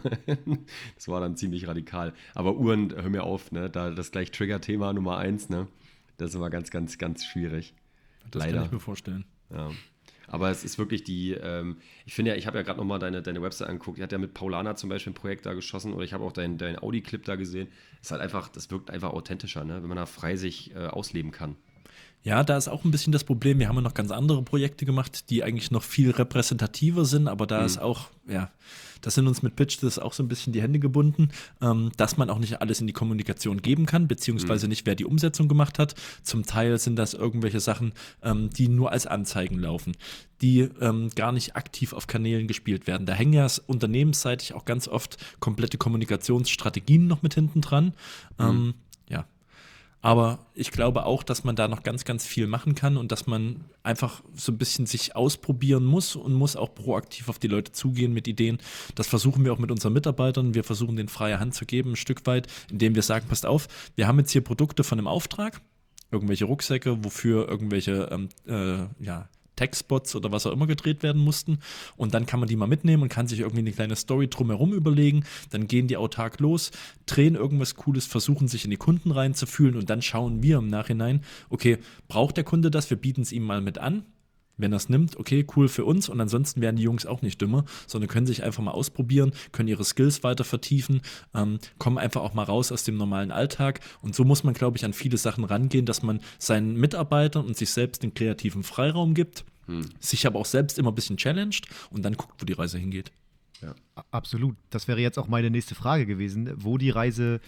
das 0.96 1.08
war 1.08 1.20
dann 1.20 1.36
ziemlich 1.36 1.68
radikal. 1.68 2.14
Aber 2.34 2.56
Uhren, 2.56 2.94
hör 2.94 3.10
mir 3.10 3.24
auf, 3.24 3.52
ne? 3.52 3.70
Da 3.70 3.92
das 3.92 4.12
gleich 4.12 4.32
Trigger-Thema 4.32 4.94
Nummer 4.94 5.18
eins, 5.18 5.50
ne? 5.50 5.68
Das 6.18 6.30
ist 6.30 6.36
immer 6.36 6.50
ganz, 6.50 6.72
ganz, 6.72 6.98
ganz 6.98 7.26
schwierig. 7.26 7.74
Das 8.32 8.42
Leider. 8.42 8.60
kann 8.60 8.66
ich 8.68 8.72
mir 8.72 8.80
vorstellen. 8.80 9.26
Ja. 9.52 9.72
Aber 10.34 10.50
es 10.50 10.64
ist 10.64 10.80
wirklich 10.80 11.04
die, 11.04 11.34
ähm, 11.34 11.78
ich 12.08 12.16
finde 12.16 12.32
ja, 12.32 12.38
ich 12.38 12.48
habe 12.48 12.58
ja 12.58 12.64
gerade 12.64 12.80
nochmal 12.80 12.98
deine, 12.98 13.22
deine 13.22 13.44
Website 13.44 13.70
angeguckt. 13.70 14.00
Die 14.00 14.02
hat 14.02 14.12
ja 14.12 14.18
mit 14.18 14.34
Paulana 14.34 14.76
zum 14.76 14.90
Beispiel 14.90 15.12
ein 15.12 15.16
Projekt 15.16 15.46
da 15.46 15.54
geschossen 15.54 15.94
oder 15.94 16.04
ich 16.04 16.12
habe 16.12 16.24
auch 16.24 16.32
deinen 16.32 16.58
dein 16.58 16.80
Audi-Clip 16.80 17.24
da 17.24 17.36
gesehen. 17.36 17.68
Es 18.02 18.08
ist 18.08 18.12
halt 18.14 18.22
einfach, 18.24 18.50
das 18.50 18.72
wirkt 18.72 18.90
einfach 18.90 19.12
authentischer, 19.12 19.64
ne? 19.64 19.84
wenn 19.84 19.88
man 19.88 19.98
da 19.98 20.08
frei 20.08 20.36
sich 20.36 20.74
äh, 20.74 20.88
ausleben 20.88 21.30
kann. 21.30 21.56
Ja, 22.24 22.44
da 22.44 22.56
ist 22.58 22.70
auch 22.70 22.86
ein 22.86 22.92
bisschen 22.92 23.12
das 23.12 23.26
Problem. 23.26 23.60
Wir 23.60 23.68
haben 23.68 23.76
ja 23.76 23.82
noch 23.82 23.94
ganz 23.94 24.12
andere 24.12 24.42
Projekte 24.44 24.86
gemacht, 24.86 25.30
die 25.30 25.44
eigentlich 25.44 25.72
noch 25.72 25.84
viel 25.84 26.12
repräsentativer 26.12 27.04
sind, 27.04 27.28
aber 27.28 27.46
da 27.46 27.60
mhm. 27.60 27.66
ist 27.66 27.78
auch, 27.80 28.08
ja, 28.28 28.50
das 29.02 29.16
sind 29.16 29.28
uns 29.28 29.44
mit 29.44 29.58
Pitch 29.58 29.78
das 29.82 30.00
auch 30.00 30.14
so 30.14 30.24
ein 30.24 30.30
bisschen 30.30 30.54
die 30.54 30.62
Hände 30.62 30.80
gebunden, 30.80 31.30
ähm, 31.62 31.92
dass 31.98 32.16
man 32.16 32.30
auch 32.30 32.40
nicht 32.40 32.62
alles 32.62 32.80
in 32.80 32.88
die 32.88 32.94
Kommunikation 32.94 33.62
geben 33.62 33.86
kann, 33.86 34.08
beziehungsweise 34.08 34.66
mhm. 34.66 34.70
nicht, 34.70 34.86
wer 34.86 34.96
die 34.96 35.04
Umsetzung 35.04 35.50
gemacht 35.50 35.78
hat. 35.78 35.96
Zum 36.24 36.46
Teil 36.46 36.80
sind 36.80 36.96
das 36.96 37.14
irgendwelche 37.14 37.60
Sachen, 37.60 37.92
ähm, 38.22 38.50
die 38.50 38.70
nur 38.70 38.92
als 38.92 39.06
Anzeigen 39.06 39.60
laufen, 39.60 39.92
die 40.42 40.62
ähm, 40.80 41.10
gar 41.16 41.34
nicht 41.34 41.58
aktiv 41.58 41.92
auf 41.92 42.08
Kanälen 42.08 42.48
gespielt 42.48 42.88
werden. 42.88 43.06
Da 43.06 43.14
hängen 43.14 43.34
ja 43.34 43.48
unternehmensseitig 43.68 44.54
auch 44.54 44.64
ganz 44.64 44.88
oft 44.88 45.18
komplette 45.42 45.78
Kommunikationsstrategien 45.78 47.06
noch 47.06 47.22
mit 47.22 47.34
hinten 47.34 47.60
dran. 47.60 47.94
Mhm. 48.38 48.46
Ähm, 48.46 48.74
ja, 49.10 49.26
aber 50.04 50.40
ich 50.54 50.72
glaube 50.72 51.06
auch, 51.06 51.24
dass 51.24 51.46
man 51.46 51.56
da 51.56 51.70
noch 51.70 51.82
ganz, 51.82 52.04
ganz 52.04 52.26
viel 52.26 52.46
machen 52.46 52.76
kann 52.76 52.98
und 52.98 53.14
dass 53.14 53.26
man 53.26 53.64
einfach 53.84 54.22
so 54.36 54.52
ein 54.52 54.58
bisschen 54.58 54.86
sich 54.86 55.16
ausprobieren 55.16 55.86
muss 55.86 56.18
und 56.18 56.34
muss 56.34 56.58
auch 56.58 56.76
proaktiv 56.76 57.30
auf 57.30 57.40
die 57.40 57.48
Leute 57.48 57.72
zugehen 57.72 58.12
mit 58.12 58.28
Ideen. 58.28 58.58
Das 58.96 59.08
versuchen 59.08 59.46
wir 59.46 59.54
auch 59.54 59.60
mit 59.60 59.72
unseren 59.72 59.94
Mitarbeitern. 59.94 60.56
Wir 60.56 60.66
versuchen 60.66 60.98
den 60.98 61.08
freie 61.08 61.40
Hand 61.40 61.56
zu 61.56 61.66
geben, 61.66 61.94
ein 61.94 61.96
Stück 61.96 62.28
weit, 62.28 62.48
indem 62.70 62.96
wir 62.96 63.02
sagen, 63.02 63.28
passt 63.30 63.46
auf, 63.46 63.70
wir 63.96 64.06
haben 64.06 64.20
jetzt 64.20 64.32
hier 64.32 64.44
Produkte 64.44 64.84
von 64.84 65.00
einem 65.00 65.08
Auftrag, 65.08 65.62
irgendwelche 66.12 66.46
Rucksäcke, 66.46 67.06
wofür 67.06 67.48
irgendwelche 67.48 68.10
ähm, 68.12 68.28
äh, 68.46 69.04
ja, 69.04 69.30
Textspots 69.56 70.16
oder 70.16 70.32
was 70.32 70.46
auch 70.46 70.52
immer 70.52 70.68
gedreht 70.68 71.04
werden 71.04 71.22
mussten. 71.22 71.60
Und 71.96 72.14
dann 72.14 72.26
kann 72.26 72.40
man 72.40 72.50
die 72.50 72.56
mal 72.56 72.68
mitnehmen 72.68 73.04
und 73.04 73.10
kann 73.10 73.28
sich 73.28 73.40
irgendwie 73.40 73.60
eine 73.60 73.72
kleine 73.72 73.96
Story 73.96 74.28
drumherum 74.28 74.74
überlegen. 74.74 75.26
Dann 75.52 75.68
gehen 75.68 75.88
die 75.88 75.98
autark 75.98 76.40
los, 76.40 76.72
drehen 77.06 77.36
irgendwas 77.36 77.76
Cooles, 77.76 78.06
versuchen 78.06 78.48
sich 78.48 78.66
in 78.66 78.72
die 78.72 78.78
Kunden 78.78 79.12
reinzufühlen 79.12 79.76
und 79.76 79.90
dann 79.90 80.02
schauen 80.02 80.44
wir 80.44 80.58
im 80.58 80.68
Nachhinein, 80.68 81.22
okay, 81.50 81.78
braucht 82.08 82.38
der 82.38 82.44
Kunde 82.44 82.72
das? 82.72 82.90
Wir 82.90 82.98
bieten 82.98 83.22
es 83.22 83.32
ihm 83.32 83.44
mal 83.44 83.62
mit 83.62 83.78
an. 83.78 84.04
Wenn 84.58 84.72
er 84.72 84.78
es 84.78 84.90
nimmt, 84.90 85.18
okay, 85.18 85.46
cool 85.56 85.68
für 85.68 85.84
uns 85.86 86.10
und 86.10 86.22
ansonsten 86.22 86.62
werden 86.62 86.76
die 86.76 86.84
Jungs 86.84 87.06
auch 87.06 87.22
nicht 87.22 87.42
dümmer, 87.42 87.66
sondern 87.88 88.10
können 88.10 88.28
sich 88.28 88.44
einfach 88.44 88.62
mal 88.62 88.72
ausprobieren, 88.72 89.32
können 89.52 89.68
ihre 89.68 89.84
Skills 89.84 90.24
weiter 90.24 90.44
vertiefen, 90.44 91.02
ähm, 91.34 91.60
kommen 91.80 91.98
einfach 91.98 92.22
auch 92.22 92.34
mal 92.34 92.44
raus 92.44 92.72
aus 92.72 92.84
dem 92.84 92.98
normalen 92.98 93.32
Alltag 93.32 93.80
und 94.02 94.14
so 94.14 94.24
muss 94.24 94.44
man, 94.44 94.54
glaube 94.54 94.78
ich, 94.78 94.86
an 94.86 94.94
viele 94.94 95.18
Sachen 95.18 95.44
rangehen, 95.44 95.86
dass 95.86 96.04
man 96.04 96.20
seinen 96.38 96.76
Mitarbeitern 96.76 97.46
und 97.46 97.58
sich 97.58 97.72
selbst 97.72 98.04
den 98.04 98.14
kreativen 98.14 98.64
Freiraum 98.64 99.16
gibt, 99.16 99.46
hm. 99.66 99.90
sich 100.00 100.28
aber 100.28 100.40
auch 100.40 100.46
selbst 100.46 100.78
immer 100.78 100.92
ein 100.92 100.96
bisschen 100.96 101.18
challenged 101.18 101.68
und 101.90 102.04
dann 102.04 102.14
guckt, 102.14 102.40
wo 102.40 102.46
die 102.46 102.54
Reise 102.54 102.78
hingeht. 102.78 103.12
Ja. 103.62 103.74
Absolut. 104.12 104.56
Das 104.70 104.88
wäre 104.88 105.00
jetzt 105.00 105.18
auch 105.18 105.28
meine 105.28 105.50
nächste 105.50 105.76
Frage 105.76 106.06
gewesen, 106.06 106.52
wo 106.56 106.78
die 106.78 106.90
Reise 106.90 107.40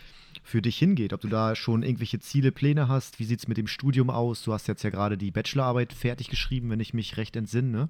für 0.45 0.61
dich 0.61 0.77
hingeht. 0.77 1.11
Ob 1.11 1.21
du 1.21 1.27
da 1.27 1.55
schon 1.55 1.81
irgendwelche 1.81 2.19
Ziele, 2.19 2.51
Pläne 2.51 2.87
hast. 2.87 3.19
Wie 3.19 3.25
sieht 3.25 3.39
es 3.39 3.47
mit 3.47 3.57
dem 3.57 3.67
Studium 3.67 4.11
aus? 4.11 4.43
Du 4.43 4.53
hast 4.53 4.67
jetzt 4.67 4.83
ja 4.83 4.91
gerade 4.91 5.17
die 5.17 5.31
Bachelorarbeit 5.31 5.91
fertig 5.91 6.29
geschrieben, 6.29 6.69
wenn 6.69 6.79
ich 6.79 6.93
mich 6.93 7.17
recht 7.17 7.35
entsinne. 7.35 7.89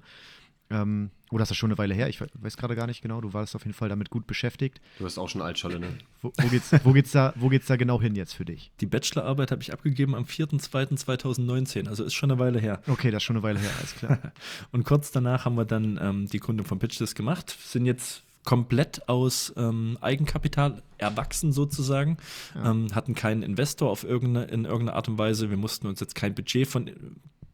Ähm, 0.70 1.10
oder 1.30 1.42
ist 1.42 1.50
das 1.50 1.58
schon 1.58 1.70
eine 1.70 1.78
Weile 1.78 1.94
her? 1.94 2.08
Ich 2.08 2.20
weiß 2.20 2.56
gerade 2.56 2.74
gar 2.74 2.86
nicht 2.86 3.02
genau. 3.02 3.20
Du 3.20 3.34
warst 3.34 3.54
auf 3.54 3.64
jeden 3.64 3.74
Fall 3.74 3.90
damit 3.90 4.08
gut 4.08 4.26
beschäftigt. 4.26 4.80
Du 4.98 5.04
hast 5.04 5.18
auch 5.18 5.28
schon 5.28 5.42
Altscholle, 5.42 5.78
ne? 5.78 5.98
Wo, 6.22 6.32
wo, 6.34 6.48
geht's, 6.48 6.72
wo, 6.82 6.92
geht's 6.92 7.12
da, 7.12 7.34
wo 7.36 7.50
geht's 7.50 7.66
da 7.66 7.76
genau 7.76 8.00
hin 8.00 8.14
jetzt 8.14 8.32
für 8.32 8.46
dich? 8.46 8.72
Die 8.80 8.86
Bachelorarbeit 8.86 9.50
habe 9.50 9.62
ich 9.62 9.72
abgegeben 9.72 10.14
am 10.14 10.24
4.2.2019, 10.24 11.88
also 11.88 12.04
ist 12.04 12.14
schon 12.14 12.30
eine 12.30 12.40
Weile 12.40 12.58
her. 12.58 12.80
Okay, 12.88 13.10
das 13.10 13.18
ist 13.18 13.24
schon 13.24 13.36
eine 13.36 13.42
Weile 13.42 13.60
her, 13.60 13.70
alles 13.78 13.94
klar. 13.96 14.18
Und 14.72 14.84
kurz 14.84 15.12
danach 15.12 15.44
haben 15.44 15.56
wir 15.56 15.66
dann 15.66 16.00
ähm, 16.00 16.26
die 16.26 16.40
Gründung 16.40 16.66
von 16.66 16.78
Pitch 16.78 16.98
gemacht, 17.14 17.50
sind 17.50 17.84
jetzt 17.86 18.24
komplett 18.46 19.08
aus 19.10 19.52
ähm, 19.58 19.98
Eigenkapital 20.00 20.82
erwachsen 20.96 21.52
sozusagen, 21.52 22.16
ja. 22.54 22.70
ähm, 22.70 22.86
hatten 22.94 23.14
keinen 23.14 23.42
Investor 23.42 23.90
auf 23.90 24.04
irgendeine, 24.04 24.46
in 24.46 24.64
irgendeiner 24.64 24.96
Art 24.96 25.08
und 25.08 25.18
Weise. 25.18 25.50
Wir 25.50 25.58
mussten 25.58 25.86
uns 25.86 26.00
jetzt 26.00 26.14
kein 26.14 26.34
Budget 26.34 26.66
von 26.66 26.90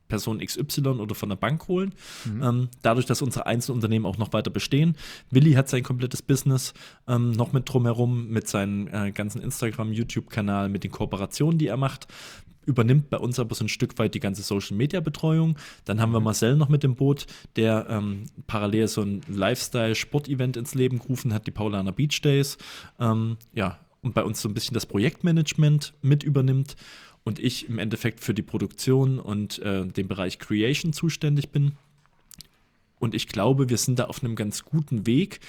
Person 0.07 0.40
XY 0.40 0.88
oder 1.01 1.14
von 1.14 1.30
der 1.30 1.36
Bank 1.36 1.68
holen. 1.68 1.95
Mhm. 2.26 2.43
Ähm, 2.43 2.68
dadurch, 2.82 3.07
dass 3.07 3.22
unsere 3.22 3.47
Einzelunternehmen 3.47 4.05
auch 4.07 4.18
noch 4.18 4.34
weiter 4.34 4.51
bestehen. 4.51 4.95
Willi 5.30 5.55
hat 5.55 5.70
sein 5.70 5.82
komplettes 5.82 6.20
Business 6.20 6.74
ähm, 7.09 7.32
noch 7.32 7.55
mit 7.55 7.66
drumherum, 7.66 8.28
mit 8.28 8.47
seinem 8.47 8.88
äh, 8.88 9.11
ganzen 9.11 9.40
Instagram, 9.40 9.90
YouTube-Kanal, 9.90 10.68
mit 10.68 10.84
den 10.84 10.90
Kooperationen, 10.90 11.57
die 11.57 11.68
er 11.68 11.78
macht 11.78 12.09
übernimmt 12.66 13.10
bei 13.10 13.18
uns 13.18 13.38
aber 13.38 13.54
so 13.54 13.64
ein 13.64 13.68
Stück 13.68 13.98
weit 13.98 14.14
die 14.14 14.20
ganze 14.20 14.42
Social 14.42 14.76
Media 14.76 15.00
Betreuung. 15.00 15.56
Dann 15.84 16.00
haben 16.00 16.12
wir 16.12 16.20
mhm. 16.20 16.24
Marcel 16.24 16.56
noch 16.56 16.68
mit 16.68 16.82
dem 16.82 16.94
Boot, 16.94 17.26
der 17.56 17.86
ähm, 17.88 18.24
parallel 18.46 18.88
so 18.88 19.02
ein 19.02 19.22
Lifestyle-Sport-Event 19.28 20.56
ins 20.56 20.74
Leben 20.74 20.98
gerufen 20.98 21.32
hat, 21.32 21.46
die 21.46 21.50
Paulaner 21.50 21.92
Beach 21.92 22.20
Days. 22.22 22.58
Ähm, 22.98 23.36
ja, 23.52 23.78
und 24.02 24.14
bei 24.14 24.24
uns 24.24 24.42
so 24.42 24.48
ein 24.48 24.54
bisschen 24.54 24.74
das 24.74 24.86
Projektmanagement 24.86 25.94
mit 26.02 26.22
übernimmt 26.22 26.76
und 27.24 27.38
ich 27.38 27.68
im 27.68 27.78
Endeffekt 27.78 28.20
für 28.20 28.34
die 28.34 28.42
Produktion 28.42 29.18
und 29.18 29.58
äh, 29.60 29.86
den 29.86 30.08
Bereich 30.08 30.38
Creation 30.38 30.92
zuständig 30.92 31.50
bin. 31.50 31.72
Und 32.98 33.14
ich 33.14 33.28
glaube, 33.28 33.68
wir 33.68 33.78
sind 33.78 33.98
da 33.98 34.04
auf 34.04 34.22
einem 34.22 34.36
ganz 34.36 34.64
guten 34.64 35.06
Weg, 35.06 35.40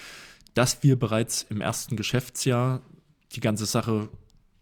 dass 0.54 0.82
wir 0.82 0.98
bereits 0.98 1.42
im 1.50 1.60
ersten 1.60 1.96
Geschäftsjahr 1.96 2.80
die 3.32 3.40
ganze 3.40 3.66
Sache 3.66 4.08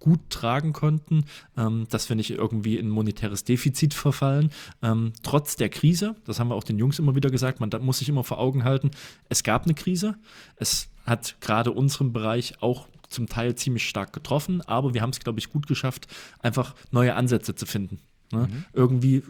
gut 0.03 0.31
tragen 0.31 0.73
konnten, 0.73 1.27
ähm, 1.57 1.87
dass 1.89 2.09
wir 2.09 2.17
nicht 2.17 2.31
irgendwie 2.31 2.77
in 2.77 2.89
monetäres 2.89 3.45
Defizit 3.45 3.95
verfallen. 3.95 4.51
Ähm, 4.83 5.13
trotz 5.23 5.55
der 5.55 5.69
Krise, 5.69 6.17
das 6.25 6.41
haben 6.41 6.49
wir 6.49 6.57
auch 6.57 6.65
den 6.65 6.77
Jungs 6.77 6.99
immer 6.99 7.15
wieder 7.15 7.31
gesagt, 7.31 7.61
man 7.61 7.71
muss 7.81 8.01
sich 8.01 8.09
immer 8.09 8.25
vor 8.25 8.41
Augen 8.41 8.65
halten, 8.65 8.91
es 9.29 9.45
gab 9.45 9.63
eine 9.65 9.75
Krise. 9.75 10.17
Es 10.57 10.89
hat 11.07 11.37
gerade 11.41 11.71
unseren 11.71 12.13
Bereich 12.13 12.61
auch 12.61 12.89
zum 13.09 13.29
Teil 13.29 13.55
ziemlich 13.55 13.89
stark 13.89 14.13
getroffen, 14.13 14.61
aber 14.63 14.93
wir 14.93 15.03
haben 15.03 15.11
es, 15.11 15.21
glaube 15.21 15.39
ich, 15.39 15.51
gut 15.51 15.69
geschafft, 15.69 16.09
einfach 16.41 16.75
neue 16.91 17.15
Ansätze 17.15 17.55
zu 17.55 17.65
finden. 17.65 18.01
Ne? 18.33 18.49
Mhm. 18.51 18.65
Irgendwie 18.73 19.23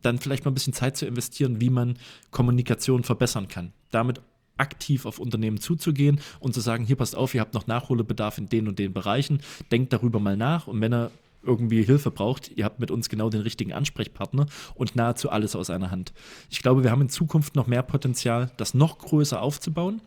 dann 0.00 0.18
vielleicht 0.18 0.46
mal 0.46 0.50
ein 0.50 0.54
bisschen 0.54 0.72
Zeit 0.72 0.96
zu 0.96 1.04
investieren, 1.04 1.60
wie 1.60 1.68
man 1.68 1.98
Kommunikation 2.30 3.02
verbessern 3.04 3.48
kann. 3.48 3.72
Damit 3.90 4.22
aktiv 4.56 5.06
auf 5.06 5.18
Unternehmen 5.18 5.60
zuzugehen 5.60 6.20
und 6.40 6.54
zu 6.54 6.60
sagen, 6.60 6.84
hier 6.84 6.96
passt 6.96 7.16
auf, 7.16 7.34
ihr 7.34 7.40
habt 7.40 7.54
noch 7.54 7.66
Nachholbedarf 7.66 8.38
in 8.38 8.48
den 8.48 8.68
und 8.68 8.78
den 8.78 8.92
Bereichen, 8.92 9.40
denkt 9.70 9.92
darüber 9.92 10.20
mal 10.20 10.36
nach 10.36 10.66
und 10.66 10.80
wenn 10.80 10.92
er 10.92 11.10
irgendwie 11.42 11.82
Hilfe 11.82 12.10
braucht, 12.10 12.50
ihr 12.56 12.64
habt 12.64 12.80
mit 12.80 12.90
uns 12.90 13.08
genau 13.08 13.30
den 13.30 13.40
richtigen 13.40 13.72
Ansprechpartner 13.72 14.46
und 14.74 14.96
nahezu 14.96 15.30
alles 15.30 15.54
aus 15.54 15.70
einer 15.70 15.90
Hand. 15.90 16.12
Ich 16.50 16.60
glaube, 16.60 16.82
wir 16.82 16.90
haben 16.90 17.02
in 17.02 17.08
Zukunft 17.08 17.54
noch 17.54 17.68
mehr 17.68 17.82
Potenzial, 17.82 18.50
das 18.56 18.74
noch 18.74 18.98
größer 18.98 19.40
aufzubauen 19.40 20.00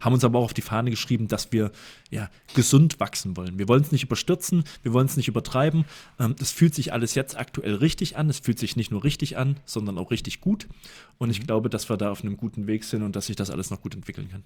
haben 0.00 0.12
uns 0.12 0.24
aber 0.24 0.38
auch 0.38 0.44
auf 0.44 0.54
die 0.54 0.62
Fahne 0.62 0.90
geschrieben, 0.90 1.28
dass 1.28 1.52
wir 1.52 1.72
ja, 2.10 2.30
gesund 2.54 3.00
wachsen 3.00 3.36
wollen. 3.36 3.58
Wir 3.58 3.68
wollen 3.68 3.82
es 3.82 3.92
nicht 3.92 4.04
überstürzen, 4.04 4.64
wir 4.82 4.92
wollen 4.92 5.06
es 5.06 5.16
nicht 5.16 5.28
übertreiben. 5.28 5.84
Ähm, 6.18 6.34
es 6.40 6.50
fühlt 6.50 6.74
sich 6.74 6.92
alles 6.92 7.14
jetzt 7.14 7.36
aktuell 7.36 7.74
richtig 7.74 8.16
an. 8.16 8.28
Es 8.28 8.40
fühlt 8.40 8.58
sich 8.58 8.76
nicht 8.76 8.90
nur 8.90 9.04
richtig 9.04 9.36
an, 9.36 9.56
sondern 9.64 9.98
auch 9.98 10.10
richtig 10.10 10.40
gut. 10.40 10.68
Und 11.18 11.30
ich 11.30 11.40
mhm. 11.40 11.46
glaube, 11.46 11.70
dass 11.70 11.88
wir 11.88 11.96
da 11.96 12.10
auf 12.10 12.22
einem 12.22 12.36
guten 12.36 12.66
Weg 12.66 12.84
sind 12.84 13.02
und 13.02 13.16
dass 13.16 13.26
sich 13.26 13.36
das 13.36 13.50
alles 13.50 13.70
noch 13.70 13.80
gut 13.80 13.94
entwickeln 13.94 14.28
kann. 14.30 14.44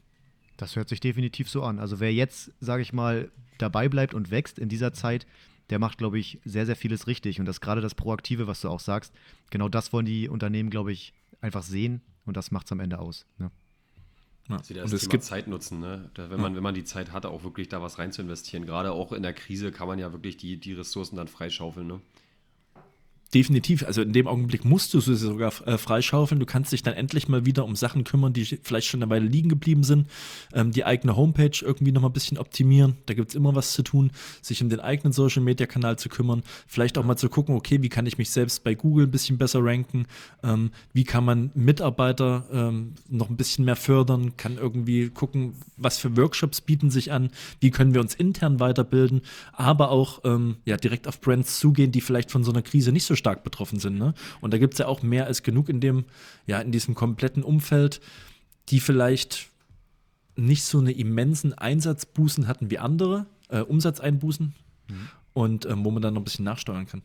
Das 0.56 0.76
hört 0.76 0.88
sich 0.88 1.00
definitiv 1.00 1.48
so 1.48 1.62
an. 1.62 1.78
Also 1.78 2.00
wer 2.00 2.12
jetzt, 2.12 2.52
sage 2.60 2.82
ich 2.82 2.92
mal, 2.92 3.30
dabei 3.58 3.88
bleibt 3.88 4.14
und 4.14 4.30
wächst 4.30 4.58
in 4.58 4.68
dieser 4.68 4.92
Zeit, 4.92 5.26
der 5.70 5.78
macht, 5.78 5.98
glaube 5.98 6.18
ich, 6.18 6.40
sehr, 6.44 6.66
sehr 6.66 6.76
vieles 6.76 7.06
richtig. 7.06 7.40
Und 7.40 7.46
das 7.46 7.60
gerade 7.60 7.80
das 7.80 7.94
Proaktive, 7.94 8.46
was 8.46 8.60
du 8.60 8.68
auch 8.68 8.80
sagst, 8.80 9.12
genau 9.50 9.68
das 9.68 9.92
wollen 9.92 10.06
die 10.06 10.28
Unternehmen, 10.28 10.70
glaube 10.70 10.92
ich, 10.92 11.12
einfach 11.40 11.62
sehen 11.62 12.02
und 12.24 12.36
das 12.36 12.50
macht 12.50 12.66
es 12.66 12.72
am 12.72 12.80
Ende 12.80 12.98
aus. 12.98 13.26
Ne? 13.38 13.50
Ja. 14.48 14.56
Also 14.58 14.74
das 14.74 14.90
und 14.90 14.94
es 14.94 15.08
gibt 15.08 15.24
Zeit 15.24 15.46
nutzen, 15.46 15.80
ne? 15.80 16.10
Da, 16.14 16.30
wenn, 16.30 16.40
man, 16.40 16.52
ja. 16.52 16.56
wenn 16.56 16.62
man 16.62 16.74
die 16.74 16.84
Zeit 16.84 17.12
hat, 17.12 17.24
auch 17.24 17.44
wirklich 17.44 17.68
da 17.68 17.80
was 17.80 17.98
rein 17.98 18.12
zu 18.12 18.22
investieren. 18.22 18.66
Gerade 18.66 18.92
auch 18.92 19.12
in 19.12 19.22
der 19.22 19.32
Krise 19.32 19.72
kann 19.72 19.88
man 19.88 19.98
ja 19.98 20.12
wirklich 20.12 20.36
die, 20.36 20.58
die 20.58 20.74
Ressourcen 20.74 21.16
dann 21.16 21.28
freischaufeln, 21.28 21.86
ne? 21.86 22.00
Definitiv. 23.34 23.84
Also 23.84 24.02
in 24.02 24.12
dem 24.12 24.28
Augenblick 24.28 24.64
musst 24.64 24.94
du 24.94 25.00
sie 25.00 25.16
sogar 25.16 25.52
äh, 25.66 25.76
freischaufeln. 25.76 26.38
Du 26.38 26.46
kannst 26.46 26.70
dich 26.70 26.84
dann 26.84 26.94
endlich 26.94 27.28
mal 27.28 27.44
wieder 27.44 27.64
um 27.64 27.74
Sachen 27.74 28.04
kümmern, 28.04 28.32
die 28.32 28.44
vielleicht 28.44 28.86
schon 28.86 29.02
eine 29.02 29.10
Weile 29.10 29.26
liegen 29.26 29.48
geblieben 29.48 29.82
sind. 29.82 30.06
Ähm, 30.52 30.70
die 30.70 30.84
eigene 30.84 31.16
Homepage 31.16 31.58
irgendwie 31.60 31.90
noch 31.90 32.00
mal 32.00 32.10
ein 32.10 32.12
bisschen 32.12 32.38
optimieren. 32.38 32.94
Da 33.06 33.14
gibt 33.14 33.30
es 33.30 33.34
immer 33.34 33.56
was 33.56 33.72
zu 33.72 33.82
tun. 33.82 34.12
Sich 34.40 34.62
um 34.62 34.68
den 34.68 34.78
eigenen 34.78 35.12
Social 35.12 35.42
Media 35.42 35.66
Kanal 35.66 35.98
zu 35.98 36.08
kümmern. 36.08 36.44
Vielleicht 36.68 36.96
auch 36.96 37.04
mal 37.04 37.16
zu 37.16 37.28
gucken, 37.28 37.56
okay, 37.56 37.82
wie 37.82 37.88
kann 37.88 38.06
ich 38.06 38.18
mich 38.18 38.30
selbst 38.30 38.62
bei 38.62 38.76
Google 38.76 39.08
ein 39.08 39.10
bisschen 39.10 39.36
besser 39.36 39.64
ranken? 39.64 40.06
Ähm, 40.44 40.70
wie 40.92 41.02
kann 41.02 41.24
man 41.24 41.50
Mitarbeiter 41.54 42.44
ähm, 42.52 42.94
noch 43.08 43.30
ein 43.30 43.36
bisschen 43.36 43.64
mehr 43.64 43.74
fördern? 43.74 44.36
Kann 44.36 44.58
irgendwie 44.58 45.10
gucken, 45.10 45.56
was 45.76 45.98
für 45.98 46.16
Workshops 46.16 46.60
bieten 46.60 46.88
sich 46.88 47.10
an? 47.10 47.30
Wie 47.58 47.72
können 47.72 47.94
wir 47.94 48.00
uns 48.00 48.14
intern 48.14 48.60
weiterbilden? 48.60 49.22
Aber 49.52 49.90
auch 49.90 50.20
ähm, 50.22 50.58
ja, 50.64 50.76
direkt 50.76 51.08
auf 51.08 51.20
Brands 51.20 51.58
zugehen, 51.58 51.90
die 51.90 52.00
vielleicht 52.00 52.30
von 52.30 52.44
so 52.44 52.52
einer 52.52 52.62
Krise 52.62 52.92
nicht 52.92 53.06
so 53.06 53.16
stark 53.24 53.42
betroffen 53.42 53.78
sind. 53.78 53.96
Ne? 53.96 54.12
Und 54.42 54.52
da 54.52 54.58
gibt 54.58 54.74
es 54.74 54.78
ja 54.78 54.86
auch 54.86 55.02
mehr 55.02 55.26
als 55.26 55.42
genug 55.42 55.70
in 55.70 55.80
dem, 55.80 56.04
ja, 56.46 56.60
in 56.60 56.72
diesem 56.72 56.94
kompletten 56.94 57.42
Umfeld, 57.42 58.02
die 58.68 58.80
vielleicht 58.80 59.48
nicht 60.36 60.64
so 60.64 60.78
eine 60.78 60.92
immensen 60.92 61.54
Einsatzbußen 61.54 62.46
hatten 62.46 62.70
wie 62.70 62.78
andere, 62.78 63.24
äh, 63.48 63.60
Umsatzeinbußen 63.60 64.54
mhm. 64.90 65.08
und 65.32 65.64
ähm, 65.64 65.86
wo 65.86 65.90
man 65.90 66.02
dann 66.02 66.12
noch 66.12 66.20
ein 66.20 66.24
bisschen 66.24 66.44
nachsteuern 66.44 66.86
kann. 66.86 67.00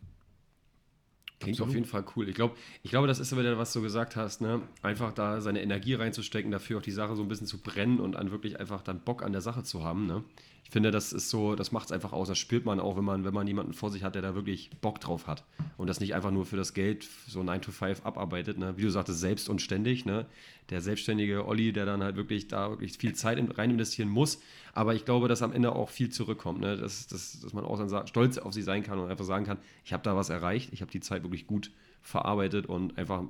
Klingt 1.39 1.55
Absolut. 1.55 1.69
auf 1.69 1.75
jeden 1.75 1.87
Fall 1.87 2.03
cool. 2.17 2.27
Ich 2.27 2.35
glaube, 2.35 2.55
ich 2.83 2.89
glaube, 2.89 3.07
das 3.07 3.19
ist 3.19 3.35
wieder, 3.37 3.57
was 3.57 3.71
du 3.71 3.81
gesagt 3.81 4.17
hast, 4.17 4.41
ne? 4.41 4.61
Einfach 4.81 5.13
da 5.13 5.39
seine 5.39 5.61
Energie 5.61 5.93
reinzustecken, 5.93 6.51
dafür 6.51 6.79
auch 6.79 6.81
die 6.81 6.91
Sache 6.91 7.15
so 7.15 7.21
ein 7.21 7.29
bisschen 7.29 7.47
zu 7.47 7.59
brennen 7.59 8.01
und 8.01 8.17
an 8.17 8.31
wirklich 8.31 8.59
einfach 8.59 8.81
dann 8.81 8.99
Bock 8.99 9.23
an 9.23 9.31
der 9.31 9.39
Sache 9.39 9.63
zu 9.63 9.85
haben, 9.85 10.05
ne? 10.05 10.25
Ich 10.69 10.73
finde, 10.73 10.91
das 10.91 11.13
ist 11.13 11.31
so, 11.31 11.55
das 11.55 11.71
macht 11.71 11.87
es 11.87 11.91
einfach 11.91 12.13
aus. 12.13 12.27
Das 12.27 12.37
spürt 12.37 12.63
man 12.63 12.79
auch, 12.79 12.95
wenn 12.95 13.03
man, 13.03 13.25
wenn 13.25 13.33
man 13.33 13.47
jemanden 13.47 13.73
vor 13.73 13.89
sich 13.89 14.03
hat, 14.03 14.13
der 14.13 14.21
da 14.21 14.35
wirklich 14.35 14.69
Bock 14.81 14.99
drauf 14.99 15.25
hat. 15.25 15.43
Und 15.77 15.87
das 15.87 15.99
nicht 15.99 16.13
einfach 16.13 16.29
nur 16.29 16.45
für 16.45 16.57
das 16.57 16.75
Geld 16.75 17.09
so 17.27 17.41
9 17.41 17.63
to 17.63 17.71
5 17.71 18.05
abarbeitet, 18.05 18.59
ne? 18.59 18.77
Wie 18.77 18.83
du 18.83 18.91
sagtest, 18.91 19.19
selbst 19.19 19.49
und 19.49 19.63
ständig, 19.63 20.05
ne? 20.05 20.27
Der 20.69 20.81
selbstständige 20.81 21.47
Olli, 21.47 21.73
der 21.73 21.87
dann 21.87 22.03
halt 22.03 22.17
wirklich 22.17 22.49
da 22.49 22.69
wirklich 22.69 22.95
viel 22.99 23.15
Zeit 23.15 23.39
rein 23.57 23.71
investieren 23.71 24.09
muss. 24.09 24.43
Aber 24.73 24.93
ich 24.93 25.05
glaube, 25.05 25.27
dass 25.27 25.41
am 25.41 25.53
Ende 25.53 25.73
auch 25.73 25.89
viel 25.89 26.09
zurückkommt, 26.09 26.61
ne? 26.61 26.77
Dass, 26.77 27.07
dass, 27.07 27.39
dass 27.39 27.51
man 27.51 27.65
auch 27.65 27.79
dann 27.79 28.05
stolz 28.07 28.37
auf 28.37 28.53
sie 28.53 28.61
sein 28.61 28.83
kann 28.83 28.99
und 28.99 29.09
einfach 29.09 29.25
sagen 29.25 29.45
kann, 29.45 29.57
ich 29.83 29.91
habe 29.91 30.03
da 30.03 30.15
was 30.15 30.29
erreicht, 30.29 30.71
ich 30.71 30.81
habe 30.81 30.91
die 30.91 30.99
Zeit 30.99 31.23
wirklich 31.23 31.47
gut 31.47 31.71
verarbeitet 32.03 32.67
und 32.67 32.95
einfach 32.95 33.23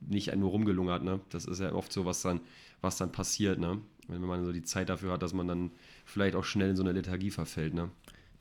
nicht 0.00 0.34
nur 0.34 0.48
rumgelungert, 0.48 1.04
ne? 1.04 1.20
Das 1.28 1.44
ist 1.44 1.60
ja 1.60 1.74
oft 1.74 1.92
so, 1.92 2.06
was 2.06 2.22
dann, 2.22 2.40
was 2.80 2.96
dann 2.96 3.12
passiert, 3.12 3.58
ne? 3.58 3.78
Wenn 4.08 4.22
man 4.22 4.42
so 4.46 4.52
die 4.52 4.62
Zeit 4.62 4.88
dafür 4.88 5.12
hat, 5.12 5.22
dass 5.22 5.34
man 5.34 5.46
dann 5.46 5.70
vielleicht 6.08 6.34
auch 6.34 6.44
schnell 6.44 6.70
in 6.70 6.76
so 6.76 6.82
eine 6.82 6.92
Lethargie 6.92 7.30
verfällt. 7.30 7.74
Ne? 7.74 7.90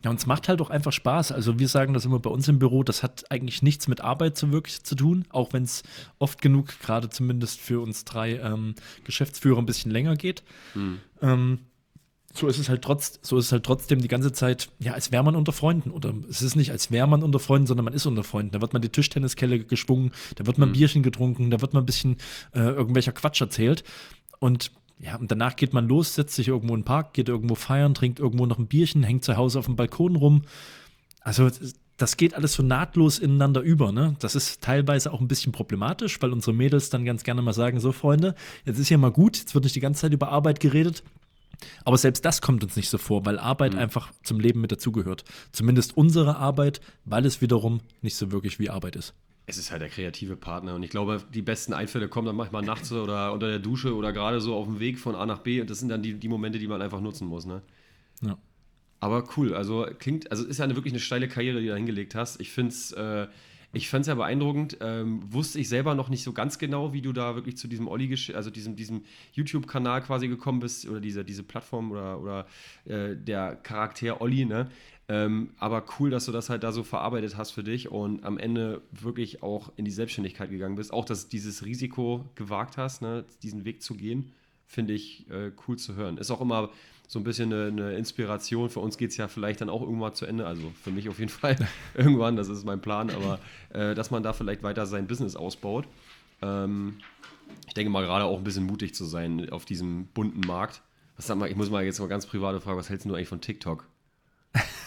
Ja, 0.03 0.11
und 0.11 0.19
es 0.19 0.25
macht 0.25 0.47
halt 0.47 0.61
auch 0.61 0.69
einfach 0.69 0.91
Spaß. 0.91 1.31
Also 1.31 1.59
wir 1.59 1.67
sagen 1.67 1.93
das 1.93 2.05
immer 2.05 2.19
bei 2.19 2.29
uns 2.29 2.47
im 2.47 2.59
Büro, 2.59 2.83
das 2.83 3.03
hat 3.03 3.29
eigentlich 3.31 3.63
nichts 3.63 3.87
mit 3.87 4.01
Arbeit 4.01 4.37
so 4.37 4.51
wirklich 4.51 4.83
zu 4.83 4.95
tun, 4.95 5.25
auch 5.29 5.53
wenn 5.53 5.63
es 5.63 5.83
oft 6.19 6.41
genug, 6.41 6.79
gerade 6.79 7.09
zumindest 7.09 7.59
für 7.59 7.81
uns 7.81 8.05
drei 8.05 8.37
ähm, 8.37 8.75
Geschäftsführer, 9.03 9.57
ein 9.59 9.65
bisschen 9.65 9.91
länger 9.91 10.15
geht. 10.15 10.43
Mhm. 10.75 10.99
Ähm, 11.21 11.59
so 12.33 12.47
ist 12.47 12.59
es 12.59 12.69
halt 12.69 12.83
trotz, 12.83 13.19
so 13.23 13.37
ist 13.37 13.45
es 13.45 13.51
halt 13.51 13.63
trotzdem 13.63 13.99
die 13.99 14.07
ganze 14.07 14.31
Zeit, 14.31 14.69
ja, 14.77 14.93
als 14.93 15.11
wäre 15.11 15.23
man 15.23 15.35
unter 15.35 15.51
Freunden. 15.51 15.89
Oder 15.89 16.13
es 16.29 16.43
ist 16.43 16.55
nicht, 16.55 16.71
als 16.71 16.91
wäre 16.91 17.07
man 17.07 17.23
unter 17.23 17.39
Freunden, 17.39 17.65
sondern 17.65 17.85
man 17.85 17.93
ist 17.95 18.05
unter 18.05 18.23
Freunden. 18.23 18.51
Da 18.51 18.61
wird 18.61 18.73
man 18.73 18.83
die 18.83 18.89
Tischtenniskelle 18.89 19.59
geschwungen, 19.59 20.11
da 20.35 20.45
wird 20.45 20.59
man 20.59 20.69
mhm. 20.69 20.73
Bierchen 20.73 21.01
getrunken, 21.01 21.49
da 21.49 21.61
wird 21.61 21.73
man 21.73 21.83
ein 21.83 21.87
bisschen 21.87 22.17
äh, 22.53 22.59
irgendwelcher 22.59 23.13
Quatsch 23.13 23.41
erzählt. 23.41 23.83
Und 24.39 24.71
ja, 24.99 25.15
und 25.15 25.31
danach 25.31 25.55
geht 25.55 25.73
man 25.73 25.87
los, 25.87 26.15
setzt 26.15 26.35
sich 26.35 26.47
irgendwo 26.47 26.73
in 26.73 26.81
den 26.81 26.85
Park, 26.85 27.13
geht 27.13 27.29
irgendwo 27.29 27.55
feiern, 27.55 27.93
trinkt 27.93 28.19
irgendwo 28.19 28.45
noch 28.45 28.57
ein 28.57 28.67
Bierchen, 28.67 29.03
hängt 29.03 29.23
zu 29.23 29.37
Hause 29.37 29.59
auf 29.59 29.65
dem 29.65 29.75
Balkon 29.75 30.15
rum. 30.15 30.41
Also 31.21 31.49
das 31.97 32.17
geht 32.17 32.33
alles 32.33 32.53
so 32.53 32.63
nahtlos 32.63 33.19
ineinander 33.19 33.61
über. 33.61 33.91
Ne? 33.91 34.15
Das 34.19 34.35
ist 34.35 34.61
teilweise 34.61 35.11
auch 35.13 35.21
ein 35.21 35.27
bisschen 35.27 35.51
problematisch, 35.51 36.21
weil 36.21 36.31
unsere 36.31 36.55
Mädels 36.55 36.89
dann 36.89 37.05
ganz 37.05 37.23
gerne 37.23 37.41
mal 37.41 37.53
sagen, 37.53 37.79
so 37.79 37.91
Freunde, 37.91 38.33
jetzt 38.65 38.79
ist 38.79 38.89
ja 38.89 38.97
mal 38.97 39.11
gut, 39.11 39.37
jetzt 39.37 39.53
wird 39.53 39.65
nicht 39.65 39.75
die 39.75 39.81
ganze 39.81 40.01
Zeit 40.01 40.13
über 40.13 40.29
Arbeit 40.29 40.59
geredet. 40.59 41.03
Aber 41.83 41.97
selbst 41.97 42.23
das 42.23 42.41
kommt 42.41 42.63
uns 42.63 42.75
nicht 42.75 42.89
so 42.89 42.99
vor, 42.99 43.25
weil 43.25 43.39
Arbeit 43.39 43.73
mhm. 43.73 43.79
einfach 43.79 44.11
zum 44.23 44.39
Leben 44.39 44.61
mit 44.61 44.71
dazugehört. 44.71 45.25
Zumindest 45.51 45.97
unsere 45.97 46.37
Arbeit, 46.37 46.81
weil 47.05 47.25
es 47.25 47.41
wiederum 47.41 47.81
nicht 48.01 48.15
so 48.15 48.31
wirklich 48.31 48.59
wie 48.59 48.69
Arbeit 48.69 48.95
ist 48.95 49.13
es 49.49 49.57
ist 49.57 49.71
halt 49.71 49.81
der 49.81 49.89
kreative 49.89 50.35
Partner. 50.35 50.75
Und 50.75 50.83
ich 50.83 50.89
glaube, 50.89 51.23
die 51.33 51.41
besten 51.41 51.73
Einfälle 51.73 52.09
kommen 52.09 52.27
dann 52.27 52.35
manchmal 52.35 52.63
nachts 52.63 52.91
oder 52.91 53.31
unter 53.31 53.47
der 53.47 53.59
Dusche 53.59 53.95
oder 53.95 54.11
gerade 54.11 54.41
so 54.41 54.53
auf 54.53 54.65
dem 54.65 54.79
Weg 54.81 54.99
von 54.99 55.15
A 55.15 55.25
nach 55.25 55.39
B. 55.39 55.61
Und 55.61 55.69
das 55.69 55.79
sind 55.79 55.87
dann 55.87 56.03
die, 56.03 56.13
die 56.15 56.27
Momente, 56.27 56.59
die 56.59 56.67
man 56.67 56.81
einfach 56.81 56.99
nutzen 56.99 57.27
muss. 57.27 57.45
Ne? 57.45 57.61
Ja. 58.21 58.37
Aber 58.99 59.23
cool, 59.37 59.53
also 59.53 59.87
klingt, 59.99 60.29
also 60.31 60.45
ist 60.45 60.57
ja 60.57 60.65
eine, 60.65 60.75
wirklich 60.75 60.93
eine 60.93 60.99
steile 60.99 61.29
Karriere, 61.29 61.59
die 61.59 61.67
du 61.67 61.71
da 61.71 61.77
hingelegt 61.77 62.13
hast. 62.13 62.41
Ich 62.41 62.51
finde 62.51 62.71
es 62.71 62.91
äh, 62.91 63.27
ich 63.73 63.89
fand's 63.89 64.07
ja 64.07 64.15
beeindruckend. 64.15 64.77
Ähm, 64.81 65.21
wusste 65.31 65.59
ich 65.59 65.69
selber 65.69 65.93
noch 65.93 66.09
nicht 66.09 66.23
so 66.23 66.33
ganz 66.33 66.57
genau, 66.57 66.93
wie 66.93 67.01
du 67.01 67.13
da 67.13 67.35
wirklich 67.35 67.57
zu 67.57 67.67
diesem 67.67 67.87
Olli, 67.87 68.13
also 68.33 68.49
diesem, 68.49 68.75
diesem 68.75 69.03
YouTube-Kanal 69.33 70.01
quasi 70.01 70.27
gekommen 70.27 70.59
bist 70.59 70.87
oder 70.87 70.99
diese, 70.99 71.25
diese 71.25 71.43
Plattform 71.43 71.91
oder, 71.91 72.19
oder 72.19 72.47
äh, 72.85 73.15
der 73.15 73.55
Charakter 73.55 74.21
Olli, 74.21 74.45
ne? 74.45 74.69
Ähm, 75.09 75.51
aber 75.57 75.85
cool, 75.99 76.09
dass 76.09 76.25
du 76.25 76.33
das 76.33 76.49
halt 76.49 76.63
da 76.63 76.71
so 76.73 76.83
verarbeitet 76.83 77.37
hast 77.37 77.51
für 77.51 77.63
dich 77.63 77.89
und 77.89 78.25
am 78.25 78.37
Ende 78.37 78.81
wirklich 78.91 79.41
auch 79.41 79.71
in 79.77 79.85
die 79.85 79.91
Selbstständigkeit 79.91 80.49
gegangen 80.49 80.75
bist. 80.75 80.91
Auch, 80.91 81.05
dass 81.05 81.25
du 81.25 81.29
dieses 81.29 81.63
Risiko 81.63 82.25
gewagt 82.35 82.77
hast, 82.77 83.01
ne, 83.01 83.23
diesen 83.41 83.63
Weg 83.63 83.81
zu 83.81 83.95
gehen, 83.95 84.33
finde 84.65 84.93
ich 84.93 85.29
äh, 85.29 85.51
cool 85.67 85.77
zu 85.77 85.95
hören. 85.95 86.17
Ist 86.17 86.29
auch 86.29 86.41
immer 86.41 86.71
so 87.07 87.19
ein 87.19 87.23
bisschen 87.23 87.53
eine, 87.53 87.67
eine 87.67 87.97
Inspiration. 87.97 88.69
Für 88.69 88.81
uns 88.81 88.97
geht 88.97 89.11
es 89.11 89.17
ja 89.17 89.29
vielleicht 89.29 89.61
dann 89.61 89.69
auch 89.69 89.81
irgendwann 89.81 90.13
zu 90.13 90.25
Ende. 90.25 90.45
Also 90.45 90.73
für 90.83 90.91
mich 90.91 91.07
auf 91.07 91.19
jeden 91.19 91.29
Fall 91.31 91.55
irgendwann, 91.95 92.35
das 92.35 92.49
ist 92.49 92.65
mein 92.65 92.81
Plan. 92.81 93.09
Aber 93.09 93.39
äh, 93.69 93.95
dass 93.95 94.11
man 94.11 94.23
da 94.23 94.33
vielleicht 94.33 94.61
weiter 94.61 94.85
sein 94.85 95.07
Business 95.07 95.37
ausbaut. 95.37 95.87
Ähm, 96.41 96.97
ich 97.65 97.73
denke 97.73 97.89
mal 97.89 98.03
gerade 98.03 98.25
auch 98.25 98.37
ein 98.37 98.43
bisschen 98.43 98.65
mutig 98.65 98.93
zu 98.93 99.05
sein 99.05 99.49
auf 99.51 99.63
diesem 99.63 100.07
bunten 100.07 100.41
Markt. 100.41 100.81
Was 101.15 101.27
sag 101.27 101.37
mal, 101.37 101.49
ich 101.49 101.55
muss 101.55 101.69
mal 101.69 101.85
jetzt 101.85 101.99
mal 101.99 102.09
ganz 102.09 102.25
private 102.25 102.59
Fragen, 102.59 102.77
was 102.77 102.89
hältst 102.89 103.05
du 103.05 103.15
eigentlich 103.15 103.29
von 103.29 103.39
TikTok? 103.39 103.87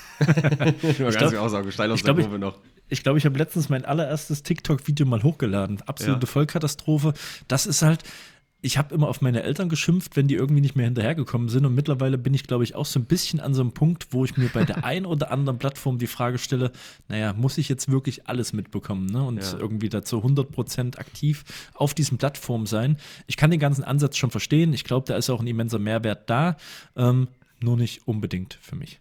ich 1.94 2.04
glaube, 2.04 2.20
ich, 2.20 2.26
ich, 2.26 2.52
ich, 2.88 3.02
glaub, 3.02 3.16
ich 3.16 3.24
habe 3.24 3.38
letztens 3.38 3.68
mein 3.68 3.84
allererstes 3.84 4.42
TikTok-Video 4.42 5.06
mal 5.06 5.22
hochgeladen. 5.22 5.80
Absolute 5.82 6.26
ja. 6.26 6.32
Vollkatastrophe. 6.32 7.14
Das 7.48 7.66
ist 7.66 7.82
halt, 7.82 8.04
ich 8.62 8.78
habe 8.78 8.94
immer 8.94 9.08
auf 9.08 9.20
meine 9.22 9.42
Eltern 9.42 9.68
geschimpft, 9.68 10.16
wenn 10.16 10.28
die 10.28 10.34
irgendwie 10.34 10.60
nicht 10.60 10.76
mehr 10.76 10.84
hinterhergekommen 10.84 11.48
sind. 11.48 11.64
Und 11.64 11.74
mittlerweile 11.74 12.18
bin 12.18 12.34
ich, 12.34 12.44
glaube 12.44 12.64
ich, 12.64 12.74
auch 12.74 12.84
so 12.84 13.00
ein 13.00 13.06
bisschen 13.06 13.40
an 13.40 13.54
so 13.54 13.62
einem 13.62 13.72
Punkt, 13.72 14.08
wo 14.10 14.24
ich 14.24 14.36
mir 14.36 14.48
bei 14.48 14.64
der 14.64 14.84
einen 14.84 15.06
oder 15.06 15.30
anderen 15.30 15.58
Plattform 15.58 15.98
die 15.98 16.06
Frage 16.06 16.38
stelle, 16.38 16.72
naja, 17.08 17.32
muss 17.32 17.58
ich 17.58 17.68
jetzt 17.68 17.90
wirklich 17.90 18.28
alles 18.28 18.52
mitbekommen 18.52 19.06
ne? 19.06 19.22
und 19.22 19.42
ja. 19.42 19.58
irgendwie 19.58 19.88
dazu 19.88 20.18
100% 20.18 20.98
aktiv 20.98 21.44
auf 21.74 21.94
diesen 21.94 22.18
Plattformen 22.18 22.66
sein? 22.66 22.98
Ich 23.26 23.36
kann 23.36 23.50
den 23.50 23.60
ganzen 23.60 23.84
Ansatz 23.84 24.16
schon 24.16 24.30
verstehen. 24.30 24.72
Ich 24.72 24.84
glaube, 24.84 25.06
da 25.06 25.16
ist 25.16 25.30
auch 25.30 25.40
ein 25.40 25.46
immenser 25.46 25.78
Mehrwert 25.78 26.28
da, 26.28 26.56
ähm, 26.96 27.28
nur 27.60 27.76
nicht 27.76 28.06
unbedingt 28.06 28.58
für 28.60 28.76
mich. 28.76 29.00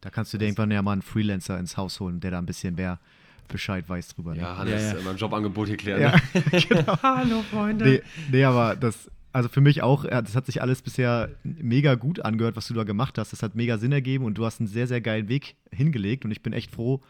Da 0.00 0.10
kannst 0.10 0.32
du 0.32 0.38
dir 0.38 0.46
irgendwann 0.46 0.70
ja 0.70 0.82
mal 0.82 0.92
einen 0.92 1.02
Freelancer 1.02 1.58
ins 1.58 1.76
Haus 1.76 2.00
holen, 2.00 2.20
der 2.20 2.30
da 2.30 2.38
ein 2.38 2.46
bisschen 2.46 2.76
mehr 2.76 3.00
Bescheid 3.48 3.88
weiß 3.88 4.08
drüber. 4.08 4.34
Ne? 4.34 4.42
Ja, 4.42 4.56
Hannes, 4.58 4.92
ja, 4.92 4.98
ja. 4.98 5.04
mein 5.04 5.16
Jobangebot 5.16 5.68
hier 5.68 5.76
klären. 5.76 6.00
Ja, 6.00 6.12
ne? 6.12 6.60
genau. 6.68 6.96
Hallo, 7.02 7.42
Freunde. 7.50 7.84
Nee, 7.84 8.02
nee, 8.30 8.44
aber 8.44 8.76
das, 8.76 9.10
also 9.32 9.48
für 9.48 9.60
mich 9.60 9.82
auch, 9.82 10.04
das 10.04 10.36
hat 10.36 10.46
sich 10.46 10.62
alles 10.62 10.82
bisher 10.82 11.30
mega 11.42 11.94
gut 11.94 12.20
angehört, 12.20 12.56
was 12.56 12.68
du 12.68 12.74
da 12.74 12.84
gemacht 12.84 13.18
hast. 13.18 13.32
Das 13.32 13.42
hat 13.42 13.54
mega 13.54 13.78
Sinn 13.78 13.92
ergeben 13.92 14.24
und 14.24 14.34
du 14.34 14.44
hast 14.44 14.60
einen 14.60 14.68
sehr, 14.68 14.86
sehr 14.86 15.00
geilen 15.00 15.28
Weg 15.28 15.56
hingelegt 15.72 16.24
und 16.24 16.30
ich 16.30 16.42
bin 16.42 16.52
echt 16.52 16.70
froh, 16.70 17.02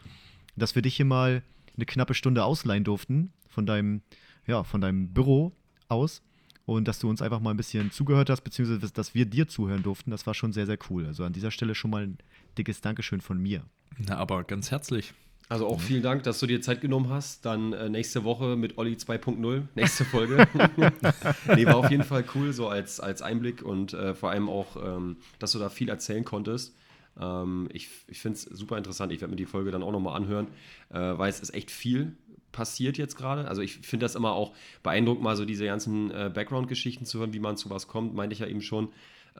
dass 0.56 0.74
wir 0.74 0.82
dich 0.82 0.96
hier 0.96 1.06
mal 1.06 1.42
eine 1.76 1.86
knappe 1.86 2.14
Stunde 2.14 2.44
ausleihen 2.44 2.84
durften 2.84 3.32
von 3.48 3.66
deinem, 3.66 4.02
ja, 4.46 4.64
von 4.64 4.80
deinem 4.80 5.12
Büro 5.12 5.52
aus 5.88 6.22
und 6.66 6.86
dass 6.86 6.98
du 6.98 7.08
uns 7.08 7.22
einfach 7.22 7.40
mal 7.40 7.50
ein 7.50 7.56
bisschen 7.56 7.90
zugehört 7.90 8.30
hast, 8.30 8.42
beziehungsweise 8.42 8.92
dass 8.92 9.14
wir 9.14 9.26
dir 9.26 9.48
zuhören 9.48 9.82
durften. 9.82 10.10
Das 10.10 10.26
war 10.26 10.34
schon 10.34 10.52
sehr, 10.52 10.66
sehr 10.66 10.78
cool. 10.90 11.06
Also 11.06 11.24
an 11.24 11.32
dieser 11.32 11.50
Stelle 11.50 11.74
schon 11.74 11.90
mal 11.90 12.02
ein 12.02 12.18
dickes 12.58 12.80
Dankeschön 12.80 13.20
von 13.20 13.38
mir. 13.38 13.62
Na, 13.98 14.16
aber 14.16 14.44
ganz 14.44 14.70
herzlich. 14.70 15.14
Also 15.48 15.66
auch 15.66 15.80
vielen 15.80 16.02
Dank, 16.02 16.24
dass 16.24 16.40
du 16.40 16.46
dir 16.46 16.60
Zeit 16.60 16.82
genommen 16.82 17.08
hast. 17.08 17.46
Dann 17.46 17.72
äh, 17.72 17.88
nächste 17.88 18.22
Woche 18.24 18.56
mit 18.56 18.76
Olli 18.76 18.94
2.0, 18.94 19.62
nächste 19.74 20.04
Folge. 20.04 20.46
nee, 21.56 21.64
war 21.64 21.76
auf 21.76 21.90
jeden 21.90 22.04
Fall 22.04 22.24
cool, 22.34 22.52
so 22.52 22.68
als, 22.68 23.00
als 23.00 23.22
Einblick 23.22 23.62
und 23.62 23.94
äh, 23.94 24.14
vor 24.14 24.30
allem 24.30 24.50
auch, 24.50 24.76
ähm, 24.76 25.16
dass 25.38 25.52
du 25.52 25.58
da 25.58 25.70
viel 25.70 25.88
erzählen 25.88 26.24
konntest. 26.24 26.74
Ähm, 27.18 27.68
ich 27.72 27.88
ich 28.08 28.20
finde 28.20 28.36
es 28.36 28.42
super 28.42 28.76
interessant. 28.76 29.10
Ich 29.10 29.22
werde 29.22 29.30
mir 29.30 29.36
die 29.36 29.46
Folge 29.46 29.70
dann 29.70 29.82
auch 29.82 29.92
nochmal 29.92 30.16
anhören, 30.16 30.48
äh, 30.90 30.98
weil 30.98 31.30
es 31.30 31.40
ist 31.40 31.54
echt 31.54 31.70
viel 31.70 32.14
passiert 32.52 32.98
jetzt 32.98 33.16
gerade. 33.16 33.46
Also 33.48 33.62
ich 33.62 33.78
finde 33.78 34.04
das 34.04 34.14
immer 34.14 34.32
auch 34.32 34.52
beeindruckend, 34.82 35.22
mal 35.22 35.36
so 35.36 35.44
diese 35.44 35.66
ganzen 35.66 36.10
äh, 36.10 36.30
Background-Geschichten 36.32 37.04
zu 37.04 37.20
hören, 37.20 37.32
wie 37.32 37.40
man 37.40 37.56
zu 37.56 37.70
was 37.70 37.88
kommt, 37.88 38.14
meinte 38.14 38.32
ich 38.34 38.40
ja 38.40 38.46
eben 38.46 38.62
schon. 38.62 38.88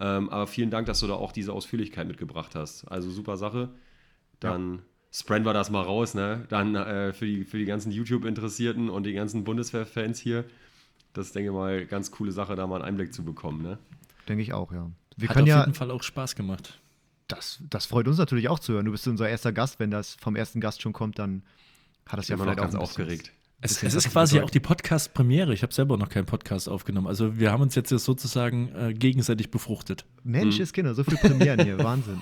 Ähm, 0.01 0.29
aber 0.31 0.47
vielen 0.47 0.71
Dank, 0.71 0.87
dass 0.87 1.01
du 1.01 1.07
da 1.07 1.15
auch 1.15 1.33
diese 1.33 1.53
Ausführlichkeit 1.53 2.07
mitgebracht 2.07 2.55
hast. 2.55 2.85
Also 2.85 3.11
super 3.11 3.37
Sache. 3.37 3.71
Dann 4.41 4.75
ja. 4.77 4.83
spreaden 5.13 5.45
wir 5.45 5.53
das 5.53 5.71
mal 5.71 5.83
raus, 5.83 6.15
ne? 6.15 6.45
Dann 6.49 6.75
äh, 6.75 7.13
für, 7.13 7.27
die, 7.27 7.45
für 7.45 7.59
die 7.59 7.65
ganzen 7.65 7.91
YouTube-Interessierten 7.91 8.91
und 8.91 9.05
die 9.05 9.13
ganzen 9.13 9.45
Bundeswehr-Fans 9.45 10.21
hier. 10.21 10.45
Das 11.13 11.27
ist, 11.27 11.35
denke 11.35 11.51
ich 11.51 11.55
mal, 11.55 11.87
ganz 11.87 12.11
coole 12.11 12.31
Sache, 12.31 12.55
da 12.55 12.67
mal 12.67 12.77
einen 12.77 12.85
Einblick 12.85 13.13
zu 13.13 13.25
bekommen, 13.25 13.63
ne? 13.63 13.79
Denke 14.29 14.43
ich 14.43 14.53
auch, 14.53 14.73
ja. 14.73 14.91
Wir 15.17 15.29
Hat 15.31 15.39
auf 15.39 15.49
ja, 15.49 15.61
jeden 15.61 15.75
Fall 15.75 15.91
auch 15.91 16.03
Spaß 16.03 16.37
gemacht. 16.37 16.79
Das, 17.27 17.61
das 17.69 17.87
freut 17.87 18.07
uns 18.07 18.19
natürlich 18.19 18.49
auch 18.49 18.61
zu 18.61 18.75
hören. 18.75 18.87
Du 18.87 18.93
bist 18.93 19.09
unser 19.09 19.29
erster 19.29 19.53
Gast. 19.53 19.81
Wenn 19.81 19.91
das 19.91 20.15
vom 20.15 20.37
ersten 20.37 20.61
Gast 20.61 20.81
schon 20.81 20.93
kommt, 20.93 21.19
dann 21.19 21.43
hat 22.07 22.19
das 22.19 22.29
ja 22.29 22.37
immer 22.37 22.45
vielleicht 22.45 22.59
noch 22.59 22.65
ganz 22.65 22.75
auch 22.77 22.89
bisschen- 22.89 23.05
aufgeregt. 23.05 23.33
Es, 23.61 23.83
es 23.83 23.95
ist 23.95 24.11
quasi 24.13 24.41
auch 24.41 24.51
die 24.51 24.61
Podcast-Premiere. 24.61 25.53
Ich 25.53 25.63
habe 25.63 25.75
selber 25.75 25.97
noch 25.97 26.09
keinen 26.09 26.27
Podcast 26.27 26.69
aufgenommen. 26.69 27.09
Also 27.09 27.39
wir 27.39 27.51
haben 27.51 27.63
uns 27.63 27.75
jetzt 27.75 27.89
sozusagen 27.91 28.69
äh, 28.75 28.95
gegenseitig 28.95 29.51
befruchtet. 29.51 30.05
Mensch, 30.23 30.61
ist 30.61 30.73
Kinder, 30.73 30.95
so 30.95 31.03
viel 31.03 31.19
Premieren 31.19 31.61
hier, 31.65 31.79
Wahnsinn. 31.83 32.21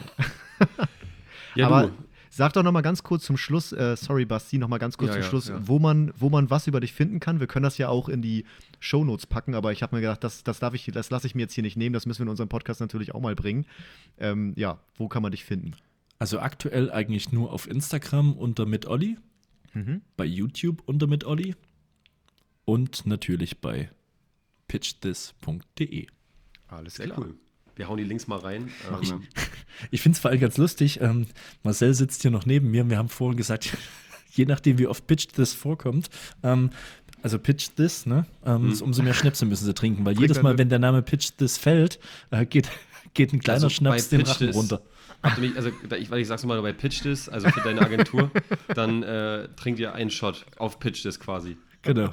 Ja, 1.54 1.66
Aber 1.66 1.88
du. 1.88 1.92
sag 2.30 2.54
doch 2.54 2.62
noch 2.62 2.72
mal 2.72 2.80
ganz 2.80 3.02
kurz 3.02 3.24
zum 3.24 3.36
Schluss, 3.36 3.72
äh, 3.72 3.96
sorry 3.96 4.24
Basti, 4.24 4.56
noch 4.56 4.68
mal 4.68 4.78
ganz 4.78 4.96
kurz 4.96 5.08
Ja, 5.10 5.14
zum 5.16 5.22
ja, 5.22 5.28
Schluss, 5.28 5.48
ja. 5.48 5.60
wo 5.62 5.78
man, 5.78 6.10
wo 6.18 6.30
man 6.30 6.48
was 6.48 6.68
über 6.68 6.80
dich 6.80 6.94
finden 6.94 7.20
kann. 7.20 7.38
Wir 7.38 7.46
können 7.46 7.64
das 7.64 7.76
ja 7.76 7.90
auch 7.90 8.08
in 8.08 8.22
die 8.22 8.46
Shownotes 8.80 9.26
packen, 9.26 9.54
aber 9.54 9.72
ich 9.72 9.82
habe 9.82 9.94
mir 9.94 10.00
gedacht, 10.00 10.24
das, 10.24 10.42
das 10.42 10.58
darf 10.58 10.72
ich, 10.72 10.86
das 10.86 11.10
lasse 11.10 11.26
ich 11.26 11.34
mir 11.34 11.42
jetzt 11.42 11.52
hier 11.52 11.62
nicht 11.62 11.76
nehmen. 11.76 11.92
Das 11.92 12.06
müssen 12.06 12.20
wir 12.20 12.24
in 12.24 12.30
unserem 12.30 12.48
Podcast 12.48 12.80
natürlich 12.80 13.14
auch 13.14 13.20
mal 13.20 13.34
bringen. 13.34 13.66
Ähm, 14.18 14.54
ja, 14.56 14.78
wo 14.96 15.08
kann 15.08 15.22
man 15.22 15.32
dich 15.32 15.44
finden? 15.44 15.74
Also 16.18 16.38
aktuell 16.40 16.90
eigentlich 16.90 17.30
nur 17.30 17.52
auf 17.52 17.68
Instagram 17.68 18.32
unter 18.32 18.64
mit 18.64 18.86
Olli, 18.86 19.18
Mhm. 19.74 20.02
bei 20.16 20.24
YouTube 20.24 20.82
unter 20.86 21.06
mit 21.06 21.24
Olli 21.24 21.54
und 22.64 23.06
natürlich 23.06 23.60
bei 23.60 23.90
pitchthis.de. 24.68 26.06
Alles 26.68 26.94
Sehr 26.96 27.16
cool. 27.18 27.34
Wir 27.76 27.88
hauen 27.88 27.98
die 27.98 28.04
Links 28.04 28.26
mal 28.26 28.38
rein. 28.38 28.70
Ähm, 28.90 29.22
Ich 29.90 30.00
finde 30.00 30.16
es 30.16 30.20
vor 30.20 30.30
allem 30.30 30.40
ganz 30.40 30.56
lustig. 30.56 31.00
Ähm, 31.02 31.26
Marcel 31.62 31.92
sitzt 31.92 32.22
hier 32.22 32.30
noch 32.30 32.46
neben 32.46 32.70
mir. 32.70 32.82
und 32.82 32.90
Wir 32.90 32.96
haben 32.96 33.10
vorhin 33.10 33.36
gesagt, 33.36 33.76
je 34.32 34.46
nachdem, 34.46 34.78
wie 34.78 34.86
oft 34.86 35.06
Pitch 35.06 35.28
This 35.28 35.52
vorkommt, 35.52 36.08
ähm, 36.42 36.70
also 37.22 37.38
Pitch 37.38 37.68
This, 37.76 38.06
ne? 38.06 38.24
Ähm, 38.44 38.68
Mhm. 38.70 38.80
umso 38.82 39.02
mehr 39.02 39.12
Schnäpse 39.14 39.44
müssen 39.44 39.64
sie 39.66 39.74
trinken, 39.74 40.04
weil 40.06 40.14
Trink 40.14 40.22
jedes 40.30 40.42
Mal, 40.42 40.50
eine- 40.50 40.58
wenn 40.58 40.68
der 40.70 40.78
Name 40.78 41.02
Pitch 41.02 41.32
This 41.36 41.58
fällt, 41.58 41.98
äh, 42.30 42.46
geht, 42.46 42.70
geht 43.14 43.32
ein 43.34 43.40
kleiner 43.40 43.54
Also 43.56 43.68
Schnaps 43.68 44.08
den 44.08 44.22
Rachen 44.22 44.46
This- 44.46 44.56
runter. 44.56 44.82
Mich, 45.38 45.56
also, 45.56 45.70
ich, 45.96 46.10
weil 46.10 46.20
ich 46.20 46.28
sag's 46.28 46.44
mal, 46.44 46.60
bei 46.62 46.72
Pitch 46.72 47.02
This, 47.02 47.28
also 47.28 47.48
für 47.48 47.60
deine 47.60 47.80
Agentur, 47.82 48.30
dann 48.74 49.02
äh, 49.02 49.48
trinkt 49.56 49.80
ihr 49.80 49.94
einen 49.94 50.10
Shot 50.10 50.46
auf 50.58 50.78
Pitch 50.80 51.02
This 51.02 51.20
quasi. 51.20 51.56
Genau. 51.82 52.12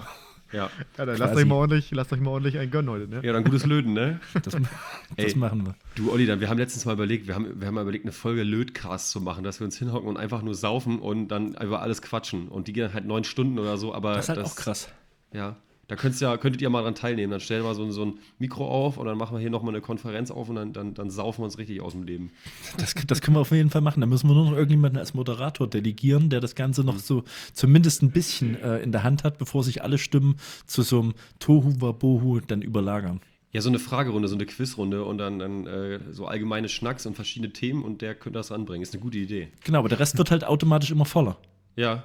Ja. 0.51 0.69
Ja, 0.97 1.05
dann 1.05 1.17
lasst 1.17 1.35
euch, 1.35 1.45
mal 1.45 1.55
ordentlich, 1.55 1.89
lasst 1.91 2.13
euch 2.13 2.19
mal 2.19 2.29
ordentlich 2.29 2.59
einen 2.59 2.69
gönnen 2.69 2.91
heute, 2.91 3.07
ne? 3.07 3.21
Ja, 3.23 3.33
dann 3.33 3.43
gutes 3.43 3.65
Löden, 3.65 3.93
ne? 3.93 4.19
Das, 4.33 4.43
das 5.17 5.33
Ey. 5.33 5.35
machen 5.35 5.65
wir. 5.65 5.75
Du, 5.95 6.11
Olli, 6.11 6.27
dann, 6.27 6.41
wir 6.41 6.49
haben 6.49 6.59
letztens 6.59 6.85
mal 6.85 6.93
überlegt, 6.93 7.25
wir 7.25 7.33
haben, 7.33 7.59
wir 7.59 7.67
haben 7.67 7.73
mal 7.73 7.81
überlegt, 7.81 8.05
eine 8.05 8.11
Folge 8.11 8.43
Lödcast 8.43 9.09
zu 9.09 9.19
machen, 9.19 9.43
dass 9.43 9.59
wir 9.59 9.65
uns 9.65 9.79
hinhocken 9.79 10.07
und 10.07 10.17
einfach 10.17 10.43
nur 10.43 10.53
saufen 10.53 10.99
und 10.99 11.29
dann 11.29 11.55
über 11.55 11.81
alles 11.81 12.03
quatschen. 12.03 12.49
Und 12.49 12.67
die 12.67 12.73
gehen 12.73 12.83
dann 12.83 12.93
halt 12.93 13.05
neun 13.05 13.23
Stunden 13.23 13.57
oder 13.57 13.77
so, 13.77 13.95
aber 13.95 14.13
Das 14.13 14.25
ist 14.25 14.29
halt 14.29 14.39
auch 14.45 14.55
krass. 14.55 14.89
Ja, 15.33 15.55
da 15.87 15.95
könntest 15.97 16.21
ja, 16.21 16.37
könntet 16.37 16.61
ihr 16.61 16.69
mal 16.69 16.81
dran 16.81 16.95
teilnehmen. 16.95 17.31
Dann 17.31 17.39
stellen 17.41 17.63
wir 17.63 17.75
so, 17.75 17.83
ein- 17.83 17.91
so 17.91 18.05
ein 18.05 18.19
Mikro 18.39 18.67
auf 18.67 18.97
und 18.97 19.05
dann 19.05 19.17
machen 19.17 19.35
wir 19.35 19.41
hier 19.41 19.49
nochmal 19.49 19.73
eine 19.73 19.81
Konferenz 19.81 20.31
auf 20.31 20.47
und 20.49 20.55
dann, 20.55 20.73
dann, 20.73 20.93
dann 20.93 21.09
saufen 21.09 21.41
wir 21.41 21.45
uns 21.45 21.57
richtig 21.57 21.81
aus 21.81 21.91
dem 21.93 22.03
Leben. 22.03 22.31
Das, 22.77 22.93
das 23.07 23.21
können 23.21 23.35
wir 23.35 23.41
auf 23.41 23.51
jeden 23.51 23.69
Fall 23.69 23.81
machen. 23.81 23.99
Da 24.01 24.07
müssen 24.07 24.29
wir 24.29 24.33
nur 24.33 24.45
noch 24.45 24.53
irgendjemanden 24.53 24.97
als 24.99 25.13
Moderator 25.13 25.67
delegieren, 25.69 26.29
der 26.29 26.39
das 26.39 26.55
Ganze 26.55 26.83
noch 26.83 26.99
so 26.99 27.23
zumindest 27.53 28.01
ein 28.01 28.11
bisschen 28.11 28.55
äh, 28.61 28.79
in 28.79 28.91
der 28.91 29.03
Hand 29.03 29.23
hat, 29.23 29.37
bevor 29.37 29.63
sich 29.63 29.83
alle 29.83 29.97
Stimmen 29.97 30.35
zu 30.65 30.81
so 30.83 31.01
einem 31.01 31.13
Tohu 31.39 31.81
Wabohu 31.81 32.39
dann 32.39 32.61
überlagern. 32.61 33.19
Ja, 33.51 33.61
so 33.61 33.69
eine 33.69 33.77
Fragerunde, 33.77 34.27
so 34.29 34.35
eine 34.35 34.47
Quizrunde 34.47 35.03
und 35.03 35.19
dann, 35.19 35.37
dann 35.37 35.67
äh, 35.67 35.99
so 36.11 36.25
allgemeine 36.25 36.69
Schnacks 36.69 37.05
und 37.05 37.13
verschiedene 37.13 37.53
Themen 37.53 37.83
und 37.83 38.01
der 38.01 38.15
könnte 38.15 38.39
das 38.39 38.49
ranbringen. 38.49 38.81
Ist 38.81 38.93
eine 38.95 39.01
gute 39.03 39.19
Idee. 39.19 39.49
Genau, 39.63 39.77
aber 39.79 39.89
der 39.89 39.99
Rest 39.99 40.17
wird 40.17 40.31
halt 40.31 40.43
automatisch 40.43 40.89
immer 40.89 41.05
voller. 41.05 41.37
Ja. 41.75 42.03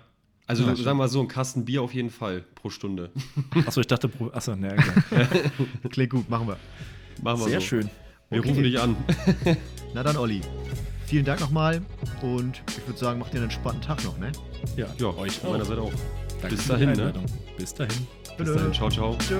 Also 0.48 0.62
Ja, 0.64 0.68
sagen 0.74 0.84
wir 0.86 0.94
mal 0.94 1.08
so, 1.08 1.20
ein 1.20 1.28
Kasten 1.28 1.64
Bier 1.64 1.82
auf 1.82 1.92
jeden 1.94 2.10
Fall 2.10 2.42
pro 2.54 2.70
Stunde. 2.70 3.10
Achso, 3.66 3.80
ich 3.80 3.86
dachte, 3.86 4.08
pro- 4.08 4.30
achso, 4.32 4.56
ne, 4.56 4.72
egal. 4.72 5.28
Klingt 5.90 6.10
gut, 6.10 6.28
machen 6.30 6.48
wir. 6.48 6.56
Machen 7.22 7.40
wir 7.40 7.48
Sehr 7.50 7.60
so. 7.60 7.66
schön. 7.66 7.90
Wir 8.30 8.40
Okay. 8.40 8.48
rufen 8.48 8.62
dich 8.62 8.80
an. 8.80 8.96
Na 9.94 10.02
dann, 10.02 10.16
Olli. 10.16 10.40
Vielen 11.06 11.24
Dank 11.24 11.40
nochmal 11.40 11.80
und 12.22 12.62
ich 12.68 12.86
würde 12.86 12.98
sagen, 12.98 13.18
macht 13.20 13.32
dir 13.32 13.36
einen 13.36 13.44
entspannten 13.44 13.80
Tag 13.82 14.02
noch, 14.04 14.18
ne? 14.18 14.32
Ja, 14.76 14.86
Ja, 14.98 15.08
euch 15.16 15.38
von 15.38 15.52
meiner 15.52 15.64
Seite 15.64 15.80
auch. 15.82 15.92
Danke 16.40 16.56
Bis 16.56 16.64
für 16.66 16.76
die 16.76 16.84
dahin, 16.84 16.86
ne? 16.88 16.92
Einladung. 16.92 17.26
Bis 17.56 17.74
dahin. 17.74 18.06
Bis 18.36 18.52
dahin, 18.54 18.72
ciao, 18.72 18.90
ciao. 18.90 19.16
Tschö. 19.18 19.36